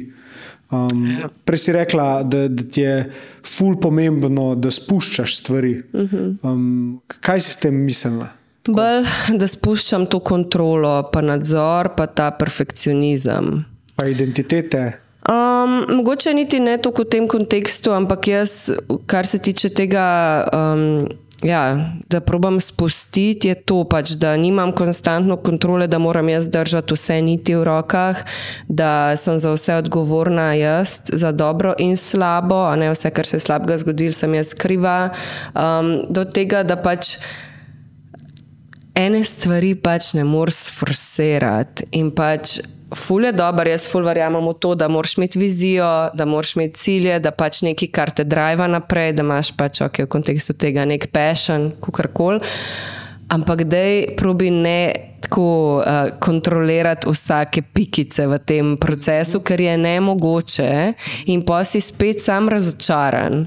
Um, 0.70 1.06
ja. 1.20 1.28
Prej 1.44 1.58
si 1.58 1.72
rekla, 1.72 2.22
da, 2.22 2.48
da 2.48 2.62
ti 2.62 2.82
je 2.82 2.96
ful 3.46 3.76
pomembno, 3.78 4.54
da 4.58 4.70
spuščaš 4.74 5.36
stvari. 5.38 5.76
Um, 6.42 6.98
kaj 7.22 7.44
si 7.44 7.54
s 7.54 7.62
tem 7.62 7.78
mislila? 7.86 8.32
Bolj, 8.66 9.06
da 9.40 9.46
spuščam 9.46 10.08
to 10.10 10.20
kontrolo, 10.26 10.98
pa 11.12 11.22
nadzor, 11.22 11.92
pa 11.96 12.08
ta 12.10 12.32
perfekcionizem. 12.38 13.60
Pa 13.96 14.08
identitete. 14.10 14.88
Um, 15.26 15.78
mogoče 15.96 16.34
niti 16.34 16.60
ne 16.62 16.76
toliko 16.78 17.02
v 17.02 17.10
tem 17.14 17.28
kontekstu, 17.30 17.90
ampak 17.94 18.28
jaz, 18.30 18.56
kar 19.10 19.26
se 19.26 19.38
tiče 19.42 19.70
tega. 19.74 20.08
Um, 20.54 21.06
ja, 21.42 21.92
da 22.08 22.20
probam 22.20 22.60
spustiti, 22.60 23.48
je 23.48 23.54
to 23.54 23.84
pač, 23.84 24.10
da 24.10 24.36
nimam 24.36 24.72
konstantno 24.72 25.36
kontrole, 25.36 25.86
da 25.86 25.98
moram 25.98 26.28
jaz 26.28 26.48
držati 26.48 26.94
vse 26.94 27.20
niti 27.22 27.54
v 27.54 27.64
rokah, 27.64 28.22
da 28.68 29.16
sem 29.16 29.38
za 29.38 29.52
vse 29.52 29.74
odgovorna 29.74 30.52
jaz, 30.54 31.00
za 31.12 31.32
dobro 31.32 31.74
in 31.78 31.96
slabo, 31.96 32.64
a 32.66 32.76
ne 32.76 32.90
vse, 32.90 33.10
kar 33.10 33.26
se 33.26 33.36
je 33.36 33.40
slabega 33.40 33.78
zgodilo, 33.78 34.12
sem 34.12 34.34
jaz 34.34 34.54
kriva. 34.54 35.10
Um, 35.54 35.98
do 36.08 36.24
tega, 36.24 36.62
da 36.62 36.76
pač. 36.76 37.18
Ene 38.96 39.20
stvari 39.28 39.74
pač 39.76 40.14
ne 40.16 40.22
moreš 40.24 40.70
forsirati 40.72 41.84
in 42.00 42.08
pač 42.16 42.54
ful 42.94 43.24
je 43.24 43.32
dobro, 43.32 43.70
jaz 43.70 43.88
ful 43.90 44.04
verjamem 44.06 44.46
v 44.46 44.54
to, 44.60 44.74
da 44.74 44.88
moraš 44.88 45.16
imeti 45.16 45.38
vizijo, 45.38 46.10
da 46.14 46.24
moraš 46.24 46.56
imeti 46.56 46.78
cilje, 46.78 47.18
da 47.20 47.30
pač 47.30 47.62
nekaj, 47.66 47.90
kar 47.92 48.10
te 48.10 48.24
drive 48.24 48.68
naprej, 48.68 49.12
da 49.12 49.24
imaš 49.26 49.52
pač 49.56 49.80
okay, 49.82 50.06
v 50.06 50.12
kontekstu 50.14 50.54
tega 50.54 50.84
nek 50.86 51.08
passion, 51.12 51.72
kakorkoli. 51.82 52.40
Ampak 53.28 53.64
dej 53.66 54.14
probi 54.16 54.52
ne 54.54 54.92
tako 55.26 55.82
uh, 55.82 56.18
kontrolirati 56.22 57.10
vsake 57.10 57.62
pikice 57.74 58.26
v 58.30 58.38
tem 58.38 58.76
procesu, 58.78 59.40
ker 59.42 59.60
je 59.60 59.74
ne 59.76 59.96
mogoče 60.00 60.70
in 61.26 61.42
pa 61.42 61.64
si 61.64 61.80
spet 61.82 62.22
sam 62.22 62.48
razočaran. 62.48 63.46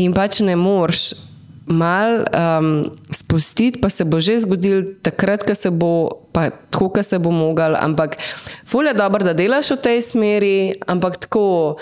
In 0.00 0.14
pač 0.16 0.40
ne 0.40 0.56
moreš 0.56 1.12
mal 1.66 2.24
um, 2.28 2.92
spustiti, 3.10 3.80
pa 3.80 3.88
se 3.88 4.04
bo 4.04 4.20
že 4.20 4.38
zgodil 4.44 5.00
takrat, 5.02 5.44
ko 5.46 5.54
se 5.56 5.70
bo, 5.70 6.20
pa 6.32 6.50
tako, 6.50 6.92
ko 6.92 7.02
se 7.02 7.18
bo 7.18 7.32
mogel. 7.32 7.76
Ampak, 7.76 8.20
ful 8.68 8.86
je 8.86 8.94
dobro, 8.94 9.24
da 9.24 9.32
delaš 9.32 9.76
v 9.76 9.80
tej 9.80 9.98
smeri, 10.04 10.58
ampak 10.86 11.16
tako. 11.16 11.76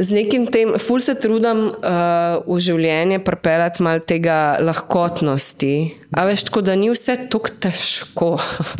Z 0.00 0.16
nekim 0.16 0.48
tem, 0.48 0.80
ful 0.80 0.96
se 1.04 1.12
trudim 1.12 1.76
uh, 1.76 2.40
v 2.48 2.56
življenje 2.56 3.20
pripeljati 3.20 3.84
malo 3.84 4.00
tega 4.00 4.56
lahkotnosti. 4.64 5.74
A 6.16 6.24
veš, 6.24 6.48
tako 6.48 6.64
da 6.64 6.72
ni 6.72 6.88
vse 6.88 7.18
tako 7.28 7.52
težko. 7.60 8.30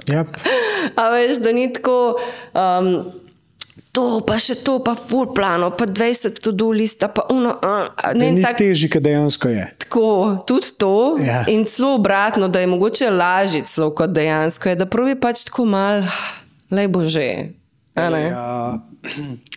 Yep. 0.08 0.40
A 1.00 1.10
veš, 1.12 1.44
da 1.44 1.52
ni 1.52 1.68
tako. 1.76 2.16
Um, 2.56 3.19
to, 3.92 4.20
pa 4.26 4.38
še 4.38 4.60
to, 4.64 4.78
pa 4.84 4.94
full 4.98 5.32
plano, 5.34 5.70
pa 5.74 5.86
20 5.86 6.38
to-do 6.42 6.70
lista, 6.74 7.10
pa 7.10 7.26
uno. 7.30 7.56
Uh, 7.58 7.90
ne, 8.14 8.30
ni 8.36 8.44
tak, 8.44 8.60
težje, 8.60 8.90
kot 8.92 9.02
dejansko 9.04 9.50
je. 9.50 9.66
Tako, 9.86 10.06
tudi 10.46 10.74
to. 10.78 11.18
Ja. 11.22 11.42
In 11.50 11.66
celo 11.66 11.96
obratno, 11.98 12.48
da 12.48 12.62
je 12.62 12.70
mogoče 12.70 13.10
lažje, 13.10 13.64
kot 13.96 14.14
dejansko 14.14 14.72
je, 14.72 14.78
da 14.78 14.86
pravi 14.90 15.18
pač 15.18 15.44
tako 15.50 15.66
mal, 15.70 16.06
le 16.70 16.86
bože. 16.90 17.30
Ja, 17.98 18.06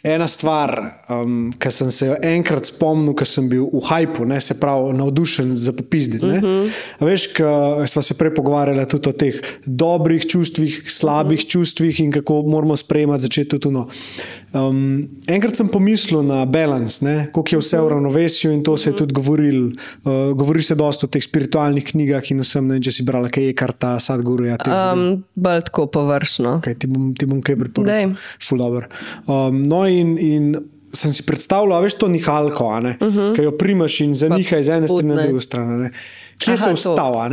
ena 0.04 0.28
stvar, 0.28 0.72
um, 1.10 1.52
ki 1.60 1.72
sem 1.72 1.92
se 1.92 2.08
jo 2.08 2.16
enkrat 2.24 2.68
spomnil, 2.68 3.14
ko 3.16 3.26
sem 3.28 3.48
bil 3.52 3.68
v 3.72 3.82
hajpu, 3.90 4.26
ne, 4.28 4.40
se 4.42 4.56
pravi, 4.60 4.94
navdušen 4.98 5.56
za 5.58 5.74
popizditi. 5.76 6.26
Uh 6.26 6.32
-huh. 6.32 6.70
Veš, 7.00 7.28
ko 7.38 7.84
smo 7.88 8.02
se 8.02 8.14
prej 8.14 8.34
pogovarjali 8.36 8.88
tudi 8.88 9.10
o 9.10 9.12
teh 9.12 9.36
dobrih 9.66 10.28
čustvih, 10.28 10.84
slabih 10.88 11.40
uh 11.40 11.44
-huh. 11.44 11.52
čustvih 11.52 12.00
in 12.00 12.12
kako 12.12 12.42
moramo 12.42 12.78
sprejemati 12.78 13.22
začeti 13.22 13.50
tudi 13.50 13.74
to. 13.74 13.88
Um, 14.54 15.10
enkrat 15.28 15.56
sem 15.56 15.68
pomislil 15.68 16.22
na 16.22 16.46
balans, 16.46 17.00
kako 17.34 17.44
je 17.52 17.58
vse 17.58 17.82
v 17.82 17.90
ravnovesju 17.90 18.52
in 18.52 18.64
to 18.64 18.78
se 18.78 18.90
je 18.90 18.96
tudi 18.96 19.14
govoril. 19.14 19.72
Uh, 20.04 20.38
govori 20.38 20.62
se 20.62 20.76
dosta 20.76 21.06
o 21.06 21.10
teh 21.10 21.24
spiritualnih 21.24 21.86
knjigah 21.86 22.32
in 22.32 22.40
vsem, 22.40 22.68
ne, 22.68 22.82
če 22.82 22.92
si 22.92 23.04
brala, 23.04 23.30
kaj 23.30 23.44
je 23.44 23.54
kar 23.54 23.72
ta 23.72 24.00
Sadguru. 24.00 24.46
Ja, 24.46 24.58
um, 24.94 25.24
Bolj 25.36 25.62
tako 25.62 25.88
površno. 25.88 26.62
Okay, 26.62 26.78
ti, 26.78 26.88
bom, 26.88 27.16
ti 27.18 27.26
bom 27.26 27.42
kaj 27.42 27.56
priporočil. 27.56 28.14
Um, 28.14 29.33
no, 29.52 29.84
in, 29.88 30.18
in 30.18 30.56
sem 30.94 31.14
si 31.14 31.26
predstavljal, 31.26 31.82
veš, 31.82 31.98
to 32.02 32.08
nihalko, 32.08 32.68
uh 32.68 32.84
-huh. 32.84 33.36
ki 33.36 33.42
jo 33.42 33.52
primaš 33.58 34.00
in 34.02 34.14
za 34.14 34.30
njih 34.30 34.54
iz 34.60 34.70
ene 34.70 34.88
strani 34.88 35.10
na 35.10 35.24
drugo 35.24 35.42
stran. 35.42 35.90
Kje 36.38 36.54
Aha, 36.54 36.64
se 36.64 36.74
ustava? 36.74 37.30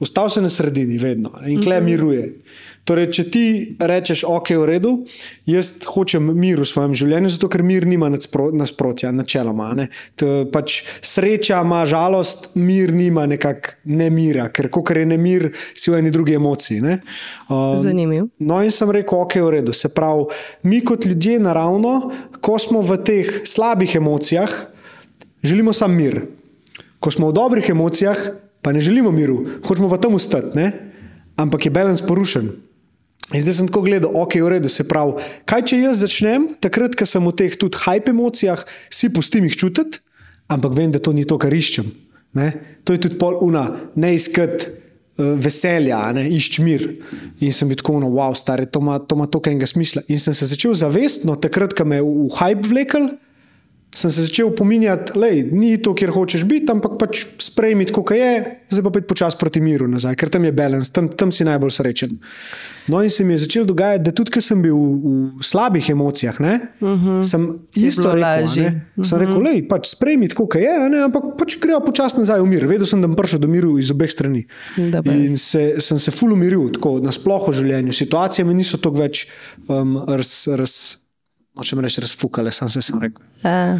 Ostal 0.00 0.30
si 0.30 0.40
na 0.40 0.50
sredini, 0.50 0.98
vedno 0.98 1.32
in 1.46 1.62
kle 1.62 1.80
miruje. 1.80 2.34
Torej, 2.86 3.08
če 3.10 3.22
ti 3.34 3.44
rečeš, 3.82 4.22
ok, 4.30 4.52
v 4.62 4.66
redu, 4.70 4.90
jaz 5.48 5.72
hočem 5.90 6.28
mir 6.38 6.60
v 6.62 6.66
svojem 6.68 6.92
življenju, 6.94 7.32
zato 7.34 7.48
ker 7.50 7.64
mir 7.66 7.82
nima 7.82 8.06
nadspro- 8.12 8.52
nasprotja, 8.54 9.10
načeloma. 9.10 9.72
Ne? 9.74 9.88
To 10.22 10.44
Pač 10.52 10.84
sreča 11.02 11.64
ima 11.66 11.80
žalost, 11.88 12.52
mir 12.54 12.92
nima 12.94 13.24
nekako 13.26 13.74
nemira, 13.90 14.46
ker 14.54 14.70
ko 14.70 14.84
je 14.86 15.02
nemir, 15.02 15.48
si 15.74 15.90
v 15.90 15.98
eni 15.98 16.12
drugi 16.14 16.36
emociji. 16.38 16.80
ne. 16.80 17.00
Um, 17.50 17.74
Zanimiv. 17.74 18.30
No, 18.38 18.62
in 18.62 18.70
sem 18.70 18.90
rekel, 18.94 19.18
ok, 19.18 19.34
v 19.34 19.50
redu. 19.58 19.74
Se 19.74 19.90
pravi, 19.90 20.30
mi 20.62 20.78
kot 20.80 21.06
ljudje 21.06 21.40
naravno, 21.42 22.12
ko 22.40 22.54
smo 22.58 22.86
v 22.86 23.02
teh 23.02 23.26
slabih 23.42 23.98
emocijah, 23.98 24.50
želimo 25.42 25.72
samo 25.72 25.94
mir. 25.94 26.22
Ko 27.02 27.10
smo 27.10 27.28
v 27.28 27.34
dobrih 27.34 27.66
emocijah, 27.66 28.30
pa 28.62 28.70
ne 28.72 28.80
želimo 28.80 29.10
miru, 29.10 29.42
hočemo 29.66 29.90
pa 29.90 29.98
tam 29.98 30.14
ustati, 30.14 30.54
ne? 30.54 30.72
ampak 31.36 31.66
je 31.66 31.70
balans 31.70 32.00
porušen. 32.02 32.48
In 33.34 33.42
zdaj 33.42 33.56
sem 33.58 33.66
tako 33.66 33.82
gledal, 33.82 34.12
ok, 34.14 34.38
v 34.38 34.50
redu, 34.54 34.70
se 34.70 34.86
pravi, 34.86 35.18
kaj 35.50 35.64
če 35.66 35.80
jaz 35.80 36.02
začnem, 36.04 36.46
takrat, 36.62 36.94
ko 36.94 37.06
sem 37.08 37.24
v 37.26 37.34
teh 37.34 37.56
tudi 37.58 37.80
hype 37.82 38.12
emocijah, 38.14 38.62
si 38.86 39.10
pustim 39.10 39.48
jih 39.48 39.56
čutiti, 39.58 39.98
ampak 40.46 40.76
vem, 40.76 40.92
da 40.94 41.02
to 41.02 41.10
ni 41.10 41.26
to, 41.26 41.38
kar 41.42 41.50
iščem. 41.50 41.90
Ne? 42.38 42.52
To 42.86 42.94
je 42.94 43.02
tudi 43.02 43.18
pol 43.18 43.40
una, 43.42 43.64
ne 43.98 44.12
iskati 44.14 44.70
uh, 44.70 45.34
veselja, 45.42 45.98
a 46.06 46.14
ne 46.14 46.26
išč 46.30 46.60
mir. 46.62 46.86
In 47.42 47.50
sem 47.50 47.66
bil 47.66 47.80
tako, 47.80 47.98
no, 48.04 48.12
wow, 48.14 48.36
stari, 48.36 48.68
to 48.70 48.78
ima 48.84 49.00
to 49.02 49.18
ima 49.18 49.26
toliko 49.26 49.50
enega 49.50 49.66
smisla. 49.66 50.04
In 50.12 50.22
sem 50.22 50.36
se 50.36 50.46
začel 50.46 50.76
zavestno, 50.78 51.34
takrat, 51.34 51.74
ko 51.74 51.88
me 51.88 51.98
je 51.98 52.06
v 52.06 52.30
hype 52.38 52.70
vlekel, 52.70 53.10
sem 53.96 54.10
se 54.10 54.22
začel 54.22 54.50
pominjati, 54.56 55.12
da 55.16 55.28
ni 55.56 55.78
to, 55.82 55.94
kjer 55.96 56.10
hočeš 56.12 56.44
biti, 56.44 56.68
ampak 56.72 56.98
pač 57.00 57.22
sprejmi, 57.40 57.86
kot 57.88 58.12
je, 58.12 58.32
zdaj 58.68 58.84
pa 58.84 58.92
pet 58.92 59.06
počasi 59.08 59.38
proti 59.40 59.62
miru 59.64 59.88
nazaj, 59.88 60.18
ker 60.20 60.28
tam 60.32 60.44
je 60.44 60.52
balans, 60.52 60.90
tam, 60.92 61.08
tam 61.08 61.32
si 61.32 61.46
najbolj 61.48 61.72
srečen. 61.78 62.12
No, 62.92 63.00
in 63.02 63.10
se 63.10 63.24
mi 63.24 63.32
je 63.34 63.46
začelo 63.46 63.70
dogajati, 63.72 64.04
da 64.04 64.12
tudi, 64.12 64.34
ko 64.36 64.42
sem 64.44 64.60
bil 64.62 64.76
v, 64.76 65.22
v 65.40 65.46
slabih 65.48 65.88
emocijah, 65.94 66.40
ne, 66.44 66.58
uh 66.80 66.88
-huh. 66.88 67.24
sem 67.24 67.48
isto 67.74 68.12
rekel. 68.12 68.52
ne. 68.56 68.84
Sem 69.00 69.18
rekel, 69.18 69.40
da 69.42 69.54
pač 69.68 69.88
sprejmi, 69.94 70.28
kot 70.28 70.58
je, 70.60 70.76
ne, 70.92 71.00
ampak 71.08 71.32
pač 71.38 71.56
gremo 71.62 71.80
počasi 71.80 72.20
nazaj 72.20 72.40
v 72.40 72.46
mir. 72.46 72.66
Vedel 72.66 72.86
sem, 72.86 73.00
da 73.00 73.08
bom 73.08 73.16
prišel 73.16 73.40
do 73.40 73.48
miru 73.48 73.78
iz 73.78 73.90
obeh 73.90 74.10
strani. 74.10 74.46
Da 74.76 75.00
In 75.06 75.38
se, 75.38 75.80
sem 75.80 75.98
se 75.98 76.10
ful 76.10 76.32
umiril, 76.32 76.68
tako 76.72 77.00
nasplošno 77.00 77.52
v 77.52 77.56
življenju. 77.56 77.92
Situacije 77.92 78.44
mi 78.44 78.54
niso 78.54 78.76
tako 78.76 79.00
več 79.00 79.26
um, 79.68 80.04
raz. 80.06 80.48
raz 80.52 81.05
Nočem 81.56 81.80
reči, 81.80 82.00
razfukale, 82.04 82.52
sem 82.52 82.68
se 82.68 82.82
sam 82.84 83.00
rekel. 83.02 83.22
Ja. 83.42 83.78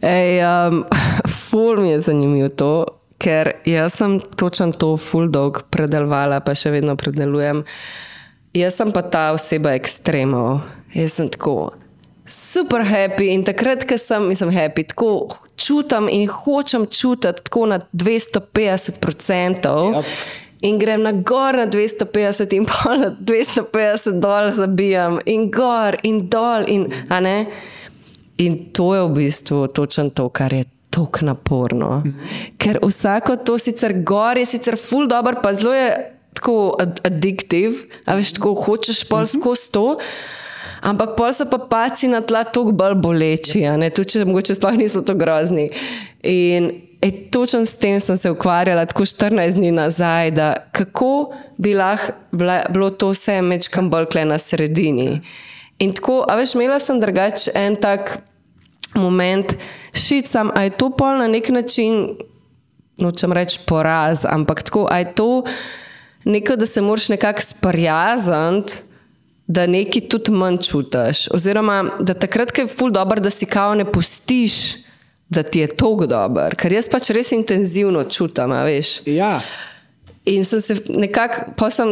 Ej, 0.00 0.42
um, 0.46 0.84
ful 1.48 1.80
mi 1.82 1.90
je 1.90 2.00
zanimivo 2.08 2.48
to, 2.54 2.72
ker 3.18 3.56
jaz 3.66 3.98
sem 3.98 4.20
točen 4.38 4.72
to 4.72 4.94
ful 5.00 5.30
dolg 5.32 5.64
predelovala, 5.74 6.40
pa 6.44 6.54
še 6.54 6.70
vedno 6.74 6.94
predelujem. 6.98 7.64
Jaz 8.54 8.78
sem 8.78 8.92
pa 8.94 9.02
ta 9.02 9.32
oseba 9.34 9.74
ekstremov. 9.74 10.62
Jaz 10.94 11.18
sem 11.18 11.30
tako 11.34 11.72
super 12.26 12.84
happy 12.84 13.28
in 13.34 13.44
takrat, 13.44 13.84
ko 13.88 13.98
sem, 14.00 14.30
sem 14.36 14.50
happy, 14.52 14.86
tako 14.88 15.36
čutim 15.60 16.08
in 16.08 16.28
hočem 16.28 16.86
čutiti 16.86 17.42
tako 17.44 17.66
na 17.66 17.78
250%. 17.92 19.68
Yep. 19.94 20.04
In 20.64 20.78
grem 20.80 21.02
na 21.04 21.12
gor 21.12 21.56
na 21.56 21.66
250 21.68 22.56
in 22.56 22.64
pa 22.64 22.96
na 22.96 23.12
250 23.20 24.20
dol 24.20 24.50
zabijam 24.52 25.18
in 25.28 25.50
gor 25.52 25.98
in 26.02 26.24
dol. 26.32 26.64
In, 26.66 26.88
a 27.08 27.20
ne? 27.20 27.38
in 28.36 28.72
to 28.72 28.94
je 28.94 29.02
v 29.02 29.10
bistvu 29.14 29.66
točno 29.68 30.10
to, 30.10 30.28
kar 30.28 30.52
je 30.52 30.64
tako 30.90 31.26
naporno. 31.26 32.02
Ker 32.58 32.78
vsako 32.82 33.36
to 33.36 33.58
sicer 33.58 34.02
gor 34.02 34.38
je 34.38 34.46
sicer 34.46 34.76
full 34.78 35.08
dobro, 35.08 35.38
pa 35.42 35.54
zelo 35.54 35.74
je 35.74 36.10
tako 36.34 36.76
ad 36.80 37.00
addiktiv, 37.06 37.84
a 38.06 38.16
veš, 38.18 38.34
tako 38.38 38.54
hočeš 38.54 39.04
pol 39.08 39.26
skozi 39.26 39.70
to. 39.72 39.86
Ampak 40.84 41.14
pol 41.16 41.32
so 41.32 41.46
pa 41.48 41.58
paci 41.58 42.10
na 42.12 42.20
tla 42.20 42.44
toliko 42.44 42.76
bolj 42.76 42.98
boleči, 43.00 43.64
tudi 43.94 44.10
če 44.10 44.24
mogoče 44.28 44.54
sploh 44.58 44.76
niso 44.76 45.00
to 45.00 45.14
grozni. 45.16 45.70
In 46.22 46.68
e, 47.08 47.30
točno 47.30 47.66
s 47.66 47.76
tem 47.76 48.00
sem 48.00 48.16
se 48.16 48.30
ukvarjala 48.30 48.86
tako 48.86 49.02
14 49.02 49.54
dni 49.54 49.70
nazaj, 49.72 50.30
da 50.30 50.54
kako 50.72 51.32
bi 51.56 51.74
lahko 51.74 52.12
bilo 52.68 52.90
to 52.90 53.08
vse 53.08 53.42
mečkam 53.42 53.90
bolj 53.90 54.06
kle 54.06 54.24
na 54.24 54.38
sredini. 54.38 55.20
In 55.78 55.92
tako, 55.94 56.24
a 56.28 56.36
veš, 56.36 56.54
imela 56.54 56.78
sem 56.80 57.00
drugače 57.00 57.50
en 57.54 57.76
tak 57.76 58.18
moment, 58.94 59.54
šicam, 59.92 60.50
a 60.54 60.62
je 60.62 60.70
to 60.70 60.90
pol 60.90 61.18
na 61.18 61.28
nek 61.28 61.48
način, 61.48 62.14
nočem 62.98 63.32
reči 63.32 63.58
poraz, 63.66 64.24
ampak 64.24 64.62
tako, 64.62 64.86
a 64.90 64.98
je 64.98 65.12
to 65.14 65.44
nekaj, 66.24 66.56
da 66.56 66.66
se 66.66 66.80
moraš 66.80 67.08
nekako 67.08 67.42
sprijazniti, 67.42 68.80
da 69.46 69.66
nekaj 69.66 70.08
tudi 70.08 70.32
manj 70.32 70.62
čutiš. 70.62 71.28
Oziroma, 71.34 71.84
da 72.00 72.14
takrat, 72.14 72.52
ko 72.52 72.62
je 72.64 72.70
ful 72.70 72.90
dobro, 72.90 73.20
da 73.20 73.30
si 73.30 73.46
kao 73.46 73.74
ne 73.74 73.84
pustiš, 73.84 74.83
da 75.34 75.42
ti 75.42 75.64
je 75.64 75.70
tok 75.74 76.06
dober, 76.10 76.56
ker 76.58 76.72
jaz 76.72 76.88
pač 76.92 77.10
res 77.16 77.32
intenzivno 77.36 78.06
čutim, 78.10 78.54
veš. 78.66 79.00
Ja, 79.10 79.36
In 80.24 80.44
sem 80.44 80.60
se 80.60 80.78
nekako, 80.88 81.52
pa 81.56 81.68
sem 81.72 81.90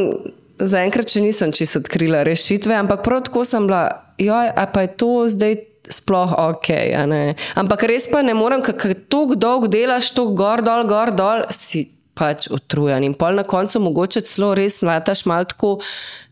zaenkrat 0.56 1.10
še 1.12 1.20
nisem 1.20 1.52
čisto 1.52 1.82
odkrila 1.82 2.23
rešitve, 2.24 2.74
ampak 2.78 3.05
prav 3.05 3.27
tako 3.27 3.44
sem 3.44 3.66
bila, 3.69 3.85
joj, 4.20 4.48
a 4.56 4.64
pa 4.73 4.86
je 4.86 4.93
to 5.02 5.10
zdaj 5.28 5.59
sploh 5.93 6.32
ok. 6.39 6.69
ne. 7.10 7.35
Ampak 7.60 7.85
res 7.90 8.09
pa 8.09 8.23
ne 8.24 8.35
morem, 8.39 8.62
ker 8.64 8.94
tako 9.10 9.36
dolgo 9.36 9.69
delaš, 9.69 10.14
tako 10.16 10.36
gor, 10.39 10.64
dol, 10.64 10.86
gor, 10.89 11.12
dol, 11.12 11.44
si 11.52 11.90
pač 12.16 12.48
utrujen. 12.52 13.05
In 13.05 13.16
pol 13.19 13.36
na 13.36 13.44
koncu 13.44 13.82
mogoče 13.82 14.24
celo 14.24 14.52
res 14.56 14.81
lataš 14.85 15.27
malo 15.28 15.48
tako 15.48 15.77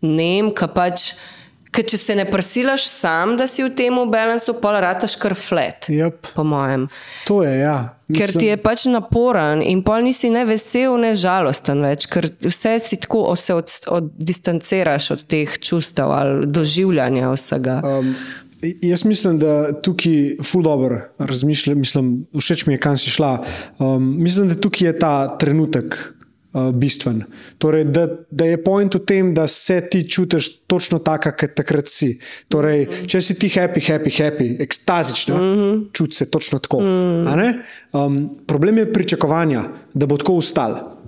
nem, 0.01 0.53
ka 0.55 0.71
pač. 0.73 1.13
Ker 1.71 1.87
če 1.87 1.99
se 2.01 2.15
ne 2.19 2.25
prsilaš 2.27 2.85
sam, 2.91 3.37
da 3.39 3.47
si 3.47 3.63
v 3.63 3.71
tem 3.79 3.95
balansu, 4.11 4.57
pol 4.59 4.81
rataš 4.83 5.15
kar 5.21 5.37
flat, 5.39 5.87
yep. 5.87 6.33
po 6.35 6.43
mojem. 6.43 6.89
to 7.27 7.45
je. 7.47 7.53
Ja. 7.61 7.95
Ker 8.11 8.33
ti 8.35 8.49
je 8.49 8.57
pač 8.59 8.89
naporen 8.91 9.63
in 9.63 9.85
pol 9.87 10.03
nisi 10.03 10.33
ne 10.35 10.43
vesel, 10.49 10.97
ne 10.99 11.13
žalosten 11.15 11.79
več, 11.87 12.09
ker 12.11 12.27
vse 12.43 12.75
si 12.83 12.99
tako 12.99 13.23
o- 13.31 13.37
se 13.39 13.55
od, 13.55 13.71
od, 13.87 14.11
distanciraš 14.19 15.11
od 15.15 15.25
teh 15.31 15.59
čustev 15.63 16.11
ali 16.11 16.47
doživljanja 16.51 17.31
vsega. 17.31 17.81
Um, 17.87 18.17
jaz 18.83 19.05
mislim, 19.05 19.39
da 19.39 19.73
tukaj 19.83 20.43
ful 20.43 20.67
dobro 20.67 21.05
razmišljam, 21.19 21.79
mislim, 21.79 22.27
všeč 22.35 22.67
mi 22.67 22.75
je, 22.75 22.81
kam 22.83 22.99
si 22.99 23.11
šla. 23.11 23.45
Um, 23.79 24.17
mislim, 24.19 24.49
da 24.49 24.59
tukaj 24.59 24.89
je 24.89 24.99
ta 24.99 25.39
trenutek 25.39 25.95
uh, 26.53 26.71
bistven. 26.75 27.25
Torej, 27.59 27.85
da, 27.85 28.07
da 28.31 28.45
je 28.45 28.61
point 28.65 28.95
v 28.95 29.01
tem, 29.07 29.35
da 29.35 29.47
se 29.47 29.81
ti 29.91 30.03
čutiš 30.09 30.51
točno 30.67 30.99
tako, 30.99 31.33
kot 31.41 31.55
takrat 31.57 31.89
si. 31.89 32.13
Torej, 32.49 32.87
če 33.11 33.21
si 33.21 33.37
ti 33.39 33.51
happy, 33.53 33.83
happy, 33.83 34.13
happy, 34.15 34.49
ekstazična, 34.63 35.37
mm 35.37 35.59
-hmm. 35.59 35.85
čuti 35.93 36.17
se 36.17 36.31
točno 36.31 36.59
tako. 36.59 36.81
Mm 36.81 36.85
-hmm. 36.85 37.61
um, 37.93 38.31
problem 38.47 38.79
je 38.79 38.93
pričakovanja, 38.93 39.65
da 39.95 40.07
bo 40.07 40.17
tako 40.17 40.33
ustal. 40.33 41.01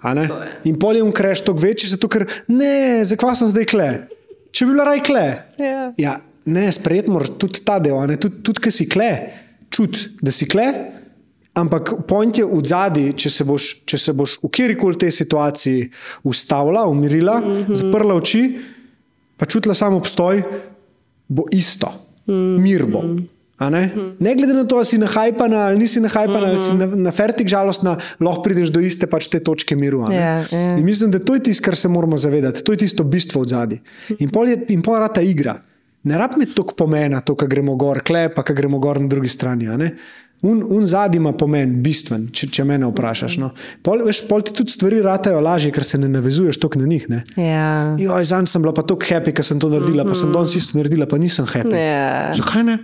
A 0.00 0.14
ne? 0.14 0.28
In 0.64 0.78
poljem 0.78 1.12
kreš 1.12 1.40
toliko 1.40 1.66
večji, 1.66 1.88
zato 1.88 2.08
ker 2.08 2.26
ne, 2.46 3.04
zakaj 3.04 3.34
sem 3.34 3.48
zdaj 3.48 3.64
kle. 3.64 3.88
Če 4.50 4.66
bi 4.66 4.72
bila 4.72 4.84
raj 4.84 5.02
kle. 5.02 5.26
Ja. 5.58 5.92
Ja, 5.96 6.20
ne, 6.44 6.72
sprejeti 6.72 7.10
moraš 7.10 7.34
tudi 7.38 7.64
ta 7.64 7.78
del, 7.78 8.16
tudi, 8.16 8.42
tudi 8.42 8.60
ki 8.60 8.70
si 8.70 8.88
kle, 8.88 9.10
čut, 9.70 9.98
da 10.22 10.32
si 10.32 10.46
kle. 10.46 10.97
Ampak 11.58 12.06
point 12.06 12.38
je 12.38 12.46
v 12.46 12.60
zadnji, 12.62 13.12
če 13.18 13.30
se 13.30 13.44
boš, 13.44 13.68
če 13.88 13.98
se 13.98 14.14
boš 14.14 14.38
v 14.42 14.50
kjerkoli 14.54 14.98
tej 14.98 15.10
situaciji 15.10 15.88
ustavila, 16.22 16.86
umirila, 16.86 17.40
mm 17.40 17.56
-hmm. 17.56 17.74
zaprla 17.74 18.14
oči, 18.14 18.42
pa 19.36 19.46
čutila 19.46 19.74
samo 19.74 19.96
obstoj, 19.96 20.42
bo 21.28 21.44
isto, 21.50 21.90
mm 22.26 22.32
-hmm. 22.32 22.62
mir 22.62 22.86
bo. 22.86 23.02
Ne? 23.58 23.90
ne 24.18 24.34
glede 24.34 24.54
na 24.54 24.64
to, 24.64 24.76
ali 24.76 24.84
si 24.84 24.98
nahajpana 24.98 25.66
ali 25.66 25.78
nisi 25.78 26.00
nahajpana, 26.00 26.38
mm 26.38 26.44
-hmm. 26.44 26.48
ali 26.48 26.58
si 26.58 26.74
na, 26.74 26.86
na 26.86 27.12
fertik 27.12 27.48
žalostna, 27.48 27.98
lahko 28.20 28.42
prideš 28.42 28.68
do 28.68 28.80
iste 28.80 29.06
pač 29.06 29.26
te 29.28 29.40
točke 29.40 29.76
miru. 29.76 30.06
ne. 30.08 30.16
Ja, 30.16 30.44
ja. 30.52 30.76
In 30.78 30.84
mislim, 30.84 31.10
da 31.10 31.18
to 31.18 31.34
je 31.34 31.42
tisto, 31.42 31.64
kar 31.64 31.76
se 31.76 31.88
moramo 31.88 32.16
zavedati, 32.16 32.64
to 32.64 32.72
je 32.72 32.78
tisto 32.78 33.04
bistvo 33.04 33.42
od 33.42 33.48
zadaj. 33.48 33.78
In 34.18 34.30
pol 34.30 34.48
je 34.48 34.64
in 34.68 34.82
pol 34.82 34.98
rata 34.98 35.20
igra. 35.20 35.60
Ne 36.02 36.18
rab 36.18 36.30
mi 36.36 36.46
toliko 36.46 36.74
pomena, 36.74 37.20
to, 37.20 37.34
kar 37.34 37.48
gremo 37.48 37.74
gor, 37.74 38.00
klep, 38.06 38.34
pa 38.34 38.42
kar 38.42 38.56
gremo 38.56 38.78
gor 38.78 39.00
na 39.00 39.08
drugi 39.08 39.28
strani. 39.28 39.66
Un, 40.42 40.62
un 40.70 40.86
zadnji 40.86 41.18
ima 41.18 41.32
pomen, 41.34 41.72
bistven, 41.82 42.28
če, 42.30 42.46
če 42.54 42.64
me 42.64 42.76
vprašaš. 42.78 43.40
No. 43.42 43.48
Pol, 43.82 44.04
veš, 44.06 44.20
pol 44.30 44.44
ti 44.46 44.52
tudi 44.54 44.70
stvari 44.70 45.00
ratajo 45.02 45.40
lažje, 45.42 45.72
ker 45.74 45.82
se 45.84 45.98
ne 45.98 46.06
navezuješ 46.12 46.60
toliko 46.62 46.78
na 46.78 46.86
njih. 46.86 47.08
Ne. 47.10 47.22
Ja. 47.42 47.96
Joj, 47.98 48.28
zanj 48.30 48.46
sem 48.52 48.62
bila 48.62 48.72
pa 48.76 48.84
tako 48.86 49.02
happy, 49.08 49.34
ker 49.34 49.46
sem 49.46 49.58
to 49.58 49.70
naredila, 49.72 50.06
pa 50.06 50.14
sem 50.14 50.30
danes 50.34 50.54
isto 50.54 50.78
naredila, 50.78 51.08
pa 51.10 51.18
nisem 51.18 51.48
happy. 51.48 51.74
Ja. 51.74 52.30
Zakaj 52.38 52.62
ne? 52.68 52.78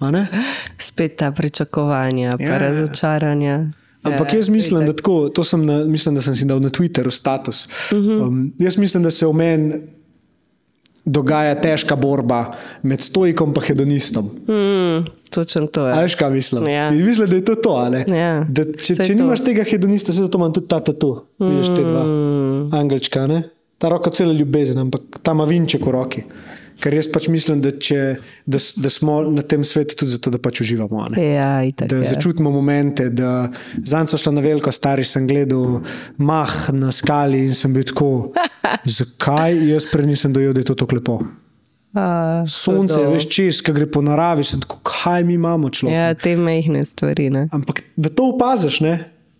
A 0.00 0.12
ne? 0.14 0.24
Spet 0.88 1.18
ta 1.20 1.32
pričakovanja, 1.36 2.38
pa 2.38 2.44
Ja. 2.44 2.54
ja. 2.54 2.60
razočaranja. 2.64 3.58
Ampak 4.04 4.32
Ja, 4.32 4.38
jaz 4.38 4.48
mislim, 4.48 4.86
da 4.86 4.92
tako, 4.96 5.28
to 5.28 5.44
sem, 5.44 5.66
na, 5.66 5.84
mislim, 5.84 6.14
da 6.14 6.22
sem 6.22 6.36
si 6.36 6.44
dal 6.44 6.60
na 6.60 6.68
Twitteru 6.68 7.10
status. 7.12 7.68
Um, 7.92 8.52
jaz 8.58 8.76
mislim, 8.76 9.02
da 9.02 9.10
se 9.10 9.26
v 9.26 9.32
meni 9.32 9.80
dogaja 11.04 11.54
težka 11.60 11.96
borba 11.96 12.54
med 12.82 13.00
stoikom 13.00 13.52
in 13.56 13.62
hedonistom. 13.62 14.30
Mm, 14.48 15.06
točno 15.30 15.66
to 15.66 15.86
je. 15.86 15.92
A 15.94 16.00
veš, 16.00 16.14
kaj 16.14 16.30
mislim? 16.30 16.68
Ja. 16.68 16.88
In 16.88 17.04
Mislim, 17.04 17.28
da 17.30 17.36
je 17.36 17.44
to 17.44 17.54
to. 17.54 17.74
Ja, 18.08 18.44
Da, 18.48 18.64
če 18.64 18.94
če 18.94 19.04
to. 19.04 19.22
nimaš 19.22 19.44
tega 19.44 19.64
hedonista, 19.64 20.12
se 20.12 20.22
zato 20.22 20.38
imam 20.38 20.52
tudi 20.52 20.68
ta 20.68 20.80
tatu. 20.80 21.20
Vidiš 21.38 21.66
te 21.76 21.84
dva 21.84 22.04
angelčka. 22.80 23.26
Ne? 23.26 23.42
Ta 23.78 23.88
roka 23.88 24.10
cela 24.10 24.32
ljubezen, 24.32 24.78
ampak 24.78 25.00
ta 25.22 25.32
ima 25.32 25.44
vinček 25.44 25.84
v 25.86 25.90
roki. 25.90 26.24
Ker 26.80 26.94
jaz 26.94 27.06
pač 27.08 27.28
mislim, 27.28 27.60
da, 27.62 27.70
če, 27.70 28.16
da, 28.46 28.58
da 28.76 28.90
smo 28.90 29.22
na 29.30 29.42
tem 29.42 29.62
svetu 29.64 29.94
tudi 29.96 30.10
zato, 30.10 30.30
da 30.30 30.38
pač 30.38 30.60
uživamo. 30.60 31.06
Ja, 31.16 31.62
itak, 31.62 31.88
Da 31.88 31.96
ja. 31.96 32.04
začutimo 32.04 32.50
momente, 32.50 33.06
da 33.10 33.50
zanj 33.78 34.10
so 34.10 34.18
šla 34.18 34.32
na 34.32 34.40
veliko, 34.40 34.72
stari 34.72 35.04
sem 35.04 35.26
gledal 35.26 35.80
mah 36.18 36.50
na 36.72 36.90
skali 36.92 37.44
in 37.46 37.54
sem 37.54 37.72
bil 37.72 37.84
tako, 37.84 38.32
zakaj 38.98 39.54
jaz 39.70 39.86
prej 39.86 40.06
nisem 40.06 40.32
dojel, 40.32 40.52
da 40.52 40.60
je 40.60 40.64
to 40.64 40.74
tako 40.74 40.96
lepo. 40.96 41.16
A, 41.94 42.42
Sonce, 42.48 42.98
hudo. 42.98 43.12
veš, 43.14 43.28
čez, 43.30 43.60
ki 43.62 43.72
gre 43.72 43.86
po 43.86 44.02
naravi, 44.02 44.42
sem 44.42 44.58
tako, 44.60 44.80
kaj 44.82 45.22
mi 45.22 45.34
imamo 45.34 45.70
človek. 45.70 45.94
Ja, 45.94 46.14
te 46.14 46.34
mehne 46.36 46.82
stvari. 46.84 47.30
Ne? 47.30 47.46
Ampak 47.52 47.84
da 47.96 48.10
to 48.10 48.32
opaziš, 48.32 48.80
ne? 48.80 48.96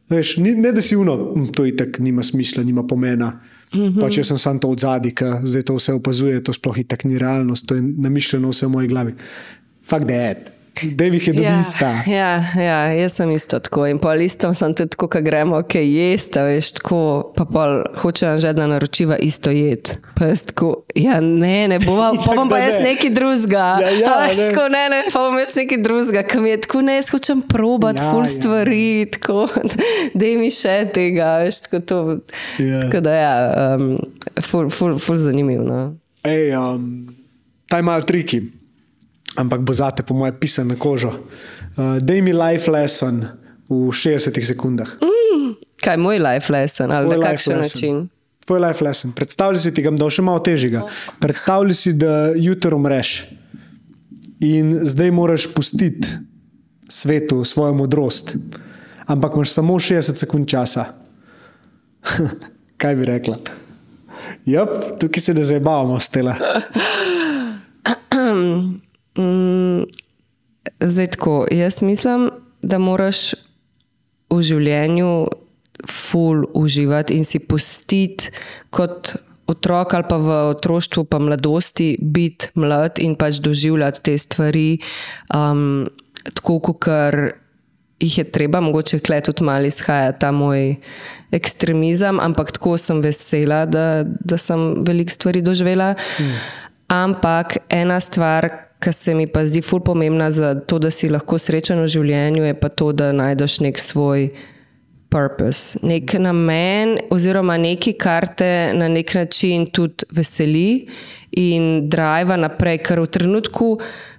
Veš, 0.09 0.37
ni, 0.37 0.53
ne 0.55 0.71
da 0.71 0.81
si 0.81 0.95
uno, 0.97 1.17
"Hm, 1.35 1.47
to 1.51 1.65
itak 1.67 1.99
nima 1.99 2.23
smisla, 2.23 2.63
nima 2.63 2.87
pomena. 2.87 3.41
Mm 3.75 3.81
-hmm. 3.81 4.01
Pač 4.01 4.19
jaz 4.19 4.27
sem 4.27 4.39
samo 4.39 4.59
to 4.59 4.69
od 4.69 4.81
zadaj, 4.81 5.11
ki 5.11 5.25
zdaj 5.43 5.63
to 5.63 5.75
vse 5.75 5.93
opazuje, 5.93 6.41
to 6.45 6.53
sploh 6.53 6.79
itak 6.79 7.05
ni 7.05 7.19
realnost, 7.19 7.67
to 7.67 7.75
je 7.75 7.83
namišljeno 7.83 8.49
vse 8.49 8.67
v 8.67 8.71
moji 8.71 8.89
glavi. 8.89 9.15
Fakt 9.83 10.07
da 10.07 10.15
je. 10.15 10.54
Devi 10.83 11.17
je 11.17 11.25
hedonista. 11.25 12.03
Ja, 12.07 12.45
ja, 12.57 12.63
ja, 12.63 12.93
jaz 12.93 13.13
sem 13.13 13.31
isto 13.31 13.59
tako. 13.59 13.87
In 13.87 13.99
pol 13.99 14.21
isto 14.21 14.55
sem 14.55 14.75
tudi 14.75 14.91
tako, 14.91 15.09
ko 15.09 15.21
gremo, 15.23 15.57
okay, 15.63 15.87
jeste, 15.87 16.43
veš, 16.43 16.73
tako, 16.79 16.99
pa 17.37 17.45
pol 17.45 17.85
hočejo 18.03 18.41
že, 18.43 18.53
da 18.53 18.67
naročiva 18.67 19.17
isto 19.17 19.51
jed. 19.55 19.95
Pa 20.19 20.27
jaz 20.33 20.45
tako, 20.51 20.73
ja, 20.95 21.21
ne, 21.21 21.69
ne 21.69 21.79
bova, 21.79 22.11
pa 22.17 22.23
Itak, 22.23 22.37
bom 22.37 22.51
pa 22.51 22.59
jaz 22.59 22.81
ne. 22.81 22.91
nekaj 22.91 23.11
drugega. 23.15 23.67
Ja, 23.81 23.93
ja, 24.01 24.17
veš, 24.27 24.41
ne. 24.41 24.49
tako, 24.51 24.67
ne, 24.69 24.83
ne, 24.91 25.01
pa 25.13 25.23
bom 25.29 25.39
jaz 25.39 25.55
nekaj 25.61 25.81
drugega, 25.87 26.25
ki 26.27 26.43
mi 26.43 26.51
je 26.51 26.61
tako, 26.67 26.83
ne, 26.89 26.99
jaz 26.99 27.13
hočem 27.15 27.45
probati 27.49 28.03
Ja, 28.03 28.07
ja, 28.07 28.11
ful 28.11 28.25
ja. 28.25 28.33
stvari, 28.33 28.89
tako, 29.15 29.47
da 30.19 30.33
mi 30.41 30.51
še 30.51 30.77
tega, 30.95 31.31
veš, 31.45 31.63
tako 31.69 31.83
to. 31.87 32.01
Ja. 32.59 32.83
Tako 32.87 33.05
da 33.07 33.15
ja, 33.15 33.35
um, 33.79 33.89
ful, 34.43 34.71
ful, 34.75 34.99
ful 34.99 35.23
zanimivo. 35.23 35.63
No. 35.69 35.81
Ej, 36.27 36.51
um, 36.59 37.07
ta 37.71 37.79
je 37.79 37.87
mal 37.87 38.03
triki, 38.03 38.43
ampak 39.37 39.61
bo 39.61 39.73
zate, 39.73 40.03
po 40.03 40.15
mojem, 40.15 40.35
pisan 40.41 40.69
na 40.69 40.77
kožo. 40.79 41.11
Uh, 41.77 41.99
Dej 42.01 42.23
mi 42.23 42.33
life 42.33 42.71
lesson 42.71 43.27
v 43.69 43.91
60 43.91 44.31
sekundah. 44.45 44.89
Kaj 45.85 45.95
je 45.95 46.01
moj 46.01 46.19
life 46.19 46.53
lesson 46.53 46.93
ali 46.93 47.09
Tvoj 47.09 47.19
na 47.19 47.27
kakšen 47.31 47.59
lesson. 47.59 47.63
način? 47.63 47.95
Tvoj 48.47 48.61
life 48.61 48.85
lesson. 48.85 49.13
Predstavljaj 49.13 49.61
si, 49.61 49.75
ti 49.75 49.83
ga 49.83 49.91
bom 49.91 49.99
dal 49.99 50.11
še 50.13 50.23
malo 50.23 50.41
težjega. 50.45 50.85
Predstavljaj 51.21 51.75
si, 51.77 51.93
da 51.93 52.33
jutro 52.37 52.77
umreš 52.77 53.25
in 54.45 54.79
zdaj 54.85 55.11
moraš 55.11 55.47
pustiti 55.55 56.09
svetu 56.89 57.45
svojo 57.45 57.75
modrost, 57.75 58.37
ampak 59.09 59.37
imaš 59.37 59.55
samo 59.57 59.79
60 59.81 60.21
sekund 60.21 60.49
časa. 60.49 60.85
Kaj 62.81 62.97
bi 62.97 63.05
rekla? 63.09 63.39
Ja, 64.45 64.67
tukaj 65.01 65.21
se 65.21 65.33
da 65.33 65.45
zabavamo, 65.45 66.01
stela. 66.01 66.37
Mm, 69.19 69.85
zdaj 70.81 71.11
tako, 71.17 71.47
jaz 71.51 71.83
mislim, 71.83 72.31
da 72.63 72.79
moraš 72.79 73.35
v 74.31 74.41
življenju 74.43 75.13
ful 75.91 76.45
uživati 76.55 77.15
in 77.19 77.25
si 77.29 77.39
pustiti 77.39 78.31
kot 78.71 79.15
otrok 79.47 79.95
ali 79.95 80.09
pa 80.09 80.17
v 80.17 80.37
otroštvu, 80.55 81.05
pa 81.05 81.21
mladosti, 81.21 81.95
biti 82.01 82.55
mlad 82.55 82.99
in 83.05 83.17
pač 83.21 83.43
doživljati 83.45 84.03
te 84.03 84.19
stvari 84.19 84.79
um, 85.35 85.85
tako, 86.33 86.61
kot 86.71 86.89
jih 88.01 88.19
je 88.19 88.25
treba, 88.33 88.61
mogoče 88.65 89.01
kle 89.05 89.21
tudi 89.25 89.45
malo 89.45 89.69
izhaja 89.69 90.13
ta 90.13 90.33
moj 90.33 90.75
ekstremizem, 91.35 92.21
ampak 92.21 92.53
tako 92.57 92.77
sem 92.79 93.01
vesela, 93.05 93.65
da, 93.67 94.05
da 94.05 94.39
sem 94.39 94.85
veliko 94.87 95.13
stvari 95.13 95.43
doživela. 95.43 95.95
Mm. 95.95 96.37
Ampak 96.95 97.57
ena 97.73 98.01
stvar, 98.01 98.49
ki 98.85 98.93
se 98.93 99.15
mi 99.15 99.27
pa 99.27 99.47
zdi 99.47 99.63
ful 99.65 99.81
pomembna 99.81 100.31
za 100.31 100.55
to, 100.55 100.79
da 100.79 100.91
si 100.91 101.09
lahko 101.09 101.39
srečen 101.41 101.81
v 101.81 101.89
življenju, 101.89 102.45
je 102.45 102.57
pa 102.61 102.69
to, 102.69 102.93
da 102.93 103.13
najdeš 103.17 103.61
nek 103.65 103.81
svoj 103.81 104.29
purpose, 105.15 105.79
nek 105.87 106.17
namen, 106.19 106.99
oziroma 107.15 107.57
nekaj, 107.61 107.97
kar 108.01 108.27
te 108.37 108.51
na 108.77 108.89
nek 108.91 109.15
način 109.15 109.69
tudi 109.73 110.09
veseli 110.13 110.69
in 111.39 111.89
driva 111.91 112.37
naprej, 112.41 112.83
ker 112.87 113.03
v 113.05 113.11
trenutku 113.17 113.71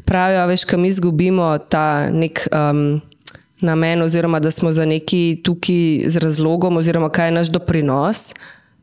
pravijo, 0.08 0.48
veš, 0.52 0.66
kam 0.70 0.88
izgubimo 0.88 1.52
ta 1.70 2.08
nek. 2.12 2.48
Um, 2.54 3.02
Namen, 3.64 4.02
oziroma 4.04 4.42
da 4.44 4.52
smo 4.52 4.70
za 4.76 4.84
neki 4.86 5.40
tukaj 5.44 6.10
z 6.12 6.20
razlogom, 6.20 6.76
oziroma 6.78 7.08
kaj 7.10 7.30
je 7.30 7.34
naš 7.38 7.50
doprinos, 7.56 8.34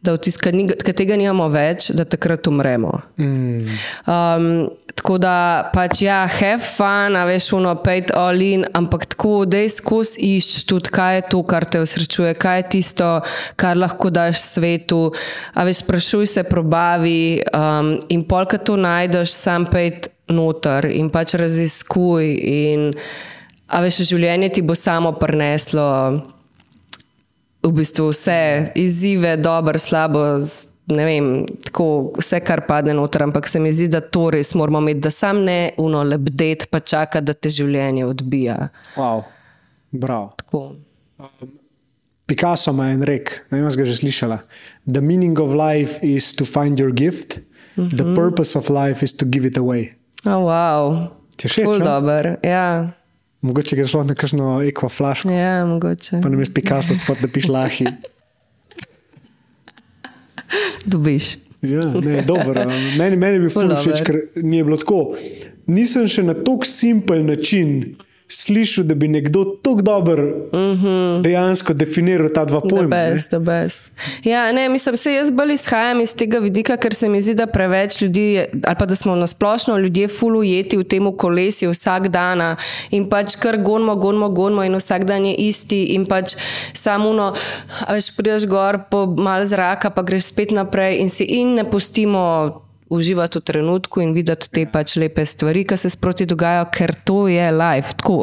da 0.03 0.17
v 0.17 0.95
tega 0.97 1.17
nimamo 1.17 1.45
več, 1.53 1.91
da 1.95 2.07
takrat 2.09 2.49
umremo. 2.49 2.95
Mm. 3.21 3.77
Um, 4.09 4.49
tako 4.99 5.19
da 5.19 5.71
pač 5.75 6.03
ja, 6.05 6.21
have 6.27 6.63
fun, 6.63 7.17
a 7.19 7.25
veš, 7.29 7.53
uno, 7.59 7.75
pet 7.85 8.13
all 8.17 8.43
in, 8.43 8.65
ampak 8.79 9.07
tako, 9.15 9.45
da 9.49 9.63
skozi 9.69 10.21
iščeš 10.37 10.67
tudi, 10.71 10.93
kaj 10.95 11.17
je 11.17 11.27
to, 11.35 11.43
kar 11.49 11.67
te 11.67 11.83
osrečuje, 11.83 12.35
kaj 12.39 12.61
je 12.61 12.69
tisto, 12.77 13.11
kar 13.57 13.81
lahko 13.81 14.13
daš 14.15 14.41
svetu. 14.45 15.03
A 15.55 15.67
veš, 15.69 15.83
sprašuj 15.85 16.31
se, 16.37 16.47
probavi 16.49 17.43
um, 17.51 17.95
in 18.13 18.25
polka 18.29 18.59
to 18.59 18.77
najdeš, 18.77 19.35
sam 19.35 19.67
pet 19.71 20.11
noter 20.33 20.91
in 20.93 21.11
pač 21.13 21.37
raziskuj. 21.41 22.33
In, 22.55 22.91
A 23.73 23.81
veš, 23.81 24.03
življenje 24.05 24.51
ti 24.53 24.63
bo 24.69 24.75
samo 24.77 25.15
prineslo 25.17 25.89
v 27.63 27.71
bistvu 27.73 28.11
vse 28.11 28.73
izzive, 28.77 29.37
dobro, 29.41 29.81
slabo, 29.81 30.25
ne 30.87 31.05
vem, 31.05 31.47
tako 31.65 32.13
vse, 32.19 32.41
kar 32.41 32.65
pade 32.67 32.95
noter, 32.95 33.23
ampak 33.23 33.49
se 33.49 33.61
mi 33.61 33.73
zdi, 33.73 33.89
da 33.89 34.01
to 34.01 34.31
res 34.31 34.55
moramo 34.55 34.81
imeti, 34.83 35.01
da 35.01 35.11
sam 35.11 35.45
ne 35.47 35.73
uno 35.79 36.03
lebdet, 36.03 36.67
pa 36.71 36.81
čaka, 36.81 37.21
da 37.21 37.33
te 37.33 37.51
življenje 37.51 38.07
odbija. 38.07 38.57
Wow. 38.97 39.23
Bravo. 39.93 40.33
Tako. 40.37 40.63
Picasso 42.27 42.71
ima 42.73 42.91
en 42.91 43.03
rek, 43.07 43.33
ne 43.51 43.61
vem, 43.61 43.69
ga 43.69 43.85
že 43.85 43.97
slišala. 44.01 44.41
The 44.87 45.01
meaning 45.01 45.39
of 45.39 45.55
life 45.55 46.01
is 46.03 46.33
to 46.35 46.45
find 46.49 46.81
your 46.81 46.93
gift, 46.93 47.39
mm 47.77 47.85
-hmm. 47.85 47.97
the 47.97 48.15
purpose 48.15 48.59
of 48.59 48.71
life 48.71 49.05
is 49.05 49.13
to 49.13 49.27
give 49.27 49.47
it 49.47 49.59
away. 49.59 49.95
Oh, 50.25 50.47
wow. 50.47 51.09
Ti 51.37 51.47
je 51.47 51.49
všeč, 51.49 51.65
Ful 51.65 51.79
no? 51.79 51.85
dober, 51.85 52.37
ja. 52.43 52.91
Mogoče 53.41 53.77
greš 53.77 53.93
na 53.93 54.15
kakšno 54.15 54.63
ekva 54.63 54.89
flaško, 54.89 55.31
Ja, 55.31 55.67
mogoče. 55.67 56.21
pa 56.23 56.29
ne 56.29 56.37
veš 56.37 56.55
Picasso, 56.55 56.99
spod 56.99 57.19
da 57.23 57.29
piš 57.29 57.49
lahi. 57.49 57.87
Dobiš. 60.87 61.37
Ja, 61.63 61.81
ne, 62.05 62.23
dobro. 62.27 62.65
Meni, 62.99 63.17
meni 63.17 63.35
je 63.35 63.41
bil 63.41 63.51
všeč, 63.83 64.03
ker 64.07 64.19
mi 64.43 64.57
je 64.57 64.65
bilo 64.65 64.77
tako. 64.77 65.17
Nisem 65.71 66.09
še 66.11 66.25
na 66.27 66.35
tako 66.35 66.67
simpel 66.67 67.23
način 67.25 67.95
slišal, 68.33 68.85
da 68.85 68.95
bi 68.95 69.09
nekdo 69.09 69.45
tako 69.63 69.83
dobro 69.83 70.23
mm 70.53 70.59
-hmm. 70.59 71.23
dejansko 71.23 71.73
definiral 71.73 72.29
ta 72.35 72.45
dva 72.45 72.61
The 72.61 72.69
pojma. 72.69 72.97
ne. 72.97 73.13
best, 73.13 73.29
the 73.29 73.39
best. 73.39 73.87
Ja, 74.25 74.53
ne, 74.53 74.69
mislim, 74.69 74.97
se 74.97 75.13
jaz 75.13 75.31
bolj 75.31 75.53
izhajam 75.53 76.01
iz 76.01 76.17
tega 76.17 76.39
vidika, 76.39 76.77
ker 76.77 76.95
se 76.95 77.09
mi 77.09 77.23
zdi, 77.23 77.35
da 77.35 77.47
preveč 77.47 78.01
ljudi, 78.01 78.45
ali 78.65 78.77
pa 78.79 78.87
da 78.87 78.95
smo 78.95 79.15
nasplošno 79.17 79.79
ljudje 79.79 80.09
ful 80.09 80.37
ujeti 80.37 80.77
v 80.77 80.85
tem 80.85 81.17
kolesju 81.17 81.71
vsak 81.71 82.09
dan 82.09 82.57
in 82.91 83.09
pač 83.11 83.37
kar 83.37 83.57
gonimo, 83.57 83.97
gonimo, 83.97 84.29
gonimo 84.29 84.65
in 84.65 84.75
vsak 84.75 85.05
dan 85.05 85.27
je 85.27 85.35
isti 85.35 85.85
in 85.85 86.05
pač 86.07 86.35
samo 86.73 87.13
no, 87.13 87.33
veš, 87.91 88.17
prideš 88.17 88.47
gor 88.47 88.79
po 88.91 89.07
mal 89.07 89.45
zraka, 89.45 89.91
pa 89.91 90.03
greš 90.03 90.25
spet 90.25 90.51
naprej 90.51 91.01
in 91.01 91.11
si 91.11 91.25
in 91.25 91.55
ne 91.55 91.71
pustimo. 91.71 92.62
Uživati 92.93 93.39
v 93.39 93.43
trenutku 93.49 94.03
in 94.05 94.11
videti 94.13 94.51
te 94.53 94.67
pač 94.69 94.97
lepe 95.01 95.25
stvari, 95.25 95.63
ki 95.65 95.77
se 95.81 95.89
sproti 95.89 96.27
dogajajo, 96.29 96.67
ker 96.75 96.93
to 97.09 97.25
je 97.29 97.47
life. 97.51 97.95
Tako, 97.97 98.19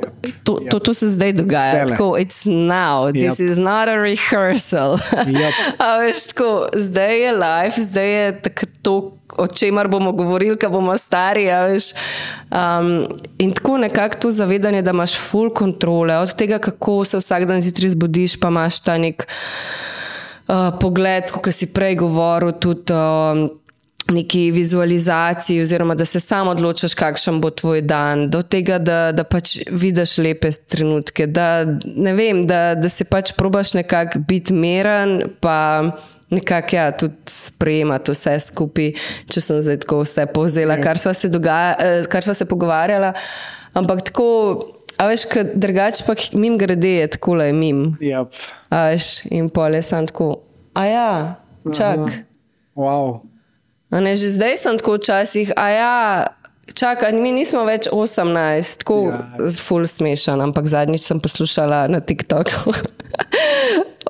to, 0.45 0.59
to, 0.69 0.79
to 0.79 0.93
se 0.93 1.09
zdaj 1.09 1.33
dogaja. 1.33 1.87
Tako, 1.89 2.11
it's 2.21 2.45
now, 2.45 3.09
this 3.09 3.39
Yep. 3.39 3.47
is 3.49 3.57
not 3.57 3.89
a 3.89 3.95
rehearsal. 3.97 4.99
Yep. 5.25 5.53
A 5.85 5.97
veš, 6.03 6.27
tako, 6.33 6.51
zdaj 6.77 7.17
je 7.19 7.31
life, 7.33 7.81
zdaj 7.81 8.09
je 8.13 8.41
to, 8.85 8.95
o 9.37 9.47
čemer 9.47 9.87
bomo 9.87 10.11
govorili, 10.11 10.53
ko 10.59 10.69
bomo 10.69 10.93
stari. 10.97 11.47
a 11.49 11.63
veš. 11.65 11.89
Um, 12.51 13.07
in 13.37 13.51
tako 13.57 13.77
nekako 13.77 14.17
to 14.21 14.29
zavedanje, 14.31 14.81
da 14.81 14.91
imaš 14.91 15.17
full 15.17 15.49
kontrole, 15.49 16.13
od 16.17 16.35
tega, 16.35 16.59
kako 16.59 17.05
se 17.05 17.17
vsak 17.17 17.45
dan 17.45 17.61
zjutraj 17.61 17.89
zbudiš, 17.89 18.37
pa 18.39 18.47
imaš 18.47 18.79
ta 18.85 18.97
nek 18.97 19.25
uh, 20.47 20.77
pogled, 20.81 21.31
kot 21.31 21.53
si 21.53 21.73
prej 21.73 21.95
govoril, 21.95 22.51
tudi. 22.51 22.93
Um, 22.93 23.49
Neki 24.09 24.51
vizualizaciji, 24.51 25.61
oziroma 25.61 25.95
da 25.95 26.05
se 26.05 26.19
sam 26.19 26.47
odločiš, 26.47 26.93
kakšen 26.97 27.41
bo 27.41 27.49
tvoj 27.49 27.81
dan, 27.81 28.29
do 28.29 28.41
tega, 28.41 28.79
da, 28.81 29.11
da 29.13 29.23
pač 29.23 29.57
vidiš 29.71 30.17
lepe 30.17 30.49
trenutke, 30.51 31.27
da, 31.27 31.65
ne 31.85 32.13
vem, 32.17 32.41
da, 32.47 32.73
da 32.75 32.89
se 32.89 33.05
pač 33.05 33.35
probaš 33.37 33.73
nekako 33.77 34.19
biti 34.27 34.53
meren, 34.53 35.21
pa 35.39 35.91
nekako 36.29 36.75
ja, 36.75 36.91
tudi 36.97 37.15
sprejemati 37.29 38.11
vse 38.13 38.35
skupaj, 38.39 38.91
če 39.29 39.41
sem 39.41 39.61
zdaj 39.65 39.79
tako 39.85 40.01
vse 40.03 40.25
povzela, 40.33 40.77
Ja. 40.77 40.83
kar 40.83 40.97
sva 40.97 41.13
se, 41.13 41.29
dogaja, 41.29 41.75
eh, 41.79 42.03
kar 42.09 42.25
sva 42.25 42.33
se 42.33 42.45
pogovarjala. 42.45 43.13
Ampak 43.73 44.01
tako, 44.09 44.27
a 44.97 45.07
veš, 45.07 45.27
drugače 45.53 46.03
pa 46.07 46.13
mim 46.33 46.57
grede 46.57 46.95
je 46.95 47.07
tako 47.07 47.35
le 47.35 47.51
mim. 47.53 47.97
Yep. 48.01 48.41
A 48.69 48.83
veš, 48.89 49.25
in 49.29 49.49
pol 49.49 49.73
je 49.77 49.81
sam 49.85 50.07
tako, 50.09 50.39
a 50.73 50.85
ja, 50.85 51.35
čak. 51.77 51.99
Aha. 51.99 52.25
Wow. 52.75 53.19
Ne, 53.89 54.13
že 54.15 54.29
zdaj 54.29 54.57
sem 54.57 54.77
tako 54.77 55.01
včasih, 55.01 55.49
a 55.57 55.65
ja, 55.69 56.27
čakaj, 56.73 57.13
mi 57.17 57.31
nismo 57.33 57.65
več 57.65 57.89
18, 57.89 58.85
tako 58.85 59.09
Ja. 59.09 59.49
ful 59.57 59.87
smešen, 59.87 60.41
ampak 60.41 60.69
zadnjič 60.69 61.01
sem 61.01 61.19
poslušala 61.19 61.87
na 61.89 61.99
TikToku. 61.99 62.69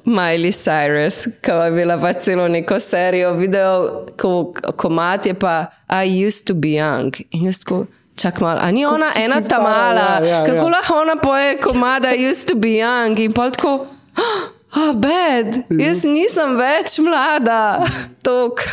Miley 0.06 0.51
Cyrus, 0.51 1.27
ki 1.41 1.51
je 1.51 1.72
bila 1.72 1.97
pa 2.01 2.14
celo 2.14 2.47
neko 2.47 2.80
serijo 2.80 3.34
video, 3.34 4.06
ko 4.19 4.53
komat 4.76 5.26
je 5.26 5.34
pa 5.34 5.72
I 5.88 6.26
used 6.27 6.47
to 6.47 6.53
be 6.53 6.76
young. 6.80 7.14
In 7.31 7.45
jaz 7.45 7.60
tako, 7.64 7.85
čak 8.15 8.41
malo, 8.41 8.60
a 8.60 8.72
ni 8.72 8.85
ona 8.85 9.07
ti 9.07 9.22
ena 9.22 9.41
ta 9.41 9.61
mala, 9.61 10.19
ja, 10.19 10.26
ja, 10.26 10.45
kako 10.45 10.65
ja. 10.68 10.72
lahko 10.76 10.93
ona 11.01 11.15
poje 11.15 11.57
komat 11.60 12.06
I 12.06 12.30
used 12.30 12.47
to 12.49 12.56
be 12.56 12.80
young 12.80 13.19
in 13.19 13.34
pol 13.34 13.51
tako, 13.51 13.88
ah, 14.72 14.94
bed, 14.94 15.62
jaz 15.80 16.04
nisem 16.08 16.58
več 16.60 16.98
mlada, 17.04 17.86
tok. 18.26 18.64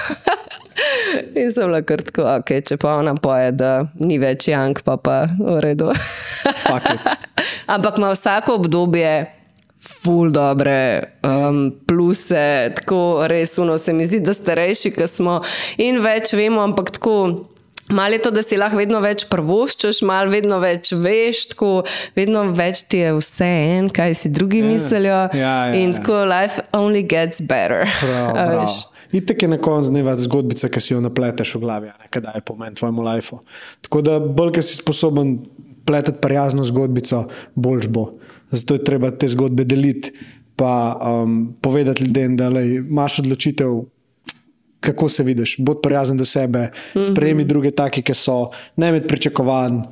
In 1.41 1.49
sem 1.53 1.71
bila 1.71 1.81
kar 1.87 2.03
tako, 2.05 2.27
okay, 2.37 2.61
če 2.65 2.77
pa 2.81 2.99
ona 3.01 3.17
poje, 3.21 3.53
da 3.57 3.73
ni 4.01 4.19
več 4.21 4.51
jank, 4.51 4.83
pa 4.85 4.99
pa 5.01 5.23
v 5.39 5.59
redu. 5.65 5.89
Ampak 7.75 7.99
ima 7.99 8.13
vsako 8.13 8.61
obdobje 8.61 9.15
ful 9.87 10.33
dobre 10.35 11.17
um, 11.25 11.69
pluse, 11.87 12.73
tako 12.77 13.27
res 13.31 13.57
uno 13.63 13.79
se 13.79 13.95
mi 13.97 14.07
zdi, 14.07 14.21
da 14.25 14.35
starejši, 14.35 14.93
ki 14.97 15.09
smo 15.11 15.41
in 15.83 16.03
več 16.05 16.35
vemo, 16.37 16.65
ampak 16.65 16.97
tako. 16.99 17.19
Malo 17.89 18.13
je 18.13 18.23
to, 18.23 18.31
da 18.35 18.43
si 18.43 18.57
lahko 18.59 18.81
vedno 18.81 18.99
več 19.01 19.25
prvoščeš, 19.31 20.01
malo 20.07 20.33
vedno 20.33 20.59
več 20.63 20.91
veš, 20.91 21.45
tako 21.53 21.71
vedno 22.17 22.43
več 22.57 22.83
ti 22.91 23.05
je 23.05 23.13
vse 23.15 23.51
en, 23.77 23.91
kaj 23.95 24.17
si 24.19 24.33
drugi 24.35 24.63
yeah. 24.63 24.73
mislijo. 24.73 25.21
Ja, 25.39 25.55
ja, 25.71 25.77
in 25.79 25.95
ja. 25.95 26.01
tako 26.01 26.25
life 26.27 26.65
only 26.75 27.05
gets 27.07 27.41
better. 27.41 27.87
Prav, 28.01 28.33
prav. 28.35 28.77
Itek 29.15 29.43
je 29.43 29.49
na 29.49 29.59
koncu 29.63 29.93
dneva 29.95 30.17
zgodbica, 30.19 30.69
ki 30.73 30.83
si 30.83 30.95
jo 30.95 31.01
napleteš 31.01 31.55
v 31.57 31.63
glavi, 31.63 31.93
a 31.93 31.95
ne 32.03 32.11
kaj 32.11 32.27
je 32.35 32.43
pomen 32.47 32.75
tvojemu 32.75 33.07
lifeu. 33.07 33.39
Tako 33.87 34.03
da 34.03 34.19
bolj, 34.19 34.57
ker 34.59 34.67
si 34.67 34.81
sposoben 34.81 35.39
pletati 35.87 36.19
prijazno 36.23 36.65
zgodbico, 36.67 37.29
boljš 37.55 37.87
bo. 37.95 38.09
Zato 38.51 38.75
je 38.75 38.85
treba 38.85 39.13
te 39.15 39.29
zgodbe 39.31 39.65
deliti, 39.65 40.11
pa 40.57 40.99
um, 40.99 41.55
povedati 41.63 42.05
ljudem, 42.05 42.37
da 42.37 42.49
lej, 42.49 42.81
imaš 42.81 43.21
odločitev, 43.23 43.85
kako 44.81 45.09
se 45.09 45.23
vidiš, 45.23 45.57
bod 45.59 45.81
prijazen 45.83 46.17
do 46.17 46.25
sebe, 46.25 46.69
sprejemi 47.07 47.45
druge 47.45 47.71
taki, 47.71 48.03
ki 48.03 48.15
so, 48.15 48.51
ne 48.77 48.93
med 48.93 49.09
pričakovanj. 49.09 49.83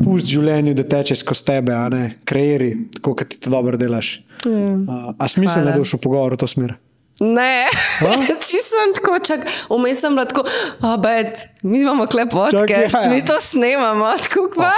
Pusti 0.00 0.32
življenju, 0.32 0.72
da 0.74 0.82
teče 0.88 1.14
skozi 1.20 1.44
tebe, 1.44 1.74
a 1.76 1.88
ne 1.92 2.04
kreiri, 2.24 2.70
tako 2.96 3.12
kot 3.20 3.28
ti 3.28 3.40
to 3.40 3.50
dobro 3.52 3.76
delaš. 3.76 4.22
Mm. 4.46 4.86
Uh, 4.88 5.10
a 5.18 5.28
smiselno 5.28 5.68
je, 5.68 5.74
da 5.74 5.82
boš 5.82 5.92
v 5.98 6.00
pogovor 6.00 6.32
v 6.32 6.40
to 6.40 6.48
smer? 6.48 6.72
Ne, 7.20 7.68
sem 8.64 8.94
tako, 8.96 9.18
čak, 9.20 9.44
vmes 9.68 10.00
sem 10.00 10.16
bila 10.16 10.24
tako, 10.24 10.46
abed, 10.80 11.36
mi 11.62 11.82
imamo 11.82 12.06
klep 12.08 12.32
podcast, 12.32 12.64
Čakaj, 12.64 12.88
ja, 12.88 13.02
ja. 13.04 13.10
mi 13.12 13.20
to 13.24 13.36
snemamo, 13.40 14.08
tako 14.24 14.48
kva. 14.54 14.72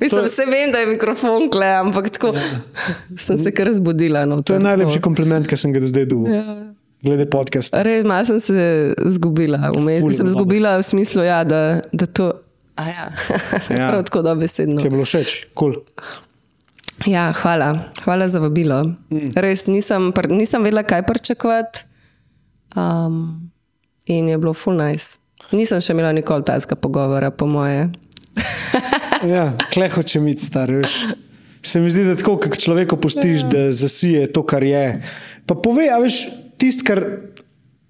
Mislim, 0.00 0.18
To 0.18 0.24
je- 0.24 0.30
vse 0.30 0.44
vem, 0.50 0.72
da 0.72 0.78
je 0.78 0.86
mikrofon 0.86 1.46
kle, 1.50 1.66
ampak 1.66 2.10
tako 2.10 2.34
sem 3.26 3.38
se 3.38 3.54
kar 3.54 3.70
zbudila. 3.72 4.26
No, 4.26 4.42
To 4.42 4.54
je 4.54 4.60
najlepši 4.60 5.00
kompliment, 5.00 5.46
ki 5.48 5.56
sem 5.56 5.72
ga 5.72 5.80
do 5.80 5.86
zdaj 5.86 6.10
dobil. 6.10 6.34
Ja. 6.34 6.74
Glede 7.02 7.26
podcasta. 7.30 7.82
Res, 7.82 8.04
malo 8.04 8.24
sem 8.24 8.40
se 8.40 8.94
zgubila, 9.06 9.70
vmes 9.70 10.02
sem 10.16 10.28
zgubila 10.28 10.76
v 10.80 10.82
smislu, 10.82 11.22
ja, 11.22 11.42
da, 11.44 11.80
da 11.92 12.06
to. 12.06 12.32
A 12.76 12.84
ja, 12.88 13.04
Ja. 13.78 13.90
tako 14.02 14.22
dobesedno. 14.22 14.76
Ti 14.76 14.86
je 14.86 14.90
bilo 14.90 15.04
všeč, 15.04 15.46
kul. 15.54 15.72
Cool. 15.72 15.84
Ja, 17.06 17.32
hvala. 17.32 17.92
hvala 18.04 18.28
za 18.28 18.40
vabilo. 18.40 18.82
Mm. 19.12 19.32
Res 19.36 19.66
nisem, 19.66 20.10
pr- 20.12 20.28
nisem 20.30 20.64
vedela, 20.64 20.82
kaj 20.82 21.04
pričakovati. 21.04 21.84
Um, 22.74 23.50
in 24.06 24.28
je 24.28 24.38
bilo 24.38 24.52
full 24.52 24.76
nice. 24.76 25.16
Nisem 25.52 25.80
še 25.80 25.92
imela 25.92 26.10
nikoli 26.12 26.44
tajskega 26.44 26.76
pogovora, 26.76 27.30
po 27.30 27.46
moje. 27.46 27.90
Ja, 29.24 29.54
kle 29.72 29.86
hoče 29.88 30.18
imeti 30.18 30.44
star, 30.44 30.68
veš. 30.70 30.92
Se 31.64 31.80
mi 31.80 31.88
zdi, 31.88 32.02
da 32.04 32.12
tako, 32.14 32.34
kot 32.38 32.58
človeku 32.60 32.98
pustiš, 32.98 33.40
Ja. 33.40 33.48
da 33.48 33.60
zasije 33.72 34.26
to, 34.28 34.42
kar 34.44 34.60
je. 34.62 35.00
Pa 35.46 35.56
pove, 35.56 35.86
a 35.88 35.96
veš, 35.98 36.18
tisto, 36.56 36.84
kar 36.86 37.04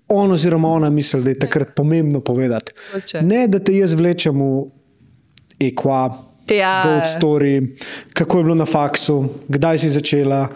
on 0.09 0.33
oziroma 0.33 0.69
ona 0.69 0.91
misli, 0.91 1.23
da 1.25 1.31
je 1.31 1.39
takrat 1.39 1.75
pomembno 1.75 2.21
povedati. 2.21 2.73
Hoče. 2.93 3.23
Ne, 3.23 3.47
da 3.49 3.59
te 3.59 3.75
jaz 3.77 3.95
vlečem 3.95 4.39
v 4.39 4.65
ekva, 5.61 6.23
Ja. 6.47 6.83
gold 6.85 7.03
story, 7.11 7.77
kako 8.15 8.39
je 8.39 8.45
bilo 8.45 8.55
na 8.55 8.65
faksu, 8.67 9.17
kdaj 9.49 9.79
si 9.79 9.91
začela. 9.91 10.49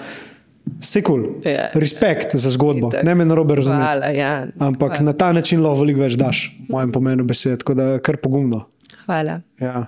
Vse 0.80 1.02
kul. 1.02 1.22
Cool. 1.24 1.52
Ja. 1.52 1.70
Respekt 1.74 2.36
za 2.36 2.50
zgodbo, 2.50 2.88
Itak. 2.92 3.02
ne 3.04 3.14
me 3.14 3.24
narobe 3.24 3.54
razumeti. 3.58 3.82
Hvala, 3.82 4.06
ja. 4.06 4.46
Ampak 4.58 4.92
Hvala. 4.92 5.02
na 5.02 5.12
ta 5.12 5.32
način 5.32 5.62
lahko 5.62 5.80
veliko 5.80 6.00
več 6.00 6.14
daš, 6.14 6.56
v 6.68 6.72
mojem 6.72 6.92
pomenu 6.92 7.24
besede, 7.24 7.56
tako 7.56 7.74
da 7.74 7.98
kar 7.98 8.16
pogumno. 8.22 8.68
Hvala. 9.06 9.40
Ja. 9.60 9.86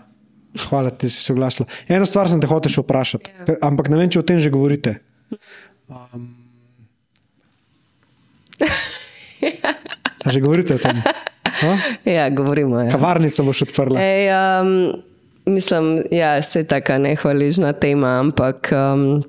Hvala, 0.69 0.91
da 0.91 1.09
si 1.09 1.23
se 1.23 1.33
oglasila. 1.33 1.69
Eno 1.89 2.07
stvar 2.07 2.29
sem 2.29 2.41
te 2.41 2.47
hotel 2.51 2.73
še 2.73 2.83
vprašati, 2.83 3.31
ja. 3.31 3.57
ampak 3.63 3.89
ne 3.89 3.97
vem, 4.01 4.11
če 4.11 4.19
o 4.19 4.27
tem 4.27 4.41
že 4.43 4.51
govorite. 4.51 4.97
Um, 5.89 6.42
a 10.25 10.27
že 10.31 10.41
govorite 10.41 10.75
o 10.75 10.79
tem? 10.79 11.03
Ha? 11.53 11.77
Ja, 12.09 12.31
govorimo. 12.31 12.81
Ja. 12.81 12.91
Kavarnica 12.91 13.43
boš 13.43 13.63
odprla. 13.63 14.01
Ej, 14.01 14.31
um, 14.33 14.71
mislim, 15.47 15.97
da 15.97 16.17
ja, 16.17 16.31
je 16.35 16.65
tako 16.65 16.99
nehvaližna 16.99 17.73
tema, 17.73 18.19
ampak 18.19 18.73
um, 18.73 19.23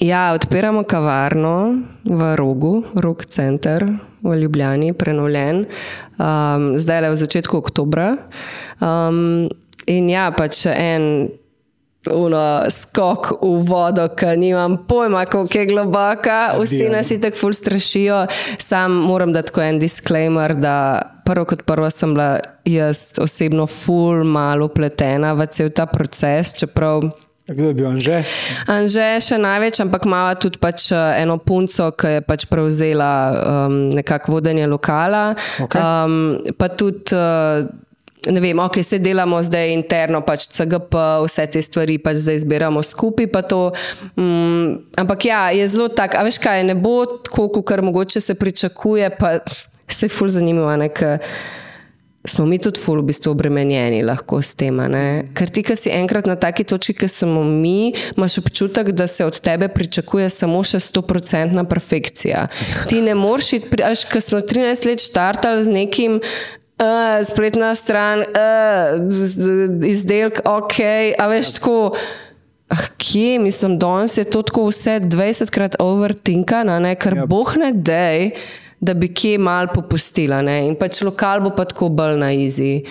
ja, 0.00 0.32
odpiramo 0.32 0.82
kavarno 0.82 1.82
v 2.04 2.36
Rogu, 2.36 2.84
Rog 2.94 3.24
Center 3.24 3.84
v 4.22 4.36
Ljubljani, 4.40 4.92
prenovljen, 4.92 5.66
um, 6.18 6.72
zdaj 6.78 7.00
le 7.00 7.10
v 7.10 7.16
začetku 7.16 7.56
oktobra. 7.56 8.16
Um, 8.80 9.48
in 9.86 10.10
ja, 10.10 10.30
pač 10.32 10.66
en. 10.72 11.28
Uno, 12.14 12.64
skok 12.70 13.32
v 13.42 13.52
vodo, 13.66 14.08
ki 14.16 14.36
nimam 14.36 14.78
pojma, 14.88 15.24
kako 15.24 15.58
je 15.58 15.66
globoka. 15.66 16.54
Vsi 16.60 16.88
nas 16.92 17.08
tako 17.08 17.36
ful 17.36 17.52
strašijo. 17.52 18.26
Sam 18.58 18.92
moram 18.92 19.32
dati 19.32 19.48
tako 19.48 19.62
en 19.62 19.78
disclaimer, 19.78 20.54
da 20.54 21.02
prvo 21.24 21.44
kot 21.44 21.62
prvo 21.66 21.90
sem 21.90 22.14
bila 22.14 22.38
jaz 22.64 23.18
osebno 23.22 23.66
ful 23.66 24.24
malo 24.24 24.66
upletena 24.66 25.32
v 25.32 25.46
cel 25.46 25.70
ta 25.70 25.86
proces, 25.86 26.54
čeprav. 26.58 27.02
Kdo 27.46 27.68
je 27.70 27.74
bil 27.78 27.86
Anže? 27.86 28.22
Anže 28.66 29.04
še 29.22 29.38
največ, 29.38 29.78
ampak 29.84 30.08
ima 30.08 30.34
tudi 30.34 30.58
pač 30.58 30.90
eh, 30.90 31.22
eno 31.22 31.38
punco, 31.38 31.92
ki 31.94 32.16
je 32.16 32.22
pač 32.26 32.46
prevzela 32.50 33.10
um, 33.30 33.76
nekako 33.94 34.38
vodenje 34.38 34.66
lokala. 34.66 35.30
Okej. 35.62 35.82
Um, 35.82 36.54
pa 36.58 36.70
tudi. 36.74 37.14
Uh, 37.14 37.84
Ne 38.26 38.40
vem, 38.40 38.58
ok, 38.58 38.80
se 38.82 38.98
delamo 38.98 39.42
zdaj 39.42 39.72
interno, 39.74 40.20
pač 40.26 40.46
CGP, 40.50 40.94
vse 41.26 41.46
te 41.46 41.62
stvari 41.62 41.98
pač 41.98 42.16
zdaj 42.24 42.38
zbiramo 42.46 42.82
skupaj. 42.82 43.26
pa 43.26 43.42
to, 43.42 43.72
Um, 44.16 44.82
ampak 44.96 45.24
ja, 45.24 45.50
je 45.50 45.68
zelo 45.68 45.88
tako, 45.88 46.16
a 46.18 46.22
veš 46.24 46.38
kaj, 46.38 46.64
ne 46.64 46.74
bo 46.74 47.04
tako, 47.06 47.48
kot 47.48 47.80
mogoče 47.80 48.20
se 48.20 48.34
pričakuje, 48.34 49.10
pa 49.18 49.38
se 49.88 50.08
ful 50.08 50.28
zanimivo, 50.28 50.76
ne, 50.76 50.88
ker 50.88 51.18
smo 52.26 52.46
mi 52.46 52.58
tudi 52.58 52.80
ful 52.80 52.98
v 53.00 53.06
bistvu 53.06 53.30
obremenjeni 53.32 54.02
lahko 54.02 54.42
s 54.42 54.54
tem. 54.58 54.78
Ker 55.34 55.50
ti, 55.50 55.62
ki 55.62 55.76
si 55.78 55.92
enkrat 55.94 56.26
na 56.26 56.34
taki 56.36 56.64
točki, 56.64 56.94
ki 56.94 57.08
smo 57.08 57.44
mi, 57.44 57.92
imaš 58.16 58.38
občutek, 58.42 58.90
da 58.90 59.06
se 59.06 59.24
od 59.24 59.38
tebe 59.40 59.68
pričakuje 59.68 60.28
samo 60.30 60.62
še 60.66 60.80
100-odstotna 60.82 61.64
perfekcija. 61.68 62.46
Ti 62.90 63.00
ne 63.00 63.14
moreš 63.14 63.52
iti, 63.60 63.70
pri- 63.70 63.86
a 63.86 63.92
veš, 63.94 64.04
ker 64.10 64.20
smo 64.22 64.40
13 64.40 64.86
let 64.86 65.00
štartali 65.00 65.64
z 65.64 65.68
nekim. 65.68 66.20
Uh, 66.76 67.24
spletna 67.24 67.74
stran, 67.74 68.20
uh, 68.20 69.00
izdelek, 69.88 70.42
ok, 70.44 70.74
a 71.18 71.26
veš 71.32 71.54
tako. 71.56 71.96
Ah, 72.68 72.82
kje, 72.98 73.38
mislim, 73.38 73.78
danes 73.78 74.18
je 74.18 74.24
to 74.24 74.42
tako 74.42 74.66
vse 74.68 74.98
20krat 75.00 75.78
overtinkano, 75.80 76.76
ker 76.98 77.16
Ja. 77.16 77.22
yep. 77.22 77.28
boh 77.30 77.56
ne 77.56 77.72
dej, 77.72 78.34
da 78.80 78.94
bi 78.94 79.08
kje 79.14 79.38
mal 79.38 79.68
popustila. 79.74 80.42
Ne? 80.44 80.58
In 80.68 80.74
pač 80.76 81.00
lokal 81.06 81.40
bo 81.44 81.52
pa 81.56 81.64
tako 81.68 81.88
bolj 81.96 82.18
na 82.20 82.30
izi. 82.36 82.82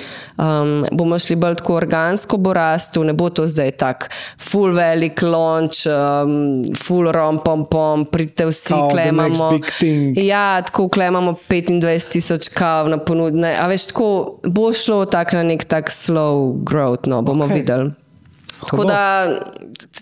Um, 0.41 0.82
bomo 0.91 1.20
šli 1.22 1.38
bolj 1.40 1.60
tako 1.62 1.78
organsko, 1.78 2.40
bo 2.41 2.53
rastel, 2.57 3.06
ne 3.06 3.14
bo 3.14 3.30
to 3.30 3.45
zdaj 3.48 3.72
tak 3.80 4.07
full 4.41 4.74
velik 4.76 5.22
launch, 5.22 5.86
um, 5.90 6.64
full 6.76 7.12
rom 7.14 7.40
pom 7.45 7.68
pom, 7.70 8.07
pridite 8.10 8.49
vsi, 8.49 8.74
Kao 8.74 8.90
klemamo. 8.90 9.52
Ja, 10.20 10.62
tako 10.66 10.88
klemamo 10.90 11.36
25 11.49 12.10
tisoč 12.18 12.49
kav 12.56 12.90
na 12.90 12.98
ponudne. 12.98 13.53
A 13.60 13.68
veš, 13.70 13.91
tako 13.94 14.10
bo 14.48 14.72
šlo 14.74 15.03
tak 15.06 15.36
na 15.38 15.45
nek 15.45 15.68
tak 15.70 15.94
slow 15.94 16.56
growth, 16.66 17.06
no, 17.12 17.22
bomo 17.22 17.45
okay. 17.45 17.62
videli. 17.62 17.94
Tako 18.60 18.86
da 18.88 19.02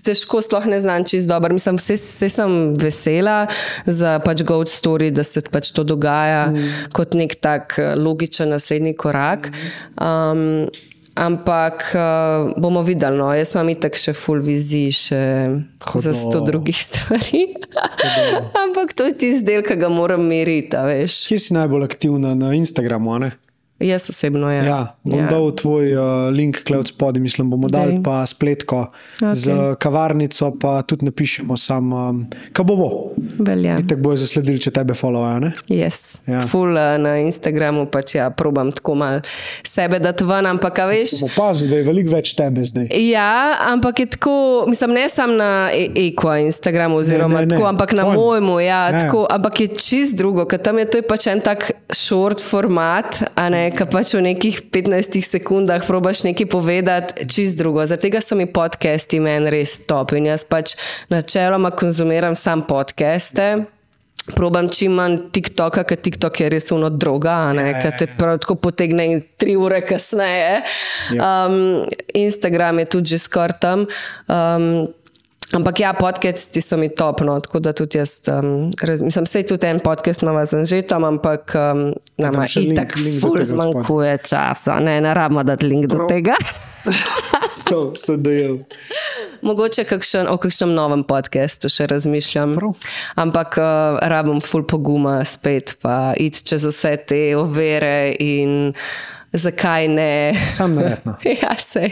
težko 0.04 0.42
sploh 0.42 0.66
ne 0.70 0.80
znam 0.80 1.04
čist 1.08 1.28
dobro. 1.30 1.54
Mislim, 1.54 1.78
vse, 1.80 1.98
vse 2.00 2.30
sem 2.30 2.74
vesela 2.80 3.48
za 3.86 4.20
pač 4.24 4.44
Goat 4.48 4.72
Story, 4.72 5.12
da 5.12 5.24
se 5.24 5.42
pač 5.52 5.72
to 5.72 5.84
dogaja 5.84 6.48
mm. 6.52 6.72
kot 6.94 7.18
nek 7.18 7.36
tak 7.42 7.78
eh, 7.80 7.94
logičen 7.96 8.54
naslednji 8.54 8.96
korak. 8.98 9.52
Um, 9.98 10.68
ampak 11.16 11.94
uh, 11.94 12.54
bomo 12.58 12.82
videli, 12.82 13.18
no. 13.18 13.30
jaz 13.38 13.54
imam 13.54 13.70
itak 13.70 13.98
še 13.98 14.16
full 14.18 14.42
vizij, 14.42 14.90
še 14.98 15.22
Hodo. 15.86 16.02
za 16.02 16.14
sto 16.18 16.42
drugih 16.42 16.80
stvari. 16.88 17.44
ampak 18.64 18.96
to 18.98 19.06
je 19.10 19.14
tisti 19.14 19.46
del, 19.52 19.62
ki 19.66 19.78
ga 19.78 19.92
moram 19.94 20.26
meriti. 20.26 20.74
Kje 21.30 21.38
si 21.40 21.54
najbolj 21.54 21.86
aktivna 21.86 22.34
na 22.38 22.56
Instagramu? 22.58 23.20
Ne? 23.22 23.34
Jaz 23.80 24.10
osebno 24.10 24.52
je. 24.52 24.66
Ja, 24.66 24.96
bom 25.04 25.20
ja. 25.20 25.28
dal 25.28 25.52
tvoj 25.56 25.96
uh, 25.96 26.04
link, 26.32 26.64
klej 26.64 26.80
od 26.80 26.88
spodaj, 26.88 27.22
mislim, 27.22 27.50
bomo 27.50 27.68
dali 27.70 27.98
pa 28.04 28.26
spletko 28.26 28.92
okay. 29.20 29.34
z 29.34 29.76
kavarnico, 29.80 30.54
pa 30.62 30.82
tudi 30.82 31.06
napišemo, 31.06 31.58
sam, 31.58 31.94
um, 31.94 32.22
kaj 32.54 32.66
bo 32.66 32.76
bo. 32.76 32.90
Velja. 33.40 33.78
Tako 33.90 34.02
bojo 34.02 34.22
zasledili, 34.22 34.62
če 34.62 34.72
tebe 34.72 34.94
followajo. 34.94 35.52
Yes. 35.68 36.16
Ja. 36.28 36.46
Full 36.48 36.78
uh, 36.78 36.96
na 37.02 37.18
Instagramu, 37.26 37.88
pač 37.92 38.16
ja, 38.16 38.30
probam 38.30 38.72
tako 38.72 38.96
mal 38.96 39.20
sebe 39.68 40.00
dati 40.00 40.24
ven, 40.24 40.48
ampak 40.54 40.78
kaj 40.78 40.90
veš. 40.94 41.16
Opazi, 41.28 41.68
da 41.68 41.82
je 41.82 41.88
veliko 41.90 42.14
več 42.14 42.36
tebe 42.38 42.64
zdaj. 42.70 42.88
Ja, 43.10 43.58
ampak 43.74 44.04
je 44.06 44.08
tako, 44.16 44.38
mislim, 44.70 44.96
ne 44.96 45.08
samo 45.10 45.34
na 45.34 45.52
Eko 45.74 46.36
Instagramu, 46.46 47.02
oziroma 47.02 47.42
ne, 47.42 47.46
ne, 47.48 47.52
ne. 47.52 47.58
tako, 47.58 47.68
ampak 47.74 47.98
na 47.98 48.08
mojemu, 48.14 48.60
ja, 48.64 48.84
tako, 49.00 49.26
ampak 49.34 49.66
je 49.66 49.68
čist 49.82 50.18
drugo, 50.22 50.46
ker 50.46 50.62
tam 50.62 50.80
je 50.80 50.88
to 50.94 51.02
je 51.02 51.08
pač 51.10 51.28
en 51.34 51.42
tak 51.44 51.72
short 51.92 52.44
format, 52.44 53.20
a 53.36 53.50
ne 53.50 53.73
ki 53.74 53.86
pač 53.90 54.14
v 54.14 54.22
nekih 54.30 54.70
15 54.70 55.20
sekundah 55.26 55.84
probaš 55.86 56.24
nekaj 56.28 56.48
povedati, 56.50 57.26
čist 57.26 57.58
drugo. 57.58 57.84
Zaradi 57.86 58.10
tega 58.10 58.22
so 58.22 58.38
mi 58.38 58.46
podcasti 58.46 59.20
meni 59.20 59.50
res 59.54 59.82
top 59.90 60.14
in 60.18 60.30
jaz 60.30 60.46
pač 60.46 60.78
načeloma 61.10 61.74
konzumiram 61.74 62.38
sam 62.38 62.66
podcaste. 62.70 63.66
Probam 64.38 64.70
čim 64.72 64.96
manj 64.96 65.18
TikToka, 65.36 65.84
ker 65.84 66.00
TikTok 66.00 66.40
je 66.40 66.48
res 66.54 66.72
uno 66.72 66.88
droga, 66.88 67.52
ja, 67.52 67.74
ki 67.76 67.90
te 68.00 68.08
ja, 68.08 68.14
prav 68.16 68.38
tako 68.40 68.56
potegne 68.56 69.20
tri 69.36 69.58
ure 69.60 69.82
kasneje. 69.84 70.62
Ja. 71.12 71.32
Um, 71.50 71.84
Instagram 72.16 72.80
je 72.80 72.86
tudi 72.96 73.18
že 73.18 73.20
skoraj 73.26 73.60
tam. 73.60 73.84
Um, 74.32 74.88
Ampak 75.54 75.80
ja, 75.80 75.94
podcasti 75.94 76.62
so 76.62 76.78
mi 76.78 76.90
top, 76.90 77.22
no, 77.22 77.38
tako 77.40 77.60
da 77.60 77.74
tudi 77.74 77.98
jaz, 77.98 78.22
um, 78.28 78.72
raz, 78.82 79.02
mislim, 79.02 79.26
vse 79.26 79.44
tudi 79.46 79.68
en 79.68 79.80
podcast 79.80 80.22
ima 80.22 80.46
za 80.46 80.66
že 80.66 80.82
tam, 80.82 81.04
ampak 81.04 81.54
um, 81.56 81.94
nama 82.18 82.46
itak 82.56 82.98
ful 83.22 83.38
zmanjkuje 83.44 84.18
časa, 84.18 84.80
ne, 84.80 85.02
ne 85.02 85.14
rabimo 85.14 85.44
dati 85.44 85.66
link 85.66 85.86
do 85.86 86.08
tega. 86.10 86.34
to 87.70 87.94
se 87.96 88.18
dejal. 88.18 88.58
Mogoče 89.42 89.84
kakšen, 89.84 90.28
o 90.28 90.38
kakšnem 90.42 90.74
novem 90.74 91.04
podkastu 91.04 91.70
še 91.70 91.88
razmišljam. 91.92 92.56
Prav. 92.58 92.74
Ampak 93.22 93.58
uh, 93.62 94.02
rabim 94.10 94.42
ful 94.42 94.66
poguma 94.66 95.20
spet, 95.28 95.78
pa 95.86 96.16
iti 96.18 96.44
čez 96.50 96.66
vse 96.66 96.96
te 97.08 97.22
overe 97.38 98.16
in 98.20 98.74
zakaj 99.34 99.88
ne. 99.88 100.34
Sam 100.50 100.76
naredno. 100.76 101.16
ja, 101.42 101.56
se. 101.58 101.90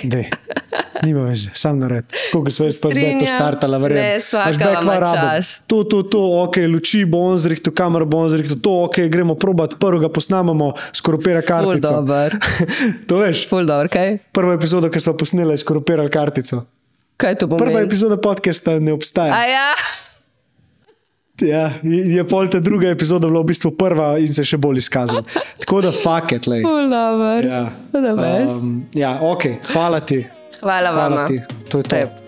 Nima 1.04 1.24
več, 1.26 1.48
sam 1.58 1.80
nared. 1.82 2.06
Kako 2.32 2.52
se 2.52 2.66
je 2.66 2.76
spet 2.78 2.98
to 3.20 3.26
startala, 3.26 3.80
verjetno. 3.82 4.04
Ne, 4.04 4.20
svaka 4.20 5.06
čas. 5.14 5.54
To, 5.68 5.84
to, 5.84 6.04
to, 6.04 6.22
ok, 6.44 6.62
luči 6.70 7.04
bo 7.10 7.24
on 7.32 7.40
zrihto, 7.42 7.74
kamera 7.74 8.06
bo 8.06 8.22
on 8.22 8.30
zrihto, 8.30 8.60
to, 8.62 8.76
ok, 8.90 9.02
gremo 9.12 9.36
probat, 9.36 9.78
prvega 9.82 10.12
posnamamo, 10.14 10.74
skoropira 10.94 11.42
kartico. 11.42 11.74
Ful 11.74 11.82
dober. 11.82 12.38
to 13.10 13.24
veš? 13.24 13.48
Ful 13.50 13.66
dober, 13.66 13.90
kaj? 13.92 14.20
Prvo 14.38 14.54
epizodo, 14.54 14.94
ki 14.94 15.02
smo 15.02 15.18
posneli, 15.18 15.58
je 15.58 15.66
skoropirali 15.66 16.14
kartico. 16.14 16.64
Kaj 17.22 17.42
to 17.42 17.50
pomeni? 17.50 17.72
Prva 17.72 17.84
epizoda 17.86 18.22
podcasta 18.22 18.80
ne 18.80 18.94
obstaja. 18.94 19.34
A 19.34 19.44
ja. 19.50 19.68
Ja, 21.42 21.72
je 21.84 22.24
pol 22.28 22.48
ta 22.48 22.60
druga 22.60 22.90
epizoda 22.90 23.28
bila 23.28 23.42
v 23.42 23.52
bistvu 23.54 23.72
prva 23.78 24.14
in 24.22 24.30
se 24.34 24.46
še 24.46 24.60
bolj 24.62 24.84
izkazala. 24.84 25.24
Tako 25.64 25.82
da 25.82 25.92
faket, 25.96 26.48
le. 26.48 26.62
Ja. 27.46 27.64
Um, 27.94 28.84
ja, 28.94 29.18
ok, 29.22 29.48
hvala 29.74 30.00
ti. 30.00 30.24
Hvala, 30.62 30.92
hvala 30.94 31.24
vam. 31.24 31.40
To 31.70 31.82
je 31.82 31.84
to. 31.84 31.96
Tep. 31.96 32.21